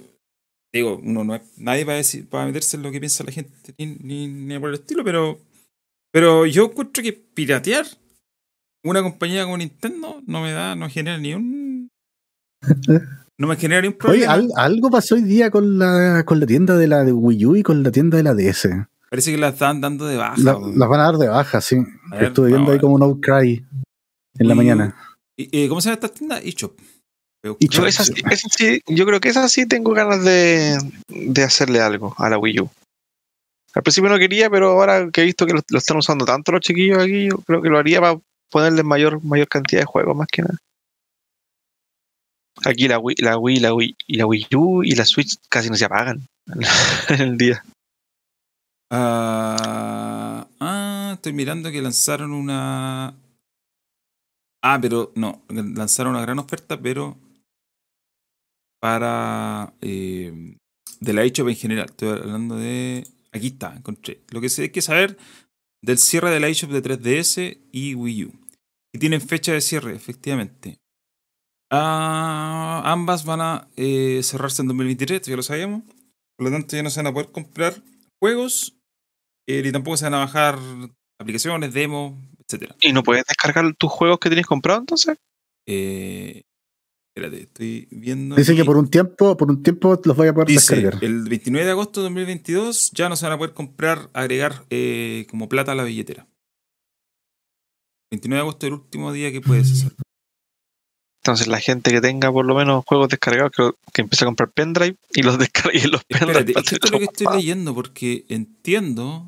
digo, 0.72 0.98
uno 1.02 1.24
no 1.24 1.34
es 1.34 1.42
nadie 1.58 1.84
para 1.84 1.98
decir, 1.98 2.26
para 2.26 2.46
meterse 2.46 2.78
en 2.78 2.82
lo 2.84 2.90
que 2.90 3.00
piensa 3.00 3.22
la 3.22 3.32
gente 3.32 3.52
ni, 3.78 3.86
ni, 4.00 4.26
ni 4.26 4.58
por 4.58 4.70
el 4.70 4.76
estilo, 4.76 5.04
pero. 5.04 5.38
Pero 6.10 6.46
yo 6.46 6.64
encuentro 6.64 7.02
que 7.02 7.12
piratear 7.12 7.86
una 8.82 9.02
compañía 9.02 9.44
como 9.44 9.58
Nintendo 9.58 10.22
no 10.26 10.40
me 10.42 10.52
da, 10.52 10.74
no 10.74 10.88
genera 10.88 11.18
ni 11.18 11.34
un. 11.34 11.90
No 13.38 13.46
me 13.46 13.56
genera 13.56 13.82
ni 13.82 13.88
un 13.88 13.94
Oye, 13.94 13.98
problema. 14.24 14.32
al- 14.32 14.52
algo 14.56 14.90
pasó 14.90 15.16
hoy 15.16 15.22
día 15.22 15.50
con 15.50 15.78
la, 15.78 16.22
con 16.24 16.40
la 16.40 16.46
tienda 16.46 16.76
de 16.78 16.88
la 16.88 17.04
de 17.04 17.12
Wii 17.12 17.46
U 17.46 17.56
y 17.56 17.62
con 17.62 17.82
la 17.82 17.90
tienda 17.92 18.16
de 18.16 18.22
la 18.22 18.34
DS. 18.34 18.68
Parece 19.14 19.30
que 19.30 19.38
la 19.38 19.50
estaban 19.50 19.80
dando 19.80 20.06
de 20.06 20.16
baja. 20.16 20.34
La- 20.38 20.58
las 20.58 20.88
van 20.88 20.98
a 20.98 21.04
dar 21.04 21.18
de 21.18 21.28
baja, 21.28 21.60
sí. 21.60 21.76
Ver, 22.10 22.24
Estuve 22.24 22.48
viendo 22.48 22.72
ahí 22.72 22.80
como 22.80 22.94
un 22.96 23.02
outcry 23.04 23.64
en 24.40 24.48
la 24.48 24.56
mañana. 24.56 24.96
¿Y, 25.38 25.68
¿Cómo 25.68 25.80
se 25.80 25.88
llama 25.88 25.94
esta 26.02 26.08
tienda? 26.08 26.38
eShop. 26.40 26.76
eShop. 27.44 27.60
Yo, 27.60 27.86
esa 27.86 28.02
sí- 28.04 28.12
esa 28.28 28.48
sí- 28.50 28.80
yo 28.88 29.06
creo 29.06 29.20
que 29.20 29.28
esa 29.28 29.48
sí 29.48 29.66
tengo 29.66 29.92
ganas 29.92 30.24
de, 30.24 30.78
de 31.06 31.42
hacerle 31.44 31.80
algo 31.80 32.12
a 32.18 32.28
la 32.28 32.38
Wii 32.38 32.58
U. 32.62 32.70
Al 33.74 33.84
principio 33.84 34.10
no 34.10 34.18
quería, 34.18 34.50
pero 34.50 34.70
ahora 34.70 35.08
que 35.12 35.20
he 35.20 35.24
visto 35.24 35.46
que 35.46 35.52
lo, 35.52 35.60
lo 35.68 35.78
están 35.78 35.96
usando 35.96 36.24
tanto 36.24 36.50
los 36.50 36.60
chiquillos 36.62 36.98
aquí, 36.98 37.28
yo 37.28 37.36
creo 37.38 37.62
que 37.62 37.68
lo 37.68 37.78
haría 37.78 38.00
para 38.00 38.18
ponerle 38.50 38.82
mayor, 38.82 39.22
mayor 39.22 39.46
cantidad 39.46 39.82
de 39.82 39.86
juegos, 39.86 40.16
más 40.16 40.26
que 40.26 40.42
nada. 40.42 40.56
Aquí 42.64 42.88
la 42.88 42.98
Wii, 42.98 43.16
la 43.20 43.38
Wii, 43.38 43.60
la 43.60 43.74
Wii, 43.74 43.96
y 44.08 44.16
la 44.16 44.26
Wii 44.26 44.46
U 44.56 44.82
y 44.82 44.96
la 44.96 45.04
Switch 45.04 45.36
casi 45.48 45.70
no 45.70 45.76
se 45.76 45.84
apagan 45.84 46.26
en 47.10 47.20
el 47.20 47.36
día. 47.38 47.64
Ah, 48.90 50.48
ah, 50.60 51.12
estoy 51.14 51.32
mirando 51.32 51.70
que 51.70 51.82
lanzaron 51.82 52.32
una. 52.32 53.14
Ah, 54.62 54.78
pero 54.80 55.12
no, 55.14 55.42
lanzaron 55.48 56.14
una 56.14 56.22
gran 56.22 56.38
oferta, 56.38 56.80
pero 56.80 57.18
para 58.80 59.72
eh, 59.80 60.56
de 61.00 61.12
la 61.12 61.24
eShop 61.24 61.48
en 61.48 61.56
general. 61.56 61.86
Estoy 61.86 62.08
hablando 62.10 62.56
de. 62.56 63.06
Aquí 63.32 63.48
está, 63.48 63.74
encontré. 63.74 64.20
Lo 64.30 64.40
que 64.40 64.48
sí 64.48 64.62
hay 64.62 64.70
que 64.70 64.82
saber 64.82 65.16
del 65.82 65.98
cierre 65.98 66.30
de 66.30 66.40
la 66.40 66.46
de 66.46 66.54
3DS 66.54 67.58
y 67.72 67.94
Wii 67.94 68.24
U. 68.24 68.32
Y 68.92 68.98
tienen 68.98 69.20
fecha 69.20 69.52
de 69.52 69.60
cierre, 69.60 69.94
efectivamente. 69.94 70.78
Ah, 71.70 72.82
ambas 72.84 73.24
van 73.24 73.40
a 73.40 73.68
eh, 73.76 74.20
cerrarse 74.22 74.62
en 74.62 74.68
2023, 74.68 75.16
esto 75.16 75.30
ya 75.30 75.36
lo 75.36 75.42
sabíamos. 75.42 75.82
Por 76.36 76.46
lo 76.46 76.52
tanto, 76.52 76.76
ya 76.76 76.82
no 76.82 76.90
se 76.90 77.00
van 77.00 77.08
a 77.08 77.12
poder 77.12 77.32
comprar 77.32 77.82
juegos, 78.24 78.74
eh, 79.46 79.62
ni 79.62 79.70
tampoco 79.70 79.98
se 79.98 80.06
van 80.06 80.14
a 80.14 80.18
bajar 80.20 80.58
aplicaciones, 81.20 81.74
demos, 81.74 82.14
etcétera. 82.38 82.74
¿Y 82.80 82.94
no 82.94 83.02
puedes 83.02 83.22
descargar 83.26 83.74
tus 83.76 83.92
juegos 83.92 84.18
que 84.18 84.30
tienes 84.30 84.46
comprado 84.46 84.80
entonces? 84.80 85.18
Eh, 85.68 86.40
espérate, 87.14 87.42
estoy 87.42 87.86
viendo. 87.90 88.34
Dice 88.34 88.52
aquí. 88.52 88.62
que 88.62 88.64
por 88.64 88.78
un 88.78 88.88
tiempo, 88.88 89.36
por 89.36 89.50
un 89.50 89.62
tiempo 89.62 90.00
los 90.02 90.16
voy 90.16 90.28
a 90.28 90.32
poder 90.32 90.48
Dice, 90.48 90.74
descargar. 90.74 91.04
el 91.04 91.28
29 91.28 91.66
de 91.66 91.72
agosto 91.72 92.00
de 92.00 92.04
2022 92.04 92.92
ya 92.92 93.10
no 93.10 93.16
se 93.16 93.26
van 93.26 93.34
a 93.34 93.38
poder 93.38 93.52
comprar, 93.52 94.08
agregar 94.14 94.64
eh, 94.70 95.26
como 95.28 95.46
plata 95.50 95.72
a 95.72 95.74
la 95.74 95.84
billetera. 95.84 96.26
29 98.10 98.36
de 98.38 98.40
agosto 98.40 98.66
es 98.66 98.72
el 98.72 98.78
último 98.78 99.12
día 99.12 99.32
que 99.32 99.42
puedes 99.42 99.70
hacer. 99.70 99.92
Entonces 101.24 101.46
la 101.46 101.58
gente 101.58 101.90
que 101.90 102.02
tenga 102.02 102.30
por 102.30 102.44
lo 102.44 102.54
menos 102.54 102.84
juegos 102.84 103.08
descargados, 103.08 103.50
que, 103.50 103.70
que 103.94 104.02
empiece 104.02 104.26
a 104.26 104.28
comprar 104.28 104.50
pendrive 104.50 104.98
y 105.14 105.22
los 105.22 105.38
descargue 105.38 105.80
en 105.80 105.92
los 105.92 106.04
pendrive. 106.04 106.32
Espérate, 106.32 106.52
que 106.52 106.74
esto 106.74 106.86
es 106.86 106.92
lo 106.92 106.98
que 106.98 107.04
estoy 107.06 107.36
leyendo 107.38 107.74
porque 107.74 108.26
entiendo. 108.28 109.26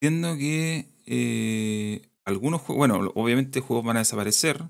Entiendo 0.00 0.38
que 0.38 0.88
eh, 1.04 2.08
algunos 2.24 2.62
juegos, 2.62 2.78
bueno, 2.88 3.12
obviamente 3.14 3.60
juegos 3.60 3.84
van 3.84 3.98
a 3.98 4.00
desaparecer. 4.00 4.64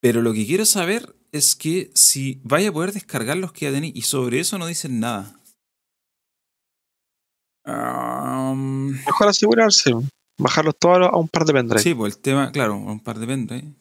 Pero 0.00 0.22
lo 0.22 0.32
que 0.32 0.44
quiero 0.46 0.64
saber 0.64 1.14
es 1.30 1.54
que 1.54 1.92
si 1.94 2.40
vaya 2.42 2.70
a 2.70 2.72
poder 2.72 2.92
descargar 2.92 3.36
los 3.36 3.52
que 3.52 3.66
ya 3.66 3.72
tenéis 3.72 3.94
y 3.94 4.02
sobre 4.02 4.40
eso 4.40 4.58
no 4.58 4.66
dicen 4.66 4.98
nada. 4.98 5.40
Am, 7.64 8.88
Mejor 9.04 9.28
asegurarse, 9.28 9.92
bajarlos 10.40 10.76
todos 10.78 11.08
a 11.08 11.16
un 11.16 11.28
par 11.28 11.44
de 11.44 11.52
pendrive. 11.52 11.82
Sí, 11.82 11.94
pues 11.94 12.16
el 12.16 12.20
tema, 12.20 12.52
claro, 12.52 12.76
un 12.76 13.00
par 13.00 13.18
de 13.18 13.26
pendrive. 13.26 13.74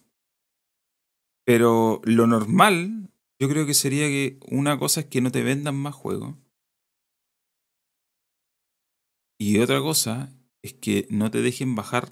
Pero 1.46 2.02
lo 2.04 2.28
normal, 2.28 3.10
yo 3.42 3.50
creo 3.50 3.66
que 3.66 3.74
sería 3.74 4.08
que 4.08 4.40
una 4.50 4.78
cosa 4.78 5.02
es 5.02 5.06
que 5.08 5.22
no 5.22 5.32
te 5.32 5.44
vendan 5.44 5.76
más 5.76 5.96
juegos. 5.96 6.36
Y 9.40 9.60
otra 9.60 9.80
cosa 9.80 10.32
es 10.64 10.74
que 10.74 11.08
no 11.10 11.32
te 11.32 11.42
dejen 11.42 11.76
bajar. 11.76 12.12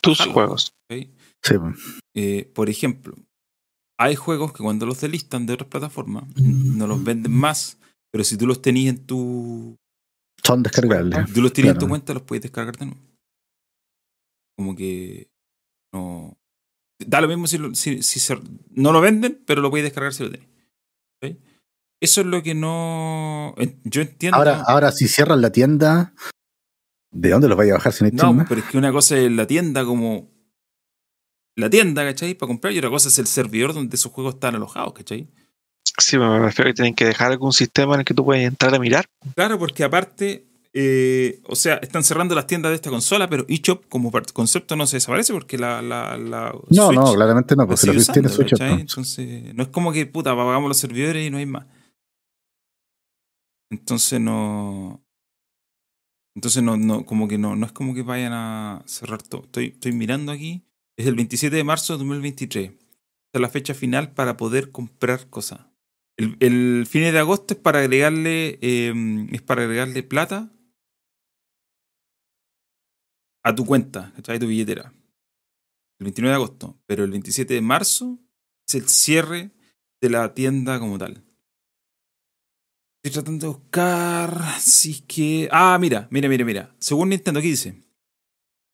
Tus 0.00 0.18
bajarlo, 0.18 0.32
juegos. 0.34 0.74
Sí, 0.90 1.12
pues. 1.42 2.00
Eh, 2.14 2.50
por 2.54 2.70
ejemplo, 2.70 3.14
hay 3.98 4.16
juegos 4.16 4.52
que 4.52 4.62
cuando 4.62 4.86
los 4.86 5.00
delistan 5.00 5.46
de 5.46 5.54
otras 5.54 5.68
plataformas 5.68 6.24
no 6.36 6.86
los 6.86 7.04
venden 7.04 7.32
más, 7.32 7.78
pero 8.10 8.24
si 8.24 8.36
tú 8.36 8.46
los 8.46 8.62
tenías 8.62 8.96
en 8.96 9.06
tu, 9.06 9.76
son 10.42 10.62
descargables. 10.62 11.26
si 11.28 11.34
tú 11.34 11.42
los 11.42 11.52
tienes 11.52 11.74
en 11.74 11.78
tu 11.78 11.88
cuenta, 11.88 12.14
los 12.14 12.22
puedes 12.22 12.42
descargar 12.42 12.76
de 12.76 12.86
nuevo. 12.86 13.00
Como 14.60 14.76
que 14.76 15.30
no. 15.94 16.36
Da 16.98 17.22
lo 17.22 17.28
mismo 17.28 17.46
si, 17.46 17.56
lo- 17.56 17.74
si, 17.74 18.02
si 18.02 18.20
se- 18.20 18.38
no 18.72 18.92
lo 18.92 19.00
venden, 19.00 19.42
pero 19.46 19.62
lo 19.62 19.70
puedes 19.70 19.84
descargar 19.84 20.12
si 20.12 20.22
lo 20.24 20.30
tenés. 20.30 20.46
¿Ok? 21.22 21.34
Eso 21.98 22.20
es 22.20 22.26
lo 22.26 22.42
que 22.42 22.54
no. 22.54 23.54
Yo 23.84 24.02
entiendo. 24.02 24.36
Ahora, 24.36 24.62
ahora, 24.66 24.92
si 24.92 25.08
cierran 25.08 25.40
la 25.40 25.50
tienda, 25.50 26.12
¿de 27.10 27.30
dónde 27.30 27.48
los 27.48 27.56
vaya 27.56 27.72
a 27.72 27.76
bajar 27.78 27.94
si 27.94 28.04
no 28.04 28.08
hay 28.08 28.12
no, 28.12 28.22
tienda? 28.24 28.44
pero 28.50 28.60
es 28.60 28.66
que 28.66 28.76
una 28.76 28.92
cosa 28.92 29.16
es 29.16 29.32
la 29.32 29.46
tienda 29.46 29.82
como. 29.86 30.28
La 31.56 31.70
tienda, 31.70 32.04
¿cachai? 32.04 32.34
Para 32.34 32.48
comprar, 32.48 32.74
y 32.74 32.78
otra 32.78 32.90
cosa 32.90 33.08
es 33.08 33.18
el 33.18 33.26
servidor 33.28 33.72
donde 33.72 33.96
esos 33.96 34.12
juegos 34.12 34.34
están 34.34 34.54
alojados, 34.56 34.92
¿cachai? 34.92 35.26
Sí, 35.98 36.18
me 36.18 36.38
refiero 36.38 36.68
que 36.70 36.74
tienen 36.74 36.94
que 36.94 37.06
dejar 37.06 37.32
algún 37.32 37.54
sistema 37.54 37.94
en 37.94 38.00
el 38.00 38.04
que 38.04 38.12
tú 38.12 38.26
puedes 38.26 38.46
entrar 38.46 38.74
a 38.74 38.78
mirar. 38.78 39.06
Claro, 39.34 39.58
porque 39.58 39.84
aparte, 39.84 40.46
eh, 40.72 41.40
o 41.48 41.56
sea, 41.56 41.76
están 41.76 42.04
cerrando 42.04 42.34
las 42.34 42.46
tiendas 42.46 42.70
de 42.70 42.76
esta 42.76 42.90
consola, 42.90 43.28
pero 43.28 43.44
eShop 43.48 43.86
como 43.88 44.12
concepto 44.32 44.76
no 44.76 44.86
se 44.86 44.96
desaparece 44.98 45.32
porque 45.32 45.58
la, 45.58 45.82
la, 45.82 46.16
la 46.16 46.52
No, 46.68 46.86
Switch 46.86 46.98
no, 46.98 47.12
claramente 47.14 47.56
no, 47.56 47.66
porque 47.66 47.86
la 47.88 47.92
Switch 47.94 48.12
tiene 48.12 48.28
Switch. 48.28 48.52
¿no? 48.60 48.66
Entonces, 48.66 49.54
no 49.54 49.62
es 49.64 49.68
como 49.70 49.92
que, 49.92 50.06
puta, 50.06 50.30
apagamos 50.30 50.68
los 50.68 50.76
servidores 50.76 51.26
y 51.26 51.30
no 51.30 51.38
hay 51.38 51.46
más. 51.46 51.66
Entonces 53.70 54.20
no... 54.20 55.04
Entonces 56.36 56.62
no, 56.62 56.76
no, 56.76 57.04
como 57.04 57.26
que 57.26 57.38
no, 57.38 57.56
no 57.56 57.66
es 57.66 57.72
como 57.72 57.92
que 57.92 58.02
vayan 58.02 58.32
a 58.32 58.82
cerrar 58.86 59.20
todo. 59.22 59.42
Estoy, 59.42 59.66
estoy 59.66 59.92
mirando 59.92 60.30
aquí. 60.30 60.62
Es 60.96 61.06
el 61.06 61.16
27 61.16 61.54
de 61.54 61.64
marzo 61.64 61.94
de 61.94 61.98
2023. 61.98 62.70
Esta 62.70 62.78
es 63.34 63.40
la 63.40 63.48
fecha 63.48 63.74
final 63.74 64.12
para 64.12 64.36
poder 64.36 64.70
comprar 64.70 65.28
cosas. 65.28 65.60
El, 66.16 66.36
el 66.38 66.86
fin 66.88 67.02
de 67.02 67.18
agosto 67.18 67.54
es 67.54 67.60
para 67.60 67.80
agregarle. 67.80 68.58
eh, 68.62 69.26
es 69.32 69.42
para 69.42 69.62
agregarle 69.62 70.04
plata 70.04 70.52
a 73.42 73.54
tu 73.54 73.64
cuenta, 73.64 74.12
¿cachai? 74.16 74.38
Tu 74.38 74.46
billetera. 74.46 74.92
El 75.98 76.04
29 76.04 76.30
de 76.30 76.34
agosto. 76.34 76.78
Pero 76.86 77.04
el 77.04 77.10
27 77.10 77.54
de 77.54 77.60
marzo 77.60 78.18
es 78.68 78.74
el 78.74 78.88
cierre 78.88 79.50
de 80.00 80.10
la 80.10 80.34
tienda 80.34 80.78
como 80.78 80.98
tal. 80.98 81.24
Estoy 83.02 83.22
tratando 83.22 83.46
de 83.46 83.52
buscar 83.54 84.60
si 84.60 84.90
es 84.90 85.02
que... 85.02 85.48
Ah, 85.50 85.78
mira, 85.80 86.06
mira, 86.10 86.28
mira, 86.28 86.44
mira. 86.44 86.76
Según 86.78 87.10
Nintendo, 87.10 87.40
aquí 87.40 87.50
dice. 87.50 87.82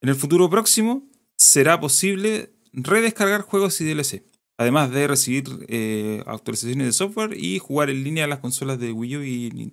En 0.02 0.08
el 0.08 0.16
futuro 0.16 0.50
próximo 0.50 1.08
será 1.36 1.80
posible 1.80 2.52
redescargar 2.72 3.42
juegos 3.42 3.80
y 3.80 3.84
DLC. 3.84 4.24
Además 4.58 4.90
de 4.90 5.06
recibir 5.06 5.44
eh, 5.68 6.22
actualizaciones 6.26 6.86
de 6.86 6.92
software 6.92 7.36
y 7.36 7.58
jugar 7.58 7.90
en 7.90 8.02
línea 8.02 8.24
a 8.24 8.28
las 8.28 8.40
consolas 8.40 8.78
de 8.78 8.92
Wii 8.92 9.16
U 9.16 9.22
y, 9.22 9.72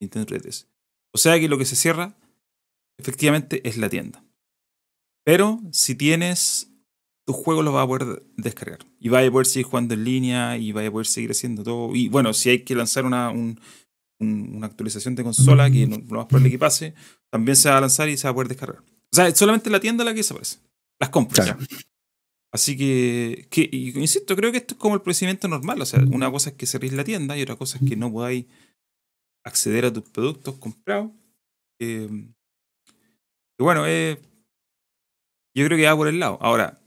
Nintendo 0.00 0.26
3DS. 0.26 0.66
O 1.12 1.18
sea 1.18 1.38
que 1.38 1.48
lo 1.48 1.58
que 1.58 1.64
se 1.64 1.76
cierra 1.76 2.16
efectivamente 2.98 3.66
es 3.68 3.76
la 3.76 3.88
tienda. 3.88 4.24
Pero 5.24 5.60
si 5.72 5.94
tienes 5.94 6.68
tus 7.24 7.36
juegos 7.36 7.64
los 7.64 7.72
vas 7.72 7.84
a 7.84 7.86
poder 7.86 8.22
descargar. 8.36 8.80
Y 8.98 9.08
vas 9.08 9.26
a 9.26 9.30
poder 9.30 9.46
seguir 9.46 9.66
jugando 9.66 9.94
en 9.94 10.04
línea 10.04 10.56
y 10.56 10.72
vas 10.72 10.86
a 10.86 10.90
poder 10.90 11.06
seguir 11.06 11.30
haciendo 11.30 11.62
todo. 11.62 11.94
Y 11.94 12.08
bueno, 12.08 12.32
si 12.34 12.50
hay 12.50 12.64
que 12.64 12.74
lanzar 12.74 13.04
una, 13.04 13.30
un- 13.30 13.60
un- 14.20 14.56
una 14.56 14.66
actualización 14.66 15.14
de 15.14 15.22
consola, 15.22 15.70
que 15.70 15.86
no, 15.86 15.98
lo 15.98 16.16
más 16.18 16.26
probable 16.26 16.50
que 16.50 16.58
pase, 16.58 16.94
también 17.30 17.54
se 17.56 17.68
va 17.70 17.78
a 17.78 17.80
lanzar 17.80 18.08
y 18.08 18.16
se 18.16 18.26
va 18.26 18.30
a 18.30 18.34
poder 18.34 18.48
descargar. 18.48 18.80
O 18.82 19.14
sea, 19.16 19.28
es 19.28 19.38
solamente 19.38 19.70
la 19.70 19.78
tienda 19.80 20.04
la 20.04 20.10
que 20.12 20.18
desaparece. 20.18 20.58
Las 21.00 21.10
compras. 21.10 21.46
Claro. 21.46 21.60
Así 22.52 22.76
que, 22.76 23.46
que 23.50 23.68
y 23.70 23.90
insisto, 23.98 24.36
creo 24.36 24.50
que 24.52 24.58
esto 24.58 24.74
es 24.74 24.80
como 24.80 24.94
el 24.94 25.00
procedimiento 25.02 25.48
normal. 25.48 25.80
O 25.80 25.86
sea, 25.86 26.00
una 26.12 26.30
cosa 26.30 26.50
es 26.50 26.56
que 26.56 26.66
cerréis 26.66 26.92
la 26.92 27.04
tienda 27.04 27.36
y 27.36 27.42
otra 27.42 27.56
cosa 27.56 27.78
es 27.80 27.88
que 27.88 27.96
no 27.96 28.12
podáis 28.12 28.46
acceder 29.44 29.84
a 29.86 29.92
tus 29.92 30.02
productos 30.10 30.56
comprados. 30.58 31.10
Eh, 31.80 32.08
y 33.58 33.62
bueno, 33.62 33.86
eh, 33.86 34.20
yo 35.54 35.66
creo 35.66 35.78
que 35.78 35.86
va 35.86 35.96
por 35.96 36.08
el 36.08 36.20
lado. 36.20 36.38
Ahora, 36.40 36.80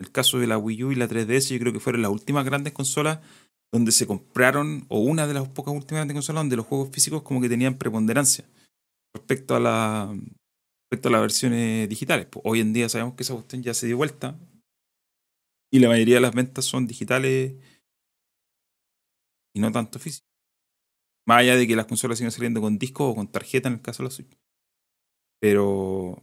el 0.00 0.10
caso 0.10 0.38
de 0.38 0.46
la 0.46 0.58
Wii 0.58 0.84
U 0.84 0.92
y 0.92 0.96
la 0.96 1.08
3DS, 1.08 1.54
yo 1.54 1.58
creo 1.60 1.72
que 1.72 1.80
fueron 1.80 2.02
las 2.02 2.10
últimas 2.10 2.44
grandes 2.44 2.72
consolas 2.72 3.20
donde 3.72 3.92
se 3.92 4.06
compraron, 4.06 4.84
o 4.88 4.98
una 4.98 5.26
de 5.26 5.34
las 5.34 5.48
pocas 5.48 5.72
últimas 5.74 6.00
grandes 6.00 6.14
consolas 6.14 6.40
donde 6.40 6.56
los 6.56 6.66
juegos 6.66 6.90
físicos 6.90 7.22
como 7.22 7.40
que 7.40 7.48
tenían 7.48 7.78
preponderancia 7.78 8.44
respecto 9.14 9.54
a 9.54 9.60
la 9.60 10.14
respecto 10.84 11.08
a 11.08 11.12
las 11.12 11.20
versiones 11.22 11.88
digitales. 11.88 12.26
Pues 12.26 12.42
hoy 12.44 12.60
en 12.60 12.74
día 12.74 12.88
sabemos 12.90 13.14
que 13.14 13.22
esa 13.22 13.32
cuestión 13.32 13.62
ya 13.62 13.72
se 13.72 13.86
dio 13.86 13.96
vuelta 13.96 14.38
y 15.72 15.78
la 15.78 15.88
mayoría 15.88 16.16
de 16.16 16.20
las 16.20 16.34
ventas 16.34 16.66
son 16.66 16.86
digitales 16.86 17.54
y 19.54 19.60
no 19.60 19.72
tanto 19.72 19.98
físicas. 19.98 20.28
Más 21.26 21.38
allá 21.38 21.56
de 21.56 21.66
que 21.66 21.76
las 21.76 21.86
consolas 21.86 22.18
siguen 22.18 22.32
saliendo 22.32 22.60
con 22.60 22.78
disco 22.78 23.08
o 23.08 23.14
con 23.14 23.30
tarjeta 23.30 23.68
en 23.68 23.74
el 23.74 23.80
caso 23.80 24.02
de 24.02 24.08
la 24.08 24.10
Switch. 24.10 24.36
Pero 25.40 26.22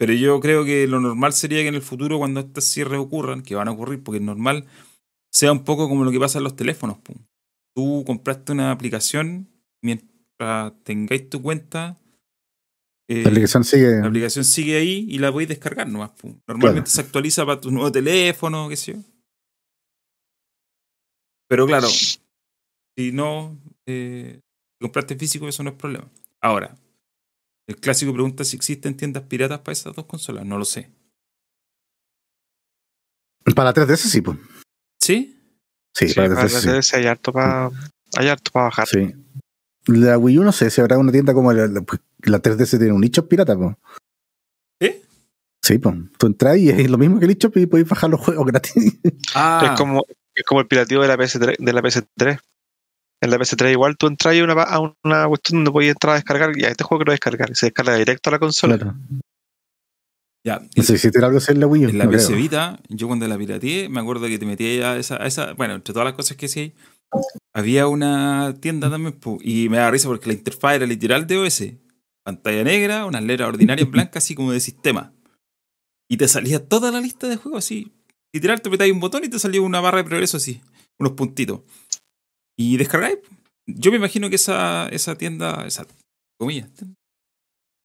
pero 0.00 0.14
yo 0.14 0.40
creo 0.40 0.64
que 0.64 0.86
lo 0.86 0.98
normal 0.98 1.34
sería 1.34 1.60
que 1.60 1.68
en 1.68 1.74
el 1.74 1.82
futuro, 1.82 2.16
cuando 2.16 2.40
estos 2.40 2.64
cierres 2.64 2.98
ocurran, 2.98 3.42
que 3.42 3.54
van 3.54 3.68
a 3.68 3.72
ocurrir, 3.72 4.02
porque 4.02 4.16
es 4.16 4.24
normal, 4.24 4.64
sea 5.30 5.52
un 5.52 5.62
poco 5.62 5.90
como 5.90 6.04
lo 6.06 6.10
que 6.10 6.18
pasa 6.18 6.38
en 6.38 6.44
los 6.44 6.56
teléfonos. 6.56 6.96
po. 7.00 7.12
Tú 7.76 8.02
compraste 8.06 8.52
una 8.52 8.72
aplicación, 8.72 9.50
mientras 9.82 10.72
tengáis 10.84 11.28
tu 11.28 11.42
cuenta, 11.42 11.98
eh, 13.10 13.24
La 13.24 13.28
aplicación 13.28 13.62
sigue. 13.62 14.00
la 14.00 14.06
aplicación 14.06 14.46
sigue 14.46 14.78
ahí 14.78 15.04
y 15.06 15.18
la 15.18 15.30
podéis 15.30 15.50
descargar 15.50 15.86
nomás. 15.86 16.12
po. 16.12 16.34
Normalmente 16.48 16.88
se 16.88 17.02
actualiza 17.02 17.44
para 17.44 17.60
tu 17.60 17.70
nuevo 17.70 17.92
teléfono, 17.92 18.70
qué 18.70 18.76
sé 18.76 18.94
yo. 18.94 19.00
Pero 21.46 21.66
claro, 21.66 21.88
si 21.88 23.12
no 23.12 23.54
eh, 23.84 24.40
si 24.40 24.82
compraste 24.82 25.14
físico, 25.16 25.46
eso 25.46 25.62
no 25.62 25.68
es 25.68 25.76
problema. 25.76 26.10
Ahora, 26.40 26.74
el 27.70 27.76
clásico 27.76 28.12
pregunta 28.12 28.42
si 28.42 28.56
existen 28.56 28.96
tiendas 28.96 29.22
piratas 29.22 29.60
para 29.60 29.72
esas 29.72 29.94
dos 29.94 30.04
consolas. 30.06 30.44
No 30.44 30.58
lo 30.58 30.64
sé. 30.64 30.90
Para 33.54 33.72
3DS 33.72 33.96
sí, 33.96 34.20
pues. 34.20 34.38
¿Sí? 35.00 35.36
Sí, 35.96 36.08
Sí, 36.08 36.14
para 36.14 36.34
para 36.34 36.48
3DS 36.48 36.60
sí. 36.60 36.66
la 36.66 36.72
3DS 36.74 36.94
hay 36.94 37.06
harto 37.06 37.32
para 37.32 37.70
harto 38.16 38.50
para 38.52 38.64
bajar. 38.66 38.88
Sí. 38.88 39.14
La 39.86 40.18
Wii 40.18 40.38
U 40.38 40.44
no 40.44 40.52
sé 40.52 40.68
si 40.70 40.80
habrá 40.80 40.98
una 40.98 41.12
tienda 41.12 41.32
como 41.32 41.52
la, 41.52 41.66
la, 41.68 41.80
pues, 41.80 42.00
la 42.24 42.42
3DS 42.42 42.78
tiene 42.78 42.92
un 42.92 43.00
nicho 43.00 43.28
pirata, 43.28 43.56
pues. 43.56 43.76
¿Eh? 44.80 45.02
Sí, 45.62 45.78
pues. 45.78 45.94
Tú 46.18 46.26
entras 46.26 46.56
y 46.58 46.70
es 46.70 46.90
lo 46.90 46.98
mismo 46.98 47.18
que 47.18 47.26
el 47.26 47.30
nicho 47.30 47.52
y 47.54 47.66
podéis 47.66 47.88
bajar 47.88 48.10
los 48.10 48.20
juegos 48.20 48.46
gratis. 48.48 48.98
Ah, 49.34 49.70
Es 49.72 49.78
como 49.78 50.04
es 50.34 50.44
como 50.44 50.60
el 50.60 50.66
pirateo 50.66 51.02
de 51.02 51.08
la 51.08 51.16
PS3 51.16 51.56
de 51.58 51.72
la 51.72 51.82
PS3. 51.82 52.40
En 53.22 53.30
la 53.30 53.36
PS3 53.36 53.72
igual 53.72 53.96
tú 53.96 54.06
entras 54.06 54.36
a 54.36 54.42
una, 54.42 54.62
a 54.62 54.94
una 55.04 55.28
cuestión 55.28 55.58
donde 55.58 55.72
podías 55.72 55.92
entrar 55.92 56.12
a 56.12 56.16
descargar 56.16 56.56
y 56.56 56.64
a 56.64 56.68
este 56.68 56.84
juego 56.84 57.00
quiero 57.00 57.12
descargar. 57.12 57.54
Se 57.54 57.66
descarga 57.66 57.94
directo 57.96 58.30
a 58.30 58.32
la 58.32 58.38
consola. 58.38 58.78
Claro. 58.78 58.96
ya. 60.46 60.60
No 60.74 60.82
sé 60.82 60.96
si 60.96 61.08
algo 61.22 61.36
así 61.36 61.52
en 61.52 61.60
la 61.60 61.66
Wii 61.66 61.86
U. 61.86 61.88
En 61.90 61.98
la 61.98 62.04
no 62.06 62.10
PC 62.12 62.28
creo. 62.28 62.38
Vita, 62.38 62.80
yo 62.88 63.08
cuando 63.08 63.28
la 63.28 63.36
pirateé, 63.36 63.88
me 63.90 64.00
acuerdo 64.00 64.26
que 64.26 64.38
te 64.38 64.46
metía 64.46 64.92
a 64.92 64.96
esa, 64.96 65.22
a 65.22 65.26
esa. 65.26 65.52
Bueno, 65.52 65.74
entre 65.74 65.92
todas 65.92 66.06
las 66.06 66.14
cosas 66.14 66.38
que 66.38 66.48
sí, 66.48 66.72
había 67.54 67.86
una 67.88 68.54
tienda 68.60 68.88
también, 68.88 69.18
y 69.42 69.68
me 69.68 69.78
da 69.78 69.90
risa 69.90 70.08
porque 70.08 70.28
la 70.28 70.34
interfaz 70.34 70.76
era 70.76 70.86
literal 70.86 71.26
de 71.26 71.38
OS. 71.38 71.64
Pantalla 72.24 72.64
negra, 72.64 73.06
unas 73.06 73.22
letras 73.22 73.48
ordinarias 73.48 73.90
blancas, 73.90 74.24
así 74.24 74.34
como 74.34 74.52
de 74.52 74.60
sistema. 74.60 75.12
Y 76.08 76.16
te 76.16 76.26
salía 76.26 76.66
toda 76.66 76.90
la 76.90 77.00
lista 77.00 77.28
de 77.28 77.36
juegos 77.36 77.64
así. 77.64 77.92
Literal, 78.32 78.60
te 78.62 78.68
apretabas 78.68 78.92
un 78.92 79.00
botón 79.00 79.24
y 79.24 79.28
te 79.28 79.38
salía 79.38 79.60
una 79.60 79.80
barra 79.80 79.98
de 79.98 80.04
progreso 80.04 80.36
así, 80.36 80.60
unos 80.98 81.12
puntitos. 81.12 81.60
Y 82.60 82.76
descargáis. 82.76 83.16
Yo 83.66 83.90
me 83.90 83.96
imagino 83.96 84.28
que 84.28 84.36
esa, 84.36 84.86
esa 84.90 85.16
tienda, 85.16 85.64
esa 85.66 85.86
comillas, 86.38 86.68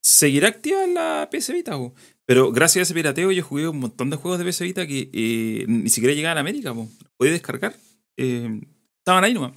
seguirá 0.02 0.48
activa 0.48 0.84
en 0.84 0.92
la 0.92 1.30
PS 1.32 1.54
Vita. 1.54 1.78
Pero 2.26 2.52
gracias 2.52 2.80
a 2.80 2.82
ese 2.82 2.92
pirateo 2.92 3.32
yo 3.32 3.42
jugué 3.42 3.68
un 3.68 3.80
montón 3.80 4.10
de 4.10 4.16
juegos 4.16 4.38
de 4.38 4.44
PS 4.44 4.60
Vita 4.60 4.86
que 4.86 5.08
eh, 5.14 5.64
ni 5.66 5.88
siquiera 5.88 6.14
llegaban 6.14 6.36
a 6.36 6.42
América, 6.42 6.74
podía 7.16 7.32
descargar. 7.32 7.74
Eh, 8.18 8.60
estaban 8.98 9.24
ahí 9.24 9.32
nomás. 9.32 9.52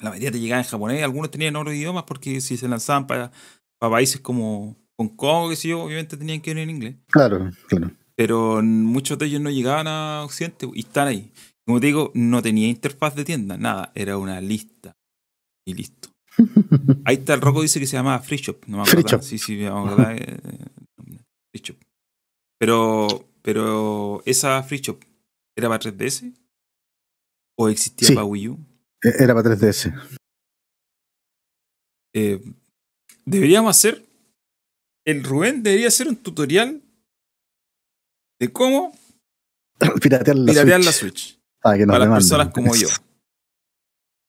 La 0.00 0.10
mayoría 0.10 0.30
te 0.30 0.38
llegaban 0.38 0.64
en 0.64 0.70
japonés, 0.70 1.02
algunos 1.02 1.32
tenían 1.32 1.56
otros 1.56 1.74
idiomas 1.74 2.04
porque 2.04 2.40
si 2.40 2.56
se 2.56 2.68
lanzaban 2.68 3.08
para, 3.08 3.32
para 3.80 3.90
países 3.90 4.20
como 4.20 4.76
Hong 4.96 5.16
Kong, 5.16 5.50
qué 5.50 5.56
sé 5.56 5.68
yo, 5.68 5.82
obviamente 5.82 6.16
tenían 6.16 6.40
que 6.40 6.52
ir 6.52 6.58
en 6.58 6.70
inglés. 6.70 6.94
Claro, 7.08 7.50
claro. 7.66 7.90
Pero 8.14 8.62
muchos 8.62 9.18
de 9.18 9.26
ellos 9.26 9.40
no 9.40 9.50
llegaban 9.50 9.88
a 9.88 10.22
Occidente 10.22 10.68
y 10.72 10.80
están 10.80 11.08
ahí. 11.08 11.32
Como 11.66 11.80
te 11.80 11.86
digo, 11.86 12.10
no 12.14 12.42
tenía 12.42 12.68
interfaz 12.68 13.14
de 13.16 13.24
tienda, 13.24 13.56
nada, 13.56 13.90
era 13.94 14.18
una 14.18 14.40
lista. 14.40 14.92
Y 15.66 15.74
listo. 15.74 16.10
Ahí 17.06 17.16
está 17.16 17.34
el 17.34 17.40
Rocco 17.40 17.62
dice 17.62 17.80
que 17.80 17.86
se 17.86 17.96
llamaba 17.96 18.18
Free 18.20 18.38
Shop. 18.38 18.64
No 18.66 18.78
me 18.78 18.84
Free 18.86 19.00
acuerdo. 19.00 19.18
Shop. 19.18 19.22
Sí, 19.22 19.38
sí, 19.38 19.56
me 19.56 19.68
acuerdo. 19.68 20.02
eh, 20.10 20.38
Free 21.52 21.62
Shop. 21.62 21.76
Pero, 22.58 23.28
pero 23.42 24.22
esa 24.26 24.62
Free 24.62 24.80
Shop 24.80 25.02
era 25.56 25.68
para 25.68 25.80
3DS 25.80 26.34
o 27.58 27.68
existía 27.68 28.08
Sí. 28.08 28.14
para 28.14 28.24
Wii 28.26 28.48
U. 28.48 28.58
E- 29.02 29.22
Era 29.22 29.34
para 29.34 29.50
3DS. 29.56 29.92
Eh, 32.14 32.40
deberíamos 33.24 33.76
hacer. 33.76 34.04
El 35.06 35.22
Rubén 35.24 35.62
debería 35.62 35.88
hacer 35.88 36.08
un 36.08 36.16
tutorial 36.16 36.82
de 38.40 38.52
cómo 38.52 38.92
Piratear 40.00 40.36
la 40.36 40.46
piratear 40.52 40.82
Switch. 40.82 40.86
la 40.86 40.92
Switch. 40.92 41.38
Para 41.64 41.78
que 41.78 41.86
nos 41.86 41.94
para 41.94 42.04
las 42.04 42.14
personas 42.18 42.48
como 42.52 42.76
yo. 42.76 42.88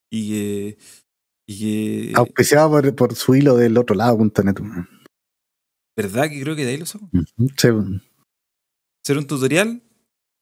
Y 0.09 0.29
que. 0.29 0.77
y 1.49 1.59
que- 1.59 2.13
Auspiciado 2.15 2.69
por, 2.69 2.95
por 2.95 3.13
su 3.15 3.35
hilo 3.35 3.57
del 3.57 3.77
otro 3.77 3.93
lado, 3.93 4.17
punto 4.17 4.41
net. 4.41 4.55
¿Verdad 5.97 6.29
que 6.29 6.41
creo 6.41 6.55
que 6.55 6.63
de 6.63 6.71
ahí 6.71 6.77
lo 6.77 6.85
saco? 6.85 7.09
Sí, 7.57 7.67
Hacer 9.05 9.17
un 9.17 9.27
tutorial 9.27 9.81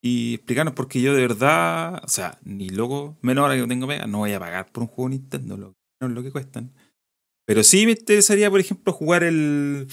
y 0.04 0.36
explicarnos 0.36 0.76
porque 0.76 1.02
yo 1.02 1.16
de 1.16 1.22
verdad. 1.22 2.00
O 2.04 2.08
sea, 2.08 2.38
ni 2.44 2.70
loco, 2.70 3.18
menos 3.22 3.42
ahora 3.42 3.56
que 3.56 3.62
no 3.62 3.68
tengo 3.68 3.88
pega, 3.88 4.06
no 4.06 4.20
voy 4.20 4.34
a 4.34 4.40
pagar 4.40 4.72
por 4.72 4.84
un 4.84 4.88
juego 4.90 5.10
Nintendo, 5.10 5.58
lo, 5.58 5.74
menos 6.00 6.16
lo 6.16 6.22
que 6.22 6.32
cuestan. 6.32 6.72
Pero 7.48 7.64
sí 7.64 7.86
me 7.88 7.94
interesaría, 7.94 8.52
por 8.52 8.60
ejemplo, 8.60 8.94
jugar 8.94 9.24
el. 9.24 9.88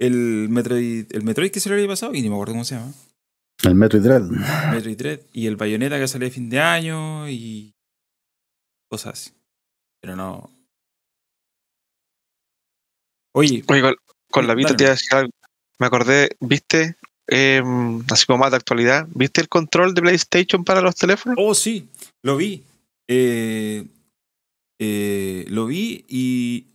El 0.00 0.48
Metroid, 0.48 1.14
el 1.14 1.22
Metroid 1.24 1.50
que 1.50 1.60
se 1.60 1.68
le 1.68 1.74
había 1.74 1.86
pasado, 1.86 2.14
y 2.14 2.22
ni 2.22 2.30
me 2.30 2.34
acuerdo 2.34 2.54
cómo 2.54 2.64
se 2.64 2.76
llama. 2.76 2.94
El 3.62 3.74
Metroid 3.74 4.02
Dread. 4.02 4.22
Metroid 4.22 4.96
Dread 4.96 5.20
y 5.32 5.46
el 5.46 5.56
Bayonetta 5.56 5.98
que 5.98 6.08
sale 6.08 6.26
de 6.26 6.30
fin 6.30 6.48
de 6.48 6.60
año 6.60 7.28
y 7.28 7.74
cosas 8.90 9.14
así. 9.14 9.30
Pero 10.00 10.16
no. 10.16 10.50
Oye, 13.32 13.62
Oye, 13.68 13.82
con, 13.82 13.94
con 14.30 14.46
la 14.46 14.54
Dale. 14.54 14.74
te 14.74 14.82
iba 14.84 14.90
a 14.90 14.94
decir 14.94 15.14
algo. 15.14 15.30
Me 15.78 15.86
acordé, 15.86 16.36
¿viste? 16.40 16.96
Eh, 17.28 17.62
así 18.10 18.26
como 18.26 18.38
más 18.40 18.50
de 18.50 18.56
actualidad, 18.56 19.06
¿viste 19.14 19.40
el 19.40 19.48
control 19.48 19.94
de 19.94 20.02
PlayStation 20.02 20.64
para 20.64 20.80
los 20.80 20.96
teléfonos? 20.96 21.36
oh 21.40 21.54
sí, 21.54 21.88
lo 22.22 22.36
vi. 22.36 22.64
Eh, 23.06 23.86
eh, 24.80 25.44
lo 25.48 25.66
vi 25.66 26.04
y 26.08 26.66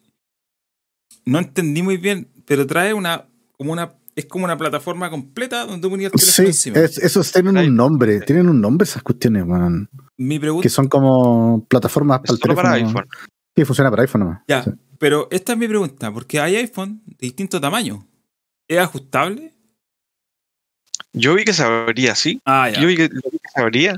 no 1.26 1.40
entendí 1.40 1.82
muy 1.82 1.98
bien, 1.98 2.28
pero 2.46 2.66
trae 2.66 2.94
una 2.94 3.26
como 3.58 3.74
una 3.74 3.94
es 4.16 4.26
como 4.28 4.46
una 4.46 4.58
plataforma 4.58 5.10
completa 5.10 5.66
donde 5.66 5.90
ponías 5.90 6.12
el 6.14 6.20
teléfono 6.20 6.36
Sí, 6.36 6.46
encima. 6.46 6.80
es- 6.80 6.98
esos 7.00 7.32
tienen 7.32 7.58
Ahí. 7.58 7.68
un 7.68 7.76
nombre. 7.76 8.22
Tienen 8.22 8.48
un 8.50 8.62
nombre 8.62 8.86
esas 8.86 9.04
cuestiones, 9.04 9.44
weón. 9.46 9.90
Mi 10.18 10.40
pregunta, 10.40 10.64
Que 10.64 10.70
son 10.70 10.88
como 10.88 11.66
plataformas 11.68 12.20
para 12.22 12.34
el 12.34 12.40
teléfono. 12.40 12.64
para 12.70 12.76
iPhone. 12.78 13.08
Sí, 13.56 13.66
funciona 13.66 13.90
para 13.90 14.04
iPhone 14.04 14.22
nomás. 14.22 14.42
ya, 14.48 14.64
Sí. 14.64 14.72
pero 15.00 15.28
esta 15.32 15.54
es 15.54 15.58
mi 15.60 15.68
pregunta, 15.68 16.12
porque 16.14 16.40
hay 16.40 16.56
iPhone 16.58 17.02
de 17.06 17.16
distinto 17.20 17.60
tamaño. 17.60 18.08
¿Es 18.68 18.80
ajustable? 18.80 19.54
Yo 21.14 21.34
vi 21.36 21.44
que 21.46 21.54
se 21.54 21.64
abría, 21.64 22.16
sí. 22.16 22.42
Ah, 22.46 22.70
ya. 22.70 22.82
Yo 22.82 22.88
vi 22.88 22.96
que, 22.96 23.08
vi 23.10 23.22
que 23.22 23.50
se 23.54 23.62
abría. 23.62 23.96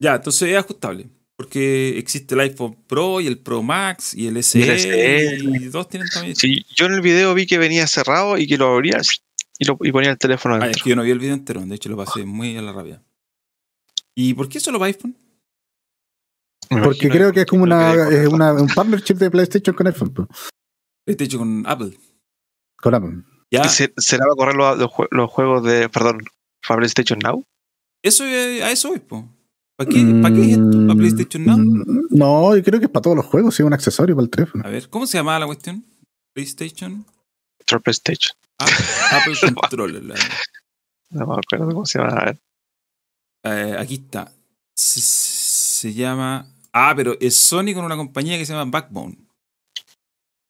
Ya, 0.00 0.16
entonces 0.16 0.48
es 0.50 0.56
ajustable. 0.56 1.08
Porque 1.44 1.98
existe 1.98 2.34
el 2.34 2.40
iPhone 2.40 2.74
Pro 2.86 3.20
y 3.20 3.26
el 3.26 3.38
Pro 3.38 3.62
Max 3.62 4.14
y 4.14 4.26
el 4.28 4.42
SE. 4.42 4.58
Y 4.60 4.62
el 4.62 4.78
SE. 4.78 5.36
Y 5.66 5.70
todos 5.70 5.88
tienen 5.88 6.08
también. 6.08 6.34
Sí, 6.36 6.64
yo 6.74 6.86
en 6.86 6.94
el 6.94 7.00
video 7.02 7.34
vi 7.34 7.46
que 7.46 7.58
venía 7.58 7.86
cerrado 7.86 8.38
y 8.38 8.46
que 8.46 8.56
lo 8.56 8.72
abría 8.74 9.00
y, 9.58 9.64
lo, 9.66 9.76
y 9.82 9.92
ponía 9.92 10.10
el 10.10 10.18
teléfono 10.18 10.56
Ah, 10.56 10.68
es 10.68 10.82
que 10.82 10.90
yo 10.90 10.96
no 10.96 11.02
vi 11.02 11.10
el 11.10 11.18
video 11.18 11.34
entero, 11.34 11.60
de 11.64 11.74
hecho 11.74 11.88
lo 11.90 11.96
pasé 11.96 12.24
muy 12.24 12.56
a 12.56 12.62
la 12.62 12.72
rabia. 12.72 13.02
¿Y 14.14 14.32
por 14.34 14.48
qué 14.48 14.58
solo 14.58 14.78
para 14.78 14.86
iPhone? 14.86 15.16
Porque 16.82 17.08
creo 17.10 17.32
que 17.32 17.40
es 17.40 17.46
como 17.46 17.62
una, 17.64 17.92
es 18.08 18.26
un 18.28 18.68
partnership 18.74 19.14
de 19.16 19.30
PlayStation 19.30 19.76
con 19.76 19.86
iPhone, 19.86 20.28
hecho 21.06 21.38
con 21.38 21.62
Apple. 21.66 21.96
con 22.76 22.94
Apple. 22.94 23.22
Ya, 23.50 23.66
¿Y 23.66 23.68
se- 23.68 23.92
¿Será 23.98 24.24
para 24.24 24.34
correr 24.34 24.54
los, 24.56 24.78
los 24.78 24.90
jue- 24.90 25.08
los 25.10 25.30
juegos 25.30 25.62
de, 25.64 25.88
perdón, 25.88 26.24
para 26.66 26.78
PlayStation 26.78 27.18
Now? 27.18 27.44
eso 28.02 28.24
es- 28.24 28.62
a 28.62 28.70
eso 28.72 28.88
voy, 28.88 29.00
po. 29.00 29.28
¿Para 29.76 29.90
qué, 29.90 30.14
¿Para 30.22 30.34
qué 30.34 30.40
es 30.42 30.58
esto? 30.58 30.78
¿Para 30.86 30.94
Mm, 30.94 30.98
PlayStation 30.98 31.44
Now? 31.44 31.58
mm, 31.58 32.06
No, 32.10 32.56
yo 32.56 32.62
creo 32.62 32.78
que 32.78 32.86
es 32.86 32.92
para 32.92 33.02
todos 33.02 33.16
los 33.16 33.26
juegos, 33.26 33.54
sí, 33.54 33.62
es 33.62 33.66
un 33.66 33.72
accesorio 33.72 34.14
para 34.14 34.24
el 34.24 34.30
teléfono. 34.30 34.64
A 34.64 34.70
ver, 34.70 34.88
¿cómo 34.88 35.06
se 35.06 35.18
llamaba 35.18 35.40
la 35.40 35.46
cuestión? 35.46 35.84
PlayStation 36.32 37.04
PlayStation. 37.82 38.36
App- 38.58 38.70
Apple 39.12 39.34
Controller. 39.70 40.04
la- 40.04 40.14
No 41.10 41.26
me 41.26 41.34
acuerdo 41.34 41.66
cómo 41.72 41.86
se 41.86 41.98
llama. 41.98 42.12
A 42.12 42.24
ver. 42.26 42.38
Eh, 43.44 43.76
aquí 43.78 43.94
está. 43.94 44.32
Se, 44.76 45.00
se 45.00 45.92
llama. 45.94 46.46
Ah, 46.72 46.92
pero 46.96 47.16
es 47.20 47.36
Sony 47.36 47.72
con 47.74 47.84
una 47.84 47.96
compañía 47.96 48.36
que 48.38 48.46
se 48.46 48.52
llama 48.52 48.70
Backbone. 48.70 49.16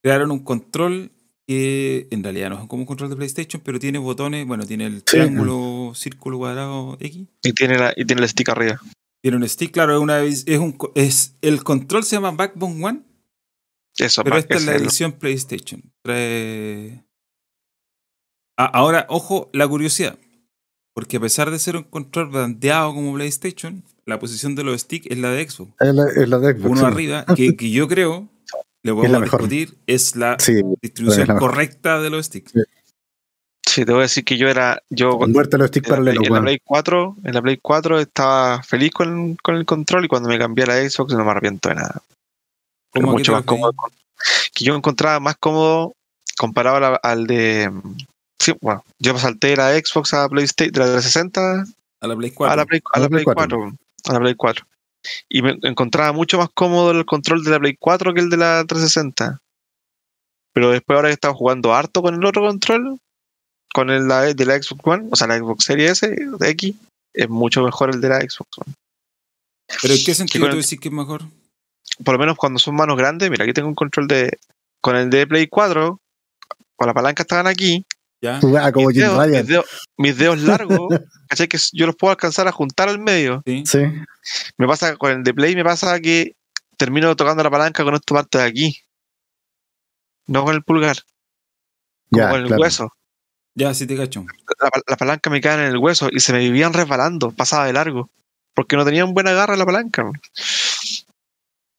Crearon 0.03 0.31
un 0.33 0.41
control 0.45 1.11
que 1.47 2.09
en 2.11 2.23
realidad 2.23 2.51
no 2.51 2.61
es 2.63 2.69
como 2.69 2.83
un 2.83 2.87
control 2.87 3.11
de 3.11 3.17
PlayStation, 3.17 3.63
pero 3.65 3.79
tiene 3.79 3.99
botones. 3.99 4.47
Bueno, 4.47 4.65
tiene 4.67 4.87
el 4.87 5.03
triángulo, 5.05 5.93
círculo, 5.95 6.39
cuadrado, 6.39 6.97
X. 7.01 7.27
Y 7.43 7.53
tiene, 7.53 7.79
la, 7.79 7.93
y 7.97 8.05
tiene 8.05 8.23
el 8.23 8.29
stick 8.29 8.49
arriba. 8.49 8.81
Tiene 9.25 9.39
un 9.39 9.49
stick, 9.49 9.71
claro, 9.73 9.95
es, 9.95 10.01
una, 10.03 10.21
es 10.23 10.47
un. 10.59 10.77
Es, 10.95 11.33
el 11.41 11.65
control 11.65 12.05
se 12.05 12.17
llama 12.17 12.33
Backbone 12.33 12.85
One, 12.85 13.03
Eso, 13.97 14.23
pero 14.23 14.37
esta 14.37 14.57
es 14.57 14.67
la 14.67 14.75
edición 14.75 15.13
PlayStation. 15.13 15.83
Trae. 16.03 17.03
Ah, 18.59 18.67
ahora, 18.75 19.07
ojo, 19.09 19.49
la 19.55 19.67
curiosidad. 19.67 20.19
Porque 20.95 21.17
a 21.17 21.21
pesar 21.21 21.51
de 21.51 21.59
ser 21.59 21.75
un 21.79 21.85
control 21.85 22.29
bandeado 22.29 22.93
como 22.95 23.15
PlayStation, 23.15 23.83
la 24.05 24.19
posición 24.19 24.55
de 24.57 24.63
los 24.65 24.83
sticks 24.83 25.07
es 25.11 25.17
la 25.17 25.31
de 25.31 25.49
Xbox. 25.49 25.73
Es 25.81 25.95
la, 25.95 26.05
es 26.05 26.29
la 26.29 26.39
de 26.41 26.53
Xbox. 26.53 26.67
uno 26.71 26.81
sí. 26.81 26.85
arriba, 26.87 27.25
que, 27.35 27.57
que 27.57 27.71
yo 27.71 27.89
creo, 27.89 28.29
le 28.83 28.93
podemos 28.93 29.21
mejor. 29.23 29.41
discutir, 29.41 29.79
es 29.87 30.17
la 30.17 30.37
Sí, 30.39 30.61
distribución 30.83 31.23
es 31.23 31.29
la 31.29 31.35
mejor. 31.35 31.51
correcta 31.51 31.99
de 32.03 32.11
los 32.11 32.27
sticks. 32.27 32.53
Sí. 32.53 32.61
Sí, 33.67 33.85
te 33.85 33.93
voy 33.93 34.01
a 34.01 34.03
decir 34.03 34.25
que 34.25 34.37
yo 34.37 34.49
era. 34.49 34.83
Yo 34.91 35.19
muerte 35.19 35.59
los 35.59 35.69
sticks 35.69 35.89
en 35.89 35.93
la, 35.97 36.01
Play, 36.13 36.15
paralelos, 36.17 36.27
en 36.29 36.35
la. 36.35 36.41
Play 36.43 36.59
4, 36.65 37.17
en 37.25 37.35
la 37.35 37.43
Play 37.43 37.59
4 37.61 38.01
estaba 38.01 38.63
feliz 38.63 38.93
con, 38.93 39.37
con 39.37 39.57
el 39.57 39.65
control 39.65 40.05
y 40.05 40.09
cuando 40.09 40.29
me 40.29 40.39
cambié 40.39 40.65
a 40.65 40.69
la 40.69 40.89
Xbox 40.89 41.15
no 41.15 41.25
me 41.25 41.31
arrepiento 41.31 41.69
de 41.71 41.77
nada. 41.77 42.03
Pero 42.93 43.07
¿Cómo 43.07 43.13
a 43.13 43.17
qué 43.17 43.21
mucho 43.21 43.33
más 43.33 43.43
cómodo. 43.45 43.73
Que 44.55 44.65
yo 44.65 44.75
encontraba 44.77 45.19
más 45.19 45.37
cómodo 45.37 45.95
comparado 46.37 46.79
la- 46.79 46.97
al 47.03 47.27
de. 47.27 47.71
Sí, 48.39 48.53
bueno, 48.61 48.85
yo 48.99 49.19
salté 49.19 49.49
de 49.49 49.57
la 49.57 49.73
Xbox 49.73 50.13
a 50.15 50.29
PlayStation, 50.29 50.73
de 50.73 50.81
la 50.81 50.87
360 50.87 51.65
A 52.01 52.07
la 52.07 52.17
Play 52.17 52.31
4. 52.31 52.53
a 52.53 52.57
la 52.57 52.65
Play, 52.67 52.81
a 52.93 53.01
la 53.01 53.09
Play 53.09 53.25
4. 53.25 53.73
A 54.09 54.13
la 54.13 54.21
Play 54.21 54.35
4. 54.35 54.67
Y 55.29 55.43
me 55.43 55.59
encontraba 55.63 56.13
mucho 56.13 56.39
más 56.39 56.49
cómodo 56.55 56.91
el 56.93 57.05
control 57.07 57.43
de 57.43 57.51
la 57.51 57.59
Play 57.59 57.77
4 57.79 58.15
que 58.15 58.21
el 58.21 58.31
de 58.31 58.37
la 58.37 58.65
360. 58.67 59.41
Pero 60.53 60.71
después 60.71 60.97
ahora 60.97 61.09
que 61.09 61.15
estaba 61.15 61.35
jugando 61.35 61.75
harto 61.75 62.01
con 62.03 62.15
el 62.15 62.25
otro 62.25 62.43
control, 62.43 62.99
con 63.75 63.91
el 63.91 64.07
de 64.37 64.45
la 64.47 64.63
Xbox 64.63 64.81
One, 64.85 65.09
o 65.11 65.17
sea, 65.17 65.27
la 65.27 65.37
Xbox 65.37 65.65
Series 65.65 65.91
S, 66.03 66.09
de 66.39 66.49
X, 66.51 66.75
es 67.13 67.29
mucho 67.29 67.61
mejor 67.65 67.93
el 67.93 68.01
de 68.01 68.09
la 68.09 68.21
Xbox 68.21 68.59
One. 68.59 68.75
¿Pero 69.83 69.95
en 69.95 70.05
qué 70.05 70.15
sentido 70.15 70.49
tú 70.49 70.57
decís 70.57 70.79
que 70.79 70.89
es 70.89 70.95
mejor? 70.95 71.23
Por 72.05 72.15
lo 72.15 72.19
menos 72.21 72.37
cuando 72.37 72.61
son 72.61 72.77
manos 72.77 72.97
grandes, 72.97 73.29
mira, 73.31 73.43
aquí 73.45 73.53
tengo 73.53 73.69
un 73.69 73.75
control 73.75 74.07
de... 74.07 74.39
Con 74.81 74.95
el 74.97 75.11
de 75.11 75.27
Play 75.27 75.49
4, 75.49 75.99
con 76.77 76.87
la 76.87 76.95
palanca 76.95 77.23
estaban 77.25 77.47
aquí, 77.49 77.85
¿Ya? 78.23 78.39
Como 78.41 78.87
mis 78.89 78.97
dedos, 78.97 79.17
Ryan. 79.19 79.31
mis 79.33 79.47
dedos- 79.49 79.67
mis 79.99 80.17
dedos 80.19 80.39
largos, 80.43 80.89
¿cachai? 81.29 81.49
Que 81.49 81.59
yo 81.73 81.87
los 81.87 81.97
puedo 81.97 82.11
alcanzar 82.13 82.47
a 82.49 82.53
juntar 82.53 82.89
al 82.89 82.99
medio. 82.99 83.43
¿Sí? 83.45 83.65
Sí. 83.67 83.79
Me 84.57 84.67
pasa 84.67 84.97
con 84.97 85.11
el 85.11 85.23
de 85.25 85.35
Play, 85.35 85.55
me 85.57 85.65
pasa 85.65 85.99
que 86.01 86.37
termino 86.79 87.15
tocando 87.17 87.43
la 87.43 87.51
palanca 87.51 87.83
con 87.85 87.95
esta 87.95 88.15
parte 88.15 88.39
de 88.39 88.45
aquí. 88.45 88.79
No 90.27 90.45
con 90.45 90.55
el 90.55 90.63
pulgar, 90.63 90.97
como 92.11 92.23
Ya, 92.23 92.31
con 92.31 92.41
el 92.41 92.47
claro. 92.47 92.63
hueso. 92.63 92.93
Ya, 93.55 93.73
sí 93.75 93.87
te 93.87 93.97
cacho. 93.97 94.25
La, 94.61 94.71
la 94.87 94.97
palanca 94.97 95.31
me 95.31 95.41
cae 95.41 95.55
en 95.55 95.73
el 95.73 95.79
hueso 95.79 96.09
y 96.11 96.21
se 96.21 96.33
me 96.33 96.41
vivían 96.41 96.73
resbalando, 96.73 97.31
pasaba 97.31 97.67
de 97.67 97.73
largo. 97.73 98.11
Porque 98.55 98.77
no 98.77 98.85
tenía 98.85 99.05
un 99.05 99.15
buen 99.15 99.27
agarre 99.27 99.57
la 99.57 99.67
palanca. 99.67 100.11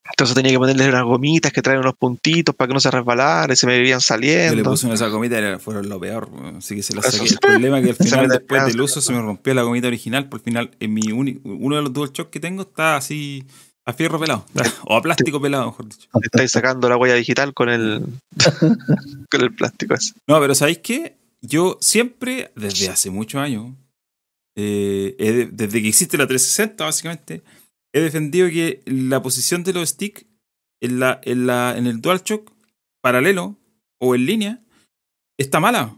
Entonces 0.07 0.35
tenía 0.35 0.51
que 0.51 0.59
ponerle 0.59 0.87
unas 0.87 1.03
gomitas 1.03 1.51
que 1.51 1.61
traen 1.61 1.79
unos 1.79 1.95
puntitos 1.95 2.53
para 2.55 2.67
que 2.67 2.73
no 2.75 2.79
se 2.79 2.91
resbalara 2.91 3.51
y 3.51 3.55
se 3.57 3.65
me 3.65 3.77
vivían 3.77 3.99
Yo 3.99 4.03
le 4.03 4.05
saliendo. 4.05 4.69
puse 4.69 4.85
una 4.85 4.93
de 4.93 4.95
esas 4.95 5.11
gomitas 5.11 5.57
y 5.57 5.59
fueron 5.59 5.89
lo 5.89 5.99
peor. 5.99 6.29
Así 6.57 6.75
que 6.75 6.83
se 6.83 6.95
la 6.95 7.01
saqué. 7.01 7.25
El 7.27 7.37
problema 7.39 7.79
es 7.79 7.83
que 7.85 7.89
al 7.91 7.95
final, 8.09 8.27
después 8.29 8.65
del 8.67 8.79
uso, 8.81 9.01
se 9.01 9.11
me 9.13 9.21
rompió 9.21 9.53
la 9.53 9.63
gomita 9.63 9.87
original. 9.87 10.29
Por 10.29 10.39
el 10.39 10.43
final, 10.43 10.71
en 10.79 10.93
mi 10.93 11.11
uno 11.11 11.75
de 11.75 11.81
los 11.81 11.91
DualShock 11.91 12.29
que 12.29 12.39
tengo 12.39 12.61
está 12.61 12.97
así 12.97 13.43
a 13.85 13.93
fierro 13.93 14.19
pelado. 14.19 14.45
O 14.85 14.95
a 14.95 15.01
plástico 15.01 15.41
pelado, 15.41 15.65
mejor 15.65 15.89
dicho. 15.89 16.07
Estáis 16.21 16.51
sacando 16.51 16.87
la 16.87 16.97
huella 16.97 17.15
digital 17.15 17.53
con 17.55 17.69
el, 17.69 18.05
con 19.31 19.41
el 19.41 19.55
plástico 19.55 19.95
ese. 19.95 20.13
No, 20.27 20.39
pero 20.39 20.53
¿sabéis 20.53 20.79
qué? 20.79 21.14
Yo 21.47 21.77
siempre, 21.81 22.51
desde 22.55 22.89
hace 22.89 23.09
muchos 23.09 23.41
años, 23.41 23.73
eh, 24.55 25.49
desde 25.51 25.81
que 25.81 25.87
existe 25.87 26.17
la 26.17 26.27
360, 26.27 26.83
básicamente, 26.83 27.43
he 27.93 28.01
defendido 28.01 28.47
que 28.49 28.81
la 28.85 29.21
posición 29.21 29.63
de 29.63 29.73
los 29.73 29.89
sticks 29.89 30.25
en, 30.81 30.99
la, 30.99 31.19
en, 31.23 31.47
la, 31.47 31.77
en 31.77 31.87
el 31.87 32.01
paralelo 33.01 33.57
o 33.99 34.15
en 34.15 34.25
línea 34.25 34.63
está 35.37 35.59
mala. 35.59 35.97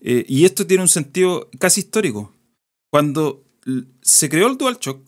Eh, 0.00 0.24
y 0.28 0.44
esto 0.44 0.66
tiene 0.66 0.82
un 0.82 0.88
sentido 0.88 1.50
casi 1.58 1.80
histórico. 1.80 2.32
Cuando 2.90 3.44
se 4.02 4.28
creó 4.28 4.46
el 4.46 4.56
DualShock, 4.56 5.06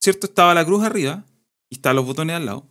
¿cierto? 0.00 0.26
Estaba 0.26 0.54
la 0.54 0.64
cruz 0.64 0.84
arriba 0.84 1.26
y 1.70 1.76
estaban 1.76 1.96
los 1.96 2.06
botones 2.06 2.36
al 2.36 2.46
lado. 2.46 2.66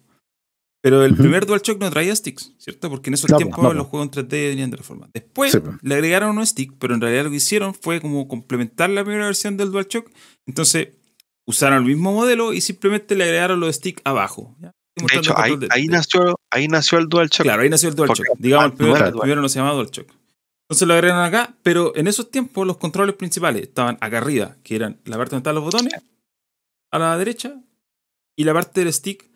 Pero 0.81 1.03
el 1.03 1.13
Ujú. 1.13 1.23
primer 1.23 1.45
DualShock 1.45 1.79
no 1.79 1.89
traía 1.89 2.15
sticks, 2.15 2.53
¿cierto? 2.59 2.89
Porque 2.89 3.09
en 3.09 3.15
esos 3.15 3.29
No, 3.31 3.37
tiempos 3.37 3.63
no, 3.63 3.73
los 3.73 3.87
juegos 3.87 4.05
en 4.07 4.11
3D 4.11 4.49
venían 4.49 4.69
de 4.69 4.75
otra 4.75 4.85
forma. 4.85 5.09
Después 5.13 5.51
Sí, 5.51 5.59
pues. 5.59 5.75
le 5.81 5.95
agregaron 5.95 6.37
un 6.37 6.45
stick, 6.45 6.73
pero 6.79 6.93
en 6.93 7.01
realidad 7.01 7.23
lo 7.25 7.29
que 7.31 7.37
hicieron 7.37 7.73
fue 7.73 7.99
como 7.99 8.27
complementar 8.27 8.89
la 8.91 9.03
primera 9.03 9.25
versión 9.25 9.57
del 9.57 9.71
DualShock. 9.71 10.09
Entonces 10.45 10.89
usaron 11.45 11.79
el 11.79 11.85
mismo 11.85 12.13
modelo 12.13 12.53
y 12.53 12.61
simplemente 12.61 13.15
le 13.15 13.23
agregaron 13.23 13.59
los 13.59 13.75
sticks 13.75 14.01
abajo. 14.05 14.55
¿ya? 14.61 14.71
De 14.95 15.05
hecho, 15.17 15.37
ahí, 15.37 15.51
control 15.51 15.59
de- 15.61 15.67
ahí 15.71 15.87
de- 15.87 15.93
nació, 15.93 16.39
ahí 16.51 16.67
nació 16.67 16.97
el 16.99 17.07
DualShock. 17.09 17.43
Claro, 17.43 17.61
ahí 17.63 17.69
nació 17.69 17.89
el 17.89 17.95
DualShock. 17.95 18.25
Porque- 18.27 18.41
Digamos, 18.43 18.65
el 18.67 18.73
primero, 18.73 18.99
no 18.99 19.05
el 19.07 19.13
primero 19.19 19.41
no 19.41 19.49
se 19.49 19.59
llamaba 19.59 19.75
DualShock. 19.75 20.07
Entonces 20.69 20.87
lo 20.87 20.93
agregaron 20.93 21.23
acá, 21.23 21.55
pero 21.63 21.95
en 21.95 22.07
esos 22.07 22.29
tiempos 22.29 22.67
los 22.67 22.77
controles 22.77 23.15
principales 23.15 23.63
estaban 23.63 23.97
acá 24.01 24.17
arriba, 24.19 24.57
que 24.63 24.75
eran 24.75 24.99
la 25.05 25.15
parte 25.17 25.31
donde 25.31 25.41
están 25.41 25.55
los 25.55 25.63
botones, 25.63 25.93
a 26.91 26.99
la 26.99 27.17
derecha, 27.17 27.55
y 28.37 28.43
la 28.43 28.53
parte 28.53 28.81
del 28.83 28.91
stick, 28.93 29.29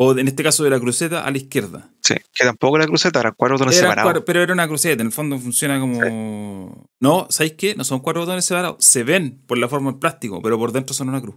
o 0.00 0.16
en 0.16 0.28
este 0.28 0.42
caso 0.44 0.62
de 0.64 0.70
la 0.70 0.78
cruceta, 0.78 1.24
a 1.24 1.30
la 1.30 1.38
izquierda. 1.38 1.90
Sí, 2.02 2.14
que 2.32 2.44
tampoco 2.44 2.76
era 2.76 2.86
cruceta, 2.86 3.18
eran 3.20 3.34
cuatro 3.36 3.56
botones 3.56 3.76
Eran 3.76 3.90
separados. 3.90 4.06
cuatro- 4.06 4.24
pero 4.24 4.42
era 4.42 4.52
una 4.52 4.68
cruceta, 4.68 5.00
en 5.02 5.08
el 5.08 5.12
fondo 5.12 5.38
funciona 5.38 5.80
como... 5.80 6.86
No, 7.00 7.26
¿sabéis 7.30 7.54
qué? 7.54 7.74
No 7.74 7.82
son 7.84 8.00
cuatro 8.00 8.22
botones 8.22 8.44
separados, 8.44 8.76
se 8.84 9.02
ven 9.02 9.42
por 9.46 9.58
la 9.58 9.68
forma 9.68 9.90
en 9.90 9.98
plástico, 9.98 10.40
pero 10.40 10.56
por 10.58 10.70
dentro 10.72 10.94
son 10.94 11.08
una 11.08 11.20
cruz. 11.20 11.34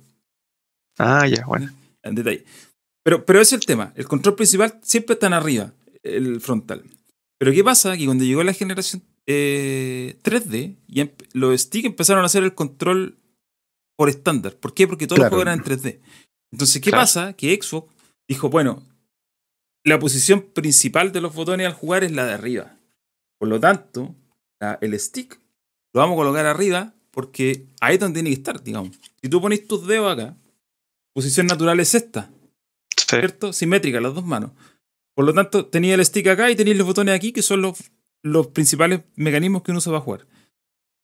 Ah, 0.99 1.27
ya, 1.27 1.43
bueno. 1.45 1.71
en 2.03 2.15
detalle. 2.15 2.45
Pero, 3.03 3.25
pero 3.25 3.41
ese 3.41 3.55
es 3.55 3.61
el 3.61 3.65
tema. 3.65 3.93
El 3.95 4.07
control 4.07 4.35
principal 4.35 4.79
siempre 4.83 5.13
está 5.13 5.25
en 5.27 5.33
arriba, 5.33 5.73
el 6.03 6.39
frontal. 6.39 6.83
Pero 7.39 7.51
¿qué 7.51 7.63
pasa? 7.63 7.97
Que 7.97 8.05
cuando 8.05 8.23
llegó 8.23 8.43
la 8.43 8.53
generación 8.53 9.01
eh, 9.25 10.17
3D, 10.23 10.75
y 10.87 11.01
em- 11.01 11.11
los 11.33 11.59
sticks 11.61 11.85
empezaron 11.87 12.21
a 12.21 12.27
hacer 12.27 12.43
el 12.43 12.53
control 12.53 13.17
por 13.97 14.09
estándar. 14.09 14.53
¿Por 14.55 14.73
qué? 14.75 14.87
Porque 14.87 15.07
todos 15.07 15.17
Claro. 15.17 15.35
los 15.35 15.43
juegos 15.43 15.47
eran 15.47 15.59
en 15.59 15.65
3D. 15.65 15.99
Entonces, 16.51 16.81
¿qué 16.81 16.89
Claro. 16.91 17.03
pasa? 17.03 17.33
Que 17.33 17.57
Xbox 17.59 17.91
dijo, 18.33 18.49
bueno, 18.49 18.83
la 19.83 19.99
posición 19.99 20.41
principal 20.53 21.11
de 21.11 21.21
los 21.21 21.33
botones 21.33 21.67
al 21.67 21.73
jugar 21.73 22.03
es 22.03 22.11
la 22.11 22.25
de 22.25 22.33
arriba. 22.33 22.77
Por 23.39 23.49
lo 23.49 23.59
tanto, 23.59 24.15
la- 24.59 24.77
el 24.81 24.97
stick 24.99 25.39
lo 25.93 26.01
vamos 26.01 26.13
a 26.15 26.17
colocar 26.17 26.45
arriba 26.45 26.93
porque 27.11 27.65
ahí 27.81 27.95
es 27.95 27.99
donde 27.99 28.19
tiene 28.21 28.29
que 28.29 28.39
estar, 28.41 28.63
digamos. 28.63 28.97
Si 29.21 29.27
tú 29.29 29.41
pones 29.41 29.67
tus 29.67 29.85
dedos 29.87 30.13
acá, 30.13 30.37
posición 31.13 31.47
natural 31.47 31.79
es 31.79 31.93
esta. 31.95 32.29
Sí. 32.95 33.17
¿cierto? 33.17 33.51
Simétrica, 33.51 33.99
las 33.99 34.13
dos 34.13 34.25
manos. 34.25 34.51
Por 35.15 35.25
lo 35.25 35.33
tanto, 35.33 35.65
tenía 35.65 35.95
el 35.95 36.05
stick 36.05 36.27
acá 36.27 36.49
y 36.49 36.55
tenía 36.55 36.73
los 36.75 36.87
botones 36.87 37.13
aquí, 37.13 37.33
que 37.33 37.41
son 37.41 37.61
los, 37.61 37.77
los 38.23 38.47
principales 38.47 39.01
mecanismos 39.15 39.63
que 39.63 39.71
uno 39.71 39.79
usa 39.79 39.91
para 39.91 40.01
jugar. 40.03 40.27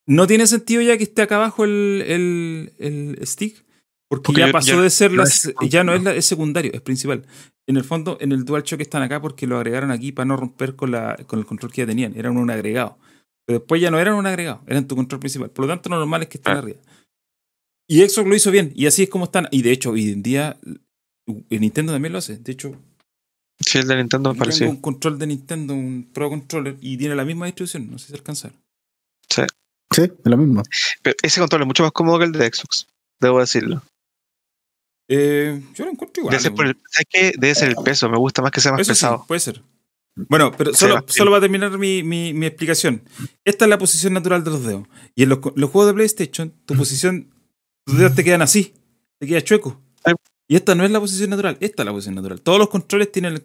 No 0.05 0.25
tiene 0.28 0.47
sentido 0.47 0.82
ya 0.82 0.97
que 0.97 1.03
esté 1.03 1.23
acá 1.23 1.36
abajo 1.36 1.65
el, 1.65 2.03
el, 2.07 2.73
el 2.80 3.28
stick, 3.28 3.65
porque, 4.10 4.24
Porque 4.28 4.41
ya 4.41 4.51
pasó 4.51 4.76
ya- 4.76 4.82
de 4.82 4.89
ser 4.89 5.12
ya 5.12 5.18
la, 5.18 5.24
es 5.24 5.53
ya 5.70 5.84
no 5.84 5.93
es, 5.93 6.03
la- 6.03 6.16
es 6.16 6.26
secundario, 6.26 6.72
es 6.74 6.82
principal. 6.82 7.24
En 7.68 7.76
el 7.78 7.84
fondo, 7.84 8.18
en 8.22 8.32
el 8.32 8.45
DualShock 8.45 8.80
están 8.80 9.01
acá 9.03 9.22
porque 9.22 9.45
lo 9.47 9.58
agregaron 9.58 9.91
aquí 9.91 10.12
para 10.14 10.26
no 10.26 10.38
romper 10.38 10.76
con, 10.76 10.91
la, 10.91 11.18
con 11.28 11.39
el 11.39 11.45
control 11.45 11.72
que 11.74 11.82
ya 11.82 11.86
tenían. 11.88 12.16
Eran 12.18 12.38
un 12.38 12.49
agregado. 12.49 12.97
Pero 13.45 13.60
después 13.60 13.82
ya 13.82 13.91
no 13.91 13.99
eran 13.99 14.14
un 14.16 14.26
agregado, 14.26 14.62
eran 14.68 14.88
tu 14.88 14.95
control 14.95 15.20
principal. 15.20 15.49
Por 15.49 15.66
lo 15.66 15.72
tanto, 15.74 15.89
lo 15.89 15.97
normal 15.97 16.22
es 16.24 16.30
que 16.30 16.38
estén 16.38 16.53
Ah. 16.55 16.60
arriba. 16.60 16.80
Y 17.89 18.01
Xbox 18.08 18.28
lo 18.28 18.36
hizo 18.36 18.51
bien, 18.51 18.72
y 18.76 18.86
así 18.86 19.03
es 19.03 19.10
como 19.10 19.26
están. 19.26 19.47
Y 19.51 19.62
de 19.62 19.72
hecho, 19.72 19.91
hoy 19.91 20.10
en 20.12 20.22
día, 20.24 20.58
el 21.49 21.62
Nintendo 21.62 21.93
también 21.93 22.12
lo 22.14 22.20
hace. 22.20 22.38
De 22.38 22.51
hecho, 22.51 22.76
Sí, 23.60 23.80
el 23.80 23.88
de 23.88 23.95
Nintendo 23.95 24.34
me 24.36 24.45
tengo 24.47 24.70
un 24.70 24.82
control 24.82 25.18
de 25.18 25.26
Nintendo, 25.28 25.74
un 25.74 26.08
Pro 26.14 26.30
Controller, 26.30 26.78
y 26.80 26.95
tiene 26.97 27.16
la 27.16 27.26
misma 27.26 27.47
distribución. 27.47 27.89
No 27.89 27.97
sé 27.97 28.08
si 28.08 28.14
alcanzar. 28.14 28.51
Sí, 29.30 29.41
es 30.03 30.12
lo 30.26 30.38
mismo. 30.38 30.62
Pero 31.01 31.16
ese 31.24 31.39
control 31.39 31.62
es 31.62 31.68
mucho 31.68 31.84
más 31.84 31.91
cómodo 31.91 32.20
que 32.20 32.26
el 32.26 32.32
de 32.34 32.45
Xbox, 32.53 32.88
debo 33.20 33.39
decirlo. 33.39 33.82
Eh, 35.10 35.62
yo 35.74 35.86
lo 35.86 35.91
encuentro 35.91 36.22
igual. 36.22 36.32
Debe 36.38 36.41
ser, 36.55 36.66
el, 36.68 36.78
¿sabes 36.89 37.08
qué? 37.10 37.32
Debe 37.38 37.55
ser 37.55 37.70
el 37.70 37.76
peso. 37.84 38.10
Me 38.10 38.18
gusta 38.18 38.41
más 38.41 38.51
que 38.51 38.60
sea 38.62 38.72
más 38.74 38.82
Eso 38.82 38.93
sí, 38.93 38.99
pesado. 38.99 39.26
puede 39.28 39.39
ser. 39.39 39.64
Bueno, 40.30 40.51
pero 40.58 40.74
solo, 40.74 41.05
solo 41.08 41.30
va 41.32 41.38
a 41.38 41.41
terminar 41.41 41.78
mi, 41.78 42.01
mi- 42.03 42.34
mi 42.34 42.47
explicación. 42.47 43.03
Esta 43.45 43.66
es 43.66 43.70
la 43.70 43.78
posición 43.78 44.14
natural 44.14 44.43
de 44.43 44.49
los 44.49 44.64
dedos. 44.66 44.88
Y 45.16 45.24
en 45.24 45.30
los, 45.30 45.39
juegos 45.39 45.88
de 45.88 45.93
PlayStation, 45.93 46.51
tu 46.66 46.76
posición, 46.76 47.30
tus 47.86 47.97
dedos 47.99 48.16
te 48.16 48.24
quedan 48.24 48.41
así, 48.41 48.74
te 49.20 49.28
queda 49.28 49.41
chueco. 49.43 49.80
Y 50.49 50.55
esta 50.55 50.76
no 50.76 50.86
es 50.86 50.91
la 50.91 50.99
posición 51.01 51.30
natural, 51.30 51.58
esta 51.60 51.84
es 51.84 51.86
la 51.86 51.91
posición 51.91 52.16
natural. 52.16 52.41
Todos 52.41 52.58
los 52.58 52.70
controles 52.70 53.12
tienen 53.12 53.43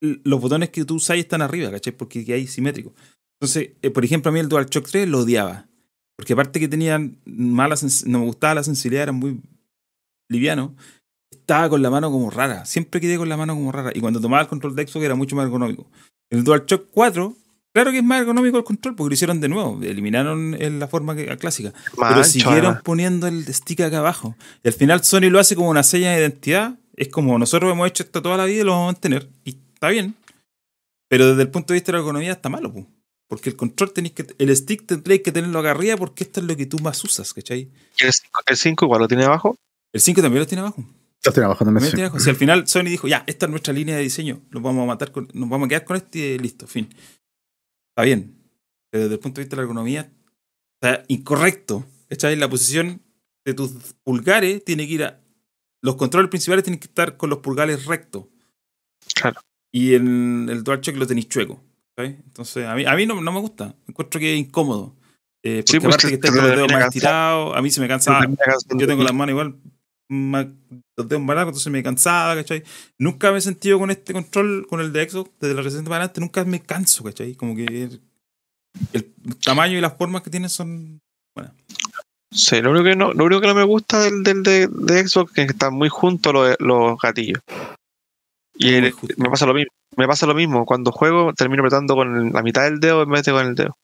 el- 0.00 0.20
los 0.24 0.40
botones 0.40 0.70
que 0.70 0.84
tú 0.84 0.96
usas 0.96 1.18
están 1.18 1.42
arriba, 1.42 1.70
¿cachai? 1.70 1.92
Porque 1.96 2.24
hay 2.32 2.46
simétrico. 2.48 2.92
Entonces, 3.40 3.70
eh, 3.82 3.90
por 3.90 4.04
ejemplo, 4.04 4.30
a 4.30 4.32
mí 4.32 4.40
el 4.40 4.48
DualShock 4.48 4.88
3 4.90 5.08
lo 5.08 5.20
odiaba. 5.20 5.68
Porque 6.16 6.32
aparte 6.32 6.58
que 6.60 6.68
tenían 6.68 7.18
mala 7.24 7.76
no 8.06 8.18
me 8.20 8.24
gustaba 8.26 8.54
la 8.56 8.64
sensibilidad, 8.64 9.04
era 9.04 9.12
muy 9.12 9.40
liviano. 10.32 10.74
Estaba 11.30 11.68
con 11.68 11.82
la 11.82 11.90
mano 11.90 12.10
como 12.10 12.30
rara. 12.30 12.64
Siempre 12.64 13.00
quedé 13.00 13.16
con 13.16 13.28
la 13.28 13.36
mano 13.36 13.54
como 13.54 13.70
rara. 13.72 13.90
Y 13.94 14.00
cuando 14.00 14.20
tomaba 14.20 14.42
el 14.42 14.48
control 14.48 14.74
de 14.76 14.86
Xbox 14.86 15.04
era 15.04 15.14
mucho 15.14 15.36
más 15.36 15.44
ergonómico. 15.44 15.86
El 16.30 16.44
DualShock 16.44 16.88
4, 16.90 17.36
claro 17.74 17.90
que 17.90 17.98
es 17.98 18.04
más 18.04 18.20
ergonómico 18.20 18.58
el 18.58 18.64
control 18.64 18.94
porque 18.96 19.10
lo 19.10 19.14
hicieron 19.14 19.40
de 19.40 19.48
nuevo. 19.48 19.78
Eliminaron 19.82 20.54
eh, 20.58 20.70
la 20.70 20.88
forma 20.88 21.14
que- 21.14 21.26
clásica. 21.36 21.72
Pero 21.96 22.24
siguieron 22.24 22.80
poniendo 22.84 23.26
el 23.26 23.44
stick 23.52 23.80
acá 23.80 23.98
abajo. 23.98 24.36
Y 24.62 24.68
al 24.68 24.74
final 24.74 25.02
Sony 25.04 25.30
lo 25.30 25.38
hace 25.40 25.54
como 25.56 25.68
una 25.70 25.82
seña 25.82 26.12
de 26.12 26.20
identidad. 26.20 26.78
Es 26.96 27.08
como 27.08 27.38
nosotros 27.38 27.72
hemos 27.72 27.88
hecho 27.88 28.02
esto 28.02 28.22
toda 28.22 28.36
la 28.36 28.44
vida 28.44 28.60
y 28.62 28.64
lo 28.64 28.72
vamos 28.72 28.84
a 28.84 28.92
mantener. 28.92 29.28
Y 29.44 29.56
está 29.74 29.88
bien. 29.88 30.14
Pero 31.08 31.28
desde 31.28 31.42
el 31.42 31.50
punto 31.50 31.72
de 31.72 31.76
vista 31.78 31.92
de 31.92 31.98
la 31.98 32.00
ergonomía 32.00 32.32
está 32.32 32.48
malo, 32.48 32.72
pu. 32.72 32.86
porque 33.28 33.50
el 33.50 33.56
control 33.56 33.92
tenéis 33.92 34.14
que. 34.14 34.26
El 34.38 34.54
stick 34.56 34.86
tendréis 34.86 35.22
que 35.22 35.32
tenerlo 35.32 35.58
acá 35.58 35.72
arriba 35.72 35.96
porque 35.96 36.24
esto 36.24 36.40
es 36.40 36.46
lo 36.46 36.56
que 36.56 36.66
tú 36.66 36.78
más 36.78 37.02
usas, 37.04 37.32
¿cachai? 37.34 37.68
¿Y 37.98 38.04
el 38.04 38.12
5 38.12 38.40
el 38.46 38.56
5 38.56 38.84
igual 38.86 39.00
lo 39.02 39.08
tiene 39.08 39.24
abajo? 39.24 39.56
El 39.92 40.00
5 40.00 40.22
también 40.22 40.40
lo 40.40 40.46
tiene 40.46 40.60
abajo. 40.62 40.82
Yo 41.24 41.28
estoy 41.28 41.44
abajo 41.44 41.64
también. 41.64 41.76
También 41.82 41.90
sí. 41.90 41.96
tiene 41.96 42.06
abajo. 42.08 42.20
Si 42.20 42.30
al 42.30 42.36
final 42.36 42.66
Sony 42.66 42.84
dijo, 42.84 43.06
ya, 43.08 43.24
esta 43.26 43.46
es 43.46 43.50
nuestra 43.50 43.72
línea 43.72 43.96
de 43.96 44.02
diseño, 44.02 44.40
nos 44.50 44.62
vamos 44.62 44.82
a 44.82 44.86
matar 44.86 45.12
con, 45.12 45.28
nos 45.34 45.48
vamos 45.48 45.66
a 45.66 45.68
quedar 45.68 45.84
con 45.84 45.96
este 45.96 46.18
y 46.34 46.38
listo, 46.38 46.66
fin. 46.66 46.88
Está 47.90 48.02
bien. 48.04 48.34
Pero 48.90 49.04
desde 49.04 49.14
el 49.14 49.20
punto 49.20 49.40
de 49.40 49.44
vista 49.44 49.56
de 49.56 49.58
la 49.58 49.62
ergonomía, 49.62 50.10
está 50.80 51.04
incorrecto. 51.08 51.84
¿Cachai? 52.08 52.36
La 52.36 52.48
posición 52.48 53.00
de 53.44 53.54
tus 53.54 53.70
pulgares 54.02 54.64
tiene 54.64 54.86
que 54.86 54.92
ir 54.94 55.04
a. 55.04 55.20
Los 55.82 55.96
controles 55.96 56.28
principales 56.30 56.64
tienen 56.64 56.78
que 56.78 56.86
estar 56.86 57.16
con 57.16 57.30
los 57.30 57.38
pulgares 57.40 57.86
rectos. 57.86 58.24
Claro. 59.14 59.40
Y 59.72 59.94
en 59.94 60.48
el 60.50 60.62
DualShock 60.62 60.96
lo 60.96 61.06
tenéis 61.06 61.28
chueco. 61.28 61.62
¿sabes? 61.96 62.16
Entonces, 62.24 62.66
a 62.66 62.74
mí, 62.74 62.84
a 62.84 62.94
mí 62.94 63.06
no, 63.06 63.20
no 63.20 63.32
me 63.32 63.40
gusta. 63.40 63.74
Encuentro 63.86 64.18
que 64.20 64.34
es 64.34 64.38
incómodo. 64.40 64.94
Eh, 65.42 65.62
porque 65.66 65.72
Sí, 65.72 65.80
pues, 65.80 65.86
aparte 65.94 66.02
te- 66.06 66.08
que 66.08 66.14
estáis 66.14 66.34
con 66.34 66.42
los 66.46 66.56
dedos 66.56 66.72
más 66.72 66.84
estirados, 66.86 67.56
a 67.56 67.62
mí 67.62 67.70
se 67.70 67.80
me 67.80 67.88
cansa. 67.88 68.20
Yo 68.76 68.86
tengo 68.86 69.02
las 69.02 69.12
manos 69.12 69.32
igual, 69.32 69.56
los 70.12 71.08
dedos 71.08 71.22
más 71.22 71.36
largos, 71.36 71.52
entonces 71.52 71.72
me 71.72 71.82
cansaba, 71.82 72.34
¿cachai? 72.34 72.62
Nunca 72.98 73.32
me 73.32 73.38
he 73.38 73.40
sentido 73.40 73.78
con 73.78 73.90
este 73.90 74.12
control, 74.12 74.66
con 74.68 74.80
el 74.80 74.92
de 74.92 75.08
Xbox, 75.08 75.30
desde 75.40 75.54
la 75.54 75.62
reciente 75.62 75.88
para 75.88 76.04
adelante, 76.04 76.20
nunca 76.20 76.44
me 76.44 76.60
canso, 76.62 77.02
¿cachai? 77.04 77.34
Como 77.34 77.56
que 77.56 77.64
el, 77.64 78.00
el 78.92 79.14
tamaño 79.44 79.78
y 79.78 79.80
las 79.80 79.96
formas 79.96 80.22
que 80.22 80.30
tiene 80.30 80.48
son. 80.48 81.00
Sí, 82.34 82.62
lo 82.62 82.70
único 82.70 82.84
que 82.84 82.96
no, 82.96 83.12
lo 83.12 83.26
único 83.26 83.42
que 83.42 83.46
no 83.46 83.54
me 83.54 83.62
gusta 83.62 84.00
del, 84.00 84.22
del 84.22 84.42
de, 84.42 84.66
de 84.66 85.06
Xbox 85.06 85.30
es 85.30 85.46
que 85.46 85.52
están 85.52 85.74
muy 85.74 85.90
juntos 85.90 86.32
los, 86.32 86.56
los 86.60 86.98
gatillos. 86.98 87.42
Y 88.54 88.74
el- 88.74 88.94
me 89.18 89.28
pasa 89.28 89.44
lo 89.44 89.52
mismo. 89.52 89.70
Me 89.98 90.06
pasa 90.06 90.26
lo 90.26 90.34
mismo. 90.34 90.64
Cuando 90.64 90.92
juego 90.92 91.34
termino 91.34 91.62
apretando 91.62 91.94
con 91.94 92.32
la 92.32 92.42
mitad 92.42 92.64
del 92.64 92.80
dedo 92.80 93.02
en 93.02 93.10
vez 93.10 93.24
de 93.24 93.32
con 93.32 93.46
el 93.46 93.54
dedo. 93.54 93.76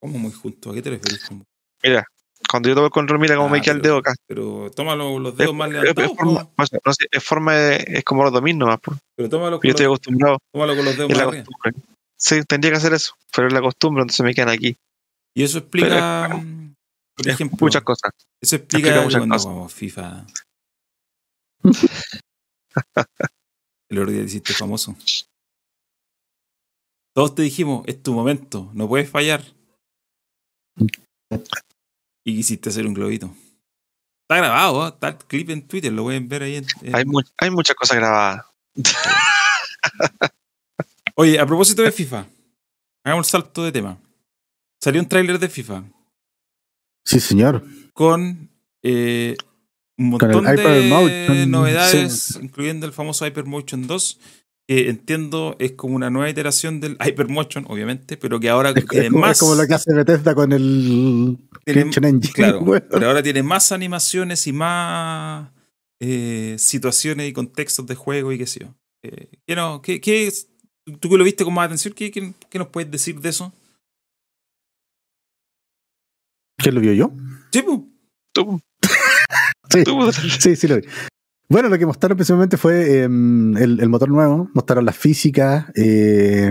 Como 0.00 0.18
muy 0.18 0.32
junto. 0.32 0.70
¿A 0.70 0.74
qué 0.74 0.80
te 0.80 0.90
refieres? 0.90 1.28
Mira, 1.82 2.06
cuando 2.52 2.68
yo 2.68 2.74
toco 2.76 2.86
el 2.86 2.92
control, 2.92 3.18
mira 3.18 3.34
cómo 3.34 3.48
Ah, 3.48 3.52
me 3.52 3.60
queda 3.60 3.74
el 3.74 3.82
dedo 3.82 3.96
acá. 3.96 4.14
Pero 4.28 4.70
tómalo 4.70 5.18
los 5.18 5.32
Es, 5.32 5.38
dedos 5.38 5.54
más 5.54 5.70
levantados, 5.70 6.10
es 6.12 6.16
forma, 6.16 6.48
no 6.56 6.92
sé, 6.94 7.06
es 7.10 7.24
forma 7.24 7.54
de, 7.56 7.84
es 7.88 8.04
como 8.04 8.22
los 8.22 8.32
dominios 8.32 8.60
nomás. 8.60 8.78
po. 8.80 8.94
pero 9.16 9.28
tómalo 9.28 9.56
Yo 9.56 9.60
con, 9.60 9.70
estoy 9.70 9.86
los, 9.86 9.94
acostumbrado. 9.94 10.38
tómalo 10.52 10.76
con 10.76 10.84
los 10.84 10.96
dedos 10.96 11.10
Es 11.10 11.16
más 11.18 11.26
arriba. 11.26 11.44
costumbre. 11.44 11.72
Sí, 12.16 12.42
tendría 12.44 12.70
que 12.70 12.76
hacer 12.78 12.92
eso, 12.92 13.14
pero 13.34 13.48
es 13.48 13.52
la 13.52 13.60
costumbre, 13.60 14.02
entonces 14.02 14.24
me 14.24 14.32
quedan 14.34 14.50
aquí. 14.50 14.76
Y 15.34 15.42
eso 15.42 15.58
explica. 15.58 16.28
Por 17.16 17.28
ejemplo, 17.28 17.58
muchas 17.60 17.82
cosas. 17.82 18.12
eso 18.40 18.56
explica, 18.56 18.88
explica 18.88 19.04
muchas 19.04 19.20
cuando 19.42 19.62
cosas. 19.64 19.74
FIFA. 19.78 20.26
El 23.90 23.98
otro 23.98 24.10
día 24.12 24.20
te 24.20 24.26
hiciste 24.26 24.52
famoso. 24.54 24.94
Todos 27.14 27.34
te 27.34 27.42
dijimos, 27.42 27.84
es 27.86 28.02
tu 28.02 28.14
momento, 28.14 28.70
no 28.72 28.88
puedes 28.88 29.10
fallar. 29.10 29.42
Y 32.24 32.36
quisiste 32.36 32.68
hacer 32.68 32.86
un 32.86 32.94
globito. 32.94 33.34
Está 34.28 34.36
grabado, 34.36 34.86
¿eh? 34.86 34.90
está 34.94 35.08
el 35.08 35.16
clip 35.18 35.50
en 35.50 35.66
Twitter, 35.66 35.92
lo 35.92 36.04
pueden 36.04 36.28
ver 36.28 36.42
ahí. 36.44 36.56
En, 36.56 36.66
en- 36.82 36.94
Hay, 36.96 37.04
mu- 37.04 37.20
hay 37.38 37.50
muchas 37.50 37.74
cosas 37.76 37.96
grabadas. 37.98 38.44
Oye, 41.14 41.38
a 41.38 41.46
propósito 41.46 41.82
de 41.82 41.92
FIFA, 41.92 42.26
hagamos 43.04 43.26
un 43.26 43.30
salto 43.30 43.62
de 43.64 43.72
tema. 43.72 43.98
Salió 44.80 45.00
un 45.00 45.08
tráiler 45.08 45.38
de 45.38 45.48
FIFA 45.48 45.84
Sí, 47.04 47.20
señor. 47.20 47.64
con 47.92 48.48
eh, 48.82 49.36
un 49.98 50.18
Con 50.18 50.30
el 50.30 50.36
montón 50.36 50.56
de 50.56 50.62
Hypermotion, 50.62 51.50
novedades, 51.50 52.38
incluyendo 52.40 52.86
el 52.86 52.92
famoso 52.92 53.26
Hypermotion 53.26 53.86
2, 53.86 54.20
que 54.68 54.88
entiendo 54.88 55.56
es 55.58 55.72
como 55.72 55.96
una 55.96 56.08
nueva 56.10 56.30
iteración 56.30 56.80
del 56.80 56.96
Hypermotion, 57.04 57.64
obviamente, 57.68 58.16
pero 58.16 58.38
que 58.40 58.48
ahora 58.48 58.70
Es, 58.70 58.86
tiene 58.86 59.06
es 59.06 59.12
más. 59.12 59.32
es 59.32 59.40
como 59.40 59.54
lo 59.54 59.66
que 59.66 59.74
hace 59.74 59.92
Bethesda 59.94 60.34
con 60.34 60.52
el 60.52 61.38
tiene- 61.64 61.82
Engine. 61.82 62.20
claro, 62.34 62.64
pero 62.90 63.06
ahora 63.08 63.22
tiene 63.22 63.42
más 63.42 63.72
animaciones 63.72 64.46
y 64.46 64.52
más 64.52 65.50
eh, 66.00 66.56
situaciones 66.58 67.28
y 67.28 67.32
contextos 67.32 67.86
de 67.86 67.94
juego 67.94 68.32
y 68.32 68.38
qué 68.38 68.46
sé 68.46 68.60
yo. 68.60 68.74
Eh, 69.04 69.28
¿qué 69.46 69.56
no- 69.56 69.82
qué- 69.82 70.00
qué 70.00 70.26
es- 70.28 70.48
tú 71.00 71.08
que 71.10 71.18
lo 71.18 71.24
viste 71.24 71.44
con 71.44 71.54
más 71.54 71.66
atención, 71.66 71.92
¿qué, 71.94 72.10
qué, 72.10 72.32
qué 72.48 72.58
nos 72.58 72.68
puedes 72.68 72.90
decir 72.90 73.20
de 73.20 73.28
eso? 73.30 73.52
¿Quién 76.58 76.74
lo 76.76 76.80
vio 76.80 76.92
yo? 76.92 77.10
Sí, 77.52 77.62
pues. 77.62 77.80
Tú, 78.32 78.60
Sí, 79.70 79.84
tú, 79.84 80.12
sí, 80.12 80.54
sí 80.56 80.68
lo 80.68 80.76
vi. 80.76 80.82
Bueno, 81.52 81.68
lo 81.68 81.78
que 81.78 81.84
mostraron 81.84 82.16
principalmente 82.16 82.56
fue 82.56 83.02
em, 83.02 83.54
el, 83.58 83.78
el 83.78 83.88
motor 83.90 84.08
nuevo, 84.08 84.48
mostraron 84.54 84.86
las 84.86 84.96
físicas, 84.96 85.66
eh, 85.74 86.50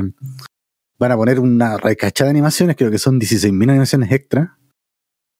van 0.99 1.11
a 1.11 1.15
poner 1.17 1.39
una 1.39 1.75
recachada 1.77 2.27
de 2.27 2.33
animaciones, 2.37 2.75
creo 2.75 2.91
que 2.91 2.99
son 2.99 3.19
16.000 3.19 3.67
animaciones 3.71 4.11
extra. 4.11 4.59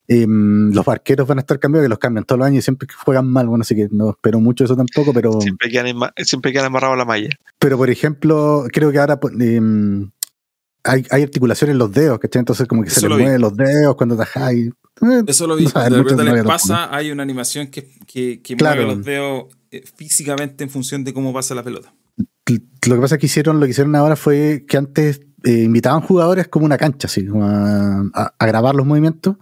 Em, 0.08 0.72
los 0.74 0.84
barqueros 0.84 1.28
van 1.28 1.38
a 1.38 1.42
estar 1.42 1.60
cambiados, 1.60 1.86
que 1.86 1.90
los 1.90 2.00
cambian 2.00 2.26
todos 2.26 2.40
los 2.40 2.48
años 2.48 2.58
y 2.58 2.62
siempre 2.64 2.88
juegan 3.06 3.28
mal, 3.28 3.46
bueno, 3.48 3.62
así 3.62 3.76
que 3.76 3.88
no 3.92 4.10
espero 4.10 4.40
mucho 4.40 4.64
eso 4.64 4.76
tampoco, 4.76 5.14
pero, 5.14 5.40
siempre 5.40 5.70
quedan, 5.70 5.96
siempre 6.18 6.52
quedan 6.52 6.66
amarrados 6.66 6.96
a 6.96 6.98
la 6.98 7.06
malla. 7.06 7.30
pero 7.60 7.78
por 7.78 7.92
ejemplo, 7.92 8.66
creo 8.74 8.92
que 8.92 8.98
ahora 8.98 9.20
pues, 9.20 9.36
em, 9.40 10.10
hay, 10.84 11.06
hay 11.12 11.22
articulación 11.22 11.70
en 11.70 11.78
los 11.78 11.92
dedos, 11.92 12.18
¿cachai? 12.18 12.40
Entonces 12.40 12.68
como 12.68 12.84
que 12.84 12.90
se 12.90 13.00
Eso 13.00 13.10
vi. 13.10 13.22
mueven 13.22 13.42
los 13.42 13.56
dedos 13.56 13.96
cuando 13.96 14.18
tajáis. 14.18 14.72
Eh, 15.02 15.24
Eso 15.28 15.48
lo 15.48 15.56
vi. 15.56 15.66
No 15.66 15.72
de 15.84 15.90
repente 15.90 16.24
les 16.24 16.44
pasa, 16.44 16.94
hay 16.96 17.12
una 17.12 17.24
animación 17.24 17.68
que, 17.68 17.90
que, 18.06 18.42
que 18.42 18.56
Claro. 18.56 18.82
mueve 18.84 18.96
los 18.98 19.06
dedos 19.06 19.46
eh, 19.72 19.84
físicamente 19.96 20.64
en 20.64 20.70
función 20.70 21.04
de 21.04 21.14
cómo 21.14 21.34
pasa 21.34 21.56
la 21.56 21.64
pelota. 21.64 21.94
Lo 22.88 22.96
que 22.96 23.02
pasa 23.02 23.16
es 23.16 23.20
que 23.20 23.28
hicieron, 23.28 23.60
lo 23.60 23.66
que 23.66 23.72
hicieron 23.72 23.96
ahora 23.96 24.16
fue 24.16 24.66
que 24.68 24.76
antes 24.78 25.22
eh, 25.44 25.64
invitaban 25.64 26.02
jugadores 26.02 26.48
como 26.50 26.66
una 26.66 26.78
cancha, 26.78 27.08
así, 27.08 27.26
como 27.26 27.46
a, 27.46 28.02
a- 28.14 28.34
a 28.38 28.46
grabar 28.46 28.76
los 28.76 28.86
movimientos. 28.86 29.38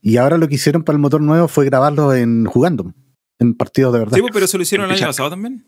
Y 0.00 0.16
ahora 0.16 0.38
lo 0.38 0.48
que 0.48 0.54
hicieron 0.56 0.82
para 0.82 0.96
el 0.96 1.00
motor 1.02 1.20
nuevo 1.20 1.48
fue 1.48 1.64
grabarlos 1.66 2.14
en 2.16 2.44
jugando, 2.46 2.92
en 3.38 3.54
partidos 3.54 3.92
de 3.92 3.98
verdad. 4.00 4.14
Sí, 4.16 4.20
pues, 4.22 4.32
pero 4.32 4.44
eso 4.46 4.56
lo 4.56 4.62
hicieron 4.62 4.90
el 4.90 4.96
año 4.96 5.06
pasado 5.06 5.30
también. 5.30 5.66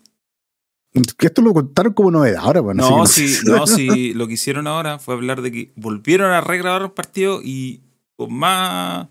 Que 1.17 1.27
esto 1.29 1.41
lo 1.43 1.55
contaron 1.55 1.93
como 1.93 2.11
novedad 2.11 2.43
ahora, 2.43 2.61
bueno. 2.61 2.89
No, 2.89 3.03
así 3.05 3.23
que 3.23 3.29
sí, 3.29 3.47
no, 3.47 3.67
sí, 3.67 4.12
lo 4.15 4.27
que 4.27 4.35
hicieron 4.35 4.67
ahora 4.67 4.99
fue 4.99 5.15
hablar 5.15 5.41
de 5.43 5.53
que 5.53 5.73
volvieron 5.77 6.33
a 6.33 6.41
regrabar 6.41 6.83
los 6.83 6.93
partidos 6.93 7.43
y 7.45 7.83
con 8.20 8.34
más. 8.34 9.09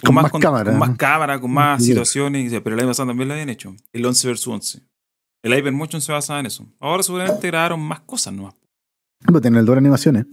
Con 0.00 0.14
más 0.14 0.30
cámara. 0.30 0.70
Con 0.70 0.78
más 0.78 0.96
cámara, 0.96 1.40
con 1.40 1.50
más 1.50 1.84
situaciones. 1.84 2.52
Pero 2.62 2.76
el 2.76 2.80
año 2.80 2.90
pasado 2.90 3.08
también 3.08 3.26
lo 3.26 3.34
habían 3.34 3.48
hecho. 3.48 3.74
El 3.92 4.06
11 4.06 4.28
versus 4.28 4.46
11. 4.46 4.82
El 5.42 5.58
Hypermotion 5.58 6.00
se 6.00 6.12
basaba 6.12 6.38
en 6.38 6.46
eso. 6.46 6.64
Ahora 6.78 7.02
seguramente 7.02 7.48
grabaron 7.48 7.80
más 7.80 7.98
cosas 8.00 8.32
nomás. 8.32 8.54
Pues 9.26 9.42
tienen 9.42 9.58
el 9.58 9.66
doble 9.66 9.78
animaciones. 9.78 10.26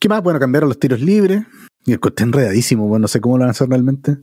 ¿Qué 0.00 0.08
más? 0.08 0.24
Bueno, 0.24 0.40
cambiaron 0.40 0.68
los 0.68 0.80
tiros 0.80 1.00
libres. 1.00 1.44
Y 1.84 1.92
el 1.92 2.00
corte 2.00 2.24
enredadísimo, 2.24 2.88
bueno, 2.88 3.02
no 3.02 3.08
sé 3.08 3.20
cómo 3.20 3.36
lo 3.36 3.42
van 3.42 3.50
a 3.50 3.52
hacer 3.52 3.68
realmente. 3.68 4.16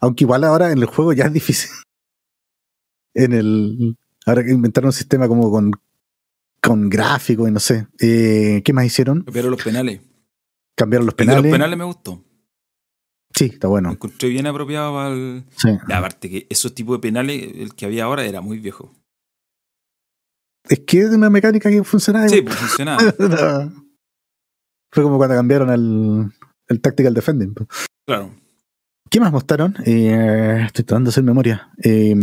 Aunque 0.00 0.22
igual 0.22 0.44
ahora 0.44 0.70
en 0.70 0.78
el 0.78 0.84
juego 0.84 1.12
ya 1.12 1.24
es 1.24 1.32
difícil. 1.32 1.70
En 3.16 3.32
el. 3.32 3.96
Ahora 4.26 4.42
que 4.44 4.50
inventaron 4.50 4.88
un 4.88 4.92
sistema 4.92 5.28
como 5.28 5.48
con. 5.48 5.70
con 6.60 6.90
gráficos 6.90 7.48
y 7.48 7.52
no 7.52 7.60
sé. 7.60 7.86
Eh, 8.00 8.60
¿Qué 8.64 8.72
más 8.72 8.86
hicieron? 8.86 9.24
Pero 9.32 9.50
los 9.50 9.62
penales. 9.62 10.00
Cambiaron 10.76 11.06
los 11.06 11.14
de 11.14 11.16
penales. 11.16 11.44
los 11.44 11.52
penales 11.52 11.78
me 11.78 11.84
gustó. 11.84 12.22
Sí, 13.34 13.46
está 13.46 13.68
bueno. 13.68 13.90
encontré 13.90 14.28
bien 14.28 14.46
apropiado 14.46 14.94
para 14.94 15.08
el. 15.14 15.44
Sí. 15.56 15.68
Y 15.88 15.92
aparte 15.92 16.30
que 16.30 16.46
esos 16.50 16.74
tipos 16.74 16.96
de 16.98 17.00
penales, 17.00 17.52
el 17.56 17.74
que 17.74 17.86
había 17.86 18.04
ahora 18.04 18.24
era 18.24 18.40
muy 18.40 18.58
viejo. 18.58 18.92
Es 20.68 20.80
que 20.80 21.00
es 21.00 21.10
una 21.10 21.30
mecánica 21.30 21.68
que 21.70 21.82
funcionaba. 21.84 22.28
Sí, 22.28 22.42
pues 22.42 22.56
funcionaba. 22.56 23.02
Fue 24.92 25.02
como 25.02 25.16
cuando 25.16 25.34
cambiaron 25.34 25.70
el, 25.70 26.32
el 26.68 26.80
Tactical 26.80 27.12
Defending. 27.12 27.54
Claro. 28.06 28.30
¿Qué 29.10 29.20
más 29.20 29.32
mostraron? 29.32 29.76
Eh, 29.84 30.62
estoy 30.66 30.84
tratando 30.84 31.08
de 31.08 31.12
hacer 31.12 31.24
memoria. 31.24 31.70
Eh, 31.82 32.14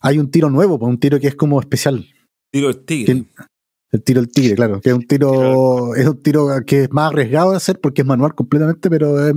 hay 0.00 0.18
un 0.18 0.30
tiro 0.30 0.50
nuevo, 0.50 0.76
un 0.76 0.98
tiro 0.98 1.20
que 1.20 1.28
es 1.28 1.34
como 1.34 1.60
especial. 1.60 2.06
Tiro 2.50 2.68
el 2.68 2.84
tigre. 2.84 3.24
El 3.94 4.02
tiro 4.02 4.20
del 4.20 4.30
tigre, 4.32 4.56
claro. 4.56 4.80
Que 4.80 4.88
es 4.88 4.94
un 4.94 5.06
tiro, 5.06 5.94
es 5.94 6.04
un 6.08 6.20
tiro 6.20 6.48
que 6.66 6.82
es 6.84 6.90
más 6.92 7.12
arriesgado 7.12 7.52
de 7.52 7.58
hacer 7.58 7.80
porque 7.80 8.02
es 8.02 8.06
manual 8.06 8.34
completamente, 8.34 8.90
pero 8.90 9.24
es, 9.24 9.34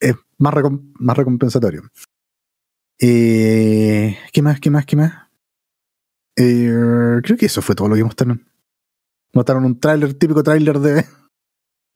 es 0.00 0.14
más, 0.38 0.54
recom- 0.54 0.90
más 0.98 1.16
recompensatorio. 1.18 1.82
Eh, 2.98 4.16
¿Qué 4.32 4.40
más? 4.42 4.58
¿Qué 4.58 4.70
más? 4.70 4.86
¿Qué 4.86 4.96
más? 4.96 5.12
Eh, 6.36 7.20
creo 7.22 7.36
que 7.36 7.46
eso 7.46 7.60
fue 7.60 7.74
todo 7.74 7.88
lo 7.88 7.94
que 7.94 8.04
mostraron. 8.04 8.42
Mostraron 9.34 9.64
un 9.66 9.78
tráiler, 9.78 10.14
típico 10.14 10.42
tráiler 10.42 10.78
de, 10.78 11.04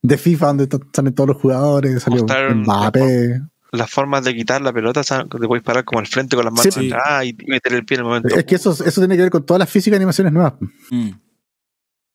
de 0.02 0.18
FIFA 0.18 0.46
donde 0.48 0.68
salen 0.94 1.14
todos 1.14 1.28
los 1.28 1.38
jugadores, 1.38 2.02
salió 2.02 2.20
Mostraron 2.22 2.60
Mbappé. 2.62 3.40
Las 3.72 3.90
formas 3.90 4.24
de 4.24 4.34
quitar 4.34 4.60
la 4.60 4.72
pelota, 4.72 5.02
¿sabes? 5.04 5.28
te 5.30 5.46
puedes 5.46 5.62
parar 5.64 5.84
como 5.84 6.00
al 6.00 6.06
frente 6.06 6.36
con 6.36 6.44
las 6.44 6.52
manos 6.52 6.74
Sí. 6.74 6.92
atrás 6.92 7.24
y 7.24 7.34
meter 7.46 7.72
el 7.72 7.84
pie 7.86 7.94
en 7.94 8.00
el 8.00 8.06
momento. 8.08 8.28
Es 8.36 8.44
que 8.44 8.56
eso, 8.56 8.72
eso 8.72 9.00
tiene 9.00 9.16
que 9.16 9.22
ver 9.22 9.30
con 9.30 9.46
todas 9.46 9.60
las 9.60 9.70
físicas 9.70 9.94
y 9.94 9.96
animaciones 9.96 10.32
nuevas. 10.34 10.54
Mm. 10.90 11.10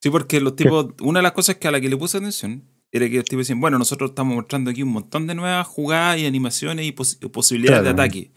Sí, 0.02 0.10
porque 0.10 0.40
los 0.40 0.56
tipos, 0.56 0.88
una 1.02 1.20
de 1.20 1.24
las 1.24 1.32
cosas 1.32 1.56
que 1.56 1.68
a 1.68 1.72
la 1.72 1.82
que 1.82 1.90
le 1.90 1.98
puse 1.98 2.18
atención 2.18 2.64
era 2.92 3.10
que 3.10 3.16
los 3.18 3.26
tipos 3.26 3.40
decían, 3.40 3.60
bueno, 3.60 3.78
nosotros 3.80 4.12
estamos 4.12 4.36
mostrando 4.36 4.70
aquí 4.72 4.84
un 4.84 4.90
montón 4.90 5.28
de 5.28 5.36
nuevas 5.36 5.66
jugadas 5.68 6.20
y 6.20 6.26
animaciones 6.26 6.86
y 6.86 6.92
pos- 6.92 7.16
posibilidades 7.32 7.82
Claro. 7.82 7.96
de 7.98 8.04
ataque. 8.04 8.32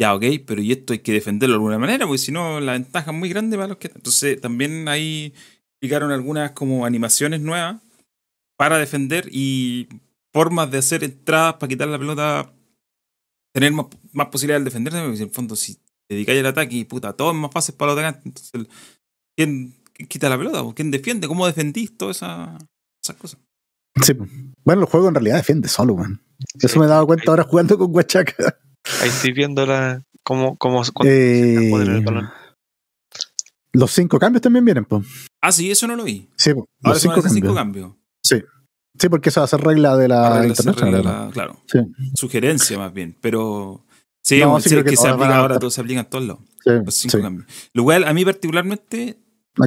Ya, 0.00 0.14
ok, 0.14 0.22
pero 0.46 0.60
y 0.62 0.70
esto 0.72 0.92
hay 0.92 1.00
que 1.00 1.12
defenderlo 1.12 1.54
de 1.54 1.56
alguna 1.56 1.78
manera, 1.78 2.06
porque 2.06 2.18
si 2.18 2.30
no, 2.30 2.60
la 2.60 2.72
ventaja 2.72 3.10
es 3.10 3.16
muy 3.16 3.28
grande 3.28 3.56
para 3.56 3.68
los 3.68 3.78
que... 3.78 3.90
Entonces, 3.92 4.40
también 4.40 4.86
ahí 4.86 5.32
explicaron 5.72 6.12
algunas 6.12 6.52
como 6.52 6.84
animaciones 6.86 7.40
nuevas 7.40 7.80
para 8.56 8.78
defender 8.78 9.28
y 9.32 9.88
formas 10.32 10.70
de 10.70 10.78
hacer 10.78 11.02
entradas 11.02 11.54
para 11.54 11.68
quitar 11.68 11.88
la 11.88 11.98
pelota, 11.98 12.52
tener 13.52 13.72
más, 13.72 13.86
más 14.12 14.28
posibilidades 14.28 14.64
de 14.64 14.70
defenderse, 14.70 15.00
porque 15.00 15.16
en 15.16 15.22
el 15.24 15.30
fondo 15.30 15.56
si 15.56 15.74
te 16.06 16.14
dedicáis 16.14 16.40
al 16.40 16.46
ataque 16.46 16.76
y 16.76 16.84
puta, 16.84 17.12
todo 17.14 17.30
es 17.32 17.36
más 17.36 17.50
fácil 17.50 17.74
para 17.74 17.92
los 17.92 17.98
atacantes, 18.00 18.26
entonces, 18.26 18.54
el- 18.54 18.68
¿quién, 19.36 19.74
quién 19.77 19.77
quita 20.06 20.28
la 20.28 20.38
pelota? 20.38 20.62
¿Quién 20.74 20.90
defiende? 20.90 21.26
¿Cómo 21.28 21.46
defendís 21.46 21.96
todas 21.96 22.16
esas, 22.18 22.50
esas 23.02 23.16
cosas? 23.16 23.40
Sí. 24.02 24.12
Bueno, 24.64 24.82
el 24.82 24.86
juego 24.88 25.08
en 25.08 25.14
realidad 25.14 25.36
defiende 25.36 25.68
solo, 25.68 25.96
man. 25.96 26.22
Eso 26.60 26.68
Sí. 26.68 26.78
me 26.78 26.84
he 26.84 26.88
dado 26.88 27.06
cuenta 27.06 27.30
ahora 27.30 27.42
jugando 27.44 27.76
con 27.78 27.94
Huachaca. 27.94 28.34
Ahí 29.02 29.08
estoy 29.08 29.32
viendo 29.32 29.66
la, 29.66 30.02
cómo, 30.22 30.56
cómo, 30.56 30.82
Eh, 31.04 31.56
se 31.58 31.70
ponen 31.70 31.90
el 31.96 32.04
balón. 32.04 32.30
los 33.72 33.90
cinco 33.92 34.18
cambios 34.18 34.40
también 34.42 34.64
vienen, 34.64 34.84
pues. 34.84 35.04
Ah, 35.42 35.52
sí, 35.52 35.70
eso 35.70 35.86
no 35.86 35.96
lo 35.96 36.04
vi. 36.04 36.28
Sí, 36.36 36.54
po, 36.54 36.66
Ahora 36.82 36.94
los 36.94 37.02
cinco 37.02 37.14
cambios. 37.16 37.34
cinco 37.34 37.54
cambios. 37.54 37.92
Sí. 38.22 38.42
Sí, 38.98 39.08
porque 39.08 39.28
eso 39.28 39.40
va 39.40 39.44
a 39.44 39.48
ser 39.48 39.60
regla 39.60 39.96
de 39.96 40.08
la 40.08 40.40
reglas- 40.40 40.58
internacional. 40.60 41.30
claro. 41.32 41.60
Sí, 41.66 41.78
Sugerencia 42.14 42.78
más 42.78 42.92
bien, 42.92 43.16
pero... 43.20 43.84
Sí, 44.24 44.40
No, 44.40 44.58
sí 44.60 44.64
sí, 44.68 44.74
creo 44.74 44.84
que 44.84 44.90
que 44.90 44.96
se 44.96 45.08
aplica 45.08 45.36
ahora, 45.36 45.58
todos 45.58 45.74
se 45.74 45.80
aplican 45.80 46.04
en 46.04 46.10
todos 46.10 46.24
lados. 46.26 46.42
sí, 46.64 46.70
Los 46.84 46.94
cinco 46.94 47.16
sí. 47.18 47.22
cambios. 47.22 47.46
Lo 47.72 47.84
cual 47.84 48.04
a 48.04 48.12
mí 48.12 48.24
particularmente 48.24 49.18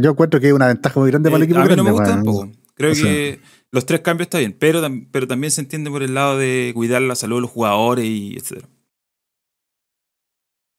Yo 0.01 0.11
encuentro 0.11 0.39
que 0.39 0.47
es 0.47 0.53
una 0.53 0.67
ventaja 0.67 0.99
muy 0.99 1.09
grande 1.11 1.29
para 1.29 1.37
el 1.37 1.43
Eh, 1.43 1.45
equipo 1.45 1.59
a 1.59 1.63
mí 1.63 1.69
no 1.69 1.75
grande, 1.75 1.91
me 1.91 1.97
gusta 1.97 2.15
tampoco. 2.15 2.49
Creo 2.75 2.91
O 2.91 2.95
sea- 2.95 3.05
que 3.05 3.39
los 3.71 3.85
tres 3.85 4.01
cambios 4.01 4.25
está 4.27 4.39
bien, 4.39 4.55
pero, 4.57 4.81
pero 5.11 5.27
también 5.27 5.51
se 5.51 5.61
entiende 5.61 5.89
por 5.89 6.03
el 6.03 6.13
lado 6.13 6.37
de 6.37 6.71
cuidar 6.75 7.01
la 7.01 7.15
salud 7.15 7.37
de 7.37 7.41
los 7.41 7.51
jugadores 7.51 8.05
y 8.05 8.35
etcétera. 8.37 8.67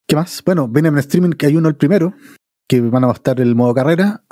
¿Qué 0.09 0.17
más? 0.17 0.43
Bueno, 0.45 0.69
viene 0.69 0.89
en 0.89 0.99
streaming 0.99 1.31
que 1.33 1.47
hay 1.47 1.57
uno 1.57 1.69
el 1.69 1.77
primero, 1.77 2.15
que 2.69 2.81
van 2.81 3.05
a 3.05 3.09
mostrar 3.09 3.41
el 3.41 3.55
modo 3.55 3.75
carrera. 3.75 4.25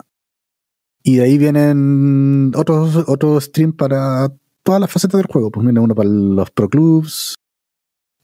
Y 1.03 1.17
de 1.17 1.23
ahí 1.25 1.39
vienen 1.39 2.53
otros 2.55 3.05
otros 3.09 3.45
stream 3.45 3.73
para 3.73 4.31
todas 4.63 4.81
las 4.81 4.91
facetas 4.91 5.19
del 5.19 5.31
juego. 5.31 5.51
Pues 5.51 5.65
viene 5.65 5.81
uno 5.81 5.95
para 5.95 6.09
los 6.11 6.51
Pro 6.51 6.69
Clubs, 6.69 7.35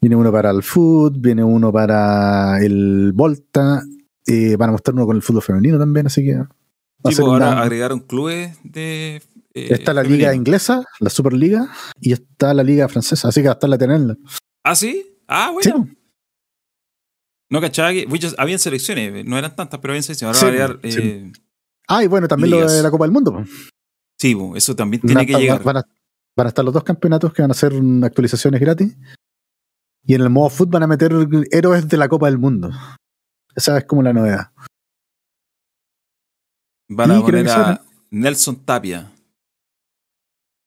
viene 0.01 0.17
uno 0.17 0.31
para 0.31 0.51
el 0.51 0.63
Foot, 0.63 1.15
viene 1.19 1.43
uno 1.43 1.73
para 1.73 2.59
el 2.63 3.13
Volta. 3.15 3.83
Eh, 4.27 4.57
van 4.57 4.71
a 4.71 4.73
mostrar 4.73 4.95
uno 4.95 5.07
con 5.07 5.17
el 5.17 5.23
fútbol 5.23 5.43
femenino 5.43 5.79
también, 5.79 6.07
así 6.07 6.25
que. 6.25 6.35
va 6.37 6.43
a 6.43 7.11
Sí, 7.11 7.17
pues 7.17 7.19
ahora 7.21 7.51
una- 7.53 7.63
agregaron 7.63 8.01
clubes 8.01 8.57
de. 8.65 9.17
eh, 9.55 9.69
está 9.71 9.95
la 9.95 10.03
liga 10.03 10.35
inglesa, 10.35 10.85
la 11.01 11.11
Superliga, 11.11 11.69
y 12.01 12.13
está 12.13 12.53
la 12.55 12.63
liga 12.63 12.89
francesa, 12.89 13.29
así 13.29 13.41
que 13.41 13.47
va 13.49 13.53
a 13.53 13.55
estar 13.55 13.71
la 13.71 13.79
tenerla. 13.79 14.17
Ah, 14.65 14.75
sí. 14.75 15.07
Ah, 15.29 15.53
Sí, 15.61 15.71
bueno. 15.71 15.89
No 17.51 17.61
cachaba 17.61 17.93
que. 17.93 18.07
habían 18.39 18.59
selecciones, 18.59 19.25
no 19.25 19.39
eran 19.39 19.55
tantas, 19.55 19.79
pero 19.81 19.93
habían 19.93 20.03
selecciones. 20.03 20.37
Sí, 20.37 20.45
Ahora 20.47 20.59
va 20.59 20.65
a 20.65 20.67
haber, 20.69 20.93
sí. 20.93 20.99
eh, 21.03 21.33
Ah, 21.89 22.03
y 22.03 22.09
bueno, 22.09 22.27
también 22.27 22.51
lo 22.51 22.69
de 22.69 22.83
la 22.83 22.91
Copa 22.91 23.05
del 23.05 23.13
Mundo. 23.13 23.45
sí, 24.19 24.37
eso 24.57 24.75
también 24.75 25.01
Van 25.03 25.09
tiene 25.09 25.27
que 25.27 25.33
estar- 25.33 25.41
llegar. 25.41 25.63
Van 25.63 25.77
a, 25.77 25.83
van 26.37 26.47
a 26.47 26.49
estar 26.49 26.65
los 26.65 26.75
dos 26.75 26.83
campeonatos 26.83 27.33
que 27.33 27.43
van 27.43 27.53
a 27.53 27.55
ser 27.55 27.73
mm, 27.73 28.03
actualizaciones 28.03 28.61
gratis. 28.61 28.97
Y 30.05 30.15
en 30.15 30.23
el 30.23 30.31
modo 30.31 30.51
foot 30.51 30.69
van 30.71 30.83
a 30.83 30.87
meter 30.89 31.13
héroes 31.53 31.89
de 31.89 31.97
la 31.97 32.09
Copa 32.09 32.27
del 32.27 32.39
Mundo. 32.39 32.71
Esa 33.57 33.79
es 33.79 33.85
como 33.87 34.03
la 34.03 34.13
novedad. 34.13 34.53
Van 36.89 37.11
a 37.11 37.21
poner 37.21 37.49
a. 37.49 37.83
Nelson 38.11 38.65
Tapia. 38.65 39.13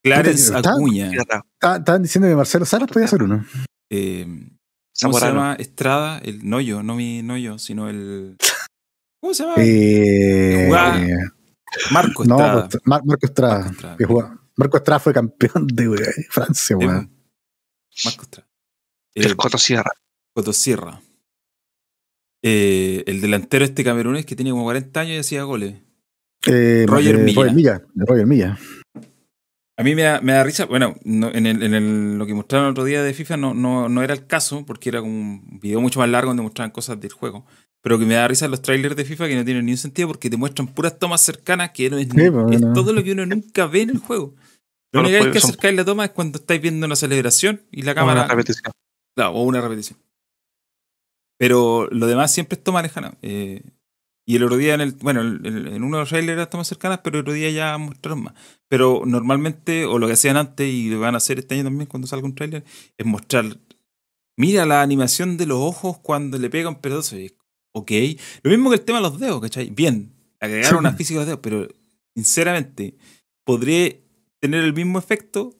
Clarence 0.03 0.53
Acuña. 0.55 1.11
Estaban 1.11 2.01
diciendo 2.03 2.27
que 2.27 2.35
Marcelo 2.35 2.65
Salas 2.65 2.89
podía 2.89 3.07
ser 3.07 3.23
uno. 3.23 3.45
eh, 3.91 4.25
¿Cómo 5.01 5.17
se 5.17 5.25
llama? 5.27 5.55
Estrada. 5.59 6.19
El, 6.19 6.47
no 6.49 6.59
yo, 6.59 6.83
no 6.83 6.95
mi 6.95 7.21
no 7.21 7.37
yo, 7.37 7.57
sino 7.59 7.89
el. 7.89 8.37
¿Cómo 9.21 9.33
se 9.33 9.43
llama? 9.43 9.55
Eh, 9.59 10.65
Jugaba- 10.67 10.99
Marco 11.91 12.25
no, 12.25 12.35
Estrada. 12.37 12.69
Mar- 12.85 13.01
Marco 13.05 13.25
Estrada. 13.25 13.55
Marco 13.59 13.71
Estrada. 13.71 13.97
que 13.97 14.05
juega- 14.05 14.39
Marco 14.55 14.77
Estrada 14.77 14.99
fue 14.99 15.13
campeón 15.13 15.67
de 15.67 16.25
Francia, 16.29 16.73
Eh, 16.73 16.85
weón. 16.85 17.11
Marco 18.05 18.21
Estrada. 18.23 18.49
El 19.13 19.31
Eh, 19.31 19.35
Coto 19.35 19.57
Sierra. 20.53 21.01
Eh, 22.43 23.03
el 23.07 23.21
delantero 23.21 23.65
este 23.65 23.83
camerunés 23.83 24.25
que 24.25 24.35
tenía 24.35 24.53
como 24.53 24.63
40 24.63 24.99
años 25.01 25.15
y 25.15 25.19
hacía 25.19 25.43
goles. 25.43 25.75
Eh, 26.47 26.85
Roger 26.87 27.15
eh, 27.15 27.17
Milla. 27.19 27.35
Roger 27.41 27.53
Milla. 27.55 27.81
Roger 27.95 28.25
Milla. 28.25 28.59
A 29.77 29.83
mí 29.83 29.95
me 29.95 30.01
da, 30.03 30.19
me 30.21 30.33
da 30.33 30.43
risa, 30.43 30.65
bueno, 30.65 30.95
no- 31.05 31.31
en, 31.33 31.45
el, 31.45 31.63
en 31.63 31.73
el- 31.73 32.17
lo 32.17 32.25
que 32.25 32.33
mostraron 32.33 32.67
el 32.67 32.71
otro 32.71 32.83
día 32.83 33.01
de 33.01 33.13
FIFA 33.13 33.37
no, 33.37 33.53
no, 33.53 33.87
no 33.87 34.03
era 34.03 34.13
el 34.13 34.27
caso, 34.27 34.65
porque 34.65 34.89
era 34.89 34.99
como 34.99 35.13
un 35.13 35.59
video 35.61 35.79
mucho 35.79 35.99
más 35.99 36.09
largo 36.09 36.29
donde 36.31 36.43
mostraban 36.43 36.71
cosas 36.71 36.99
del 36.99 37.11
juego. 37.13 37.45
Pero 37.81 37.97
que 37.97 38.05
me 38.05 38.15
da 38.15 38.27
risa 38.27 38.49
los 38.49 38.61
trailers 38.61 38.97
de 38.97 39.05
FIFA 39.05 39.27
que 39.29 39.35
no 39.37 39.45
tienen 39.45 39.65
ni 39.65 39.71
un 39.71 39.77
sentido 39.77 40.09
porque 40.09 40.29
te 40.29 40.35
muestran 40.35 40.67
puras 40.67 40.99
tomas 40.99 41.21
cercanas 41.21 41.71
que 41.71 41.89
no 41.89 41.97
es, 41.97 42.07
Sí, 42.13 42.29
pues, 42.29 42.55
es 42.61 42.73
todo 42.73 42.91
lo 42.91 43.01
que 43.03 43.13
uno 43.13 43.25
nunca 43.25 43.67
ve 43.67 43.83
en 43.83 43.91
el 43.91 43.99
juego. 43.99 44.35
La 44.91 45.01
No, 45.01 45.07
única 45.07 45.17
los 45.19 45.27
vez 45.27 45.33
que 45.33 45.39
son- 45.39 45.51
acercáis 45.51 45.75
la 45.77 45.85
toma 45.85 46.05
es 46.05 46.11
cuando 46.11 46.39
estáis 46.39 46.61
viendo 46.61 46.85
una 46.85 46.97
celebración 46.97 47.61
y 47.71 47.83
la 47.83 47.91
Una 47.93 47.95
cámara. 48.01 48.27
repetición. 48.27 48.73
Claro, 49.15 49.31
o 49.33 49.43
una 49.43 49.61
repetición. 49.61 49.97
Pero 51.39 51.87
lo 51.91 52.05
demás 52.05 52.31
siempre 52.33 52.57
es 52.57 52.63
toma 52.63 52.81
lejana. 52.83 53.17
Eh, 53.21 53.63
y 54.27 54.35
el 54.35 54.43
otro 54.43 54.57
día, 54.57 54.75
en 54.75 54.81
el, 54.81 54.91
bueno, 54.91 55.21
el- 55.21 55.43
el- 55.43 55.67
en 55.69 55.83
uno 55.83 55.97
de 55.97 56.01
los 56.03 56.09
trailers 56.09 56.33
eran 56.33 56.49
tomas 56.49 56.67
cercanas, 56.67 56.99
pero 57.03 57.17
el 57.17 57.21
otro 57.21 57.33
día 57.33 57.49
ya 57.49 57.75
mostraron 57.79 58.23
más. 58.23 58.33
Pero 58.67 59.01
normalmente, 59.05 59.85
o 59.85 59.97
lo 59.97 60.05
que 60.05 60.13
hacían 60.13 60.37
antes, 60.37 60.67
y 60.71 60.89
lo 60.89 60.99
van 60.99 61.15
a 61.15 61.17
hacer 61.17 61.39
este 61.39 61.55
año 61.55 61.63
también 61.63 61.87
cuando 61.87 62.07
salga 62.07 62.25
un 62.27 62.35
trailer, 62.35 62.63
es 62.97 63.05
mostrar. 63.05 63.57
Mira 64.37 64.65
la 64.65 64.81
animación 64.81 65.37
de 65.37 65.45
los 65.47 65.57
ojos 65.59 65.97
cuando 65.99 66.37
le 66.37 66.49
pega 66.49 66.69
un 66.69 66.75
pedazo. 66.81 67.15
Ok. 67.73 67.91
Lo 68.43 68.51
mismo 68.51 68.69
que 68.69 68.75
el 68.75 68.81
tema 68.85 68.99
de 68.99 69.03
los 69.03 69.19
dedos, 69.19 69.41
¿cachai? 69.41 69.69
Bien, 69.69 70.11
agregaron 70.39 70.79
Sí. 70.79 70.87
una 70.87 70.93
física 70.93 71.19
de 71.21 71.25
los 71.25 71.27
dedos, 71.27 71.39
pero 71.41 71.67
sinceramente, 72.15 72.95
podría 73.45 73.95
tener 74.41 74.63
el 74.63 74.73
mismo 74.73 74.99
efecto 74.99 75.55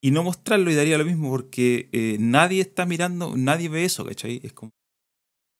y 0.00 0.10
no 0.12 0.22
mostrarlo 0.22 0.70
y 0.70 0.74
daría 0.74 0.98
lo 0.98 1.04
mismo 1.04 1.28
porque 1.30 1.88
eh, 1.92 2.16
nadie 2.20 2.60
está 2.60 2.86
mirando, 2.86 3.36
nadie 3.36 3.68
ve 3.68 3.84
eso, 3.84 4.04
¿cachai? 4.04 4.40
Es 4.42 4.52
como. 4.52 4.70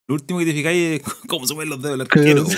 Lo 0.08 0.14
último 0.16 0.38
que 0.40 0.46
te 0.46 0.52
fijáis 0.52 1.00
es 1.00 1.02
cómo 1.28 1.46
se 1.46 1.54
ven 1.54 1.68
los 1.68 1.80
dedos 1.80 1.98
del 1.98 2.00
arquero. 2.02 2.44
Sí. 2.46 2.56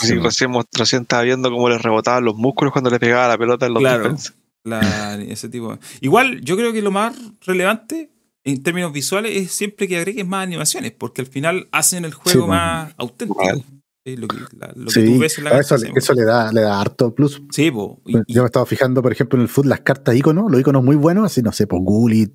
Sí, 0.00 0.14
recién, 0.14 0.50
mo- 0.50 0.64
recién 0.72 1.02
estaba 1.02 1.22
viendo 1.22 1.50
cómo 1.50 1.68
le 1.68 1.76
rebotaban 1.76 2.24
los 2.24 2.34
músculos 2.36 2.72
cuando 2.72 2.88
le 2.90 2.98
pegaba 2.98 3.28
la 3.28 3.36
pelota 3.36 3.66
en 3.66 3.74
los 3.74 3.80
Claro. 3.82 4.16
La- 4.64 5.14
ese 5.28 5.48
tipo. 5.50 5.78
Igual, 6.00 6.40
yo 6.40 6.56
creo 6.56 6.72
que 6.72 6.80
lo 6.82 6.90
más 6.90 7.14
relevante 7.44 8.10
en 8.44 8.62
términos 8.62 8.92
visuales 8.92 9.36
es 9.36 9.52
siempre 9.52 9.86
que 9.86 9.98
agregues 9.98 10.26
más 10.26 10.44
animaciones, 10.44 10.92
porque 10.92 11.20
al 11.20 11.26
final 11.26 11.68
hacen 11.72 12.04
el 12.06 12.14
juego 12.14 12.44
Sí, 12.44 12.48
más 12.48 12.94
auténtico. 12.96 13.42
Igual. 13.42 13.64
Sí, 14.06 14.16
Lo 14.16 14.28
que, 14.28 14.36
la- 14.56 14.72
lo 14.76 14.84
que 14.86 14.90
Sí, 14.92 15.04
tú 15.04 15.18
ves 15.18 15.36
en 15.38 15.44
la 15.44 15.50
a 15.50 15.60
eso, 15.60 15.76
le- 15.76 15.92
eso 15.94 16.14
le 16.14 16.24
da, 16.24 16.52
le 16.52 16.60
da 16.62 16.80
harto 16.80 17.14
plus. 17.14 17.42
Sí, 17.50 17.70
po. 17.70 18.00
Y- 18.06 18.16
y- 18.16 18.22
Yo 18.34 18.42
me 18.42 18.46
estaba 18.46 18.64
fijando, 18.64 19.02
por 19.02 19.12
ejemplo, 19.12 19.36
en 19.38 19.42
el 19.42 19.48
foot, 19.48 19.66
las 19.66 19.80
cartas 19.80 20.16
iconos, 20.16 20.50
los 20.50 20.60
iconos 20.60 20.82
muy 20.82 20.96
buenos, 20.96 21.26
así 21.26 21.42
no 21.42 21.52
sé, 21.52 21.66
pues 21.66 21.82
Gullit, 21.84 22.32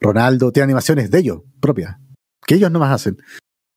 Ronaldo, 0.00 0.50
tiene 0.50 0.64
animaciones 0.64 1.10
de 1.10 1.18
ellos, 1.18 1.42
propias, 1.60 1.98
que 2.48 2.54
ellos 2.54 2.70
nomás 2.70 2.92
hacen. 2.92 3.22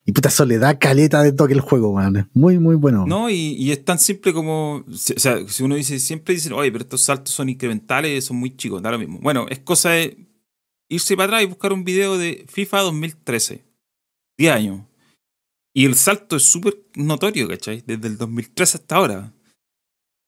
Y 0.05 0.13
puta, 0.13 0.29
eso 0.29 0.45
le 0.45 0.57
da 0.57 0.79
caleta 0.79 1.21
de 1.21 1.33
toque 1.33 1.53
el 1.53 1.59
juego, 1.59 1.93
man. 1.93 2.15
Es 2.15 2.25
Muy, 2.33 2.57
muy 2.57 2.75
bueno. 2.75 3.05
No, 3.05 3.29
y, 3.29 3.53
y 3.59 3.71
es 3.71 3.83
tan 3.83 3.99
simple 3.99 4.33
como. 4.33 4.85
O 4.87 4.93
sea, 4.93 5.45
si 5.47 5.63
uno 5.63 5.75
dice, 5.75 5.99
siempre 5.99 6.33
dicen, 6.33 6.53
oye, 6.53 6.71
pero 6.71 6.85
estos 6.85 7.03
saltos 7.03 7.35
son 7.35 7.49
incrementales, 7.49 8.23
son 8.23 8.37
muy 8.37 8.55
chicos, 8.55 8.81
da 8.81 8.89
lo 8.89 8.97
mismo. 8.97 9.19
Bueno, 9.21 9.45
es 9.49 9.59
cosa 9.59 9.89
de 9.89 10.25
irse 10.87 11.17
para 11.17 11.25
atrás 11.27 11.43
y 11.43 11.47
buscar 11.47 11.73
un 11.73 11.83
video 11.83 12.17
de 12.17 12.45
FIFA 12.47 12.79
2013. 12.79 13.65
10 14.37 14.53
años. 14.53 14.81
Y 15.73 15.85
el 15.85 15.95
salto 15.95 16.37
es 16.37 16.43
súper 16.43 16.77
notorio, 16.95 17.49
¿cachai? 17.49 17.83
Desde 17.85 18.07
el 18.07 18.17
2013 18.17 18.77
hasta 18.77 18.95
ahora. 18.95 19.33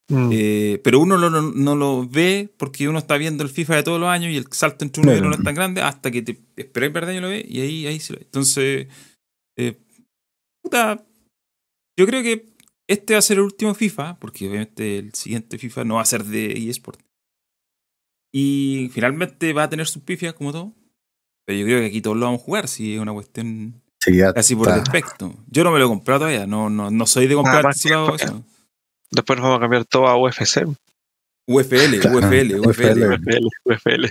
Mm. 0.10 0.30
Eh, 0.34 0.82
pero 0.84 1.00
uno 1.00 1.18
lo- 1.18 1.30
no, 1.30 1.42
no 1.42 1.76
lo 1.76 2.08
ve 2.08 2.54
porque 2.58 2.88
uno 2.90 3.00
está 3.00 3.18
viendo 3.18 3.44
el 3.44 3.50
FIFA 3.50 3.78
de 3.78 3.84
todos 3.84 4.00
los 4.00 4.10
años 4.10 4.32
y 4.32 4.38
el 4.38 4.46
salto 4.52 4.84
entre 4.84 5.02
uno 5.02 5.14
y 5.14 5.16
otro 5.16 5.30
no 5.30 5.36
es 5.36 5.44
tan 5.44 5.56
grande 5.56 5.82
hasta 5.82 6.12
que 6.12 6.22
te 6.22 6.40
esperáis 6.58 6.90
un 6.90 6.94
par 6.94 7.06
de 7.06 7.12
años 7.14 7.24
lo 7.24 7.30
ves 7.30 7.46
y 7.48 7.62
ahí, 7.62 7.88
ahí 7.88 8.00
se 8.00 8.14
lo 8.14 8.20
ve. 8.20 8.26
Entonces, 8.26 8.88
eh, 9.58 9.80
puta, 10.62 11.06
yo 11.98 12.06
creo 12.06 12.22
que 12.22 12.54
este 12.90 13.14
va 13.14 13.20
a 13.20 13.22
ser 13.22 13.38
el 13.38 13.44
último 13.44 13.74
FIFA, 13.74 14.20
porque 14.20 14.48
obviamente 14.50 14.98
el 15.00 15.14
siguiente 15.14 15.58
FIFA 15.58 15.86
no 15.86 15.96
va 15.96 16.02
a 16.02 16.06
ser 16.06 16.26
de 16.26 16.52
eSport. 16.70 17.00
Y 18.34 18.90
finalmente 18.92 19.54
va 19.54 19.64
a 19.64 19.70
tener 19.70 19.88
sus 19.88 20.02
pifias 20.04 20.34
como 20.34 20.52
todo. 20.52 20.74
Pero 21.46 21.60
yo 21.60 21.66
creo 21.66 21.80
que 21.82 21.86
aquí 21.88 22.02
todos 22.02 22.18
lo 22.18 22.26
vamos 22.26 22.42
a 22.42 22.44
jugar, 22.46 22.68
si 22.68 22.96
es 22.96 23.00
una 23.00 23.14
cuestión 23.14 23.82
Sí, 24.04 24.18
casi 24.34 24.56
por 24.56 24.68
defecto. 24.84 25.34
Yo 25.48 25.64
no 25.64 25.72
me 25.72 25.80
lo 25.80 25.86
he 25.86 25.88
comprado 25.88 26.22
todavía, 26.22 26.46
no, 26.48 26.70
no, 26.70 26.90
no 26.92 27.06
soy 27.06 27.28
de 27.28 27.36
comprar 27.36 27.66
anticipado 27.66 28.16
que- 28.18 28.24
eso. 28.26 28.44
Después 29.16 29.38
nos 29.40 29.44
vamos 29.44 29.58
a 29.58 29.62
cambiar 29.62 29.86
todo 29.86 30.08
a 30.08 30.18
UFC. 30.18 30.66
UFL, 31.48 32.00
Claro, 32.00 32.18
UFL, 32.20 32.60
UFL. 32.68 33.04
UFL, 33.14 33.46
UFL. 33.66 34.06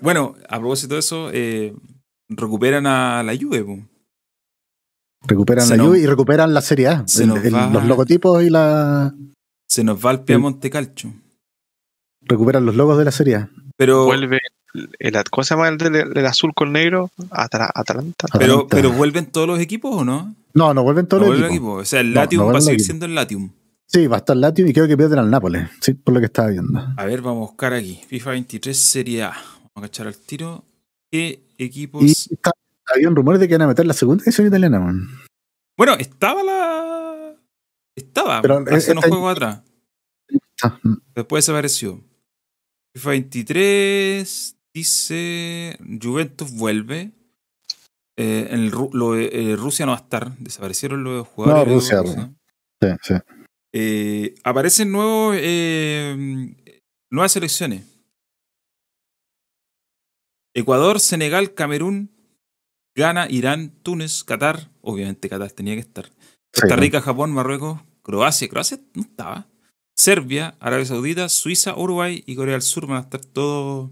Bueno, 0.00 0.34
a 0.48 0.58
propósito 0.58 0.94
de 0.94 1.00
eso, 1.00 1.30
eh, 1.32 1.74
recuperan 2.28 2.86
a 2.86 3.22
la 3.22 3.36
Juve. 3.36 3.62
po. 3.64 3.78
Recuperan 5.26 5.64
Se 5.66 5.72
la 5.72 5.76
nos- 5.78 5.86
Juve 5.88 6.00
y 6.00 6.06
recuperan 6.06 6.52
la 6.54 6.62
Serie 6.62 6.88
A. 6.88 7.04
se 7.06 7.22
El- 7.24 7.28
nos 7.28 7.44
el- 7.44 7.54
va- 7.54 7.68
Los 7.70 7.84
logotipos 7.84 8.42
y 8.42 8.50
la. 8.50 9.14
Se 9.68 9.84
nos 9.84 10.04
va 10.04 10.10
al 10.10 10.24
Piamonte 10.24 10.68
Calcio. 10.70 11.12
Recuperan 12.22 12.64
los 12.66 12.74
logos 12.76 12.98
de 12.98 13.04
la 13.04 13.10
Serie 13.12 13.36
A. 13.36 13.50
Pero, 13.76 14.04
Vuelve 14.04 14.38
el, 14.74 14.90
el- 14.98 15.24
¿cómo 15.30 15.44
se 15.44 15.54
llama 15.54 15.68
el, 15.68 15.78
del- 15.78 16.16
el 16.16 16.26
azul 16.26 16.52
con 16.54 16.72
negro? 16.72 17.10
Atalanta. 17.30 18.26
pero, 18.32 18.54
Atalanta. 18.54 18.76
pero 18.76 18.92
¿vuelven 18.92 19.26
todos 19.26 19.46
los 19.46 19.60
equipos 19.60 19.94
o 19.94 20.04
no? 20.04 20.34
No, 20.54 20.74
no 20.74 20.82
vuelven 20.82 21.06
todos 21.06 21.22
No 21.22 21.28
los 21.28 21.36
vuelven 21.38 21.50
equipos. 21.52 21.68
equipos. 21.68 21.82
O 21.82 21.86
sea, 21.86 22.00
el 22.00 22.14
Latium 22.14 22.46
no 22.46 22.52
va 22.52 22.58
a 22.58 22.62
seguir 22.62 22.80
siendo 22.80 23.06
el 23.06 23.14
Latium. 23.14 23.50
Sí, 23.92 24.06
va 24.06 24.16
a 24.16 24.18
estar 24.20 24.34
Latium 24.34 24.68
y 24.68 24.72
creo 24.72 24.88
que 24.88 24.96
pierden 24.96 25.18
al 25.18 25.30
Nápoles. 25.30 25.68
Sí, 25.80 25.92
por 25.92 26.14
lo 26.14 26.20
que 26.20 26.26
estaba 26.26 26.48
viendo. 26.48 26.80
A 26.96 27.04
ver, 27.04 27.20
vamos 27.20 27.46
a 27.46 27.50
buscar 27.50 27.74
aquí. 27.74 28.00
FIFA 28.06 28.30
23 28.30 28.74
Serie 28.74 29.24
A. 29.24 29.30
Vamos 29.30 29.72
a 29.76 29.80
cachar 29.82 30.06
al 30.06 30.16
tiro. 30.16 30.64
¿Qué 31.10 31.44
equipos? 31.58 32.02
Y 32.02 32.12
está, 32.12 32.52
habían 32.86 33.14
rumores 33.14 33.38
de 33.38 33.48
que 33.48 33.52
iban 33.52 33.62
a 33.62 33.66
meter 33.66 33.84
la 33.84 33.92
segunda 33.92 34.24
edición 34.24 34.46
italiana, 34.46 34.80
man. 34.80 35.08
Bueno, 35.76 35.94
estaba 35.98 36.42
la. 36.42 37.34
Estaba. 37.94 38.40
Pero, 38.40 38.64
hace 38.70 38.92
unos 38.92 39.04
juegos 39.04 39.32
atrás. 39.32 39.60
Ah, 40.62 40.78
mm. 40.82 40.94
Después 41.14 41.44
desapareció. 41.44 42.02
FIFA 42.96 43.10
23 43.10 44.56
dice 44.72 45.78
Juventus 46.02 46.50
vuelve. 46.52 47.12
Eh, 48.16 48.48
en 48.50 48.60
el 48.60 48.70
lo 48.70 49.16
eh, 49.16 49.54
Rusia 49.56 49.84
no 49.84 49.92
va 49.92 49.98
a 49.98 50.00
estar. 50.00 50.34
Desaparecieron 50.38 51.04
los 51.04 51.28
jugadores. 51.28 51.66
de 51.66 51.74
Rusia, 51.74 52.32
Sí, 52.80 52.88
sí. 53.02 53.14
Eh, 53.72 54.34
aparecen 54.44 54.92
nuevos, 54.92 55.36
eh, 55.38 56.54
nuevas 57.10 57.32
selecciones. 57.32 57.84
Ecuador, 60.54 61.00
Senegal, 61.00 61.54
Camerún, 61.54 62.10
Ghana, 62.94 63.26
Irán, 63.30 63.70
Túnez, 63.82 64.24
Qatar. 64.24 64.70
Obviamente 64.82 65.28
Qatar 65.28 65.50
tenía 65.52 65.74
que 65.74 65.80
estar. 65.80 66.10
Costa 66.52 66.76
Rica, 66.76 67.00
Japón, 67.00 67.32
Marruecos, 67.32 67.80
Croacia. 68.02 68.48
Croacia 68.48 68.78
no 68.94 69.02
estaba. 69.02 69.48
Serbia, 69.96 70.56
Arabia 70.60 70.84
Saudita, 70.86 71.28
Suiza, 71.28 71.76
Uruguay 71.76 72.22
y 72.26 72.34
Corea 72.34 72.52
del 72.54 72.62
Sur 72.62 72.86
van 72.86 72.98
a 72.98 73.00
estar 73.00 73.24
todos 73.24 73.90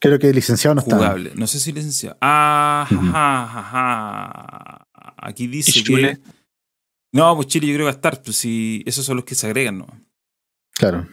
Creo 0.00 0.18
que 0.18 0.28
el 0.28 0.36
licenciado 0.36 0.76
no 0.76 0.80
está. 0.80 0.96
jugables. 0.96 1.34
No 1.34 1.46
sé 1.46 1.58
si 1.58 1.72
licenciado. 1.72 2.16
Ah, 2.20 2.86
ajá, 2.88 3.42
ajá. 3.42 4.88
Aquí 5.16 5.48
dice 5.48 5.82
que. 5.82 6.18
No, 7.12 7.34
pues 7.36 7.48
Chile 7.48 7.66
yo 7.66 7.74
creo 7.74 7.78
que 7.86 7.90
va 7.90 7.90
a 7.90 7.94
estar. 7.94 8.22
Pues 8.22 8.36
si 8.36 8.82
esos 8.86 9.04
son 9.04 9.16
los 9.16 9.24
que 9.24 9.34
se 9.34 9.46
agregan, 9.46 9.78
¿no? 9.78 9.86
Claro. 10.74 11.06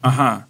Ajá. 0.00 0.48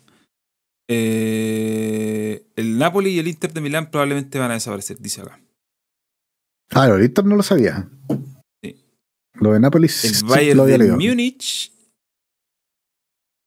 Eh, 0.88 2.46
el 2.56 2.78
Napoli 2.78 3.10
y 3.10 3.18
el 3.18 3.28
Inter 3.28 3.52
de 3.52 3.60
Milán 3.60 3.90
probablemente 3.90 4.38
van 4.38 4.50
a 4.50 4.54
desaparecer, 4.54 4.98
dice 4.98 5.22
acá. 5.22 5.40
Ah, 6.70 6.88
de 6.88 7.04
Inter 7.04 7.24
no 7.24 7.36
lo 7.36 7.42
sabía. 7.42 7.88
Sí. 8.62 8.84
Lo 9.34 9.52
de 9.52 9.60
Nápoles 9.60 10.04
El 10.04 10.14
sí 10.14 10.24
Bayern 10.24 10.56
lo 10.56 10.62
había 10.64 10.74
de 10.74 10.78
leído. 10.84 10.96
Múnich. 10.96 11.72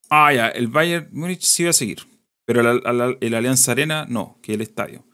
Ah, 0.10 0.34
ya, 0.34 0.50
el 0.50 0.68
Bayern 0.68 1.10
Múnich 1.12 1.42
sí 1.44 1.64
va 1.64 1.70
a 1.70 1.74
seguir. 1.74 2.00
Pero 2.46 2.60
el, 2.62 2.82
el- 2.86 3.18
el 3.22 3.34
Alianza 3.36 3.72
Arena 3.72 4.06
no, 4.10 4.38
que 4.42 4.54
el 4.54 4.62
estadio. 4.62 5.06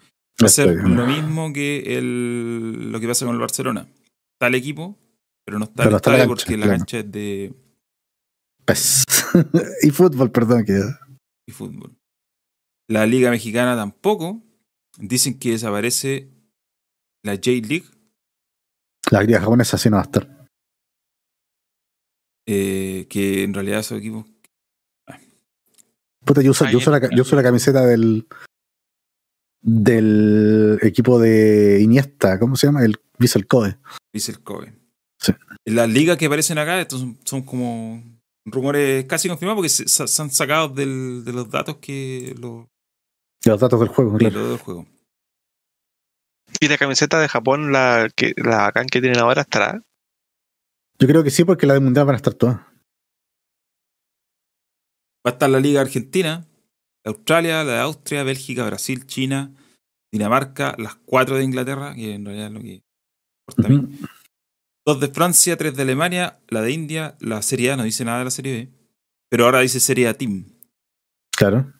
Va 0.42 0.46
a 0.46 0.50
ser 0.50 0.74
lo 0.76 1.06
mismo 1.06 1.52
que 1.54 1.98
el, 1.98 2.92
lo 2.92 3.00
que 3.00 3.08
pasa 3.08 3.26
con 3.26 3.36
el 3.36 3.42
Barcelona. 3.42 3.88
Está 4.36 4.48
el 4.48 4.56
equipo, 4.56 4.98
pero 5.46 5.60
no 5.60 5.66
está 5.66 5.84
Pero 5.84 5.96
el 5.98 6.02
cancha, 6.02 6.28
porque 6.28 6.58
la 6.58 6.66
claro. 6.66 6.78
cancha 6.80 7.00
es 7.00 7.12
de 7.12 7.54
Pues. 8.66 9.04
y 9.84 9.90
fútbol, 9.92 10.32
perdón. 10.32 10.64
Que... 10.66 10.80
y 11.48 11.52
fútbol. 11.52 11.96
La 12.90 13.06
Liga 13.06 13.30
Mexicana 13.32 13.76
tampoco. 13.76 14.42
Dicen 14.98 15.38
que 15.40 15.52
desaparece 15.52 16.30
la 17.24 17.34
J-League. 17.36 17.86
La 19.12 19.24
liga 19.24 19.40
japonesa 19.40 19.78
sí 19.78 19.90
no 19.90 19.96
va 19.98 20.02
a 20.02 20.06
estar. 20.06 20.48
eh, 22.48 23.06
que 23.10 23.44
en 23.44 23.54
realidad 23.54 23.80
esos 23.80 24.00
equipos. 24.00 24.26
Puta, 26.26 26.42
yo 26.42 26.52
uso, 26.52 26.70
yo 26.70 26.78
uso 26.80 26.92
la, 26.92 27.00
ca- 27.00 27.10
yo 27.16 27.22
uso 27.24 27.36
la 27.36 27.44
camiseta 27.44 27.86
del 27.86 28.28
del 29.62 30.80
equipo 30.82 31.20
de 31.20 31.80
Iniesta, 31.82 32.40
¿cómo 32.40 32.56
se 32.56 32.68
llama? 32.68 32.84
El 32.84 33.00
Vissel 33.18 33.48
Kobe. 33.48 33.78
Dice 34.14 34.32
el 34.32 34.42
Kobe. 34.42 34.74
Sí. 35.20 35.34
Las 35.66 35.90
ligas 35.90 36.18
que 36.18 36.26
aparecen 36.28 36.58
acá 36.58 36.80
estos 36.80 37.02
son, 37.02 37.18
son 37.26 37.42
como 37.44 38.02
rumores 38.46 39.06
casi 39.06 39.28
confirmados 39.28 39.58
porque 39.58 39.70
se, 39.70 40.22
han 40.22 40.32
sacado 40.32 40.70
del- 40.70 41.24
de 41.26 41.34
los 41.34 41.50
datos 41.50 41.78
que 41.78 42.34
los 42.40 42.66
De 43.44 43.52
los 43.52 43.60
datos 43.60 43.80
del 43.80 43.90
juego, 43.90 44.14
de 44.18 44.30
claro. 44.30 44.50
del 44.50 44.58
juego. 44.60 44.86
¿Y 46.62 46.68
la 46.68 46.78
camiseta 46.78 47.20
de 47.20 47.28
Japón, 47.28 47.72
la 47.72 48.10
que 48.16 48.34
la 48.38 48.58
bacán 48.64 48.88
que 48.88 49.02
tienen 49.02 49.20
ahora, 49.20 49.42
estará? 49.42 49.84
Yo 50.98 51.08
creo 51.08 51.24
que 51.24 51.30
sí, 51.30 51.44
porque 51.44 51.68
la 51.68 51.74
del 51.76 51.84
mundial 51.84 52.06
van 52.06 52.16
a 52.16 52.18
estar 52.18 52.34
todas. 52.34 52.58
Va 55.26 55.32
a 55.32 55.34
estar 55.34 55.50
la 55.50 55.60
Liga 55.60 55.82
Argentina, 55.82 56.48
Australia, 57.10 57.64
la 57.64 57.74
de 57.74 57.80
Austria, 57.80 58.24
Bélgica, 58.24 58.66
Brasil, 58.66 59.06
China, 59.06 59.54
Dinamarca, 60.12 60.76
las 60.78 60.96
cuatro 60.96 61.38
de 61.38 61.44
Inglaterra, 61.44 61.94
que 61.96 62.14
en 62.14 62.26
realidad 62.26 62.48
es 62.48 62.54
lo 62.54 62.62
que 62.62 62.84
importa 63.48 63.68
a 63.68 63.70
mí. 63.70 64.00
Dos 64.86 65.00
de 65.00 65.08
Francia, 65.10 65.58
tres 65.58 65.76
de 65.76 65.84
Alemania, 65.84 66.40
la 66.48 66.62
de 66.62 66.72
India, 66.72 67.16
la 67.20 67.42
Serie 67.42 67.72
A, 67.72 67.78
no 67.78 67.84
dice 67.84 68.06
nada 68.06 68.20
de 68.20 68.26
la 68.26 68.32
Serie 68.32 68.54
B, 68.54 68.70
pero 69.30 69.46
ahora 69.46 69.60
dice 69.60 69.80
Serie 69.80 70.08
A 70.08 70.14
Team. 70.16 70.46
Claro. 71.36 71.72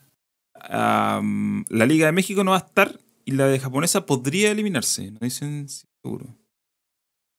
La 0.68 1.86
Liga 1.86 2.06
de 2.06 2.12
México 2.12 2.44
no 2.44 2.52
va 2.52 2.58
a 2.58 2.66
estar 2.66 3.00
y 3.24 3.32
la 3.32 3.46
de 3.46 3.58
japonesa 3.58 4.06
podría 4.06 4.50
eliminarse, 4.50 5.10
no 5.10 5.18
dicen 5.20 5.66
seguro. 5.68 6.36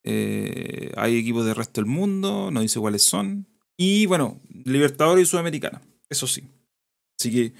Eh, 0.03 0.91
hay 0.97 1.17
equipos 1.17 1.45
del 1.45 1.55
resto 1.55 1.79
del 1.79 1.89
mundo, 1.89 2.49
no 2.51 2.61
dice 2.61 2.79
cuáles 2.79 3.03
son. 3.03 3.47
Y 3.77 4.07
bueno, 4.07 4.41
Libertadores 4.65 5.23
y 5.23 5.31
Sudamericana, 5.31 5.81
eso 6.09 6.27
sí. 6.27 6.43
Así 7.19 7.31
que 7.31 7.53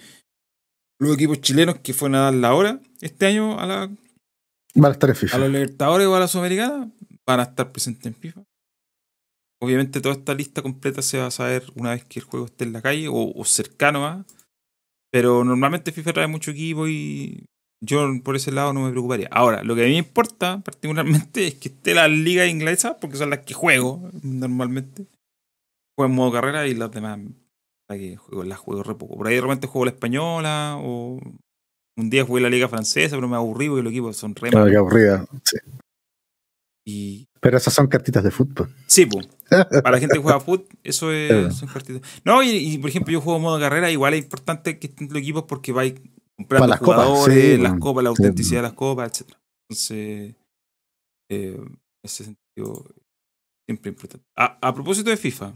los 1.01 1.15
equipos 1.15 1.41
chilenos 1.41 1.79
que 1.79 1.93
fueron 1.93 2.15
a 2.15 2.21
dar 2.21 2.33
la 2.35 2.53
hora 2.53 2.79
este 3.01 3.25
año 3.25 3.59
a, 3.59 3.65
la, 3.65 3.89
Van 4.75 4.91
a 4.91 4.93
estar 4.93 5.09
en 5.09 5.15
a 5.15 5.19
FIFA. 5.19 5.37
los 5.39 5.49
Libertadores 5.49 6.07
o 6.07 6.15
a 6.15 6.19
la 6.19 6.27
Sudamericana 6.27 6.91
van 7.25 7.39
a 7.39 7.43
estar 7.43 7.71
presentes 7.71 8.05
en 8.05 8.13
FIFA. 8.13 8.43
Obviamente 9.59 9.99
toda 9.99 10.13
esta 10.13 10.35
lista 10.35 10.61
completa 10.61 11.01
se 11.01 11.17
va 11.17 11.25
a 11.25 11.31
saber 11.31 11.65
una 11.75 11.91
vez 11.91 12.05
que 12.05 12.19
el 12.19 12.25
juego 12.25 12.45
esté 12.45 12.65
en 12.65 12.73
la 12.73 12.83
calle 12.83 13.07
o, 13.07 13.33
o 13.35 13.45
cercano 13.45 14.05
a. 14.05 14.25
Pero 15.11 15.43
normalmente 15.43 15.91
FIFA 15.91 16.13
trae 16.13 16.27
mucho 16.27 16.51
equipo 16.51 16.87
y 16.87 17.45
yo 17.83 18.07
por 18.23 18.35
ese 18.35 18.51
lado 18.51 18.71
no 18.71 18.81
me 18.81 18.91
preocuparía. 18.91 19.27
Ahora, 19.31 19.63
lo 19.63 19.75
que 19.75 19.81
a 19.81 19.85
mí 19.85 19.93
me 19.93 19.97
importa 19.97 20.61
particularmente 20.61 21.47
es 21.47 21.55
que 21.55 21.69
esté 21.69 21.95
la 21.95 22.07
liga 22.07 22.45
inglesa, 22.45 22.99
porque 22.99 23.17
son 23.17 23.31
las 23.31 23.39
que 23.39 23.55
juego 23.55 24.11
normalmente. 24.21 25.07
Juego 25.97 26.11
en 26.11 26.15
modo 26.15 26.31
carrera 26.31 26.67
y 26.67 26.75
las 26.75 26.91
demás 26.91 27.19
la 27.91 27.97
que 27.97 28.15
juego, 28.17 28.43
las 28.43 28.57
juego 28.59 28.83
re 28.83 28.95
poco. 28.95 29.17
Por 29.17 29.27
ahí 29.27 29.35
de 29.35 29.41
repente 29.41 29.67
juego 29.67 29.85
la 29.85 29.91
española 29.91 30.77
o 30.79 31.19
un 31.97 32.09
día 32.09 32.25
jugué 32.25 32.41
la 32.41 32.49
liga 32.49 32.67
francesa, 32.67 33.15
pero 33.15 33.27
me 33.27 33.35
aburrí 33.35 33.67
porque 33.67 33.83
los 33.83 33.91
equipos 33.91 34.17
son 34.17 34.33
re 34.35 34.49
Claro, 34.49 34.69
qué 34.69 34.77
aburrida. 34.77 35.25
Sí. 35.43 35.57
Y 36.85 37.27
Pero 37.39 37.57
esas 37.57 37.73
son 37.73 37.87
cartitas 37.87 38.23
de 38.23 38.31
fútbol. 38.31 38.73
sí, 38.87 39.05
pues, 39.05 39.27
para 39.83 39.91
la 39.91 39.99
gente 39.99 40.15
que 40.15 40.21
juega 40.21 40.39
fútbol, 40.39 40.67
eso 40.83 41.11
es, 41.11 41.29
Claro. 41.29 41.51
son 41.51 41.69
partidos. 41.69 42.01
No, 42.25 42.41
y, 42.41 42.49
y, 42.49 42.77
por 42.79 42.89
ejemplo, 42.89 43.11
yo 43.13 43.21
juego 43.21 43.39
modo 43.39 43.59
carrera, 43.59 43.91
igual 43.91 44.13
es 44.15 44.23
importante 44.23 44.79
que 44.79 44.87
estén 44.87 45.07
los 45.09 45.17
equipos 45.21 45.43
porque 45.43 45.71
vais 45.71 45.93
comprando 46.37 46.67
las 46.67 46.79
copas, 46.79 47.05
jugadores, 47.05 47.55
sí, 47.55 47.61
las 47.61 47.77
copas, 47.79 48.03
la 48.03 48.09
sí. 48.09 48.15
autenticidad 48.23 48.59
de 48.59 48.67
las 48.69 48.73
copas, 48.73 49.21
etc. 49.21 49.31
Entonces, 49.69 50.35
eh, 51.29 51.55
en 51.59 51.79
ese 52.03 52.23
sentido, 52.23 52.85
siempre 53.67 53.89
importante. 53.89 54.25
A, 54.35 54.57
a 54.67 54.73
propósito 54.73 55.09
de 55.11 55.17
FIFA, 55.17 55.53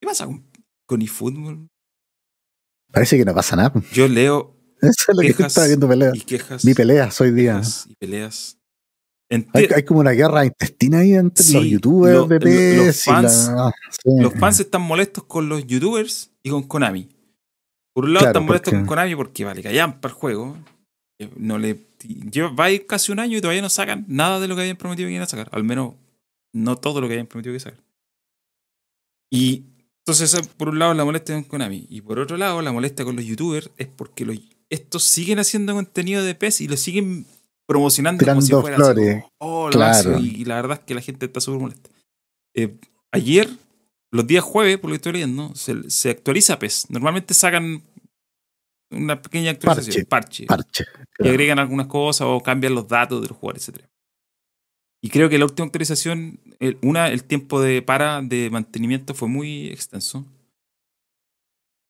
¿qué 0.00 0.06
pasa 0.06 0.26
con, 0.26 0.44
con 0.90 1.02
eFootball? 1.02 1.68
Parece 2.92 3.16
que 3.16 3.24
no 3.24 3.34
pasa 3.34 3.56
nada. 3.56 3.72
pues. 3.72 3.90
Yo 3.92 4.08
leo 4.08 4.56
Eso 4.82 5.12
es 5.12 5.16
lo 5.16 5.20
que 5.36 5.42
estaba 5.46 5.66
viendo 5.66 5.88
peleas. 5.88 6.16
y 6.16 6.20
quejas, 6.22 6.64
Vi 6.64 6.74
peleas 6.74 7.20
hoy 7.20 7.30
día. 7.32 7.60
y 7.88 7.94
peleas 7.96 8.58
Hay, 9.52 9.68
hay, 9.74 9.84
como 9.84 10.00
una 10.00 10.10
guerra 10.12 10.44
intestina 10.44 10.98
ahí 11.00 11.12
entre 11.14 11.44
sí, 11.44 11.54
los 11.54 11.64
youtubers 11.66 12.14
lo, 12.16 12.26
de 12.26 12.38
PS 12.40 12.86
los 12.86 13.04
fans, 13.04 13.48
la, 13.54 13.72
sí. 13.90 14.10
los 14.20 14.34
fans 14.34 14.58
están 14.60 14.82
molestos 14.82 15.24
con 15.24 15.48
los 15.48 15.64
youtubers 15.66 16.32
y 16.42 16.50
con 16.50 16.62
Konami. 16.64 17.08
Por 17.94 18.04
un 18.06 18.14
lado 18.14 18.24
Claro, 18.24 18.30
están 18.38 18.46
molestos 18.46 18.70
porque- 18.72 18.80
con 18.80 18.86
Konami 18.88 19.14
porque 19.16 19.44
vale, 19.44 19.62
callan 19.62 20.00
para 20.00 20.12
el 20.14 20.18
juego. 20.18 20.56
Eh, 21.20 21.30
No 21.36 21.58
le, 21.58 21.86
lleva, 22.32 22.48
va 22.50 22.64
a 22.64 22.70
ir 22.72 22.86
casi 22.86 23.12
un 23.12 23.18
año 23.20 23.36
y 23.38 23.40
todavía 23.40 23.62
no 23.62 23.68
sacan 23.68 24.04
nada 24.08 24.40
de 24.40 24.48
lo 24.48 24.54
que 24.56 24.62
habían 24.62 24.76
prometido 24.78 25.06
que 25.06 25.12
iban 25.12 25.22
a 25.24 25.28
sacar. 25.28 25.48
Al 25.52 25.62
menos 25.64 25.94
no 26.54 26.76
todo 26.76 27.00
lo 27.00 27.06
que 27.06 27.12
habían 27.14 27.26
prometido 27.26 27.52
que 27.52 27.60
sacar. 27.60 27.80
Y 29.32 29.64
entonces, 30.10 30.34
esa, 30.34 30.42
por 30.56 30.68
un 30.70 30.78
lado, 30.78 30.94
la 30.94 31.04
molestia 31.04 31.34
con 31.34 31.44
Konami. 31.44 31.86
Y 31.88 32.00
por 32.00 32.18
otro 32.18 32.36
lado, 32.36 32.60
la 32.62 32.72
molestia 32.72 33.04
con 33.04 33.16
los 33.16 33.24
youtubers 33.24 33.70
es 33.76 33.86
porque 33.88 34.24
los, 34.24 34.36
estos 34.68 35.04
siguen 35.04 35.38
haciendo 35.38 35.74
contenido 35.74 36.22
de 36.22 36.34
PES 36.34 36.60
y 36.62 36.68
lo 36.68 36.76
siguen 36.76 37.26
promocionando 37.66 38.24
como 38.24 38.40
si 38.40 38.48
Tirando 38.48 38.60
fuera 38.62 38.76
así 38.76 38.84
flores. 38.84 39.22
como, 39.38 39.66
"Oh, 39.66 39.70
Claro. 39.70 40.10
máximo", 40.10 40.18
y, 40.18 40.40
y 40.42 40.44
la 40.44 40.56
verdad 40.56 40.78
es 40.80 40.84
que 40.84 40.94
la 40.94 41.00
gente 41.00 41.26
está 41.26 41.40
súper 41.40 41.60
molesta. 41.60 41.90
Eh, 42.54 42.74
ayer, 43.12 43.48
los 44.12 44.26
días 44.26 44.42
jueves, 44.42 44.78
por 44.78 44.90
lo 44.90 44.94
que 44.94 44.96
estoy 44.96 45.12
leyendo, 45.12 45.54
se, 45.54 45.88
se 45.90 46.10
actualiza 46.10 46.58
PES. 46.58 46.86
Normalmente 46.90 47.32
sacan 47.34 47.82
una 48.92 49.22
pequeña 49.22 49.52
actualización, 49.52 50.04
parche, 50.06 50.46
Parche. 50.46 50.84
y 51.20 51.28
agregan 51.28 51.60
algunas 51.60 51.86
cosas 51.86 52.26
o 52.28 52.40
cambian 52.40 52.74
los 52.74 52.88
datos 52.88 53.22
de 53.22 53.28
los 53.28 53.36
jugadores, 53.36 53.68
etc. 53.68 53.84
Y 55.02 55.08
creo 55.08 55.28
que 55.28 55.38
la 55.38 55.46
última 55.46 55.66
actualización, 55.66 56.40
el- 56.58 56.78
una, 56.82 57.08
el 57.08 57.24
tiempo 57.24 57.60
de 57.60 57.80
para 57.82 58.20
de 58.22 58.50
mantenimiento 58.50 59.14
fue 59.14 59.28
muy 59.28 59.68
extenso. 59.68 60.26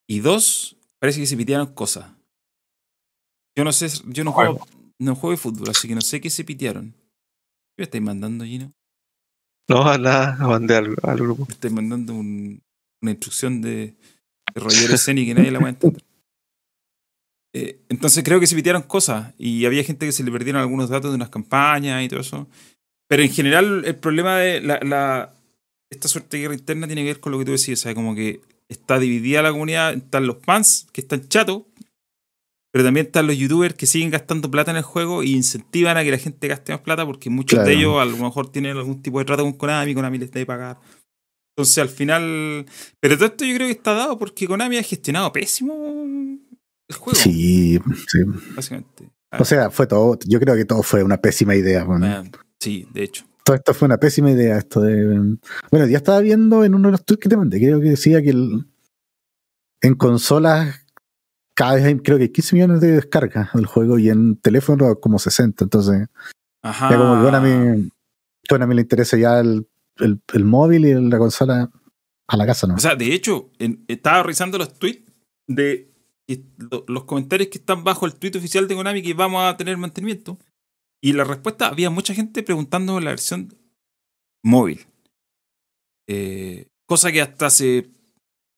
Y 0.09 0.21
dos, 0.21 0.77
parece 0.99 1.21
que 1.21 1.27
se 1.27 1.37
pitearon 1.37 1.73
cosas. 1.75 2.13
Yo 3.57 3.65
no 3.65 3.73
sé, 3.73 3.89
yo 4.07 4.25
no 4.25 4.33
juego, 4.33 4.67
no 4.99 5.15
juego 5.15 5.33
de 5.33 5.37
fútbol, 5.37 5.71
así 5.71 5.89
que 5.89 5.95
no 5.95 6.01
sé 6.01 6.21
qué 6.21 6.31
se 6.31 6.45
pitearon. 6.45 6.93
¿Qué 6.93 7.79
me 7.79 7.85
estáis 7.85 8.03
mandando, 8.05 8.45
Gino? 8.45 8.73
No, 9.69 9.85
nada, 9.99 10.37
lo 10.41 10.49
mandé 10.49 10.77
al, 10.77 10.97
al 11.03 11.17
grupo. 11.19 11.47
Me 11.47 11.55
estáis 11.55 11.73
mandando 11.75 12.15
un- 12.15 12.63
una 13.03 13.11
instrucción 13.13 13.61
de, 13.63 13.95
de 14.55 14.61
Roger 14.61 14.97
Seni 14.99 15.25
que 15.27 15.35
nadie 15.35 15.51
la 15.51 15.59
va 15.61 15.67
a 15.67 15.71
entender. 15.71 16.03
Eh, 17.53 17.81
entonces 17.89 18.23
creo 18.23 18.39
que 18.39 18.47
se 18.47 18.55
pitearon 18.55 18.83
cosas 18.83 19.35
y 19.37 19.65
había 19.65 19.83
gente 19.83 20.07
que 20.07 20.13
se 20.13 20.23
le 20.23 20.31
perdieron 20.31 20.61
algunos 20.63 20.89
datos 20.89 21.11
de 21.11 21.17
unas 21.17 21.31
campañas 21.31 22.01
y 22.05 22.09
todo 22.09 22.21
eso. 22.21 22.47
Pero 23.11 23.23
en 23.25 23.31
general 23.31 23.83
el 23.85 23.97
problema 23.97 24.39
de 24.39 24.61
la, 24.61 24.79
la- 24.83 25.35
esta 25.93 26.07
suerte 26.07 26.37
de 26.37 26.43
guerra 26.45 26.55
interna 26.55 26.87
tiene 26.87 27.03
que 27.03 27.09
ver 27.09 27.21
con 27.21 27.33
lo 27.33 27.39
que 27.41 27.45
tú 27.45 27.51
decías, 27.53 27.81
o 27.81 27.83
sea, 27.83 27.95
como 27.95 28.15
que 28.15 28.41
está 28.69 29.01
dividida 29.01 29.43
la 29.43 29.51
comunidad, 29.51 29.93
están 29.95 30.27
los 30.29 30.37
fans 30.41 30.87
que 30.93 31.01
están 31.01 31.29
chatos, 31.29 31.63
pero 32.73 32.85
también 32.85 33.07
están 33.07 33.27
los 33.27 33.37
youtubers 33.37 33.75
que 33.75 33.87
siguen 33.87 34.11
gastando 34.11 34.49
plata 34.49 34.71
en 34.71 34.77
el 34.77 34.85
juego 34.85 35.25
y 35.25 35.33
incentivan 35.35 35.97
a 35.97 36.05
que 36.05 36.13
la 36.13 36.19
gente 36.19 36.47
gaste 36.47 36.71
más 36.71 36.83
plata 36.83 37.05
porque 37.05 37.29
muchos 37.29 37.59
de 37.65 37.73
ellos 37.81 38.01
a 38.01 38.05
lo 38.05 38.17
mejor 38.17 38.53
tienen 38.53 38.77
algún 38.77 39.03
tipo 39.03 39.19
de 39.19 39.25
trato 39.25 39.43
con 39.43 39.55
Konami, 39.55 39.93
Konami 39.93 40.19
les 40.19 40.31
debe 40.31 40.47
pagar. 40.47 40.79
Entonces 41.57 41.79
al 41.79 41.89
final... 41.89 42.65
Pero 43.01 43.17
todo 43.17 43.27
esto 43.27 43.45
yo 43.45 43.57
creo 43.57 43.67
que 43.67 43.73
está 43.73 43.93
dado 43.95 44.17
porque 44.17 44.47
Konami 44.47 44.77
ha 44.77 44.85
gestionado 44.85 45.33
pésimo 45.33 45.75
el 46.89 46.97
juego, 46.97 47.19
Sí, 47.19 47.81
sí. 48.07 48.19
básicamente. 48.55 49.11
O 49.37 49.45
sea, 49.45 49.71
fue 49.73 49.89
todo. 49.89 50.17
Yo 50.27 50.39
creo 50.39 50.55
que 50.55 50.65
todo 50.65 50.85
fue 50.85 51.03
una 51.03 51.21
pésima 51.21 51.57
idea. 51.57 51.83
bueno. 51.83 52.07
Sí, 52.61 52.87
de 52.93 53.03
hecho. 53.05 53.25
Todo 53.45 53.57
esto 53.57 53.75
fue 53.75 53.87
una 53.87 53.97
pésima 53.99 54.31
idea. 54.31 54.59
Esto 54.59 54.81
de. 54.81 55.37
Bueno, 55.71 55.87
ya 55.89 55.97
estaba 55.97 56.21
viendo 56.21 56.63
en 56.65 56.75
uno 56.75 56.89
de 56.89 56.93
los 56.93 57.05
tweets 57.05 57.23
que 57.23 57.29
te 57.29 57.37
mandé, 57.37 57.59
creo 57.59 57.81
que 57.81 57.89
decía 57.91 58.23
que 58.23 58.31
el- 58.31 58.67
en 59.83 59.95
consolas 59.95 60.85
cada 61.55 61.75
vez 61.75 61.85
hay, 61.85 61.97
creo 61.99 62.17
que 62.19 62.25
hay 62.25 62.29
15 62.31 62.55
millones 62.55 62.81
de 62.81 62.93
descargas 62.93 63.53
del 63.55 63.67
juego 63.67 63.99
y 63.99 64.09
en 64.11 64.37
teléfono 64.37 64.95
como 65.01 65.19
60. 65.19 65.65
Entonces, 65.65 66.07
Ajá. 66.63 66.91
ya 66.91 66.97
como 66.99 67.15
que 67.17 67.23
bueno, 67.23 67.37
a 67.39 67.41
mí, 67.41 67.91
bueno, 68.49 68.65
a 68.65 68.69
mí 68.69 68.75
le 68.75 68.83
interesa 68.83 69.17
ya 69.17 69.41
el, 69.41 69.67
el, 69.99 70.21
el 70.35 70.45
móvil 70.45 70.85
y 70.87 70.95
la 71.09 71.19
consola 71.19 71.71
a 72.29 72.37
la 72.37 72.47
casa, 72.47 72.67
¿no? 72.67 72.75
O 72.75 72.79
sea, 72.79 72.95
de 72.95 73.13
hecho, 73.15 73.51
en- 73.59 73.85
estaba 73.89 74.23
revisando 74.23 74.59
los 74.59 74.75
tweets 74.79 75.11
de 75.49 75.91
los 76.87 77.05
comentarios 77.05 77.49
que 77.49 77.59
están 77.59 77.83
bajo 77.83 78.07
el 78.07 78.15
tweet 78.15 78.37
oficial 78.39 78.69
de 78.69 78.77
Konami 78.77 79.03
que 79.03 79.15
vamos 79.15 79.43
a 79.43 79.57
tener 79.57 79.77
mantenimiento. 79.77 80.39
Y 81.03 81.13
la 81.15 81.25
respuesta, 81.25 81.69
había 81.69 81.91
mucha 81.91 82.15
gente 82.15 82.43
preguntando 82.43 83.01
la 83.01 83.11
versión 83.11 83.55
móvil. 84.45 84.87
Eh, 86.09 86.67
cosa 86.87 87.13
que 87.13 87.21
hasta 87.23 87.47
hace 87.47 87.89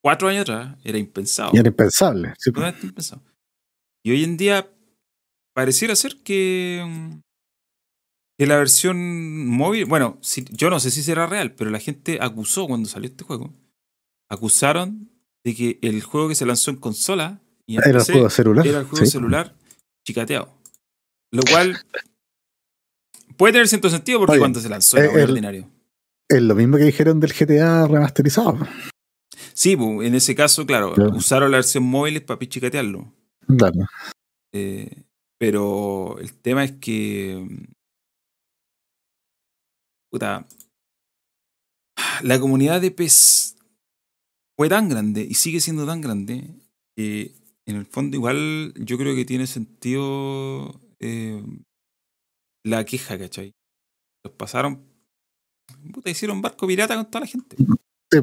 cuatro 0.02 0.28
años 0.28 0.42
atrás 0.42 0.76
era 0.84 0.98
impensado. 0.98 1.50
y 1.52 1.58
era 1.58 1.68
impensable. 1.68 2.34
sí, 2.38 2.50
pues. 2.50 2.74
Y 4.04 4.10
hoy 4.10 4.24
en 4.24 4.36
día 4.36 4.68
pareciera 5.54 5.94
ser 5.94 6.22
que, 6.22 6.84
que 8.38 8.46
la 8.46 8.56
versión 8.56 9.46
móvil, 9.46 9.84
bueno, 9.84 10.18
si- 10.22 10.44
yo 10.50 10.70
no 10.70 10.80
sé 10.80 10.90
si 10.90 11.02
será 11.02 11.26
real, 11.26 11.54
pero 11.54 11.70
la 11.70 11.78
gente 11.78 12.18
acusó 12.20 12.66
cuando 12.66 12.88
salió 12.88 13.08
este 13.08 13.22
juego, 13.24 13.52
acusaron 14.30 15.10
de 15.44 15.54
que 15.54 15.78
el 15.82 16.02
juego 16.02 16.28
que 16.28 16.34
se 16.34 16.46
lanzó 16.46 16.70
en 16.70 16.78
consola 16.78 17.40
y 17.66 17.76
en 17.76 17.82
Era 17.88 17.98
el 18.00 18.04
juego 18.04 18.30
celular. 18.30 18.66
era 18.66 18.78
el 18.80 18.86
juego 18.86 19.04
sí. 19.04 19.12
celular 19.12 19.54
chicateado. 20.06 20.52
Lo 21.32 21.42
cual 21.44 21.78
puede 23.36 23.52
tener 23.54 23.68
cierto 23.68 23.90
sentido 23.90 24.18
porque 24.18 24.32
Oye, 24.32 24.40
cuando 24.40 24.60
se 24.60 24.68
lanzó 24.68 24.96
era 24.98 25.06
eh, 25.06 25.12
muy 25.12 25.22
ordinario. 25.22 25.68
Es 26.28 26.42
lo 26.42 26.54
mismo 26.54 26.76
que 26.76 26.84
dijeron 26.84 27.20
del 27.20 27.32
GTA 27.32 27.86
remasterizado. 27.86 28.58
Sí, 29.54 29.72
en 29.72 30.14
ese 30.14 30.34
caso, 30.34 30.64
claro, 30.66 30.94
Claro. 30.94 31.14
usaron 31.16 31.50
la 31.50 31.58
versión 31.58 31.84
móvil 31.84 32.22
para 32.22 32.40
chicatearlo. 32.40 33.12
Claro. 33.46 33.80
Eh, 34.54 35.04
pero 35.38 36.18
el 36.20 36.32
tema 36.34 36.64
es 36.64 36.72
que. 36.72 37.46
Puta. 40.10 40.46
La 42.22 42.38
comunidad 42.38 42.80
de 42.80 42.90
PES 42.90 43.56
fue 44.56 44.68
tan 44.68 44.88
grande 44.88 45.26
y 45.28 45.34
sigue 45.34 45.60
siendo 45.60 45.86
tan 45.86 46.00
grande 46.00 46.54
que 46.96 47.32
en 47.66 47.76
el 47.76 47.86
fondo 47.86 48.16
igual 48.16 48.74
yo 48.76 48.98
creo 48.98 49.14
que 49.14 49.24
tiene 49.24 49.46
sentido 49.46 50.80
eh, 51.00 51.42
la 52.64 52.84
queja, 52.84 53.18
¿cachai? 53.18 53.54
Los 54.24 54.34
pasaron. 54.34 54.84
Puta, 55.92 56.10
hicieron 56.10 56.42
barco 56.42 56.66
pirata 56.66 56.96
con 56.96 57.10
toda 57.10 57.20
la 57.20 57.26
gente. 57.26 57.56
Sí. 57.56 58.18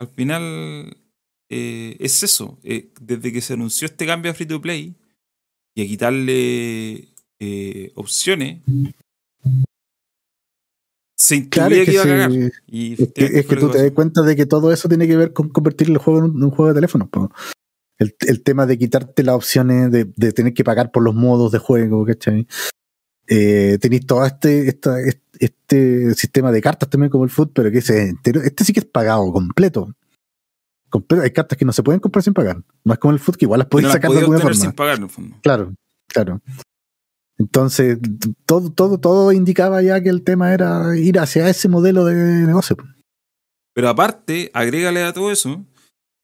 Al 0.00 0.08
final 0.08 0.96
eh, 1.48 1.96
es 2.00 2.22
eso. 2.22 2.58
eh, 2.62 2.90
desde 3.00 3.32
que 3.32 3.40
se 3.40 3.54
anunció 3.54 3.86
este 3.86 4.06
cambio 4.06 4.30
a 4.30 4.34
free 4.34 4.46
to 4.46 4.60
play 4.60 4.96
y 5.74 5.82
a 5.82 5.86
quitarle 5.86 7.08
eh, 7.40 7.92
opciones, 7.94 8.62
se 11.16 11.36
intuía 11.36 11.68
Claro, 11.68 11.74
es 11.74 11.80
que, 11.80 11.86
que, 11.86 11.92
iba 11.92 12.02
a 12.02 12.04
sí, 12.04 12.10
cagar. 12.10 12.30
Y 12.66 13.02
es 13.02 13.12
que, 13.12 13.24
es 13.24 13.46
tú 13.46 13.70
te 13.70 13.82
das 13.82 13.92
cuenta 13.92 14.22
de 14.22 14.34
que 14.34 14.46
todo 14.46 14.72
eso 14.72 14.88
tiene 14.88 15.06
que 15.06 15.16
ver 15.16 15.32
con 15.32 15.48
convertir 15.50 15.88
el 15.88 15.98
juego 15.98 16.26
en 16.26 16.42
un, 16.42 16.50
juego 16.50 16.68
de 16.68 16.74
teléfono. 16.74 17.08
El, 17.98 18.16
el 18.26 18.42
tema 18.42 18.66
de 18.66 18.78
quitarte 18.78 19.22
las 19.22 19.36
opciones 19.36 19.92
de, 19.92 20.04
de 20.16 20.32
tener 20.32 20.54
que 20.54 20.64
pagar 20.64 20.90
por 20.90 21.02
los 21.02 21.14
modos 21.14 21.52
de 21.52 21.58
juego, 21.58 22.04
¿cachai? 22.04 22.46
Eh, 23.28 23.78
tenéis 23.80 24.04
todo 24.06 24.24
este, 24.26 24.68
esta- 24.68 24.96
este, 25.38 26.14
sistema 26.14 26.50
de 26.52 26.60
cartas 26.60 26.88
también 26.90 27.10
como 27.10 27.24
el 27.24 27.30
foot, 27.30 27.52
pero 27.54 27.70
que 27.70 27.78
ese 27.78 28.08
entero, 28.08 28.40
este 28.42 28.64
sí 28.64 28.72
que 28.72 28.80
es 28.80 28.86
pagado 28.86 29.32
completo. 29.32 29.94
Completo. 30.90 31.22
Hay 31.22 31.30
cartas 31.30 31.56
que 31.56 31.64
no 31.64 31.72
se 31.72 31.82
pueden 31.82 32.00
comprar 32.00 32.22
sin 32.22 32.34
pagar. 32.34 32.62
No 32.84 32.92
es 32.92 32.98
como 32.98 33.12
el 33.12 33.18
foot 33.20 33.36
que 33.36 33.44
igual 33.46 33.58
las 33.58 33.66
No 33.66 33.70
podéis 33.70 33.84
las 33.86 33.92
sacar 33.94 34.10
de 34.10 34.14
podía 34.16 34.20
alguna 34.24 34.40
forma. 34.40 34.54
sin 34.60 34.72
pagar, 34.72 34.96
en 34.98 35.02
el 35.04 35.08
fondo. 35.10 35.36
Claro, 35.42 35.74
claro. 36.08 36.40
Entonces, 37.38 37.98
todo, 38.44 38.70
todo, 38.70 38.98
todo 39.00 39.32
indicaba 39.32 39.82
ya 39.82 40.02
que 40.02 40.10
el 40.10 40.22
tema 40.22 40.52
era 40.52 40.96
ir 40.98 41.18
hacia 41.18 41.48
ese 41.48 41.68
modelo 41.68 42.04
de 42.04 42.14
negocio. 42.46 42.76
Pero 43.74 43.88
aparte, 43.88 44.50
agrégale 44.52 45.02
a 45.02 45.12
todo 45.14 45.32
eso 45.32 45.64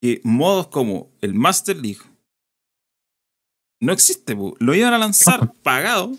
que 0.03 0.21
modos 0.23 0.69
como 0.69 1.11
el 1.23 1.35
Master 1.35 1.77
League 1.77 2.01
no 3.81 3.93
existe. 3.93 4.37
po. 4.37 4.55
Lo 4.59 4.75
iban 4.75 4.93
a 4.93 4.99
lanzar 4.99 5.53
pagado. 5.63 6.13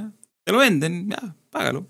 ¿Ya? 0.00 0.12
Te 0.44 0.52
lo 0.52 0.58
venden, 0.58 1.08
ya, 1.10 1.36
págalo. 1.50 1.86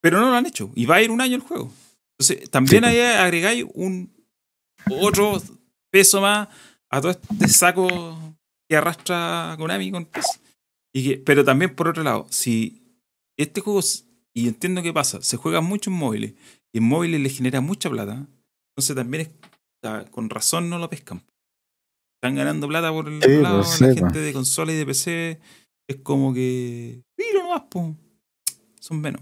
Pero 0.00 0.20
no 0.20 0.30
lo 0.30 0.36
han 0.36 0.46
hecho. 0.46 0.70
Y 0.74 0.86
va 0.86 0.96
a 0.96 1.02
ir 1.02 1.10
un 1.10 1.20
año 1.20 1.36
el 1.36 1.42
juego. 1.42 1.70
Entonces, 2.18 2.50
también 2.50 2.82
Sí, 2.84 2.90
ahí 2.90 3.00
agregáis 3.00 3.64
un 3.74 4.12
otro 5.00 5.40
peso 5.90 6.20
más 6.20 6.48
a 6.90 7.00
todo 7.00 7.12
este 7.12 7.48
saco 7.48 8.36
que 8.68 8.76
arrastra 8.76 9.54
Konami 9.58 9.90
con 9.90 10.04
PES. 10.06 10.40
Y 10.94 11.04
que, 11.04 11.16
pero 11.18 11.44
también 11.44 11.74
por 11.74 11.88
otro 11.88 12.02
lado, 12.02 12.26
si 12.30 12.82
este 13.38 13.60
juego, 13.60 13.80
y 14.34 14.48
entiendo 14.48 14.82
qué 14.82 14.92
pasa, 14.92 15.22
se 15.22 15.36
juega 15.36 15.60
mucho 15.60 15.90
en 15.90 15.96
móviles, 15.96 16.34
y 16.72 16.78
en 16.78 16.84
móviles 16.84 17.20
le 17.20 17.30
genera 17.30 17.60
mucha 17.60 17.88
plata, 17.88 18.26
entonces 18.70 18.96
también 18.96 19.22
es, 19.22 19.30
ah, 19.84 20.04
con 20.10 20.28
razón 20.28 20.68
no 20.68 20.78
lo 20.78 20.90
pescan. 20.90 21.22
Están 22.16 22.36
ganando 22.36 22.68
plata 22.68 22.92
por 22.92 23.08
el 23.08 23.22
Sí, 23.22 23.40
lado, 23.40 23.62
pues, 23.62 23.80
la 23.80 23.88
sí, 23.88 23.94
gente 23.94 24.10
pues. 24.12 24.24
de 24.24 24.32
consola 24.32 24.72
y 24.72 24.76
de 24.76 24.86
PC 24.86 25.40
es 25.88 25.96
como 26.02 26.32
que. 26.34 27.02
Mira 27.18 27.42
nomás, 27.44 27.62
po. 27.70 27.96
Son 28.80 29.00
menos. 29.00 29.20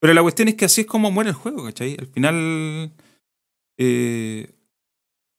Pero 0.00 0.14
la 0.14 0.22
cuestión 0.22 0.48
es 0.48 0.54
que 0.54 0.64
así 0.66 0.82
es 0.82 0.86
como 0.86 1.10
muere 1.10 1.30
el 1.30 1.36
juego, 1.36 1.64
¿cachai? 1.64 1.96
Al 1.98 2.06
final. 2.08 2.92
eh, 3.78 4.50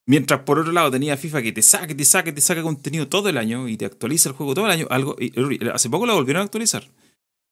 mientras 0.07 0.41
por 0.41 0.59
otro 0.59 0.71
lado 0.71 0.91
tenía 0.91 1.17
FIFA 1.17 1.41
que 1.41 1.51
te 1.51 1.61
saca, 1.61 1.95
te 1.95 2.05
saca, 2.05 2.33
te 2.33 2.41
saca 2.41 2.61
contenido 2.61 3.07
todo 3.07 3.29
el 3.29 3.37
año 3.37 3.67
y 3.67 3.77
te 3.77 3.85
actualiza 3.85 4.29
el 4.29 4.35
juego 4.35 4.53
todo 4.53 4.65
el 4.65 4.71
año. 4.71 4.87
Algo, 4.89 5.15
y- 5.19 5.31
hace 5.69 5.89
poco 5.89 6.05
lo 6.05 6.13
volvieron 6.15 6.41
a 6.41 6.45
actualizar. 6.45 6.83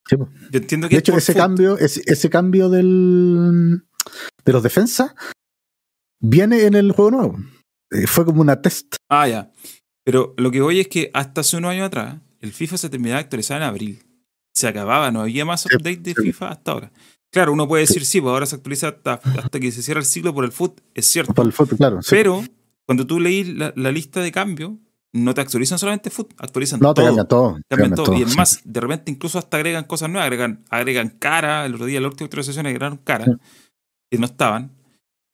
Sí. 0.07 0.17
Yo 0.17 0.27
entiendo 0.51 0.89
que 0.89 0.95
De 0.95 0.99
hecho, 0.99 1.15
ese 1.17 1.33
foot. 1.33 1.41
cambio, 1.41 1.77
ese, 1.77 2.01
ese 2.05 2.29
cambio 2.29 2.69
del, 2.69 3.83
de 4.43 4.51
los 4.53 4.61
defensas 4.61 5.15
viene 6.21 6.63
en 6.65 6.73
el 6.75 6.91
juego 6.91 7.11
nuevo. 7.11 7.37
Eh, 7.91 8.07
Fue 8.07 8.25
como 8.25 8.41
una 8.41 8.61
test. 8.61 8.95
Ah, 9.09 9.27
ya. 9.27 9.51
Pero 10.05 10.33
lo 10.37 10.51
que 10.51 10.61
voy 10.61 10.79
es 10.81 10.87
que 10.89 11.09
hasta 11.13 11.41
hace 11.41 11.55
unos 11.57 11.71
años 11.71 11.87
atrás, 11.87 12.19
el 12.43 12.51
FIFA 12.53 12.77
se 12.77 12.89
terminaba 12.89 13.17
de 13.19 13.23
actualizar 13.23 13.57
en 13.57 13.63
abril. 13.67 14.03
Se 14.53 14.67
acababa, 14.67 15.09
no 15.11 15.21
había 15.21 15.45
más 15.45 15.65
update 15.65 15.97
de. 15.97 16.13
FIFA 16.13 16.49
hasta 16.49 16.71
ahora. 16.73 16.91
Claro, 17.31 17.53
uno 17.53 17.67
puede 17.67 17.81
decir, 17.81 18.05
sí, 18.05 18.21
pues 18.21 18.31
ahora 18.31 18.45
se 18.45 18.55
actualiza 18.57 18.89
hasta, 18.89 19.13
hasta 19.13 19.59
que 19.59 19.71
se 19.71 19.81
cierra 19.81 19.99
el 20.01 20.05
ciclo 20.05 20.33
por 20.33 20.45
el 20.45 20.51
foot, 20.51 20.79
es 20.93 21.07
cierto. 21.07 21.33
Para 21.33 21.47
el 21.47 21.53
fútbol, 21.53 21.77
claro. 21.77 22.01
sí. 22.03 22.09
Pero 22.11 22.43
cuando 22.85 23.07
tú 23.07 23.19
leís 23.19 23.47
la, 23.47 23.73
la 23.75 23.91
lista 23.91 24.19
de 24.21 24.31
cambio, 24.31 24.77
no 25.13 25.33
te 25.33 25.41
actualizan 25.41 25.79
solamente 25.79 26.09
foot, 26.11 26.33
actualizan 26.37 26.79
no, 26.79 26.93
te 26.93 27.01
todo. 27.01 27.05
cambian 27.07 27.27
todo. 27.27 27.55
te 27.55 27.61
Cambian 27.69 27.89
cambian 27.91 28.05
todo. 28.05 28.17
Y 28.19 28.21
es 28.23 28.31
sí. 28.31 28.37
más, 28.37 28.61
de 28.63 28.79
repente 28.79 29.11
incluso 29.11 29.39
hasta 29.39 29.57
agregan 29.57 29.85
cosas 29.85 30.09
nuevas, 30.09 30.25
agregan, 30.27 30.63
agregan 30.69 31.09
cara, 31.09 31.65
el 31.65 31.73
otro 31.73 31.87
día, 31.87 31.99
la 32.01 32.07
última 32.09 32.25
actualización 32.25 32.67
agregaron 32.67 32.97
cara, 32.97 33.25
Sí. 33.25 33.31
que 34.11 34.17
no 34.19 34.25
estaban. 34.25 34.71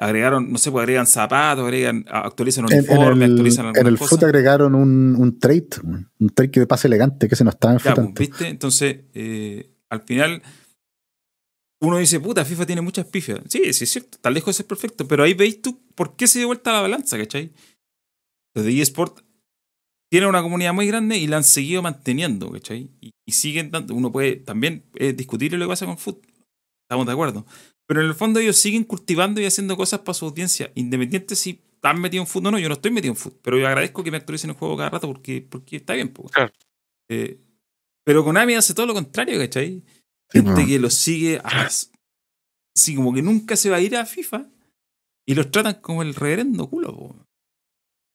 Agregaron, 0.01 0.49
no 0.49 0.57
sé, 0.57 0.71
pues 0.71 0.83
agregan 0.83 1.05
zapatos, 1.05 1.65
agregan, 1.65 2.05
actualizan 2.07 2.65
En, 2.69 2.71
en 2.71 2.79
uniforme, 2.79 3.25
el, 3.25 3.31
actualizan 3.31 3.75
en 3.75 3.85
el 3.85 3.97
foot 3.97 4.23
agregaron 4.23 4.73
un, 4.73 5.13
un 5.17 5.39
trade, 5.39 5.67
un 5.83 6.29
trade 6.29 6.51
que 6.51 6.61
de 6.61 6.67
pase 6.67 6.87
elegante, 6.87 7.27
que 7.27 7.35
se 7.35 7.43
no 7.43 7.49
estaba 7.49 7.73
en 7.73 7.79
Ya, 7.79 7.95
pues, 7.95 8.07
antes. 8.07 8.29
¿viste? 8.29 8.47
Entonces, 8.47 9.01
eh, 9.13 9.75
al 9.89 10.01
final, 10.03 10.41
uno 11.81 11.97
dice, 11.97 12.21
puta, 12.21 12.45
FIFA 12.45 12.65
tiene 12.65 12.81
muchas 12.81 13.07
pifias. 13.07 13.41
Sí, 13.49 13.73
sí, 13.73 13.83
es 13.83 13.89
cierto, 13.89 14.11
está 14.15 14.29
lejos 14.29 14.55
de 14.55 14.57
ser 14.59 14.67
perfecto, 14.67 15.05
pero 15.05 15.23
ahí 15.23 15.33
veis 15.33 15.61
tú 15.61 15.81
por 15.95 16.15
qué 16.15 16.27
se 16.27 16.39
dio 16.39 16.47
vuelta 16.47 16.71
la 16.71 16.81
balanza, 16.81 17.17
¿cachai? 17.17 17.51
Los 18.55 18.63
de 18.63 18.81
eSport 18.81 19.19
tienen 20.09 20.29
una 20.29 20.41
comunidad 20.41 20.73
muy 20.73 20.87
grande 20.87 21.17
y 21.17 21.27
la 21.27 21.37
han 21.37 21.43
seguido 21.43 21.81
manteniendo, 21.81 22.49
¿cachai? 22.51 22.89
Y, 23.01 23.11
y 23.27 23.31
siguen 23.33 23.69
dando, 23.69 23.95
uno 23.95 24.13
puede 24.13 24.37
también 24.37 24.85
eh, 24.95 25.11
discutir 25.11 25.51
lo 25.51 25.65
que 25.65 25.69
pasa 25.69 25.85
con 25.85 25.97
Foot, 25.97 26.25
estamos 26.85 27.05
de 27.05 27.11
acuerdo. 27.11 27.45
Pero 27.89 28.01
en 28.01 28.07
el 28.07 28.13
fondo 28.13 28.39
ellos 28.39 28.55
siguen 28.55 28.83
cultivando 28.83 29.41
y 29.41 29.45
haciendo 29.45 29.75
cosas 29.75 30.01
para 30.01 30.13
su 30.13 30.25
audiencia, 30.25 30.71
independiente 30.75 31.35
si 31.35 31.59
están 31.73 31.99
metidos 31.99 32.27
en 32.27 32.31
Foot 32.31 32.45
o 32.45 32.51
no. 32.51 32.59
Yo 32.59 32.69
no 32.69 32.75
estoy 32.75 32.91
metido 32.91 33.13
en 33.13 33.17
Foot, 33.17 33.39
pero 33.41 33.57
yo 33.57 33.65
agradezco 33.65 34.03
que 34.03 34.11
me 34.11 34.17
actualicen 34.17 34.51
el 34.51 34.55
juego 34.55 34.77
cada 34.77 34.91
rato 34.91 35.07
porque, 35.07 35.41
porque 35.41 35.77
está 35.77 35.95
bien. 35.95 36.09
po. 36.09 36.29
Claro. 36.29 36.53
Eh, 37.09 37.39
pero 38.05 38.23
Konami 38.23 38.53
hace 38.53 38.75
todo 38.75 38.85
lo 38.85 38.93
contrario, 38.93 39.39
¿cachai? 39.39 39.83
Gente 40.31 40.67
que 40.67 40.77
los 40.77 40.93
sigue 40.93 41.41
así 41.43 42.95
como 42.95 43.11
que 43.11 43.23
nunca 43.23 43.55
se 43.55 43.71
va 43.71 43.77
a 43.77 43.81
ir 43.81 43.97
a 43.97 44.05
FIFA 44.05 44.47
y 45.25 45.33
los 45.33 45.49
tratan 45.49 45.81
como 45.81 46.03
el 46.03 46.13
reverendo 46.13 46.69
culo, 46.69 46.95
po. 46.95 47.25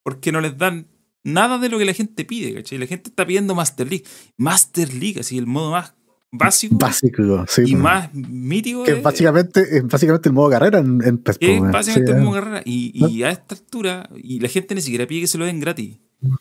porque 0.05 0.31
no 0.31 0.39
les 0.39 0.57
dan 0.57 0.87
nada 1.25 1.57
de 1.57 1.67
lo 1.67 1.77
que 1.77 1.85
la 1.85 1.93
gente 1.93 2.23
pide, 2.23 2.53
¿cachai? 2.53 2.77
La 2.77 2.87
gente 2.87 3.09
está 3.09 3.25
pidiendo 3.25 3.53
Master 3.53 3.89
League. 3.89 4.05
Master 4.37 4.93
League, 4.93 5.19
así 5.19 5.37
el 5.37 5.47
modo 5.47 5.71
más 5.71 5.95
básico 6.37 6.75
Básico, 6.77 7.45
sí. 7.47 7.63
y 7.65 7.75
po. 7.75 7.81
más 7.81 8.13
mítico. 8.13 8.83
que 8.83 8.91
es 8.93 9.03
básicamente, 9.03 9.77
es 9.77 9.87
básicamente 9.87 10.29
el 10.29 10.33
modo 10.33 10.49
carrera 10.49 10.79
en, 10.79 11.01
en 11.03 11.17
PES, 11.17 11.37
po, 11.37 11.45
es 11.45 11.59
weón. 11.59 11.71
básicamente 11.71 12.11
Sí, 12.11 12.17
el 12.17 12.21
ah. 12.21 12.25
modo 12.25 12.35
carrera. 12.35 12.61
Y, 12.65 13.07
y 13.07 13.23
a 13.23 13.29
esta 13.29 13.55
altura, 13.55 14.09
y 14.15 14.39
la 14.39 14.49
gente 14.49 14.75
ni 14.75 14.81
siquiera 14.81 15.07
pide 15.07 15.21
que 15.21 15.27
se 15.27 15.37
lo 15.37 15.45
den 15.45 15.59
gratis. 15.59 15.99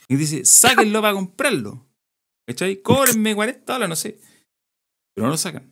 Y 0.08 0.16
dice, 0.16 0.44
sáquenlo 0.44 1.00
para 1.02 1.14
comprarlo. 1.14 1.86
¿Cachai? 2.46 2.82
Cóbrenme 2.82 3.34
40 3.34 3.72
dólares, 3.72 3.88
no 3.88 3.96
sé. 3.96 4.18
Pero 5.14 5.26
no 5.26 5.30
lo 5.30 5.36
sacan. 5.36 5.70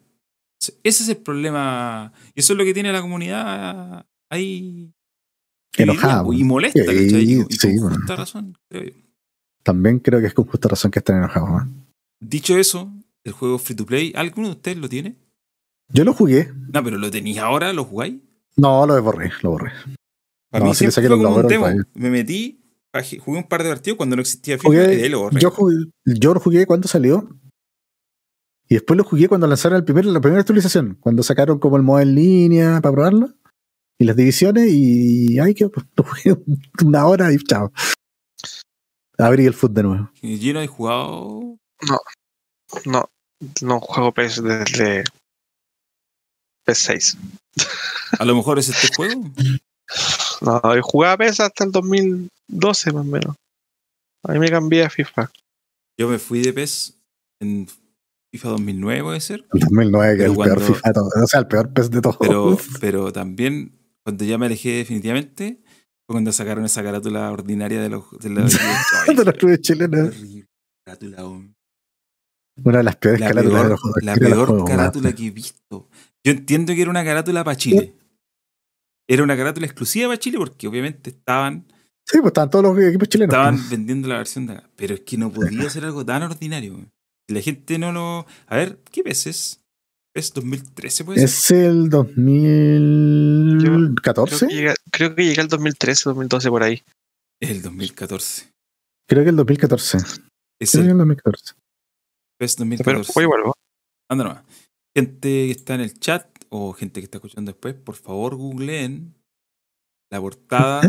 Ese 0.83 1.03
es 1.03 1.09
el 1.09 1.17
problema. 1.19 2.13
Y 2.35 2.41
eso 2.41 2.53
es 2.53 2.59
lo 2.59 2.65
que 2.65 2.75
tiene 2.75 2.93
la 2.93 3.01
comunidad 3.01 4.07
ahí. 4.31 4.93
Enojada, 5.77 6.23
dividida, 6.23 6.41
Y 6.41 6.45
molesta, 6.45 6.81
Sí, 6.81 6.87
¿cachai? 6.87 7.23
Y, 7.23 7.41
y 7.49 7.55
sí, 7.55 7.79
con 7.79 7.95
justa 7.95 8.17
razón, 8.17 8.59
creo 8.69 8.85
yo. 8.85 8.93
También 9.63 9.99
creo 10.01 10.21
que 10.21 10.27
es 10.27 10.35
con 10.35 10.45
justa 10.45 10.69
razón 10.69 10.91
que 10.91 10.99
están 10.99 11.17
enojados. 11.17 11.63
Dicho 12.21 12.57
eso, 12.59 12.93
el 13.25 13.33
juego 13.33 13.59
free 13.59 13.77
to 13.77 13.87
play, 13.87 14.13
¿alguno 14.17 14.49
de 14.49 14.55
ustedes 14.55 14.79
lo 14.79 14.89
tiene? 14.89 15.17
Yo 15.89 16.05
lo 16.05 16.13
jugué. 16.15 16.51
No, 16.73 16.83
pero 16.83 16.99
¿lo 16.99 17.11
tenéis 17.11 17.39
ahora? 17.39 17.73
¿Lo 17.73 17.85
jugáis? 17.85 18.17
No, 18.57 18.87
lo 18.87 19.01
borré, 19.03 19.31
lo 19.43 19.51
borré. 19.51 19.73
Para 20.51 20.65
No, 20.65 20.71
mí 20.71 20.75
sí 20.77 20.85
le 20.87 20.91
saqué 20.91 21.09
fue 21.09 21.17
los 21.17 21.25
como 21.25 21.37
un 21.37 21.43
logros, 21.43 21.51
demo. 21.51 21.65
vaya. 21.65 21.83
Me 21.95 22.11
metí, 22.11 22.65
jugué 23.21 23.39
un 23.39 23.49
par 23.49 23.63
de 23.63 23.71
partidos 23.71 23.97
cuando 23.97 24.17
no 24.17 24.23
existía 24.23 24.57
FIFA 24.59 24.69
Jugué- 24.69 24.93
y 24.93 24.97
de 24.97 25.03
ahí 25.05 25.09
lo 25.09 25.21
borré. 25.21 25.41
Yo, 25.41 25.51
jugué, 25.51 25.77
yo 26.05 26.35
lo 26.35 26.41
jugué 26.41 26.67
cuando 26.67 26.89
salió. 26.89 27.29
Y 28.69 28.75
después 28.75 28.97
lo 28.97 29.05
jugué 29.05 29.29
cuando 29.29 29.47
lanzaron 29.47 29.77
el 29.77 29.85
primer, 29.85 30.07
la 30.07 30.21
primera 30.21 30.41
actualización. 30.41 30.97
Cuando 31.01 31.23
sacaron 31.23 31.59
como 31.59 31.77
el 31.77 31.83
modo 31.83 32.01
en 32.01 32.15
línea 32.15 32.81
para 32.81 32.93
probarlo. 32.95 33.35
Y 33.99 34.05
las 34.05 34.17
divisiones. 34.17 34.69
Y 34.71 35.39
ahí 35.39 35.55
que 35.55 35.65
lo 35.97 36.05
jugué 36.05 36.37
una 36.85 37.07
hora 37.07 37.33
y 37.33 37.39
chao. 37.39 37.71
Abrí 39.19 39.45
el 39.47 39.55
foot 39.55 39.73
de 39.73 39.83
nuevo. 39.83 40.11
Y 40.23 40.39
Yo 40.39 40.55
no 40.55 40.63
he 40.63 40.67
jugado. 40.67 41.59
No, 41.89 41.99
no 42.85 43.81
juego 43.81 44.13
PES 44.13 44.43
desde 44.43 45.05
PS6. 46.67 47.17
A 48.19 48.25
lo 48.25 48.37
mejor 48.37 48.59
es 48.59 48.69
este 48.69 48.95
juego. 48.95 49.23
No, 50.41 50.61
yo 50.75 50.83
jugaba 50.83 51.19
PES 51.19 51.39
hasta 51.41 51.65
el 51.65 51.71
2012 51.71 52.93
más 52.93 53.03
o 53.03 53.05
menos. 53.05 53.37
Ahí 54.25 54.39
me 54.39 54.49
cambié 54.49 54.85
a 54.85 54.91
FIFA. 54.91 55.31
Yo 55.97 56.09
me 56.09 56.19
fui 56.19 56.41
de 56.41 56.53
PES 56.53 56.99
en 57.41 57.69
FIFA 58.33 58.49
2009, 58.49 59.03
puede 59.03 59.21
ser. 59.21 59.45
El 59.53 59.61
2009, 59.61 60.17
que 60.17 60.25
es 60.25 60.31
el 60.31 60.37
peor 60.37 60.61
FIFA 60.61 60.89
de 60.89 60.95
todo. 60.95 61.09
O 61.23 61.27
sea, 61.27 61.41
el 61.41 61.47
peor 61.47 61.73
PES 61.73 61.91
de 61.91 62.01
todos. 62.01 62.17
Pero, 62.19 62.59
pero 62.81 63.13
también, 63.13 63.79
cuando 64.03 64.25
ya 64.25 64.39
me 64.39 64.47
alejé 64.47 64.71
definitivamente, 64.79 65.63
fue 66.07 66.15
cuando 66.15 66.33
sacaron 66.33 66.65
esa 66.65 66.83
carátula 66.83 67.31
ordinaria 67.31 67.81
de 67.81 67.91
los. 67.91 68.11
De 68.19 68.31
los, 68.31 68.59
Ay, 69.07 69.15
de 69.15 69.25
los 69.25 69.35
clubes 69.35 69.61
chilenos. 69.61 70.09
horrible 70.09 70.47
carátula, 70.85 71.19
weón. 71.19 71.52
Una 72.65 72.79
de 72.79 72.85
las 72.85 72.97
peores 72.97 73.21
La 73.21 73.29
carátulas 73.29 73.63
de 73.65 73.69
los 73.71 73.81
juegos. 73.81 74.03
la 74.03 74.15
peor 74.15 74.47
juegos, 74.49 74.71
carátula 74.71 75.13
que 75.15 75.27
he 75.27 75.31
visto. 75.31 75.89
Yo 76.25 76.33
entiendo 76.33 76.75
que 76.75 76.83
era 76.83 76.91
una 76.91 77.05
carátula 77.05 77.45
para 77.45 77.57
Chile. 77.57 77.95
Era 79.09 79.23
una 79.23 79.37
carátula 79.37 79.67
exclusiva 79.67 80.09
para 80.09 80.19
Chile 80.19 80.39
porque 80.39 80.67
obviamente 80.69 81.11
estaban, 81.11 81.67
Sí, 82.07 82.19
pues 82.19 82.27
estaban 82.31 82.51
todos 82.51 82.65
los 82.65 82.79
equipos 82.85 83.09
chilenos. 83.09 83.33
estaban 83.33 83.59
vendiendo 83.71 84.09
la 84.09 84.19
versión 84.19 84.47
de 84.47 84.55
acá. 84.55 84.69
Pero 84.77 84.95
es 84.95 85.01
que 85.01 85.17
no 85.17 85.33
podía 85.33 85.69
ser 85.71 85.85
algo 85.85 86.05
tan 86.05 86.23
ordinario. 86.23 86.79
La 87.29 87.41
gente 87.41 87.79
no 87.79 87.93
lo. 87.93 88.27
A 88.47 88.57
ver, 88.57 88.79
¿qué 88.91 89.03
veces? 89.03 89.61
¿Es 90.15 90.35
2013 90.35 91.05
puede 91.05 91.21
ser? 91.21 91.29
Es 91.29 91.51
el 91.51 91.89
2014. 91.89 94.37
Creo 94.37 94.49
que, 94.49 94.55
llegué, 94.55 94.75
creo 94.91 95.15
que 95.15 95.25
llegué 95.25 95.41
al 95.41 95.49
2013, 95.49 96.03
2012 96.11 96.51
por 96.51 96.63
ahí. 96.63 96.83
Es 97.41 97.51
el 97.51 97.63
2014. 97.63 98.51
Creo 99.09 99.23
que 99.25 99.31
el 99.31 99.37
2014. 99.37 99.99
Es 100.61 100.71
Creo 100.73 100.83
que 100.83 100.87
el 100.87 100.91
el 100.93 100.99
2014. 100.99 101.55
PES 102.43 102.57
Pero 102.57 102.69
2014. 102.99 103.13
fue 103.13 103.23
igual, 103.25 103.41
¿no? 103.45 103.53
Anda 104.11 104.25
nomás. 104.25 104.45
Gente 104.97 105.29
que 105.47 105.51
está 105.53 105.75
en 105.75 105.81
el 105.83 105.99
chat 105.99 106.27
o 106.51 106.73
gente 106.73 107.01
que 107.01 107.05
está 107.05 107.19
escuchando 107.19 107.51
después, 107.53 107.75
por 107.75 107.95
favor 107.95 108.37
googleen 108.37 109.15
la 110.11 110.21
portada 110.21 110.81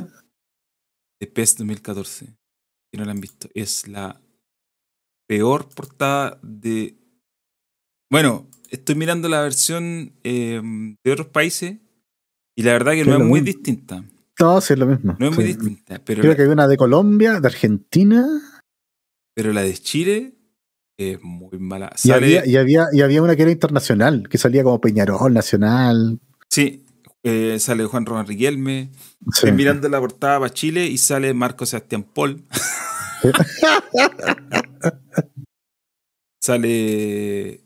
de 1.21 1.27
PES 1.27 1.57
2014. 1.57 2.25
Si 2.25 2.97
no 2.97 3.05
la 3.05 3.11
han 3.11 3.21
visto, 3.21 3.47
es 3.53 3.88
la 3.88 4.19
peor 5.27 5.69
portada 5.69 6.39
de. 6.43 6.95
Bueno, 8.11 8.47
estoy 8.69 8.95
mirando 8.95 9.30
la 9.30 9.41
versión 9.41 10.13
eh, 10.23 10.61
de 11.03 11.11
otros 11.11 11.27
países 11.27 11.77
y 12.57 12.63
la 12.63 12.73
verdad 12.73 12.91
que 12.93 13.03
Sí, 13.03 13.09
no 13.09 13.15
es 13.17 13.23
muy 13.23 13.41
mismo. 13.41 13.45
distinta. 13.45 14.03
No, 14.39 14.59
sí, 14.61 14.73
es 14.73 14.80
lo 14.80 14.85
mismo. 14.88 15.15
No 15.19 15.30
es 15.30 15.35
muy 15.35 15.45
distinta, 15.45 15.99
pero 16.03 16.21
Creo 16.21 16.34
la, 16.34 16.35
que 16.35 16.41
hay 16.43 16.47
una 16.49 16.67
de 16.67 16.77
Colombia, 16.77 17.39
de 17.39 17.47
Argentina. 17.47 18.25
pero 19.35 19.53
la 19.53 19.61
de 19.61 19.73
Chile 19.77 20.34
es 20.98 21.22
muy 21.22 21.57
mala. 21.60 21.91
Y 22.03 22.11
había, 22.11 22.45
y, 22.45 22.57
había, 22.57 22.86
y 22.91 23.02
había 23.02 23.22
una 23.22 23.36
que 23.36 23.44
era 23.44 23.52
internacional, 23.52 24.28
que 24.30 24.38
salía 24.38 24.64
como 24.64 24.80
Peñarol, 24.82 25.34
Nacional. 25.34 26.20
Sí, 26.49 26.86
eh, 27.24 27.57
sale 27.60 27.86
Juan 27.86 28.06
Román 28.06 28.28
Riquelme. 28.28 28.91
Sí. 28.94 29.30
Estoy 29.34 29.52
mirando 29.53 29.88
la 29.90 29.99
portada 29.99 30.40
para 30.40 30.53
Chile 30.53 30.86
y 30.88 30.98
sale 30.98 31.34
Marco 31.34 31.65
Sebastián 31.65 32.03
Paul. 32.03 32.44
sale. 36.41 37.61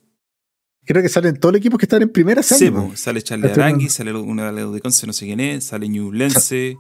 Creo 0.86 1.02
que 1.02 1.10
salen 1.10 1.38
todos 1.38 1.52
los 1.54 1.60
equipos 1.60 1.80
que 1.80 1.86
están 1.86 2.02
en 2.02 2.10
primera 2.10 2.41
Sí, 2.41 2.72
sale 2.95 3.22
Charles 3.22 3.49
Este. 3.52 3.62
Arangui, 3.62 3.90
sale 3.90 4.14
uno 4.14 4.45
de 4.45 4.52
la 4.54 4.66
de 4.72 4.80
Conce, 4.80 5.06
no 5.06 5.12
sé 5.12 5.26
quién 5.26 5.41
es, 5.41 5.66
sale 5.66 5.90
Ñublense, 5.90 6.78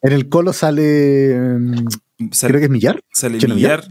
En 0.00 0.12
el 0.12 0.30
Colo 0.30 0.54
sale. 0.54 1.36
sale, 2.32 2.52
creo 2.52 2.60
que 2.60 2.64
es 2.64 2.70
Millar. 2.70 3.00
sale 3.12 3.36
¿Chino 3.36 3.54
Villar, 3.56 3.86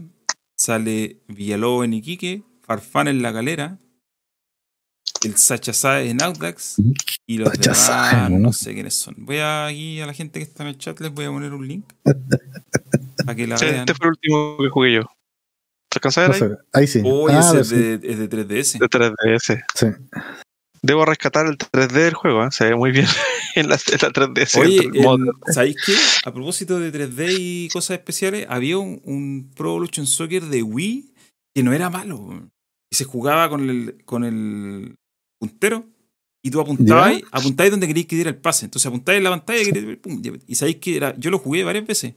sale 0.60 1.16
Villalobos 1.28 1.86
en 1.86 1.94
Iquique, 1.94 2.42
Farfán 2.60 3.08
en 3.08 3.22
La 3.22 3.32
Galera, 3.32 3.78
el 5.24 5.36
Sacha 5.38 6.02
en 6.02 6.22
Audax 6.22 6.76
y 7.26 7.38
los 7.38 7.48
Sacha 7.48 7.72
demás 7.72 8.30
no 8.30 8.38
¿no? 8.38 8.52
sé 8.52 8.74
quiénes 8.74 8.94
son. 8.94 9.14
Voy 9.18 9.38
a 9.38 9.66
aquí 9.66 10.00
a 10.02 10.06
la 10.06 10.12
gente 10.12 10.38
que 10.38 10.44
está 10.44 10.62
en 10.62 10.68
el 10.70 10.76
chat 10.78 11.00
les 11.00 11.12
voy 11.12 11.24
a 11.24 11.30
poner 11.30 11.54
un 11.54 11.66
link 11.66 11.86
para 13.24 13.34
que 13.34 13.46
la 13.46 13.56
Sí, 13.56 13.64
vean. 13.64 13.80
este 13.80 13.94
fue 13.94 14.06
el 14.08 14.10
último 14.10 14.56
que 14.58 14.68
jugué 14.68 14.94
yo. 14.96 15.02
¿Se 15.92 15.96
alcanza 15.98 16.24
a 16.24 16.28
No 16.28 16.34
ver 16.34 16.42
ahí? 16.42 16.48
sé, 16.50 16.56
ahí 16.72 16.86
sí. 16.86 17.02
Oh, 17.04 17.28
Ah, 17.28 17.40
ese 17.40 17.60
es 17.60 17.68
sí, 17.68 17.76
de, 17.76 17.94
es 18.12 18.18
de 18.18 18.28
3DS. 18.28 18.78
De 18.78 18.86
3DS. 18.88 19.62
sí. 19.74 19.86
Debo 20.82 21.04
rescatar 21.04 21.46
el 21.46 21.58
3D 21.58 21.92
del 21.92 22.14
juego, 22.14 22.44
¿eh? 22.44 22.48
se 22.50 22.64
ve 22.64 22.74
muy 22.74 22.90
bien 22.90 23.06
en 23.54 23.68
la, 23.68 23.74
en 23.74 23.98
la 24.00 24.08
3DS. 24.12 24.60
Oye, 24.60 24.78
el 24.78 25.02
mod. 25.02 25.20
el- 25.20 25.52
¿sabéis 25.54 25.76
qué? 25.84 25.94
A 26.24 26.32
propósito 26.32 26.78
de 26.80 26.90
3D 26.92 27.36
y 27.38 27.68
cosas 27.68 27.98
especiales, 27.98 28.46
había 28.48 28.78
un, 28.78 29.00
un 29.04 29.50
Pro 29.54 29.70
Evolution 29.70 30.06
Soccer 30.06 30.44
de 30.44 30.62
Wii 30.62 31.12
que 31.54 31.62
no 31.62 31.72
era 31.72 31.90
malo. 31.90 32.48
y 32.90 32.96
se 32.96 33.04
jugaba 33.04 33.48
con 33.50 33.68
el, 33.68 34.02
con 34.04 34.24
el 34.24 34.96
puntero 35.38 35.86
y 36.42 36.50
tú 36.50 36.60
apuntabas, 36.60 37.18
¿Ya? 37.20 37.26
apuntabas 37.32 37.70
donde 37.72 37.86
querías 37.86 38.06
que 38.06 38.16
diera 38.16 38.30
el 38.30 38.36
pase. 38.38 38.64
Entonces 38.64 38.86
apuntabas 38.86 39.18
en 39.18 39.24
la 39.24 39.30
pantalla 39.30 39.60
y, 39.60 39.64
querías- 39.72 39.98
pum, 39.98 40.22
y 40.46 40.54
sabéis 40.54 40.76
que 40.76 40.96
era, 40.96 41.14
yo 41.18 41.30
lo 41.30 41.38
jugué 41.38 41.62
varias 41.64 41.86
veces 41.86 42.14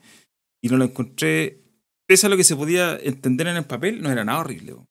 y 0.64 0.70
no 0.70 0.78
lo 0.78 0.86
encontré, 0.86 1.60
pese 2.08 2.28
a 2.28 2.30
lo 2.30 2.38
que 2.38 2.46
se 2.46 2.56
podía 2.56 2.96
entender 2.98 3.48
en 3.48 3.58
el 3.58 3.66
papel, 3.66 4.02
no 4.02 4.10
era 4.10 4.24
nada 4.24 4.40
horrible. 4.40 4.74
bo. 4.74 4.86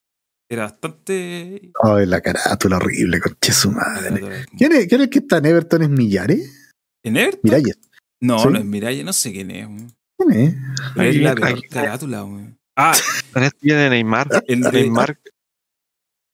Era 0.53 0.65
bastante... 0.65 1.71
Ay, 1.83 2.05
la 2.05 2.21
carátula 2.21 2.77
horrible, 2.77 3.21
conche 3.21 3.53
su 3.53 3.71
madre. 3.71 4.45
¿Quién 4.59 4.73
es, 4.73 4.87
quién 4.87 5.01
es 5.01 5.05
el 5.07 5.09
que 5.11 5.21
está 5.21 5.39
en 5.39 5.47
Everton? 5.47 5.83
¿Es 5.83 5.89
Millares? 5.89 6.75
¿En 7.03 7.17
Everton? 7.17 7.41
Miralles. 7.45 7.79
No, 8.21 8.39
¿Sí? 8.39 8.49
no 8.51 8.59
es 8.59 8.65
Miralles, 8.67 9.03
no 9.03 9.15
sé 9.15 9.33
quién 9.33 9.51
es. 9.51 9.67
¿Quién 10.19 10.33
es? 10.41 10.55
Pero 10.95 11.09
es 11.09 11.17
Ahí- 11.17 11.23
la 11.23 11.35
peor 11.35 11.61
carátula, 11.71 12.23
bo. 12.23 12.39
Ah, 12.77 12.93
En 13.35 13.43
este 13.45 13.89
Neymar. 13.91 14.29
el 14.47 14.61
de, 14.61 14.73
Neymar, 14.73 15.19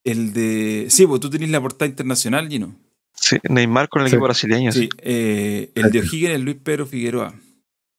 el 0.04 0.32
de... 0.32 0.86
Sí, 0.90 1.06
pues 1.06 1.20
tú 1.20 1.30
tenés 1.30 1.50
la 1.50 1.60
portada 1.60 1.88
internacional, 1.88 2.48
Gino. 2.48 2.74
sí, 3.14 3.36
Neymar 3.48 3.88
con 3.88 4.02
el 4.02 4.08
Sí. 4.08 4.14
equipo 4.16 4.24
brasileño. 4.24 4.72
Sí, 4.72 4.80
Sí. 4.80 4.88
eh, 4.98 5.70
el 5.76 5.92
de 5.92 6.00
O'Higgins 6.00 6.30
es 6.34 6.40
Luis 6.40 6.56
Pedro 6.62 6.86
Figueroa. 6.86 7.34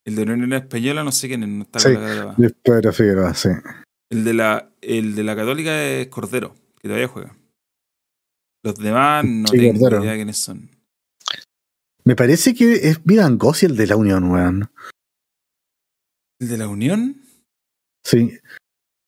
El 0.05 0.15
de 0.15 0.25
la 0.25 0.33
Unión 0.33 0.51
Española 0.51 1.03
no 1.05 1.11
sé 1.13 1.29
quién 1.29 1.43
es, 1.43 1.49
no 1.49 1.63
está 1.63 1.79
Sí. 1.79 1.89
Luis 2.37 2.53
Pedro 2.61 2.91
Figueroa, 2.91 3.33
sí. 3.33 3.49
El 4.11 4.23
de 4.23 4.33
la, 4.33 4.71
el 4.81 5.15
de 5.15 5.23
la 5.23 5.35
Católica 5.35 5.83
es 5.85 6.07
Cordero, 6.07 6.55
que 6.81 6.87
todavía 6.87 7.07
juega. 7.07 7.35
Los 8.63 8.75
demás 8.75 9.23
no 9.25 9.47
Sí, 9.47 9.57
tengo 9.57 9.79
Cordero. 9.79 10.03
idea 10.03 10.15
quiénes 10.15 10.37
son. 10.37 10.69
Me 12.03 12.15
parece 12.15 12.53
que 12.55 12.73
es 12.89 13.03
Vidangosi 13.03 13.67
el 13.67 13.75
de 13.77 13.87
la 13.87 13.95
Unión, 13.95 14.31
weón. 14.31 14.71
¿El 16.41 16.49
de 16.49 16.57
la 16.57 16.67
Unión? 16.67 17.21
Sí. 18.03 18.31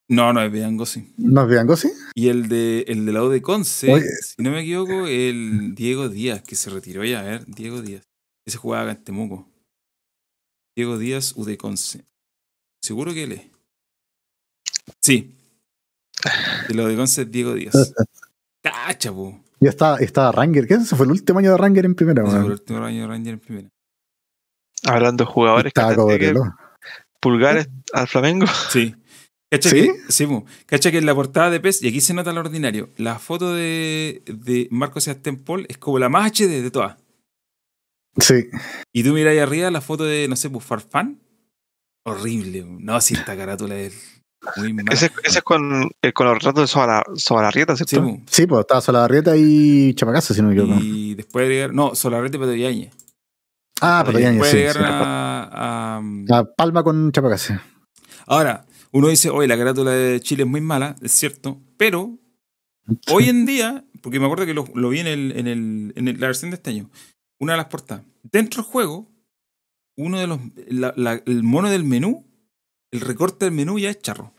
No, 0.09 0.33
no 0.33 0.41
es 0.43 0.51
Vidangosi. 0.51 1.13
¿No 1.17 1.43
es 1.43 1.47
Vidangosi? 1.49 1.89
Y 2.13 2.27
el 2.27 2.47
de, 2.49 2.81
el 2.87 3.05
de 3.05 3.11
la 3.13 3.23
U 3.23 3.29
de 3.29 3.41
Conce, 3.41 3.91
Oye. 3.93 4.05
si 4.21 4.41
no 4.43 4.51
me 4.51 4.61
equivoco, 4.61 5.07
el 5.07 5.73
Diego 5.73 6.09
Díaz, 6.09 6.41
que 6.43 6.55
se 6.55 6.69
retiró 6.69 7.03
ya, 7.05 7.21
a 7.21 7.23
ver, 7.23 7.45
Diego 7.47 7.81
Díaz. 7.81 8.03
Ese 8.45 8.57
jugaba 8.57 8.83
acá 8.91 8.99
en 8.99 9.03
Temuco. 9.05 9.47
Diego 10.77 10.97
Díaz, 10.97 11.33
U 11.37 11.45
de 11.45 11.57
Conce. 11.57 12.05
Seguro 12.83 13.13
que 13.13 13.23
él 13.23 13.31
es. 13.33 13.50
Sí. 14.99 15.35
De 16.67 16.81
U 16.81 16.87
de 16.87 17.03
es 17.03 17.31
Diego 17.31 17.53
Díaz. 17.53 17.93
Cacha, 18.61 19.11
po. 19.11 19.39
Ya 19.59 19.69
estaba, 19.69 19.97
estaba 19.97 20.31
Ranger. 20.31 20.67
¿Qué? 20.67 20.75
Ese 20.75 20.95
fue 20.95 21.05
el 21.05 21.11
último 21.11 21.39
año 21.39 21.51
de 21.51 21.57
Ranger 21.57 21.85
en 21.85 21.95
primera, 21.95 22.23
Ese 22.23 22.31
fue 22.31 22.45
el 22.45 22.51
último 22.51 22.83
año 22.83 23.01
de 23.01 23.07
Ranger 23.07 23.33
en 23.33 23.39
primera. 23.39 23.69
Hablando 24.83 25.25
de 25.25 25.31
jugadores 25.31 25.73
que 25.73 26.17
reloj. 26.17 26.47
pulgares 27.19 27.69
al 27.93 28.07
Flamengo. 28.07 28.47
Sí. 28.69 28.95
Cacha 29.51 29.69
¿Sí? 29.69 29.75
que, 29.75 30.11
sí, 30.11 30.25
po. 30.25 30.45
Cacha 30.65 30.91
que 30.91 30.97
en 30.97 31.05
la 31.05 31.13
portada 31.13 31.49
de 31.49 31.59
PES, 31.59 31.83
y 31.83 31.89
aquí 31.89 32.01
se 32.01 32.13
nota 32.13 32.31
lo 32.31 32.39
ordinario, 32.39 32.89
la 32.97 33.19
foto 33.19 33.53
de, 33.53 34.23
de 34.25 34.67
Marco 34.71 35.01
Sebastián 35.01 35.37
Paul 35.37 35.65
es 35.69 35.77
como 35.77 35.99
la 35.99 36.09
más 36.09 36.31
HD 36.31 36.61
de 36.63 36.71
todas. 36.71 36.97
Sí. 38.17 38.47
Y 38.93 39.03
tú 39.03 39.13
miras 39.13 39.31
ahí 39.31 39.39
arriba 39.39 39.69
la 39.69 39.81
foto 39.81 40.05
de, 40.05 40.27
no 40.27 40.35
sé, 40.35 40.49
pues 40.49 40.65
Farfán. 40.65 41.19
Horrible. 42.03 42.65
No, 42.65 42.99
si 43.01 43.13
esta 43.13 43.37
carátula 43.37 43.77
es 43.77 44.20
muy. 44.57 44.75
Ese, 44.91 45.11
ese 45.23 45.39
es 45.39 45.43
con, 45.43 45.89
eh, 46.01 46.13
con 46.13 46.25
los 46.27 46.35
retratos 46.35 46.63
de 46.63 47.15
Sobalarrieta, 47.19 47.75
Sí, 47.75 47.83
¿cierto? 47.87 48.07
po. 48.07 48.21
Sí, 48.29 48.45
pues 48.47 48.61
estaba 48.61 48.81
Solabarrieta 48.81 49.35
y 49.37 49.93
Chapacasa, 49.93 50.33
si 50.33 50.41
no 50.41 50.47
me 50.49 50.55
equivoco. 50.55 50.79
y 50.81 51.15
después 51.15 51.43
agregar. 51.43 51.73
No, 51.73 51.93
Solarrete 51.95 52.37
y 52.37 52.39
Pato 52.39 52.55
Yañez. 52.55 52.93
Ah, 53.81 54.03
ya, 54.13 54.29
después 54.31 54.49
sí. 54.51 54.57
agregar 54.57 54.75
sí. 54.77 54.81
a- 54.85 55.97
a- 55.97 56.01
La 56.27 56.43
Palma 56.45 56.83
con 56.83 57.11
Chapacasa. 57.11 57.63
Ahora, 58.27 58.65
uno 58.91 59.07
dice, 59.07 59.29
oye, 59.29 59.47
la 59.47 59.57
carátula 59.57 59.91
de 59.91 60.19
Chile 60.21 60.43
es 60.43 60.49
muy 60.49 60.61
mala, 60.61 60.95
es 61.01 61.11
cierto, 61.11 61.59
pero 61.77 62.17
hoy 63.11 63.29
en 63.29 63.45
día, 63.45 63.85
porque 64.01 64.19
me 64.19 64.25
acuerdo 64.25 64.45
que 64.45 64.53
lo, 64.53 64.65
lo 64.75 64.89
vi 64.89 64.99
en, 64.99 65.07
el, 65.07 65.31
en, 65.37 65.47
el, 65.47 65.93
en 65.95 66.07
el- 66.07 66.19
la 66.19 66.27
versión 66.27 66.51
de 66.51 66.55
este 66.57 66.69
año, 66.71 66.89
una 67.39 67.53
de 67.53 67.57
las 67.57 67.67
portadas. 67.67 68.03
Dentro 68.23 68.61
del 68.63 68.71
juego, 68.71 69.07
uno 69.97 70.19
de 70.19 70.27
los. 70.27 70.39
la- 70.67 70.93
la- 70.95 71.21
el 71.25 71.43
mono 71.43 71.69
del 71.69 71.83
menú, 71.83 72.25
el 72.91 73.01
recorte 73.01 73.45
del 73.45 73.53
menú 73.53 73.79
ya 73.79 73.89
es 73.89 73.99
charro. 73.99 74.33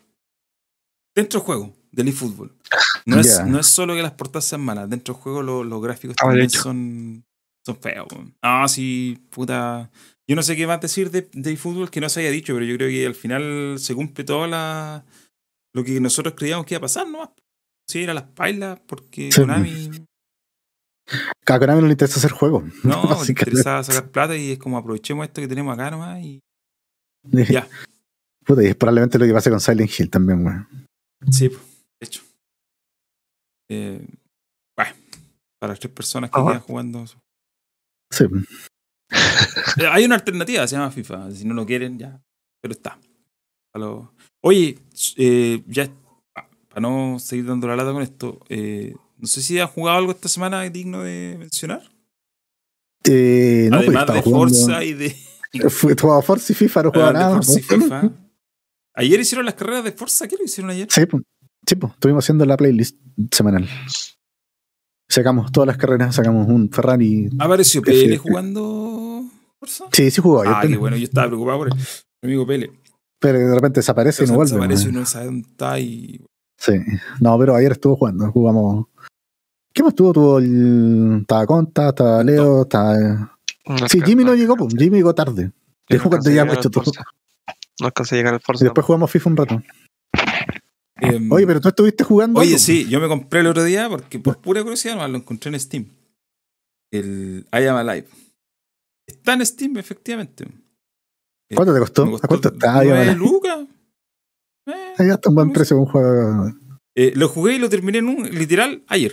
Dentro 1.14 1.40
del 1.40 1.46
juego, 1.46 1.72
del 1.90 2.08
eFootball. 2.08 2.56
No, 3.04 3.20
es, 3.20 3.44
no 3.46 3.58
es 3.58 3.66
solo 3.66 3.94
que 3.94 4.02
las 4.02 4.12
portadas 4.12 4.44
sean 4.44 4.62
malas, 4.62 4.88
dentro 4.88 5.14
del 5.14 5.22
juego 5.22 5.42
lo- 5.42 5.64
los 5.64 5.82
gráficos 5.82 6.16
Ah, 6.20 6.26
también 6.26 6.48
son, 6.62 7.24
son 7.66 7.76
feos. 7.76 8.06
Ah, 8.42 8.66
sí, 8.68 9.18
puta. 9.30 9.90
Yo 10.26 10.36
no 10.36 10.42
sé 10.42 10.56
qué 10.56 10.66
más 10.66 10.80
decir 10.80 11.10
de, 11.10 11.28
de 11.32 11.52
eFootball 11.52 11.90
que 11.90 12.00
no 12.00 12.08
se 12.08 12.20
haya 12.20 12.30
dicho, 12.30 12.54
pero 12.54 12.64
yo 12.64 12.76
creo 12.76 12.88
que 12.88 13.06
al 13.06 13.14
final 13.14 13.76
se 13.78 13.94
cumple 13.94 14.24
todo 14.24 14.46
la, 14.46 15.04
lo 15.74 15.84
que 15.84 16.00
nosotros 16.00 16.34
creíamos 16.36 16.64
que 16.64 16.74
iba 16.74 16.78
a 16.78 16.82
pasar, 16.82 17.08
¿no? 17.08 17.34
Sí, 17.88 18.02
era 18.04 18.14
las 18.14 18.24
pailas, 18.24 18.80
porque 18.86 19.30
Sí. 19.32 19.40
Konami 19.40 19.90
A 21.46 21.58
Konami 21.58 21.80
no 21.82 21.86
le 21.88 21.92
interesa 21.92 22.18
hacer 22.20 22.30
juego. 22.30 22.62
no, 22.84 23.02
le 23.24 23.28
interesaba 23.28 23.82
sacar 23.82 24.10
plata 24.10 24.36
y 24.36 24.52
es 24.52 24.58
como 24.58 24.78
aprovechemos 24.78 25.26
esto 25.26 25.40
que 25.42 25.48
tenemos 25.48 25.74
acá 25.74 25.90
nomás 25.90 26.20
y 26.22 26.40
ya. 27.52 27.68
Puta, 28.44 28.62
y 28.62 28.66
es 28.66 28.74
probablemente 28.76 29.18
lo 29.18 29.26
que 29.26 29.32
pasa 29.32 29.50
con 29.50 29.60
Silent 29.60 29.90
Hill 29.98 30.10
también, 30.10 30.44
weón. 30.44 30.68
Sí, 31.30 31.48
de 31.48 31.56
hecho. 32.00 32.22
Eh, 33.70 34.04
bueno, 34.76 34.94
para 35.60 35.72
las 35.72 35.80
tres 35.80 35.92
personas 35.92 36.30
que 36.30 36.40
quedan 36.42 36.60
jugando. 36.60 37.04
Sí. 38.10 38.24
Eh, 39.78 39.86
Hay 39.90 40.04
una 40.04 40.16
alternativa, 40.16 40.66
se 40.66 40.76
llama 40.76 40.90
FIFA. 40.90 41.30
Si 41.32 41.44
no 41.44 41.54
lo 41.54 41.64
quieren, 41.64 41.98
ya. 41.98 42.20
Pero 42.60 42.72
está. 42.74 42.98
Lo- 43.74 44.12
Oye, 44.44 44.78
eh, 45.16 45.62
ya 45.68 45.88
para 46.68 46.80
no 46.80 47.18
seguir 47.20 47.46
dando 47.46 47.68
la 47.68 47.76
lata 47.76 47.92
con 47.92 48.02
esto, 48.02 48.40
eh, 48.48 48.94
no 49.18 49.26
sé 49.28 49.40
si 49.40 49.58
han 49.60 49.68
jugado 49.68 49.98
algo 49.98 50.10
esta 50.12 50.28
semana 50.28 50.62
digno 50.62 51.02
de 51.02 51.36
mencionar. 51.38 51.82
Eh, 53.04 53.68
no, 53.70 53.76
pues 53.78 53.88
Además 53.88 54.14
de 54.14 54.22
jugando- 54.22 54.54
Forza 54.56 54.84
y 54.84 54.92
de, 54.94 55.16
Fue, 55.70 55.94
jugaba 55.98 56.22
Forza 56.22 56.52
y 56.52 56.56
FIFA, 56.56 56.82
no 56.84 56.90
jugaba 56.90 57.12
de 57.12 57.18
nada. 57.18 57.34
Forza 57.42 57.58
y. 57.60 57.62
FIFA. 57.62 58.10
Ayer 58.94 59.20
hicieron 59.20 59.46
las 59.46 59.54
carreras 59.54 59.84
de 59.84 59.92
Forza, 59.92 60.28
¿qué 60.28 60.36
lo 60.36 60.44
hicieron 60.44 60.70
ayer? 60.70 60.88
Sí, 60.90 61.06
pues. 61.06 61.22
Sí, 61.66 61.76
pues. 61.76 61.92
Estuvimos 61.94 62.24
haciendo 62.24 62.44
la 62.44 62.56
playlist 62.56 62.98
semanal. 63.30 63.68
Sacamos 65.08 65.52
todas 65.52 65.66
las 65.66 65.76
carreras, 65.76 66.14
sacamos 66.14 66.48
un 66.48 66.70
Ferrari. 66.70 67.28
¿Apareció 67.38 67.82
sí. 67.84 68.16
jugando 68.16 69.24
Forza? 69.58 69.84
Sí, 69.92 70.10
sí 70.10 70.20
jugó. 70.20 70.42
ayer, 70.42 70.54
Ah, 70.56 70.62
qué 70.66 70.76
bueno, 70.76 70.96
yo 70.96 71.04
estaba 71.04 71.26
preocupado 71.28 71.58
por 71.58 71.68
el 71.68 71.74
mi 71.74 72.28
amigo 72.28 72.46
Pele. 72.46 72.70
Pero 73.18 73.38
de 73.38 73.54
repente 73.54 73.80
desaparece 73.80 74.24
y 74.24 74.26
no 74.26 74.34
vuelve. 74.34 74.56
Aparece 74.56 74.86
y 74.86 74.88
uno 74.88 75.06
sabe 75.06 75.26
dónde 75.26 75.48
está 75.48 75.78
y. 75.78 76.24
Sí. 76.58 76.72
No, 77.20 77.38
pero 77.38 77.54
ayer 77.54 77.72
estuvo 77.72 77.96
jugando. 77.96 78.30
Jugamos. 78.32 78.86
¿Qué 79.72 79.82
más 79.82 79.94
tuvo? 79.94 80.12
Tuvo 80.12 80.38
el. 80.38 81.18
Estaba 81.20 81.46
Conta, 81.46 81.88
estaba 81.90 82.24
Leo, 82.24 82.62
estaba. 82.62 83.38
No 83.66 83.88
Sí, 83.88 84.00
Jimmy 84.04 84.24
no 84.24 84.34
llegó, 84.34 84.56
pues. 84.56 84.74
Jimmy 84.76 84.98
llegó 84.98 85.14
tarde. 85.14 85.44
no 85.44 85.52
Dejó 85.88 86.08
cuando 86.08 86.30
ya 86.30 86.42
al 86.42 86.58
todo. 86.58 86.82
No 87.82 87.88
alcancé 87.88 88.14
a 88.14 88.18
llegar 88.18 88.34
al 88.34 88.40
Forza. 88.40 88.64
Y 88.64 88.66
después 88.66 88.86
jugamos 88.86 89.10
FIFA 89.10 89.30
un 89.30 89.36
rato. 89.36 89.62
em, 91.00 91.30
Oye, 91.32 91.46
pero 91.46 91.60
tú 91.60 91.68
estuviste 91.68 92.04
jugando. 92.04 92.40
Oye, 92.40 92.50
algo? 92.50 92.58
sí, 92.60 92.88
yo 92.88 93.00
me 93.00 93.08
compré 93.08 93.40
el 93.40 93.48
otro 93.48 93.64
día 93.64 93.88
porque 93.88 94.18
por 94.20 94.38
pura 94.38 94.62
curiosidad 94.62 95.08
lo 95.10 95.16
encontré 95.18 95.50
en 95.52 95.58
Steam. 95.60 95.86
El 96.92 97.46
I 97.52 97.64
Am 97.66 97.76
Alive. 97.76 98.06
Está 99.06 99.32
en 99.34 99.44
Steam, 99.44 99.76
efectivamente. 99.78 100.44
Eh, 101.50 101.54
¿Cuánto 101.56 101.74
te 101.74 101.80
costó? 101.80 102.04
¿A 102.22 102.28
cuánto 102.28 102.48
está? 102.52 102.78
Ah, 102.78 102.82
nueve 102.84 103.06
ya, 103.06 103.14
lucas. 103.14 103.58
Eh, 104.66 104.94
Ahí 104.98 105.08
está 105.10 105.28
un 105.28 105.34
buen 105.34 105.52
precio 105.52 105.76
un 105.76 105.86
juego. 105.86 106.52
eh, 106.94 107.12
lo 107.16 107.28
jugué 107.28 107.54
y 107.54 107.58
lo 107.58 107.68
terminé 107.68 107.98
en 107.98 108.06
un, 108.08 108.30
literal 108.30 108.84
ayer. 108.86 109.12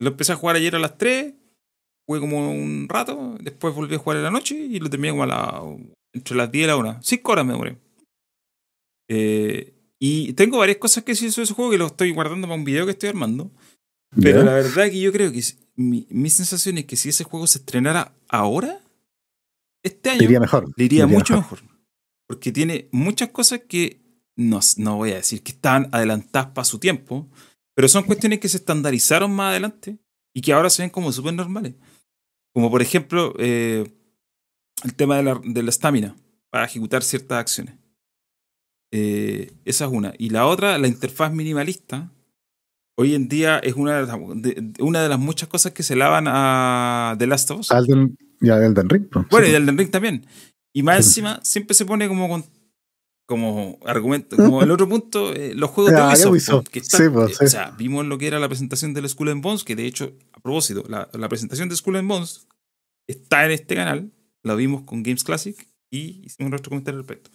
Lo 0.00 0.08
empecé 0.08 0.32
a 0.32 0.36
jugar 0.36 0.56
ayer 0.56 0.74
a 0.74 0.78
las 0.78 0.96
3. 0.96 1.34
Jugué 2.08 2.20
como 2.20 2.50
un 2.50 2.86
rato. 2.88 3.36
Después 3.40 3.74
volví 3.74 3.94
a 3.94 3.98
jugar 3.98 4.16
en 4.16 4.24
la 4.24 4.30
noche 4.30 4.54
y 4.54 4.80
lo 4.80 4.88
terminé 4.88 5.10
como 5.10 5.24
a 5.24 5.26
la, 5.26 5.62
entre 6.14 6.34
las 6.36 6.50
10 6.50 6.64
y 6.64 6.66
la 6.66 6.76
1. 6.76 6.98
5 7.02 7.32
horas 7.32 7.44
me 7.44 7.52
demoré. 7.52 7.76
Eh, 9.12 9.74
y 9.98 10.32
tengo 10.34 10.58
varias 10.58 10.78
cosas 10.78 11.02
que 11.02 11.12
decir 11.12 11.32
sobre 11.32 11.44
ese 11.44 11.54
juego 11.54 11.72
que 11.72 11.78
lo 11.78 11.88
estoy 11.88 12.12
guardando 12.12 12.46
para 12.46 12.56
un 12.56 12.64
video 12.64 12.86
que 12.86 12.92
estoy 12.92 13.08
armando. 13.08 13.50
Pero 14.20 14.38
¿Ya? 14.38 14.44
la 14.44 14.54
verdad 14.54 14.88
que 14.88 15.00
yo 15.00 15.12
creo 15.12 15.32
que 15.32 15.42
mi, 15.74 16.06
mi 16.10 16.30
sensación 16.30 16.78
es 16.78 16.84
que 16.84 16.96
si 16.96 17.08
ese 17.08 17.24
juego 17.24 17.46
se 17.48 17.58
estrenara 17.58 18.14
ahora, 18.28 18.80
este 19.82 20.10
año, 20.10 20.22
iría 20.22 20.40
mejor. 20.40 20.72
le 20.76 20.84
iría 20.84 21.06
Te 21.06 21.12
mucho 21.12 21.36
mejor. 21.36 21.60
Porque 22.28 22.52
tiene 22.52 22.88
muchas 22.92 23.30
cosas 23.30 23.62
que 23.68 24.00
no, 24.36 24.60
no 24.76 24.96
voy 24.96 25.10
a 25.10 25.16
decir 25.16 25.42
que 25.42 25.52
están 25.52 25.88
adelantadas 25.90 26.50
para 26.52 26.64
su 26.64 26.78
tiempo, 26.78 27.28
pero 27.74 27.88
son 27.88 28.04
cuestiones 28.04 28.38
que 28.38 28.48
se 28.48 28.58
estandarizaron 28.58 29.32
más 29.32 29.50
adelante 29.50 29.98
y 30.32 30.40
que 30.40 30.52
ahora 30.52 30.70
se 30.70 30.82
ven 30.82 30.90
como 30.90 31.10
súper 31.10 31.34
normales. 31.34 31.74
Como 32.54 32.70
por 32.70 32.80
ejemplo 32.80 33.34
eh, 33.38 33.92
el 34.84 34.94
tema 34.94 35.16
de 35.16 35.22
la 35.24 35.40
de 35.44 35.62
la 35.62 35.70
estamina 35.70 36.16
para 36.48 36.66
ejecutar 36.66 37.02
ciertas 37.02 37.38
acciones. 37.38 37.79
Eh, 38.92 39.52
esa 39.64 39.84
es 39.86 39.90
una. 39.92 40.12
Y 40.18 40.30
la 40.30 40.46
otra, 40.46 40.76
la 40.78 40.88
interfaz 40.88 41.32
minimalista, 41.32 42.10
hoy 42.98 43.14
en 43.14 43.28
día 43.28 43.58
es 43.58 43.74
una 43.74 44.00
de 44.00 44.06
las, 44.06 44.18
de- 44.42 44.72
una 44.82 45.02
de 45.02 45.08
las 45.08 45.18
muchas 45.18 45.48
cosas 45.48 45.72
que 45.72 45.82
se 45.82 45.96
lavan 45.96 46.24
a 46.28 47.14
The 47.18 47.26
Last 47.26 47.50
of 47.52 47.60
Us. 47.60 47.70
Alden, 47.70 48.16
ya 48.40 48.56
Elden 48.56 48.88
Ring. 48.88 49.06
pues. 49.10 49.26
Bueno, 49.30 49.46
Sí, 49.46 49.52
y 49.52 49.54
Elden 49.56 49.78
Ring 49.78 49.90
también. 49.90 50.26
Y 50.74 50.82
más 50.82 51.04
Sí. 51.04 51.10
encima, 51.10 51.40
siempre 51.42 51.74
se 51.74 51.84
pone 51.84 52.08
como 52.08 52.28
con, 52.28 52.44
como 53.26 53.78
argumento, 53.86 54.36
como 54.36 54.62
el 54.62 54.70
otro 54.72 54.88
punto, 54.88 55.32
eh, 55.32 55.54
los 55.54 55.70
juegos 55.70 55.92
de 56.24 56.28
Ubisoft. 56.28 56.64
Po, 56.66 56.70
que 56.70 56.80
Sí, 56.82 57.08
po, 57.12 57.26
eh. 57.28 57.32
O 57.40 57.46
sea, 57.46 57.70
vimos 57.72 58.04
lo 58.06 58.18
que 58.18 58.26
era 58.26 58.40
la 58.40 58.48
presentación 58.48 58.92
del 58.92 59.08
Skull 59.08 59.28
and 59.30 59.42
Bones, 59.42 59.62
que 59.64 59.76
de 59.76 59.86
hecho, 59.86 60.12
a 60.32 60.40
propósito, 60.40 60.84
la, 60.88 61.08
la 61.12 61.28
presentación 61.28 61.68
de 61.68 61.76
Skull 61.76 61.96
and 61.96 62.08
Bones 62.08 62.48
está 63.08 63.44
en 63.44 63.52
este 63.52 63.76
canal, 63.76 64.10
la 64.42 64.54
vimos 64.56 64.82
con 64.82 65.02
Games 65.04 65.22
Classic 65.22 65.56
y 65.92 66.22
hicimos 66.24 66.50
nuestro 66.50 66.70
comentario 66.70 67.00
al 67.00 67.06
respecto. 67.06 67.30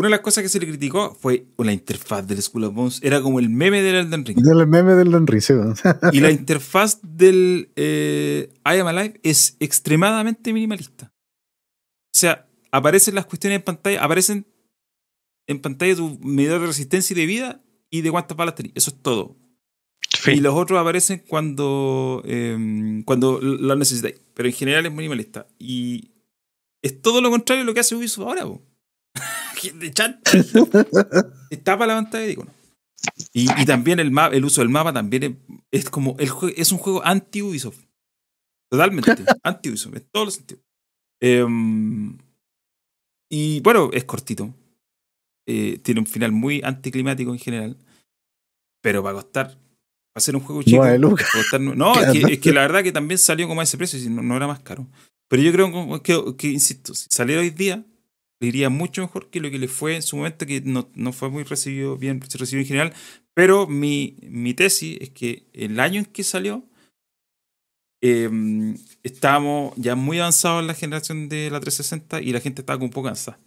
Una 0.00 0.06
de 0.06 0.12
las 0.12 0.20
cosas 0.20 0.42
que 0.42 0.48
se 0.48 0.58
le 0.58 0.66
criticó 0.66 1.14
fue 1.14 1.44
la 1.58 1.74
interfaz 1.74 2.26
del 2.26 2.40
Skull 2.40 2.64
and 2.64 2.74
Bones, 2.74 3.00
era 3.02 3.20
como 3.20 3.38
el 3.38 3.50
meme 3.50 3.82
del 3.82 3.96
Elden 3.96 4.24
Ring. 4.24 4.38
Del 4.38 4.66
meme 4.66 4.94
del 4.94 5.12
Henry, 5.12 5.42
sí, 5.42 5.52
weón. 5.52 5.74
Y 6.10 6.20
la 6.20 6.30
interfaz 6.30 7.00
del 7.02 7.70
eh, 7.76 8.50
I 8.64 8.78
Am 8.78 8.86
Alive 8.86 9.20
es 9.22 9.58
extremadamente 9.60 10.54
minimalista. 10.54 11.12
O 12.14 12.18
sea, 12.18 12.48
aparecen 12.72 13.14
las 13.14 13.26
cuestiones 13.26 13.58
en 13.58 13.62
pantalla, 13.62 14.02
aparecen 14.02 14.46
en 15.46 15.60
pantalla 15.60 15.94
tu 15.94 16.18
medidor 16.20 16.62
de 16.62 16.68
resistencia 16.68 17.12
y 17.12 17.20
de 17.20 17.26
vida 17.26 17.62
y 17.90 18.00
de 18.00 18.10
cuántas 18.10 18.38
balas 18.38 18.54
tenés. 18.54 18.72
Eso 18.74 18.92
es 18.92 19.02
todo. 19.02 19.36
Y 20.28 20.40
los 20.40 20.54
otros 20.54 20.80
aparecen 20.80 21.22
cuando, 21.28 22.22
eh, 22.24 23.02
cuando 23.04 23.38
lo 23.38 23.76
necesitáis. 23.76 24.18
Pero 24.32 24.48
en 24.48 24.54
general 24.54 24.86
es 24.86 24.92
minimalista. 24.92 25.46
Y 25.58 26.12
es 26.80 27.02
todo 27.02 27.20
lo 27.20 27.28
contrario 27.28 27.64
a 27.64 27.66
lo 27.66 27.74
que 27.74 27.80
hace 27.80 27.94
Ubisoft 27.94 28.26
ahora. 28.26 28.46
po. 28.46 28.69
De 29.68 29.92
chanta. 29.92 30.30
Tapa 31.64 31.86
la 31.86 31.94
pantalla 31.94 32.24
de 32.24 32.32
icono. 32.32 32.50
Y, 33.32 33.50
y 33.60 33.64
también 33.64 33.98
el, 33.98 34.10
ma- 34.10 34.28
el 34.28 34.44
uso 34.44 34.60
del 34.60 34.68
mapa 34.68 34.92
también 34.92 35.22
es, 35.22 35.82
es 35.84 35.90
como 35.90 36.16
el 36.18 36.30
es 36.56 36.72
un 36.72 36.78
juego 36.78 37.04
anti-Ubisoft. 37.04 37.78
Totalmente. 38.70 39.16
anti-Ubisoft, 39.42 39.96
en 39.96 40.06
todos 40.12 40.26
los 40.26 40.34
sentidos. 40.34 40.62
Em, 41.20 42.16
y 43.30 43.60
bueno, 43.60 43.90
es 43.92 44.04
cortito. 44.04 44.54
Eh, 45.46 45.78
tiene 45.82 46.00
un 46.00 46.06
final 46.06 46.32
muy 46.32 46.60
anticlimático 46.62 47.32
en 47.32 47.38
general. 47.38 47.76
Pero 48.82 49.02
va 49.02 49.10
a 49.10 49.14
costar. 49.14 49.48
Va 49.48 50.16
a 50.16 50.20
ser 50.20 50.36
un 50.36 50.42
juego 50.42 50.62
chico. 50.62 50.82
A 50.82 50.98
costar 50.98 51.60
no, 51.60 51.94
es 52.00 52.12
que, 52.12 52.32
es 52.34 52.38
que 52.40 52.52
la 52.52 52.62
verdad 52.62 52.82
que 52.82 52.92
también 52.92 53.18
salió 53.18 53.48
como 53.48 53.60
a 53.60 53.64
ese 53.64 53.78
precio, 53.78 53.98
no, 54.10 54.22
no 54.22 54.36
era 54.36 54.46
más 54.46 54.60
caro. 54.60 54.86
Pero 55.28 55.42
yo 55.42 55.52
creo 55.52 56.02
que, 56.02 56.36
que, 56.36 56.48
insisto, 56.48 56.92
si 56.94 57.06
saliera 57.08 57.40
hoy 57.40 57.50
día, 57.50 57.84
le 58.40 58.48
iría 58.48 58.70
mucho 58.70 59.02
mejor 59.02 59.30
que 59.30 59.40
lo 59.40 59.50
que 59.50 59.58
le 59.58 59.68
fue 59.68 59.96
en 59.96 60.02
su 60.02 60.16
momento, 60.16 60.46
que 60.46 60.62
no, 60.62 60.90
no 60.94 61.12
fue 61.12 61.28
muy 61.30 61.44
recibido, 61.44 61.96
bien 61.96 62.20
recibido 62.20 62.60
en 62.62 62.66
general. 62.66 62.94
Pero 63.34 63.66
mi, 63.66 64.16
mi 64.22 64.54
tesis 64.54 64.98
es 65.00 65.10
que 65.10 65.46
el 65.52 65.78
año 65.78 66.00
en 66.00 66.06
que 66.06 66.24
salió, 66.24 66.64
eh, 68.02 68.30
estábamos 69.02 69.74
ya 69.76 69.94
muy 69.94 70.18
avanzados 70.18 70.62
en 70.62 70.66
la 70.68 70.74
generación 70.74 71.28
de 71.28 71.50
la 71.50 71.60
360 71.60 72.22
y 72.22 72.32
la 72.32 72.40
gente 72.40 72.62
estaba 72.62 72.78
como 72.78 72.86
un 72.86 72.92
poco 72.92 73.08
cansada. 73.08 73.38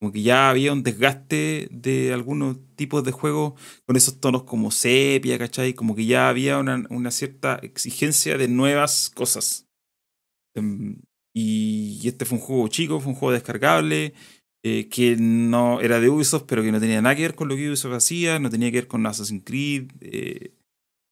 Como 0.00 0.12
que 0.12 0.22
ya 0.22 0.48
había 0.48 0.72
un 0.72 0.82
desgaste 0.82 1.68
de 1.70 2.12
algunos 2.12 2.56
tipos 2.76 3.02
de 3.04 3.12
juegos 3.12 3.60
con 3.84 3.96
esos 3.96 4.20
tonos 4.20 4.44
como 4.44 4.70
sepia, 4.70 5.38
¿cachai? 5.38 5.74
Como 5.74 5.94
que 5.96 6.06
ya 6.06 6.28
había 6.28 6.58
una, 6.58 6.86
una 6.90 7.10
cierta 7.10 7.56
exigencia 7.56 8.38
de 8.38 8.48
nuevas 8.48 9.10
cosas. 9.10 9.66
Em, 10.54 11.00
y 11.34 12.06
este 12.08 12.24
fue 12.24 12.38
un 12.38 12.44
juego 12.44 12.68
chico, 12.68 13.00
fue 13.00 13.12
un 13.12 13.18
juego 13.18 13.32
descargable, 13.32 14.14
eh, 14.62 14.88
que 14.88 15.16
no 15.16 15.80
era 15.80 16.00
de 16.00 16.08
Ubisoft, 16.08 16.44
pero 16.46 16.62
que 16.62 16.72
no 16.72 16.80
tenía 16.80 17.00
nada 17.00 17.14
que 17.14 17.22
ver 17.22 17.34
con 17.34 17.48
lo 17.48 17.56
que 17.56 17.68
Ubisoft 17.68 17.94
hacía, 17.94 18.38
no 18.38 18.50
tenía 18.50 18.70
que 18.70 18.78
ver 18.78 18.88
con 18.88 19.06
Assassin's 19.06 19.44
Creed. 19.44 19.90
eh, 20.00 20.52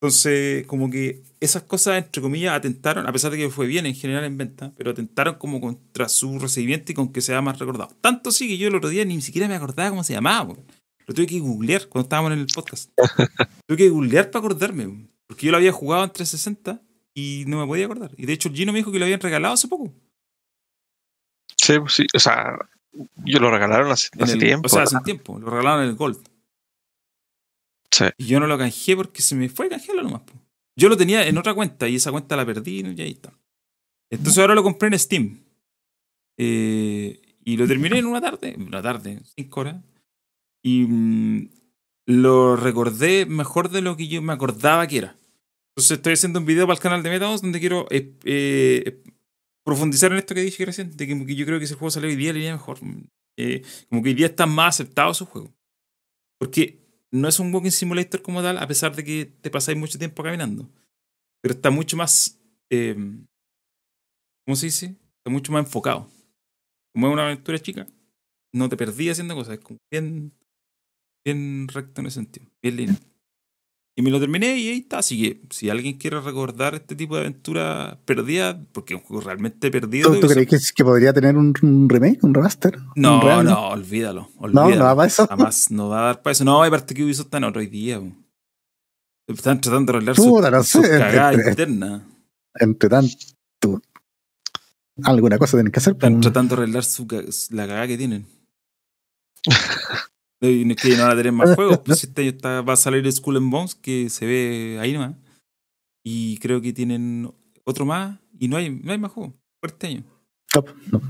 entonces, 0.00 0.66
como 0.66 0.90
que 0.90 1.22
esas 1.40 1.62
cosas, 1.62 1.96
entre 1.96 2.20
comillas, 2.20 2.54
atentaron, 2.54 3.06
a 3.06 3.12
pesar 3.12 3.30
de 3.30 3.38
que 3.38 3.48
fue 3.48 3.66
bien 3.66 3.86
en 3.86 3.94
general 3.94 4.24
en 4.24 4.36
venta, 4.36 4.72
pero 4.76 4.90
atentaron 4.90 5.36
como 5.36 5.60
contra 5.60 6.08
su 6.08 6.38
recibimiento 6.38 6.92
y 6.92 6.94
con 6.94 7.12
que 7.12 7.22
sea 7.22 7.40
más 7.40 7.58
recordado. 7.58 7.96
Tanto 8.02 8.30
sí 8.30 8.46
que 8.46 8.58
yo 8.58 8.68
el 8.68 8.74
otro 8.74 8.90
día 8.90 9.04
ni 9.06 9.20
siquiera 9.22 9.48
me 9.48 9.54
acordaba 9.54 9.90
cómo 9.90 10.04
se 10.04 10.12
llamaba. 10.12 10.48
po. 10.48 10.64
Lo 11.06 11.14
tuve 11.14 11.26
que 11.26 11.40
googlear 11.40 11.88
cuando 11.88 12.04
estábamos 12.04 12.32
en 12.32 12.40
el 12.40 12.46
podcast. 12.46 12.90
tuve 13.66 13.76
que 13.78 13.88
googlear 13.88 14.30
para 14.30 14.44
acordarme, 14.44 14.86
po, 14.86 14.96
porque 15.26 15.46
yo 15.46 15.52
lo 15.52 15.58
había 15.58 15.72
jugado 15.72 16.04
en 16.04 16.10
360 16.10 16.82
y 17.14 17.44
no 17.46 17.58
me 17.58 17.66
podía 17.66 17.86
acordar. 17.86 18.12
Y 18.18 18.26
de 18.26 18.34
hecho, 18.34 18.50
el 18.50 18.54
Gino 18.54 18.72
me 18.72 18.78
dijo 18.80 18.92
que 18.92 18.98
lo 18.98 19.06
habían 19.06 19.20
regalado 19.20 19.54
hace 19.54 19.66
poco. 19.66 19.94
Sí, 21.56 21.74
sí, 21.88 22.06
o 22.14 22.18
sea, 22.18 22.58
yo 23.24 23.38
lo 23.38 23.50
regalaron 23.50 23.90
hace, 23.90 24.08
el- 24.18 24.38
tiempo. 24.38 24.66
O 24.66 24.68
sea, 24.68 24.82
hace 24.82 24.98
tiempo. 25.04 25.38
Lo 25.38 25.50
regalaron 25.50 25.84
en 25.84 25.90
el 25.90 25.96
Gold. 25.96 26.18
Sí. 27.90 28.04
Y 28.18 28.26
yo 28.26 28.40
no 28.40 28.46
lo 28.46 28.58
canjeé 28.58 28.96
porque 28.96 29.22
se 29.22 29.34
me 29.34 29.48
fue 29.48 29.68
canjearlo 29.68 30.02
nomás. 30.02 30.22
po. 30.22 30.32
Yo 30.76 30.88
lo 30.88 30.96
tenía 30.96 31.26
en 31.26 31.38
otra 31.38 31.54
cuenta 31.54 31.88
y 31.88 31.96
esa 31.96 32.10
cuenta 32.10 32.36
la 32.36 32.44
perdí 32.44 32.80
y 32.80 33.00
ahí 33.00 33.12
está. 33.12 33.32
Entonces 34.10 34.38
ahora 34.38 34.54
lo 34.54 34.62
compré 34.62 34.88
en 34.88 34.98
Steam. 34.98 35.40
Eh, 36.38 37.20
y 37.44 37.56
lo 37.56 37.66
terminé 37.66 37.98
en 37.98 38.06
una 38.06 38.20
tarde, 38.20 38.54
una 38.58 38.82
tarde, 38.82 39.22
cinco 39.36 39.60
horas. 39.60 39.82
Y 40.62 40.84
mm, 40.86 41.48
lo 42.06 42.56
recordé 42.56 43.24
mejor 43.24 43.70
de 43.70 43.80
lo 43.80 43.96
que 43.96 44.08
yo 44.08 44.20
me 44.20 44.32
acordaba 44.32 44.86
que 44.86 44.98
era. 44.98 45.16
Entonces 45.70 45.96
estoy 45.98 46.14
haciendo 46.14 46.40
un 46.40 46.46
video 46.46 46.66
para 46.66 46.74
el 46.76 46.82
canal 46.82 47.02
de 47.02 47.10
Metados 47.10 47.42
donde 47.42 47.60
quiero 47.60 47.86
eh, 47.90 48.14
eh, 48.24 49.02
profundizar 49.66 50.12
en 50.12 50.18
esto 50.18 50.32
que 50.32 50.42
dije 50.42 50.64
recién, 50.64 50.96
de 50.96 51.06
que, 51.08 51.34
yo 51.34 51.44
creo 51.44 51.58
que 51.58 51.64
ese 51.64 51.74
juego 51.74 51.90
salió 51.90 52.08
hoy 52.08 52.14
día 52.14 52.32
le 52.32 52.38
iría 52.38 52.52
mejor. 52.52 52.78
Eh, 53.36 53.62
como 53.90 54.00
que 54.00 54.10
hoy 54.10 54.14
día 54.14 54.28
está 54.28 54.46
más 54.46 54.76
aceptado 54.76 55.12
su 55.12 55.26
juego. 55.26 55.52
Porque 56.38 56.78
no 57.10 57.26
es 57.26 57.40
un 57.40 57.52
walking 57.52 57.70
simulator 57.70 58.22
como 58.22 58.42
tal, 58.42 58.58
a 58.58 58.68
pesar 58.68 58.94
de 58.94 59.02
que 59.02 59.26
te 59.26 59.50
pasáis 59.50 59.76
mucho 59.76 59.98
tiempo 59.98 60.22
caminando. 60.22 60.70
Pero 61.42 61.54
está 61.54 61.70
mucho 61.70 61.96
más. 61.96 62.40
eh, 62.70 62.94
¿Cómo 64.46 64.54
se 64.54 64.66
dice? 64.66 64.86
Está 65.18 65.30
mucho 65.30 65.50
más 65.50 65.64
enfocado. 65.66 66.08
Como 66.94 67.08
es 67.08 67.12
una 67.12 67.24
aventura 67.24 67.58
chica, 67.58 67.88
no 68.54 68.68
te 68.68 68.76
perdí 68.76 69.10
haciendo 69.10 69.34
cosas. 69.34 69.54
Es 69.54 69.64
como 69.64 69.78
bien, 69.90 70.32
bien 71.24 71.66
recto 71.66 72.00
en 72.00 72.06
ese 72.06 72.20
sentido. 72.20 72.46
Bien 72.62 72.76
lineal. 72.76 73.15
Y 73.98 74.02
me 74.02 74.10
lo 74.10 74.20
terminé 74.20 74.58
y 74.58 74.68
ahí 74.68 74.78
está. 74.80 74.98
Así 74.98 75.18
que 75.22 75.40
si 75.48 75.70
alguien 75.70 75.96
quiere 75.96 76.20
recordar 76.20 76.74
este 76.74 76.94
tipo 76.94 77.14
de 77.14 77.22
aventura 77.22 77.98
perdida, 78.04 78.62
porque 78.72 78.92
es 78.94 79.00
un 79.00 79.06
juego 79.06 79.22
realmente 79.22 79.70
perdido. 79.70 80.12
¿Tú, 80.12 80.20
tú 80.20 80.28
crees 80.28 80.46
que, 80.46 80.58
que 80.74 80.84
podría 80.84 81.14
tener 81.14 81.34
un, 81.34 81.54
un 81.62 81.88
remake, 81.88 82.18
un 82.22 82.34
remaster? 82.34 82.78
No, 82.94 83.42
no, 83.42 83.68
olvídalo. 83.68 84.28
No, 84.34 84.40
olvídalo. 84.44 84.76
no 84.76 84.84
va 84.84 84.96
para 84.96 85.06
eso. 85.08 85.26
Jamás 85.26 85.70
no 85.70 85.88
va 85.88 86.00
a 86.00 86.04
dar 86.04 86.22
para 86.22 86.32
eso. 86.32 86.44
No, 86.44 86.62
aparte 86.62 86.94
que 86.94 87.04
Ubisoft 87.04 87.28
está 87.28 87.38
en 87.38 87.44
otro 87.44 87.62
día. 87.62 88.02
Están 89.28 89.60
tratando 89.62 89.92
de 89.92 89.96
arreglar 89.96 90.16
su, 90.16 90.40
no 90.40 90.62
su 90.62 90.82
sé, 90.82 90.88
cagada 90.90 91.32
entre- 91.32 91.50
interna. 91.50 92.06
Entre 92.54 92.88
tanto. 92.90 93.82
Alguna 95.04 95.38
cosa 95.38 95.56
tienen 95.56 95.72
que 95.72 95.78
hacer. 95.78 95.94
Están 95.94 96.12
pues. 96.12 96.22
tratando 96.22 96.54
de 96.54 96.62
arreglar 96.62 96.84
su, 96.84 97.06
la 97.50 97.66
cagada 97.66 97.86
que 97.86 97.96
tienen. 97.96 98.26
Y 100.40 100.64
no 100.64 100.72
es 100.74 100.82
que 100.82 100.96
no 100.96 101.02
van 101.04 101.12
a 101.12 101.16
tener 101.16 101.32
más 101.32 101.54
juegos. 101.56 101.78
Pues 101.78 102.04
este 102.04 102.22
año 102.28 102.64
va 102.64 102.72
a 102.74 102.76
salir 102.76 103.10
Skull 103.10 103.36
and 103.38 103.50
Bones, 103.50 103.74
que 103.74 104.10
se 104.10 104.26
ve 104.26 104.78
ahí 104.80 104.92
nomás. 104.92 105.16
Y 106.04 106.38
creo 106.38 106.60
que 106.60 106.72
tienen 106.72 107.32
otro 107.64 107.84
más. 107.86 108.18
Y 108.38 108.48
no 108.48 108.56
hay, 108.56 108.70
no 108.70 108.92
hay 108.92 108.98
más 108.98 109.12
juegos 109.12 109.34
por 109.60 109.70
este 109.70 109.86
año. 109.88 110.04
Top, 110.52 110.68
no. 110.92 111.00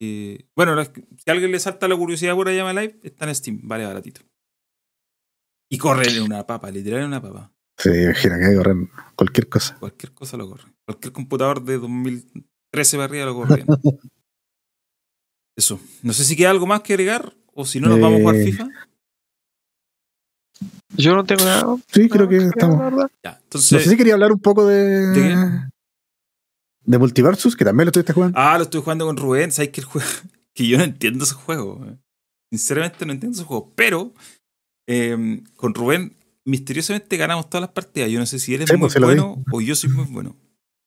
Eh, 0.00 0.46
bueno, 0.56 0.74
la- 0.74 0.84
si 0.84 0.92
a 1.26 1.32
alguien 1.32 1.50
le 1.52 1.58
salta 1.58 1.88
la 1.88 1.96
curiosidad 1.96 2.34
por 2.34 2.48
allá 2.48 2.72
Live, 2.72 3.00
está 3.02 3.26
en 3.28 3.34
Steam, 3.34 3.60
vale 3.64 3.84
baratito. 3.84 4.20
Y 5.70 5.76
corre 5.76 6.08
en 6.08 6.22
una 6.22 6.46
papa, 6.46 6.70
literal 6.70 7.00
en 7.00 7.06
una 7.08 7.20
papa. 7.20 7.52
Sí, 7.78 7.90
imagina 7.90 8.38
que 8.38 8.44
hay 8.46 8.50
que 8.52 8.56
correr 8.56 8.76
cualquier 9.14 9.48
cosa. 9.48 9.76
Cualquier 9.78 10.12
cosa 10.14 10.36
lo 10.36 10.48
corre. 10.48 10.72
Cualquier 10.86 11.12
computador 11.12 11.62
de 11.62 11.78
2013 11.78 12.96
para 12.96 13.04
arriba 13.04 13.26
lo 13.26 13.34
corre. 13.34 13.64
Eso. 15.56 15.80
No 16.02 16.12
sé 16.12 16.24
si 16.24 16.36
queda 16.36 16.50
algo 16.50 16.66
más 16.66 16.82
que 16.82 16.94
agregar 16.94 17.34
o 17.60 17.64
si 17.66 17.80
no 17.80 17.88
nos 17.88 18.00
vamos 18.00 18.18
a 18.18 18.22
jugar 18.22 18.36
Eh, 18.36 18.44
FIFA. 18.44 18.68
Yo 20.96 21.14
no 21.14 21.24
tengo 21.24 21.44
nada. 21.44 21.76
Sí, 21.92 22.08
creo 22.08 22.28
que 22.28 22.36
estamos. 22.38 22.78
Ya, 23.22 23.32
No 23.32 23.38
entonces. 23.44 23.82
sé 23.84 23.90
si 23.90 23.96
quería 23.96 24.14
hablar 24.14 24.32
un 24.32 24.38
poco 24.40 24.66
de. 24.66 25.06
¿De 25.08 25.20
qué? 25.20 25.68
de 26.84 26.98
Multiversus, 26.98 27.54
que 27.54 27.64
también 27.66 27.84
lo 27.86 27.90
estuviste 27.90 28.12
jugando. 28.14 28.38
Ah, 28.38 28.56
lo 28.56 28.64
estoy 28.64 28.80
jugando 28.80 29.04
con 29.06 29.16
Rubén. 29.16 29.52
¿Sabes 29.52 29.70
que 29.70 29.80
el 29.80 29.86
juego? 29.86 30.08
Que 30.54 30.66
yo 30.66 30.76
no 30.76 30.82
entiendo 30.84 31.22
ese 31.24 31.34
juego. 31.34 31.84
eh. 31.86 31.96
Sinceramente 32.50 33.06
no 33.06 33.12
entiendo 33.12 33.36
ese 33.36 33.44
juego. 33.46 33.72
Pero 33.76 34.12
eh, 34.88 35.42
con 35.54 35.72
Rubén, 35.74 36.16
misteriosamente 36.44 37.16
ganamos 37.16 37.48
todas 37.48 37.60
las 37.62 37.70
partidas. 37.70 38.10
Yo 38.10 38.18
no 38.18 38.26
sé 38.26 38.38
si 38.40 38.54
él 38.54 38.62
es 38.62 38.68
Sí, 38.70 38.76
muy 38.76 38.88
pues, 38.88 38.98
lo 39.00 39.06
bueno 39.06 39.44
o 39.52 39.60
yo 39.60 39.76
soy 39.76 39.90
muy 39.90 40.06
bueno. 40.06 40.34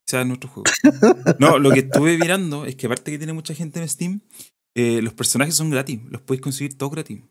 Sea 0.07 0.26
nuestro 0.26 0.49
juego. 0.49 0.65
No, 1.39 1.57
lo 1.60 1.69
que 1.72 1.80
estuve 1.81 2.18
mirando 2.18 2.65
es 2.65 2.76
que 2.76 2.88
aparte 2.88 3.11
que 3.11 3.18
tiene 3.18 3.31
mucha 3.34 3.53
gente 3.53 3.80
en 3.80 3.88
Steam, 3.88 4.22
eh, 4.76 5.02
los 5.02 5.14
personajes 5.14 5.56
son 5.56 5.69
gratis. 5.69 5.99
Los 6.10 6.22
podéis 6.22 6.41
conseguir 6.41 6.77
todos 6.77 6.91
gratis. 6.91 7.22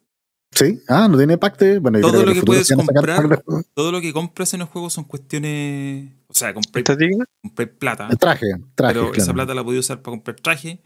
Sí. 0.53 0.81
Ah, 0.89 1.07
no 1.09 1.17
tiene 1.17 1.39
pacte. 1.39 1.79
Bueno, 1.79 2.01
Todo 2.01 2.25
lo 2.27 2.33
que 2.35 2.43
puedes 2.43 2.69
comprar-. 2.75 3.43
Todo 3.75 3.93
lo 3.93 4.01
que 4.01 4.13
compras 4.13 4.53
en 4.55 4.61
los 4.61 4.69
juegos 4.69 4.93
son 4.93 5.05
cuestiones. 5.05 6.11
O 6.27 6.35
sea, 6.35 6.53
compré, 6.53 6.83
compré 7.43 7.67
plata. 7.69 8.09
El 8.11 8.19
traje, 8.19 8.47
traje. 8.75 8.95
pero 8.95 9.07
esa 9.15 9.25
claro. 9.25 9.35
plata 9.35 9.55
la 9.55 9.63
podía 9.65 9.81
usar 9.81 10.03
para 10.03 10.17
comprar 10.17 10.37
traje. 10.41 10.83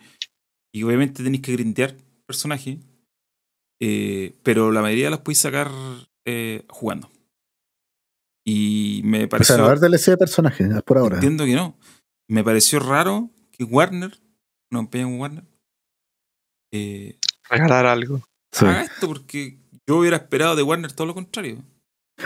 Y 0.73 0.83
obviamente 0.83 1.23
tenéis 1.23 1.43
que 1.43 1.53
grindear 1.53 1.97
personaje. 2.27 2.81
eh, 3.81 4.37
pero 4.43 4.71
la 4.73 4.83
mayoría 4.83 5.11
las 5.11 5.21
podéis 5.21 5.39
sacar 5.39 5.71
eh, 6.27 6.65
jugando. 6.69 7.11
Y 8.47 9.01
me 9.05 9.19
O 9.19 9.21
sea, 9.21 9.29
pareció. 9.29 9.59
no 9.59 9.65
haber 9.65 9.79
DLC 9.81 10.11
de 10.11 10.17
personajes 10.19 10.69
por 10.85 10.99
ahora. 10.99 11.17
entiendo 11.17 11.45
que 11.47 11.55
no. 11.55 11.77
Me 12.29 12.45
pareció 12.45 12.79
raro 12.81 13.31
que 13.53 13.65
Warner, 13.65 14.19
una 14.71 14.81
compañía 14.81 15.07
como 15.07 15.19
Warner, 15.21 15.45
eh, 16.75 17.19
Regalar 17.49 17.87
algo. 17.87 18.21
Sí. 18.53 18.65
Haga 18.67 18.83
esto 18.83 19.07
porque 19.09 19.59
yo 19.87 19.99
hubiera 19.99 20.17
esperado 20.17 20.57
de 20.57 20.63
Warner 20.63 20.93
todo 20.93 21.07
lo 21.07 21.15
contrario. 21.15 21.59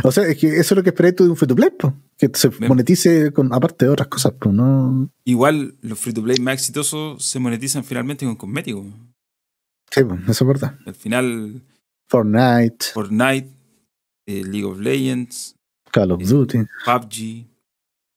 O 0.05 0.13
sea, 0.13 0.25
es 0.25 0.37
que 0.39 0.49
eso 0.49 0.75
es 0.75 0.77
lo 0.77 0.83
que 0.83 0.91
esperé 0.91 1.13
tú 1.13 1.25
de 1.25 1.31
un 1.31 1.37
free 1.37 1.49
to 1.49 1.55
play, 1.57 1.71
po. 1.71 1.95
que 2.19 2.31
se 2.35 2.49
Bien. 2.49 2.69
monetice 2.69 3.33
con, 3.33 3.53
aparte 3.55 3.87
de 3.87 3.91
otras 3.91 4.09
cosas, 4.09 4.35
pues 4.39 4.55
no. 4.55 5.09
Igual 5.25 5.77
los 5.81 5.99
free 5.99 6.13
to 6.13 6.23
play 6.23 6.37
más 6.41 6.55
exitosos 6.55 7.25
se 7.25 7.39
monetizan 7.39 7.85
finalmente 7.85 8.27
con 8.27 8.37
cosméticos. 8.37 8.85
Sí, 9.91 10.05
pues, 10.05 10.21
eso 10.29 10.45
es 10.45 10.49
verdad. 10.49 10.79
Al 10.85 10.95
final, 10.95 11.63
Fortnite, 12.11 12.87
Fortnite, 12.93 13.49
eh, 14.27 14.43
League 14.45 14.65
of 14.65 14.79
Legends, 14.79 15.57
Call 15.91 16.13
of 16.13 16.21
Sí. 16.23 16.29
Duty. 16.29 16.59
PUBG, 16.85 17.47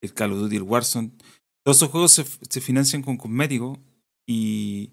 el 0.01 0.13
Call 0.13 0.33
of 0.33 0.39
Duty, 0.39 0.55
el 0.57 0.63
Warzone. 0.63 1.11
Todos 1.63 1.77
esos 1.77 1.89
juegos 1.89 2.11
se, 2.11 2.25
se 2.49 2.59
financian 2.59 3.01
con 3.01 3.15
cosméticos 3.17 3.77
y 4.27 4.91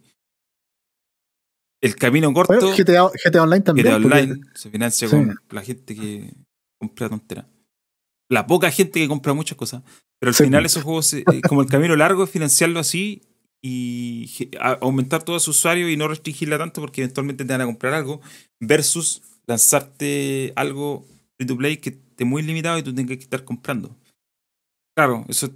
el 1.80 1.96
camino 1.96 2.32
corto, 2.32 2.54
Bueno, 2.54 2.74
GTA, 2.76 3.10
GTA 3.24 3.42
Online 3.42 3.62
también. 3.62 3.86
GTA 3.86 4.00
porque- 4.02 4.18
Online, 4.20 4.40
se 4.54 4.70
financia 4.70 5.08
Sí. 5.08 5.14
con 5.16 5.38
la 5.50 5.62
gente 5.62 5.94
que 5.94 6.32
compra 6.80 7.08
tontera. 7.08 7.48
La 8.30 8.46
poca 8.46 8.70
gente 8.70 9.00
que 9.00 9.08
compra 9.08 9.32
muchas 9.32 9.56
cosas. 9.56 9.82
Pero 10.20 10.30
al 10.30 10.34
Sí. 10.34 10.44
final 10.44 10.66
esos 10.66 10.82
juegos, 10.82 11.12
eh, 11.14 11.24
como 11.48 11.62
el 11.62 11.68
camino 11.68 11.94
largo 11.96 12.24
es 12.24 12.30
financiarlo 12.30 12.80
así 12.80 13.22
y 13.62 14.50
aumentar 14.80 15.22
todo 15.22 15.38
su 15.40 15.50
usuario 15.52 15.88
y 15.88 15.96
no 15.96 16.08
restringirla 16.08 16.58
tanto 16.58 16.80
porque 16.80 17.02
eventualmente 17.02 17.44
te 17.44 17.52
van 17.52 17.60
a 17.62 17.66
comprar 17.66 17.94
algo 17.94 18.20
versus 18.60 19.22
lanzarte 19.46 20.52
algo 20.56 21.06
free 21.36 21.46
to 21.46 21.56
play 21.56 21.76
que 21.78 21.90
esté 21.90 22.24
muy 22.24 22.42
limitado 22.42 22.78
y 22.78 22.82
tú 22.82 22.94
tengas 22.94 23.16
que 23.16 23.22
estar 23.24 23.44
comprando. 23.44 23.96
Claro, 24.96 25.24
eso 25.28 25.50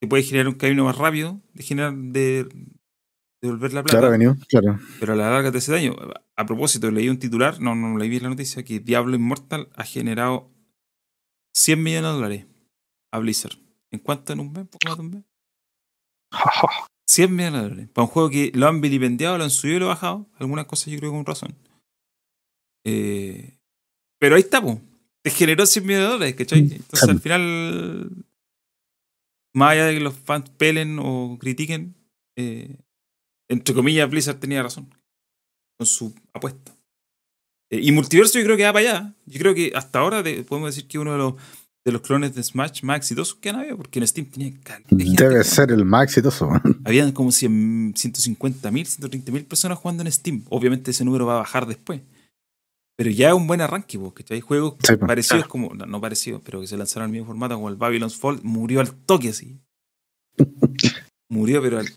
te 0.00 0.08
puede 0.08 0.22
generar 0.22 0.48
un 0.48 0.54
camino 0.54 0.84
más 0.84 0.96
rápido 0.98 1.40
de 1.54 1.62
generar 1.62 1.94
de 1.94 2.48
devolver 3.46 3.72
la 3.72 3.82
plata 3.82 3.98
Claro, 3.98 4.10
venido, 4.12 4.36
claro. 4.48 4.78
pero 5.00 5.12
a 5.14 5.16
la 5.16 5.30
larga 5.30 5.50
te 5.52 5.58
hace 5.58 5.72
daño. 5.72 5.94
A 6.36 6.46
propósito, 6.46 6.90
leí 6.90 7.08
un 7.08 7.18
titular, 7.18 7.60
no, 7.60 7.74
no 7.74 7.96
leí 7.98 8.08
bien 8.08 8.22
la 8.24 8.28
noticia, 8.30 8.64
que 8.64 8.80
Diablo 8.80 9.16
Immortal 9.16 9.68
ha 9.74 9.84
generado 9.84 10.50
100 11.54 11.82
millones 11.82 12.02
de 12.10 12.14
dólares 12.14 12.46
a 13.12 13.18
Blizzard. 13.18 13.56
¿En 13.90 14.00
cuánto 14.00 14.32
en 14.32 14.40
un 14.40 14.52
mes? 14.52 14.66
¿Poco 14.66 14.88
más 14.88 14.96
de 14.98 15.02
un 15.02 15.10
mes? 15.10 15.24
100 17.08 17.34
millones 17.34 17.52
de 17.62 17.68
dólares. 17.68 17.88
Para 17.94 18.04
un 18.04 18.10
juego 18.10 18.30
que 18.30 18.50
lo 18.54 18.66
han 18.68 18.80
vilipendiado, 18.80 19.38
lo 19.38 19.44
han 19.44 19.50
subido 19.50 19.76
y 19.76 19.80
lo 19.80 19.86
han 19.86 19.90
bajado. 19.94 20.26
Algunas 20.38 20.66
cosas 20.66 20.88
yo 20.92 20.98
creo 20.98 21.12
que 21.12 21.16
con 21.16 21.26
razón. 21.26 21.54
Eh, 22.84 23.58
pero 24.20 24.36
ahí 24.36 24.42
está, 24.42 24.60
po. 24.60 24.80
Te 25.22 25.30
generó 25.30 25.66
100 25.66 25.84
millones 25.86 26.06
de 26.08 26.12
dólares, 26.12 26.34
¿cachai? 26.36 26.58
Entonces 26.60 27.00
Sí. 27.00 27.10
al 27.10 27.20
final, 27.20 28.10
más 29.54 29.72
allá 29.72 29.86
de 29.86 29.94
que 29.94 30.00
los 30.00 30.14
fans 30.14 30.50
pelen 30.50 30.98
o 31.00 31.36
critiquen, 31.40 31.94
eh, 32.36 32.76
entre 33.48 33.74
comillas, 33.74 34.08
Blizzard 34.10 34.38
tenía 34.38 34.62
razón 34.62 34.88
con 35.78 35.86
su 35.86 36.14
apuesta. 36.32 36.72
Eh, 37.70 37.80
y 37.82 37.92
Multiverso 37.92 38.38
yo 38.38 38.44
creo 38.44 38.56
que 38.56 38.64
va 38.64 38.72
para 38.72 38.88
allá. 38.90 39.14
Yo 39.26 39.38
creo 39.38 39.54
que 39.54 39.72
hasta 39.74 39.98
ahora 39.98 40.22
de- 40.22 40.42
podemos 40.44 40.74
decir 40.74 40.88
que 40.88 40.98
uno 40.98 41.12
de 41.12 41.18
los, 41.18 41.34
de 41.84 41.92
los 41.92 42.00
clones 42.02 42.34
de 42.34 42.42
Smash 42.42 42.82
más 42.82 42.96
exitosos 42.98 43.34
que 43.36 43.50
han 43.50 43.56
habido, 43.56 43.76
porque 43.76 43.98
en 43.98 44.06
Steam 44.08 44.28
tenía 44.28 44.52
caleta 44.62 44.94
de 44.96 45.04
gente, 45.04 45.28
Debe 45.28 45.44
ser 45.44 45.70
el 45.72 45.84
más 45.84 46.04
exitoso. 46.04 46.48
Habían 46.84 47.12
como 47.12 47.30
100, 47.32 47.94
150 47.96 48.70
mil, 48.70 48.86
130 48.86 49.32
mil 49.32 49.44
personas 49.44 49.78
jugando 49.78 50.02
en 50.02 50.10
Steam. 50.12 50.44
Obviamente 50.48 50.90
ese 50.92 51.04
número 51.04 51.26
va 51.26 51.34
a 51.34 51.38
bajar 51.38 51.66
después. 51.66 52.00
Pero 52.98 53.10
ya 53.10 53.28
es 53.28 53.34
un 53.34 53.46
buen 53.46 53.60
arranque, 53.60 53.98
porque 53.98 54.24
hay 54.32 54.40
juegos 54.40 54.76
Sí, 54.82 54.96
parecidos 54.96 55.46
como, 55.48 55.74
no, 55.74 55.84
no 55.84 56.00
parecidos, 56.00 56.40
pero 56.42 56.60
que 56.62 56.66
se 56.66 56.78
lanzaron 56.78 57.04
al 57.06 57.12
mismo 57.12 57.26
formato 57.26 57.54
como 57.56 57.68
el 57.68 57.76
Babylon's 57.76 58.16
Fall, 58.16 58.40
murió 58.42 58.80
al 58.80 58.94
toque 58.94 59.28
así. 59.28 59.60
murió 61.28 61.60
pero 61.62 61.78
al 61.78 61.88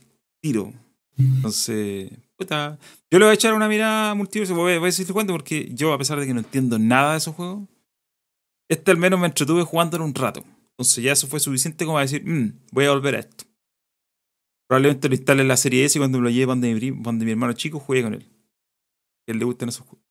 tiro. 0.42 0.74
Entonces, 1.20 2.12
puta, 2.38 2.80
yo 3.12 3.20
le 3.20 3.26
voy 3.26 3.32
a 3.32 3.36
echar 3.36 3.54
una 3.54 3.68
mirada 3.68 4.12
a 4.12 4.16
multiverso, 4.16 4.56
voy 4.56 4.74
a, 4.74 4.80
decirte 4.80 5.12
cuánto, 5.12 5.34
porque 5.34 5.70
yo, 5.74 5.92
a 5.92 5.98
pesar 5.98 6.20
de 6.20 6.26
que 6.26 6.34
no 6.34 6.40
entiendo 6.40 6.80
nada 6.80 7.12
de 7.12 7.18
esos 7.18 7.36
juegos, 7.36 7.68
este 8.70 8.92
al 8.92 8.98
menos 8.98 9.20
me 9.20 9.28
entretuve 9.28 9.64
jugándolo 9.64 10.06
un 10.06 10.16
rato. 10.16 10.44
Entonces 10.72 11.04
ya 11.04 11.12
eso 11.12 11.28
fue 11.28 11.42
suficiente 11.42 11.86
como 11.86 11.98
a 11.98 12.02
decir, 12.02 12.24
"Mm, 12.26 12.54
voy 12.72 12.86
a 12.86 12.92
volver 12.92 13.16
a 13.16 13.20
esto. 13.20 13.44
Probablemente 14.70 15.10
lo 15.10 15.16
instale 15.16 15.42
en 15.42 15.48
la 15.48 15.58
serie 15.58 15.84
S 15.84 15.98
y 15.98 16.00
cuando 16.00 16.20
me 16.20 16.24
lo 16.24 16.30
lleve 16.30 16.46
donde 16.46 16.74
mi, 16.74 16.92
donde 17.02 17.26
mi 17.26 17.32
hermano 17.32 17.54
chico 17.54 17.80
juegue 17.80 18.04
con 18.04 18.14
él. 18.14 18.24
Que 19.26 19.34
él 19.34 19.40
le 19.40 19.46
gustan 19.46 19.70
esos 19.70 19.86
juegos. 19.86 20.06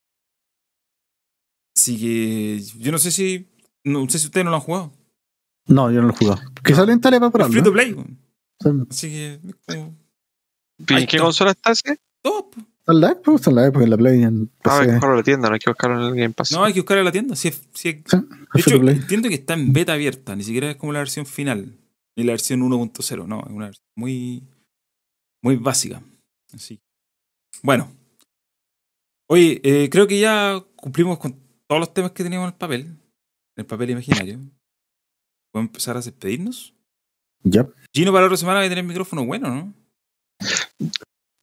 Así 1.77 1.99
que 1.99 2.61
yo 2.79 2.93
no 2.93 2.99
sé 2.99 3.13
si. 3.13 3.49
No 3.85 4.07
sé 4.11 4.19
si 4.19 4.27
ustedes 4.27 4.45
no 4.45 4.51
lo 4.51 4.57
han 4.57 4.63
jugado. 4.63 4.93
No, 5.69 5.91
yo 5.93 6.03
no 6.03 6.09
lo 6.09 6.13
he 6.13 6.17
jugado. 6.17 6.43
Que 6.63 6.75
sale 6.75 6.93
en 6.93 7.01
tele 7.01 7.21
para 7.21 7.47
Es 7.47 7.53
free 7.53 7.63
to 7.63 7.73
play. 7.73 7.95
¿no? 7.95 8.87
Así 8.91 9.09
que. 9.09 9.41
como 9.67 9.97
¿Y 10.79 11.07
qué 11.07 11.19
consola 11.19 11.51
está 11.53 11.73
ese? 11.73 11.99
todo, 12.23 12.51
po. 12.51 12.61
Está 12.61 12.93
en 12.93 13.01
live, 13.01 13.17
pues, 13.25 13.35
está 13.37 13.51
en 13.51 13.57
live, 13.57 13.71
porque 13.73 13.85
en 13.85 13.91
la 13.91 13.97
Play 13.99 14.23
en 14.23 14.51
Ah, 14.65 14.71
hay 14.75 14.81
que 14.81 14.85
PC. 14.87 14.93
buscarlo 14.93 15.15
en 15.15 15.19
la 15.19 15.23
tienda, 15.25 15.49
no 15.49 15.55
hay 15.55 15.61
que 15.61 15.71
buscarlo 15.71 15.97
en 16.01 16.07
el 16.15 16.15
Game 16.21 16.35
Pass. 16.35 16.53
No, 16.53 16.65
hay 16.65 16.73
que 16.73 16.81
buscar 16.81 16.99
en 16.99 17.05
la 17.05 17.13
tienda. 17.13 17.37
Si 17.37 17.49
es- 17.49 17.69
si 17.75 17.89
es- 17.91 17.97
Sí, 18.07 18.17
de 18.17 18.61
hecho, 18.61 18.89
entiendo 18.89 19.29
que 19.29 19.35
está 19.35 19.55
en 19.55 19.73
beta 19.73 19.93
abierta. 19.93 20.35
Ni 20.35 20.43
siquiera 20.45 20.71
es 20.71 20.77
como 20.77 20.93
la 20.93 21.01
versión 21.01 21.27
final. 21.27 21.77
Ni 22.17 22.25
la 22.25 22.33
versión 22.33 22.63
1.0. 22.63 23.27
No, 23.27 23.41
es 23.41 23.51
una 23.51 23.67
versión 23.67 23.85
muy. 23.97 24.43
Muy 25.43 25.57
básica. 25.57 26.03
Así. 26.53 26.81
Bueno. 27.63 27.91
Oye, 29.29 29.61
eh, 29.63 29.89
creo 29.91 30.07
que 30.07 30.19
ya 30.19 30.59
cumplimos 30.77 31.19
con 31.19 31.37
todos 31.67 31.81
los 31.81 31.93
temas 31.93 32.13
que 32.13 32.23
teníamos 32.25 32.47
en 32.49 32.53
el 32.55 32.59
papel. 32.59 32.81
En 32.81 32.99
el 33.57 33.67
papel 33.67 33.91
imaginario. 33.91 34.39
Podemos 35.53 35.69
empezar 35.71 35.97
a 35.97 36.01
despedirnos. 36.01 36.75
Ya. 37.43 37.69
Gino 37.95 38.11
para 38.13 38.23
la 38.23 38.27
otra 38.27 38.37
semana 38.39 38.61
va 38.61 38.67
a 38.67 38.69
tener 38.69 38.85
micrófono 38.85 39.25
bueno, 39.27 39.55
¿no? 39.55 39.75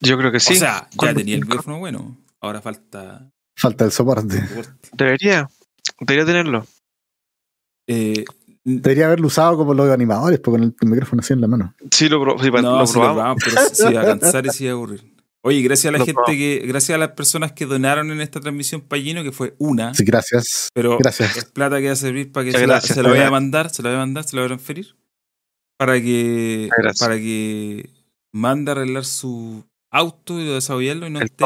Yo 0.00 0.18
creo 0.18 0.30
que 0.32 0.40
sí. 0.40 0.54
O 0.54 0.56
sea, 0.56 0.88
ya 1.00 1.14
tenía 1.14 1.34
el 1.36 1.42
micrófono 1.42 1.78
bueno. 1.78 2.16
Ahora 2.40 2.60
falta. 2.60 3.30
Falta 3.56 3.84
el 3.84 3.92
soporte. 3.92 4.42
Debería. 4.92 5.48
Debería 6.00 6.26
tenerlo. 6.26 6.66
Eh, 7.88 8.24
Debería 8.68 9.06
haberlo 9.06 9.28
usado 9.28 9.56
como 9.56 9.74
los 9.74 9.88
animadores, 9.90 10.40
pues, 10.40 10.52
con 10.58 10.62
el 10.64 10.88
micrófono 10.90 11.20
así 11.20 11.32
en 11.32 11.40
la 11.40 11.46
mano. 11.46 11.72
Sí, 11.92 12.08
lo, 12.08 12.20
pro- 12.20 12.36
sí, 12.42 12.50
no, 12.50 12.78
lo 12.80 12.86
sí 12.86 12.94
lo 12.94 13.00
probamos. 13.00 13.42
probamos, 13.44 13.44
pero 13.44 13.74
se 13.74 13.90
iba 13.92 14.00
a 14.02 14.04
cansar 14.18 14.44
y 14.44 14.50
se 14.50 14.64
iba 14.64 14.72
a 14.72 14.74
aburrir. 14.74 15.14
Oye, 15.42 15.62
gracias 15.62 15.88
a 15.90 15.92
la 15.92 15.98
Lo 15.98 16.04
gente 16.04 16.14
probamos. 16.16 16.36
que, 16.36 16.62
gracias 16.66 16.96
a 16.96 16.98
las 16.98 17.10
personas 17.12 17.52
que 17.52 17.64
donaron 17.66 18.10
en 18.10 18.20
esta 18.20 18.40
transmisión 18.40 18.80
para 18.80 19.00
Gino, 19.00 19.22
que 19.22 19.30
fue 19.30 19.54
una, 19.58 19.94
Sí, 19.94 20.04
gracias. 20.04 20.70
pero 20.74 20.98
Gracias. 20.98 21.36
es 21.36 21.44
plata 21.44 21.78
que 21.78 21.86
va 21.86 21.92
a 21.92 21.96
servir 21.96 22.32
para 22.32 22.44
que 22.46 22.52
se 22.58 22.66
la, 22.66 22.80
se 22.80 23.00
la 23.00 23.08
voy 23.08 23.18
a 23.20 23.30
mandar, 23.30 23.70
se 23.70 23.82
la 23.84 23.90
voy 23.90 23.96
a 23.96 24.00
mandar, 24.00 24.24
se 24.24 24.34
la 24.34 24.42
voy 24.42 24.46
a 24.46 24.48
transferir 24.48 24.96
para 25.78 26.00
que 26.00 26.68
Gracias. 26.76 26.98
para 26.98 27.16
que 27.18 27.88
mande 28.36 28.70
a 28.70 28.74
arreglar 28.74 29.04
su 29.04 29.64
auto 29.90 30.38
y 30.40 30.44
desarrollarlo 30.44 31.06
y 31.06 31.10
no 31.10 31.20
esté 31.20 31.44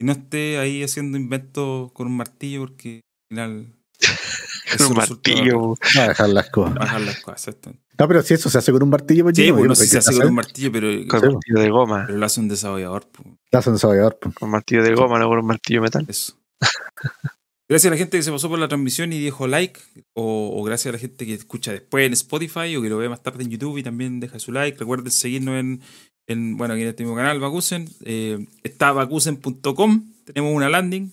y 0.00 0.04
no 0.04 0.12
esté 0.12 0.58
ahí 0.58 0.82
haciendo 0.82 1.18
inventos 1.18 1.90
con 1.92 2.06
un 2.06 2.16
martillo 2.16 2.60
porque 2.60 3.00
al 3.30 3.36
final 3.36 3.66
eso 4.74 4.88
Un 4.88 4.96
martillo. 4.96 5.74
Va 5.96 6.04
a 6.04 6.08
dejar 6.08 6.28
las 6.30 6.50
cosas. 6.50 6.74
bajar 6.74 7.00
las 7.00 7.20
cosas. 7.20 7.48
exactamente. 7.48 7.84
No, 7.98 8.06
pero 8.06 8.22
si 8.22 8.34
eso 8.34 8.48
se 8.48 8.58
hace 8.58 8.70
con 8.70 8.82
un 8.84 8.90
martillo, 8.90 9.24
pues 9.24 9.36
Sí, 9.36 9.42
Gino, 9.42 9.56
pues 9.56 9.68
no 9.68 9.74
si 9.74 9.86
se 9.88 9.98
hace 9.98 10.16
con 10.16 10.28
un 10.28 10.34
martillo, 10.34 10.70
pero, 10.70 10.86
Con 11.08 11.20
Sí, 11.20 11.26
martillo 11.26 11.60
de 11.60 11.68
goma. 11.70 12.04
pero 12.06 12.18
lo 12.18 12.26
hace 12.26 12.38
un 12.40 12.48
desarrollador. 12.48 13.08
pues. 13.10 13.28
la 13.50 13.58
hacen 13.58 13.72
desarrollador, 13.72 14.18
pues. 14.20 14.34
Con 14.36 14.50
martillo 14.50 14.82
de 14.84 14.94
goma, 14.94 15.18
no 15.18 15.28
con 15.28 15.38
un 15.40 15.46
martillo 15.46 15.82
metal. 15.82 16.04
Eso. 16.08 16.34
Gracias 17.70 17.90
a 17.90 17.94
la 17.94 17.98
gente 17.98 18.16
que 18.16 18.22
se 18.22 18.32
pasó 18.32 18.48
por 18.48 18.58
la 18.58 18.68
transmisión 18.68 19.12
y 19.12 19.20
dejó 19.20 19.46
like, 19.46 19.78
o, 20.14 20.58
o 20.58 20.62
gracias 20.62 20.86
a 20.86 20.92
la 20.92 20.98
gente 20.98 21.26
que 21.26 21.34
escucha 21.34 21.72
después 21.72 22.06
en 22.06 22.14
Spotify 22.14 22.74
o 22.76 22.82
que 22.82 22.88
lo 22.88 22.96
ve 22.96 23.10
más 23.10 23.22
tarde 23.22 23.44
en 23.44 23.50
YouTube 23.50 23.76
y 23.76 23.82
también 23.82 24.20
deja 24.20 24.38
su 24.38 24.52
like. 24.52 24.78
Recuerden 24.78 25.10
seguirnos 25.10 25.60
en, 25.60 25.82
en 26.26 26.56
bueno, 26.56 26.74
aquí 26.74 26.82
en 26.82 26.88
este 26.88 27.02
mismo 27.02 27.16
canal, 27.16 27.40
Bakusen. 27.40 27.88
Eh, 28.04 28.46
está 28.62 28.92
bakusen.com, 28.92 30.14
tenemos 30.24 30.54
una 30.54 30.70
landing. 30.70 31.12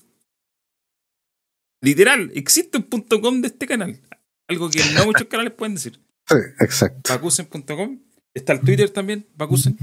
Literal, 1.82 2.32
existe 2.34 2.78
un 2.78 2.84
punto 2.84 3.20
.com 3.20 3.42
de 3.42 3.48
este 3.48 3.68
canal. 3.68 4.00
Algo 4.48 4.70
que 4.70 4.80
no 4.94 5.06
muchos 5.06 5.28
canales 5.28 5.54
pueden 5.54 5.76
decir. 5.76 6.00
Sí, 6.28 6.38
exacto. 6.60 7.14
Bakusen.com. 7.14 8.00
Está 8.34 8.54
el 8.54 8.62
Twitter 8.62 8.90
también, 8.90 9.28
Bakusen. 9.36 9.78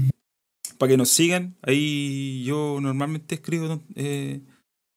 Para 0.77 0.89
que 0.89 0.97
nos 0.97 1.09
sigan. 1.09 1.55
Ahí 1.61 2.43
yo 2.43 2.79
normalmente 2.81 3.35
escribo 3.35 3.81
eh, 3.95 4.41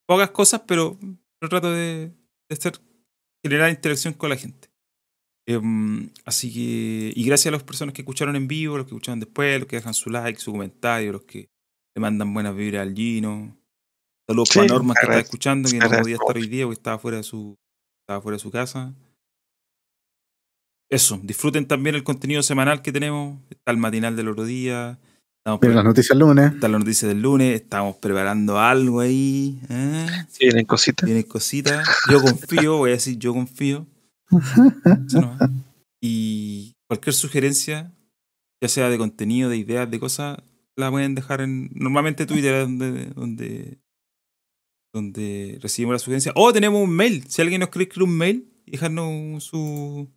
pocas 0.09 0.33
cosas, 0.33 0.63
pero, 0.67 0.99
pero 1.39 1.51
trato 1.51 1.71
de, 1.71 2.09
de 2.09 2.53
hacer, 2.53 2.81
generar 3.45 3.71
interacción 3.71 4.15
con 4.15 4.31
la 4.31 4.37
gente. 4.37 4.69
Em, 5.49 6.11
así 6.25 6.53
que, 6.53 7.13
y 7.15 7.25
gracias 7.25 7.53
a 7.53 7.57
las 7.57 7.63
personas 7.63 7.95
que 7.95 8.03
escucharon 8.03 8.35
en 8.35 8.49
vivo, 8.49 8.77
los 8.77 8.87
que 8.87 8.91
escucharon 8.91 9.21
después, 9.21 9.61
los 9.61 9.69
que 9.69 9.77
dejan 9.77 9.95
su 9.95 10.11
like, 10.11 10.41
su 10.41 10.53
comentario, 10.53 11.13
los 11.13 11.23
que 11.23 11.49
le 11.95 12.01
mandan 12.01 12.35
buenas 12.35 12.57
vibras 12.57 12.83
al 12.83 12.95
Gino. 12.95 13.57
Saludos 14.29 14.49
Sí, 14.49 14.59
para 14.59 14.69
Norma 14.69 14.95
que 14.95 15.07
está 15.07 15.21
escuchando, 15.21 15.71
que 15.71 15.79
no 15.79 15.89
podía 15.89 16.17
estar 16.17 16.37
hoy 16.37 16.49
día 16.49 16.65
porque 16.65 16.79
estaba 16.79 16.99
fuera 16.99 17.19
de 17.19 17.23
su, 17.23 17.57
estaba 18.03 18.21
fuera 18.21 18.37
de 18.37 18.41
su 18.41 18.51
casa. 18.51 18.93
Eso, 20.91 21.19
disfruten 21.23 21.67
también 21.67 21.95
el 21.95 22.05
contenido 22.05 22.43
semanal 22.43 22.83
que 22.83 22.93
tenemos. 22.93 23.41
Está 23.51 23.71
el 23.71 23.79
matinal 23.79 24.17
del 24.17 24.29
otro 24.29 24.45
día. 24.45 24.99
Estamos 25.47 25.63
Miren 25.63 25.77
las 25.77 25.85
noticias 25.85 26.11
el 26.11 26.19
lunes. 26.19 26.55
está 26.55 26.67
la 26.67 26.79
noticia 26.81 27.07
del 27.07 27.23
lunes. 27.23 27.55
Estamos 27.55 27.95
preparando 27.99 28.59
algo 28.59 28.99
ahí. 28.99 29.61
¿eh? 29.69 30.07
Sí, 30.29 30.47
vienen 30.47 30.67
cositas. 30.67 31.07
Vienen 31.07 31.23
cositas. 31.23 31.87
Yo 32.11 32.21
confío, 32.21 32.79
voy 32.79 32.91
a 32.91 32.95
decir 32.95 33.17
yo 33.17 33.33
confío. 33.33 33.87
Y 36.01 36.75
cualquier 36.89 37.15
sugerencia, 37.15 37.93
ya 38.61 38.69
sea 38.69 38.91
de 38.91 38.99
contenido, 38.99 39.49
de 39.49 39.57
ideas, 39.57 39.89
de 39.89 40.01
cosas, 40.01 40.37
la 40.75 40.91
pueden 40.91 41.15
dejar 41.15 41.41
en. 41.41 41.71
Normalmente 41.75 42.27
Twitter 42.27 42.55
es 42.55 42.63
donde, 42.65 43.07
donde 43.15 43.79
donde 44.93 45.59
recibimos 45.63 45.95
la 45.95 45.99
sugerencia. 46.01 46.33
O 46.35 46.53
tenemos 46.53 46.83
un 46.83 46.91
mail. 46.91 47.25
Si 47.29 47.41
alguien 47.41 47.61
nos 47.61 47.69
quiere 47.71 47.85
escribir 47.85 48.09
un 48.09 48.17
mail 48.17 48.53
y 48.67 48.73
dejarnos 48.73 49.45
su. 49.45 50.09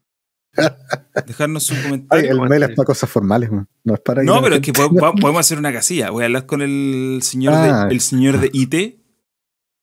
Dejarnos 1.26 1.72
Ay, 1.72 1.82
comentario. 1.84 2.32
el 2.32 2.42
mail 2.50 2.64
es 2.64 2.70
para 2.76 2.86
cosas 2.86 3.10
formales, 3.10 3.52
man. 3.52 3.68
no 3.84 3.94
es 3.94 4.00
para. 4.02 4.24
No, 4.24 4.42
pero 4.42 4.56
es 4.56 4.62
que 4.62 4.74
po- 4.74 4.90
po- 4.90 5.14
podemos 5.16 5.40
hacer 5.40 5.58
una 5.58 5.72
casilla. 5.74 6.10
Voy 6.12 6.24
a 6.24 6.26
hablar 6.26 6.46
con 6.46 6.62
el 6.62 7.20
señor, 7.24 7.54
Ah. 7.56 7.86
de, 7.86 7.94
el 7.94 8.02
señor 8.02 8.40
de 8.40 8.50
IT 8.54 9.00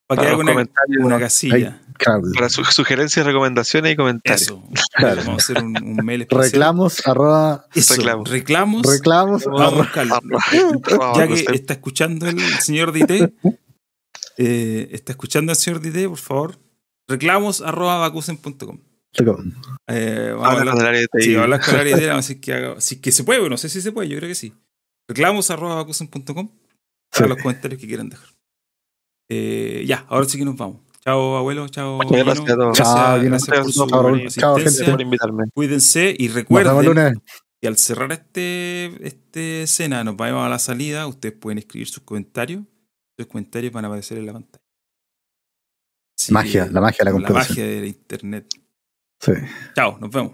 para 0.06 0.22
que 0.22 0.28
haga 0.28 0.36
una, 0.38 0.66
una 1.00 1.18
casilla. 1.18 1.82
Claro, 1.98 2.22
Para 2.34 2.50
su- 2.50 2.62
sugerencias, 2.64 3.24
recomendaciones 3.24 3.92
y 3.94 3.96
comentarios. 3.96 4.42
Eso. 4.42 4.62
Claro. 4.96 5.22
Vamos 5.24 5.42
a 5.42 5.52
hacer 5.52 5.62
un, 5.64 5.76
un 5.82 6.04
mail 6.04 6.22
especial. 6.22 6.44
reclamos, 6.50 7.06
arroba, 7.06 7.66
Eso, 7.74 7.94
Reclamos. 7.96 8.28
reclamos. 8.30 8.82
reclamos, 8.86 9.44
Vamos 9.44 9.96
a 9.96 10.00
arroba- 10.16 11.16
Ya 11.16 11.26
que 11.28 11.34
está 11.54 11.72
escuchando 11.74 12.26
el 12.28 12.38
señor 12.60 12.92
de 12.92 13.00
IT, 13.00 13.32
eh, 14.38 14.88
está 14.92 15.12
escuchando 15.12 15.52
al 15.52 15.56
señor 15.56 15.80
de 15.80 15.88
IT, 15.88 16.08
por 16.08 16.18
favor, 16.18 16.58
reclamos 17.08 17.62
arroba 17.62 17.96
bacusen.com. 17.98 18.78
Eh, 19.88 20.30
vamos 20.32 20.46
a 20.46 20.50
Habla 20.50 20.58
hablar- 20.60 20.74
con 20.74 20.80
el 20.82 20.88
área 20.88 21.00
de 21.00 21.08
TI. 21.08 21.22
Sí, 21.22 21.28
vamos 21.34 21.40
a 21.40 21.44
hablar 21.44 21.60
con 21.60 21.74
la 21.74 21.80
decir 22.16 22.40
que, 22.40 22.52
haga, 22.52 22.74
que 23.00 23.12
se 23.12 23.24
puede, 23.24 23.48
no 23.48 23.56
sé 23.56 23.68
si 23.68 23.80
se 23.80 23.92
puede, 23.92 24.08
yo 24.08 24.16
creo 24.18 24.28
que 24.28 24.34
sí. 24.34 24.52
Reclamos 25.08 25.50
arroba 25.50 25.76
para 27.12 27.24
Sí. 27.26 27.28
los 27.28 27.38
comentarios 27.42 27.80
que 27.80 27.86
quieran 27.86 28.08
dejar. 28.08 28.28
Eh, 29.30 29.84
ya, 29.86 30.04
ahora 30.08 30.26
sí 30.28 30.38
que 30.38 30.44
nos 30.44 30.56
vamos. 30.56 30.80
Chao, 31.04 31.36
abuelo, 31.36 31.68
chao. 31.68 31.96
Muchas 31.96 32.10
Gino. 32.10 32.24
gracias 32.24 32.50
a 32.50 32.54
todos. 32.56 32.76
Gracias, 32.76 32.94
Chao, 32.94 33.20
gracias 33.22 33.48
por 33.48 33.54
Chao, 33.64 33.72
su. 33.72 34.40
Chao. 34.40 34.54
Gracias 34.56 34.90
por 34.90 35.00
invitarme. 35.00 35.44
Cuídense 35.54 36.14
y 36.18 36.28
recuerden 36.28 37.20
y 37.62 37.66
al 37.68 37.76
cerrar 37.78 38.12
este, 38.12 39.06
este 39.06 39.62
escena, 39.62 40.04
nos 40.04 40.16
vamos 40.16 40.44
a 40.44 40.48
la 40.48 40.58
salida, 40.58 41.06
ustedes 41.06 41.34
pueden 41.36 41.58
escribir 41.58 41.88
sus 41.88 42.02
comentarios. 42.02 42.62
Sus 43.18 43.28
comentarios 43.28 43.72
van 43.72 43.84
a 43.84 43.88
aparecer 43.88 44.18
en 44.18 44.26
la 44.26 44.32
pantalla. 44.34 44.62
Así 46.18 46.32
Magia, 46.32 46.66
que- 46.66 46.72
la 46.72 46.80
magia 46.80 46.98
de 46.98 47.04
la 47.04 47.10
la 47.10 47.12
computación. 47.12 47.48
magia 47.58 47.66
del 47.66 47.84
internet. 47.86 48.46
Sí. 49.26 49.32
Chao, 49.74 49.98
nos 49.98 50.10
vemos. 50.10 50.32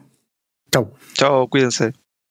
Chau. 0.70 0.92
Chao, 1.14 1.48
cuídense. 1.48 1.94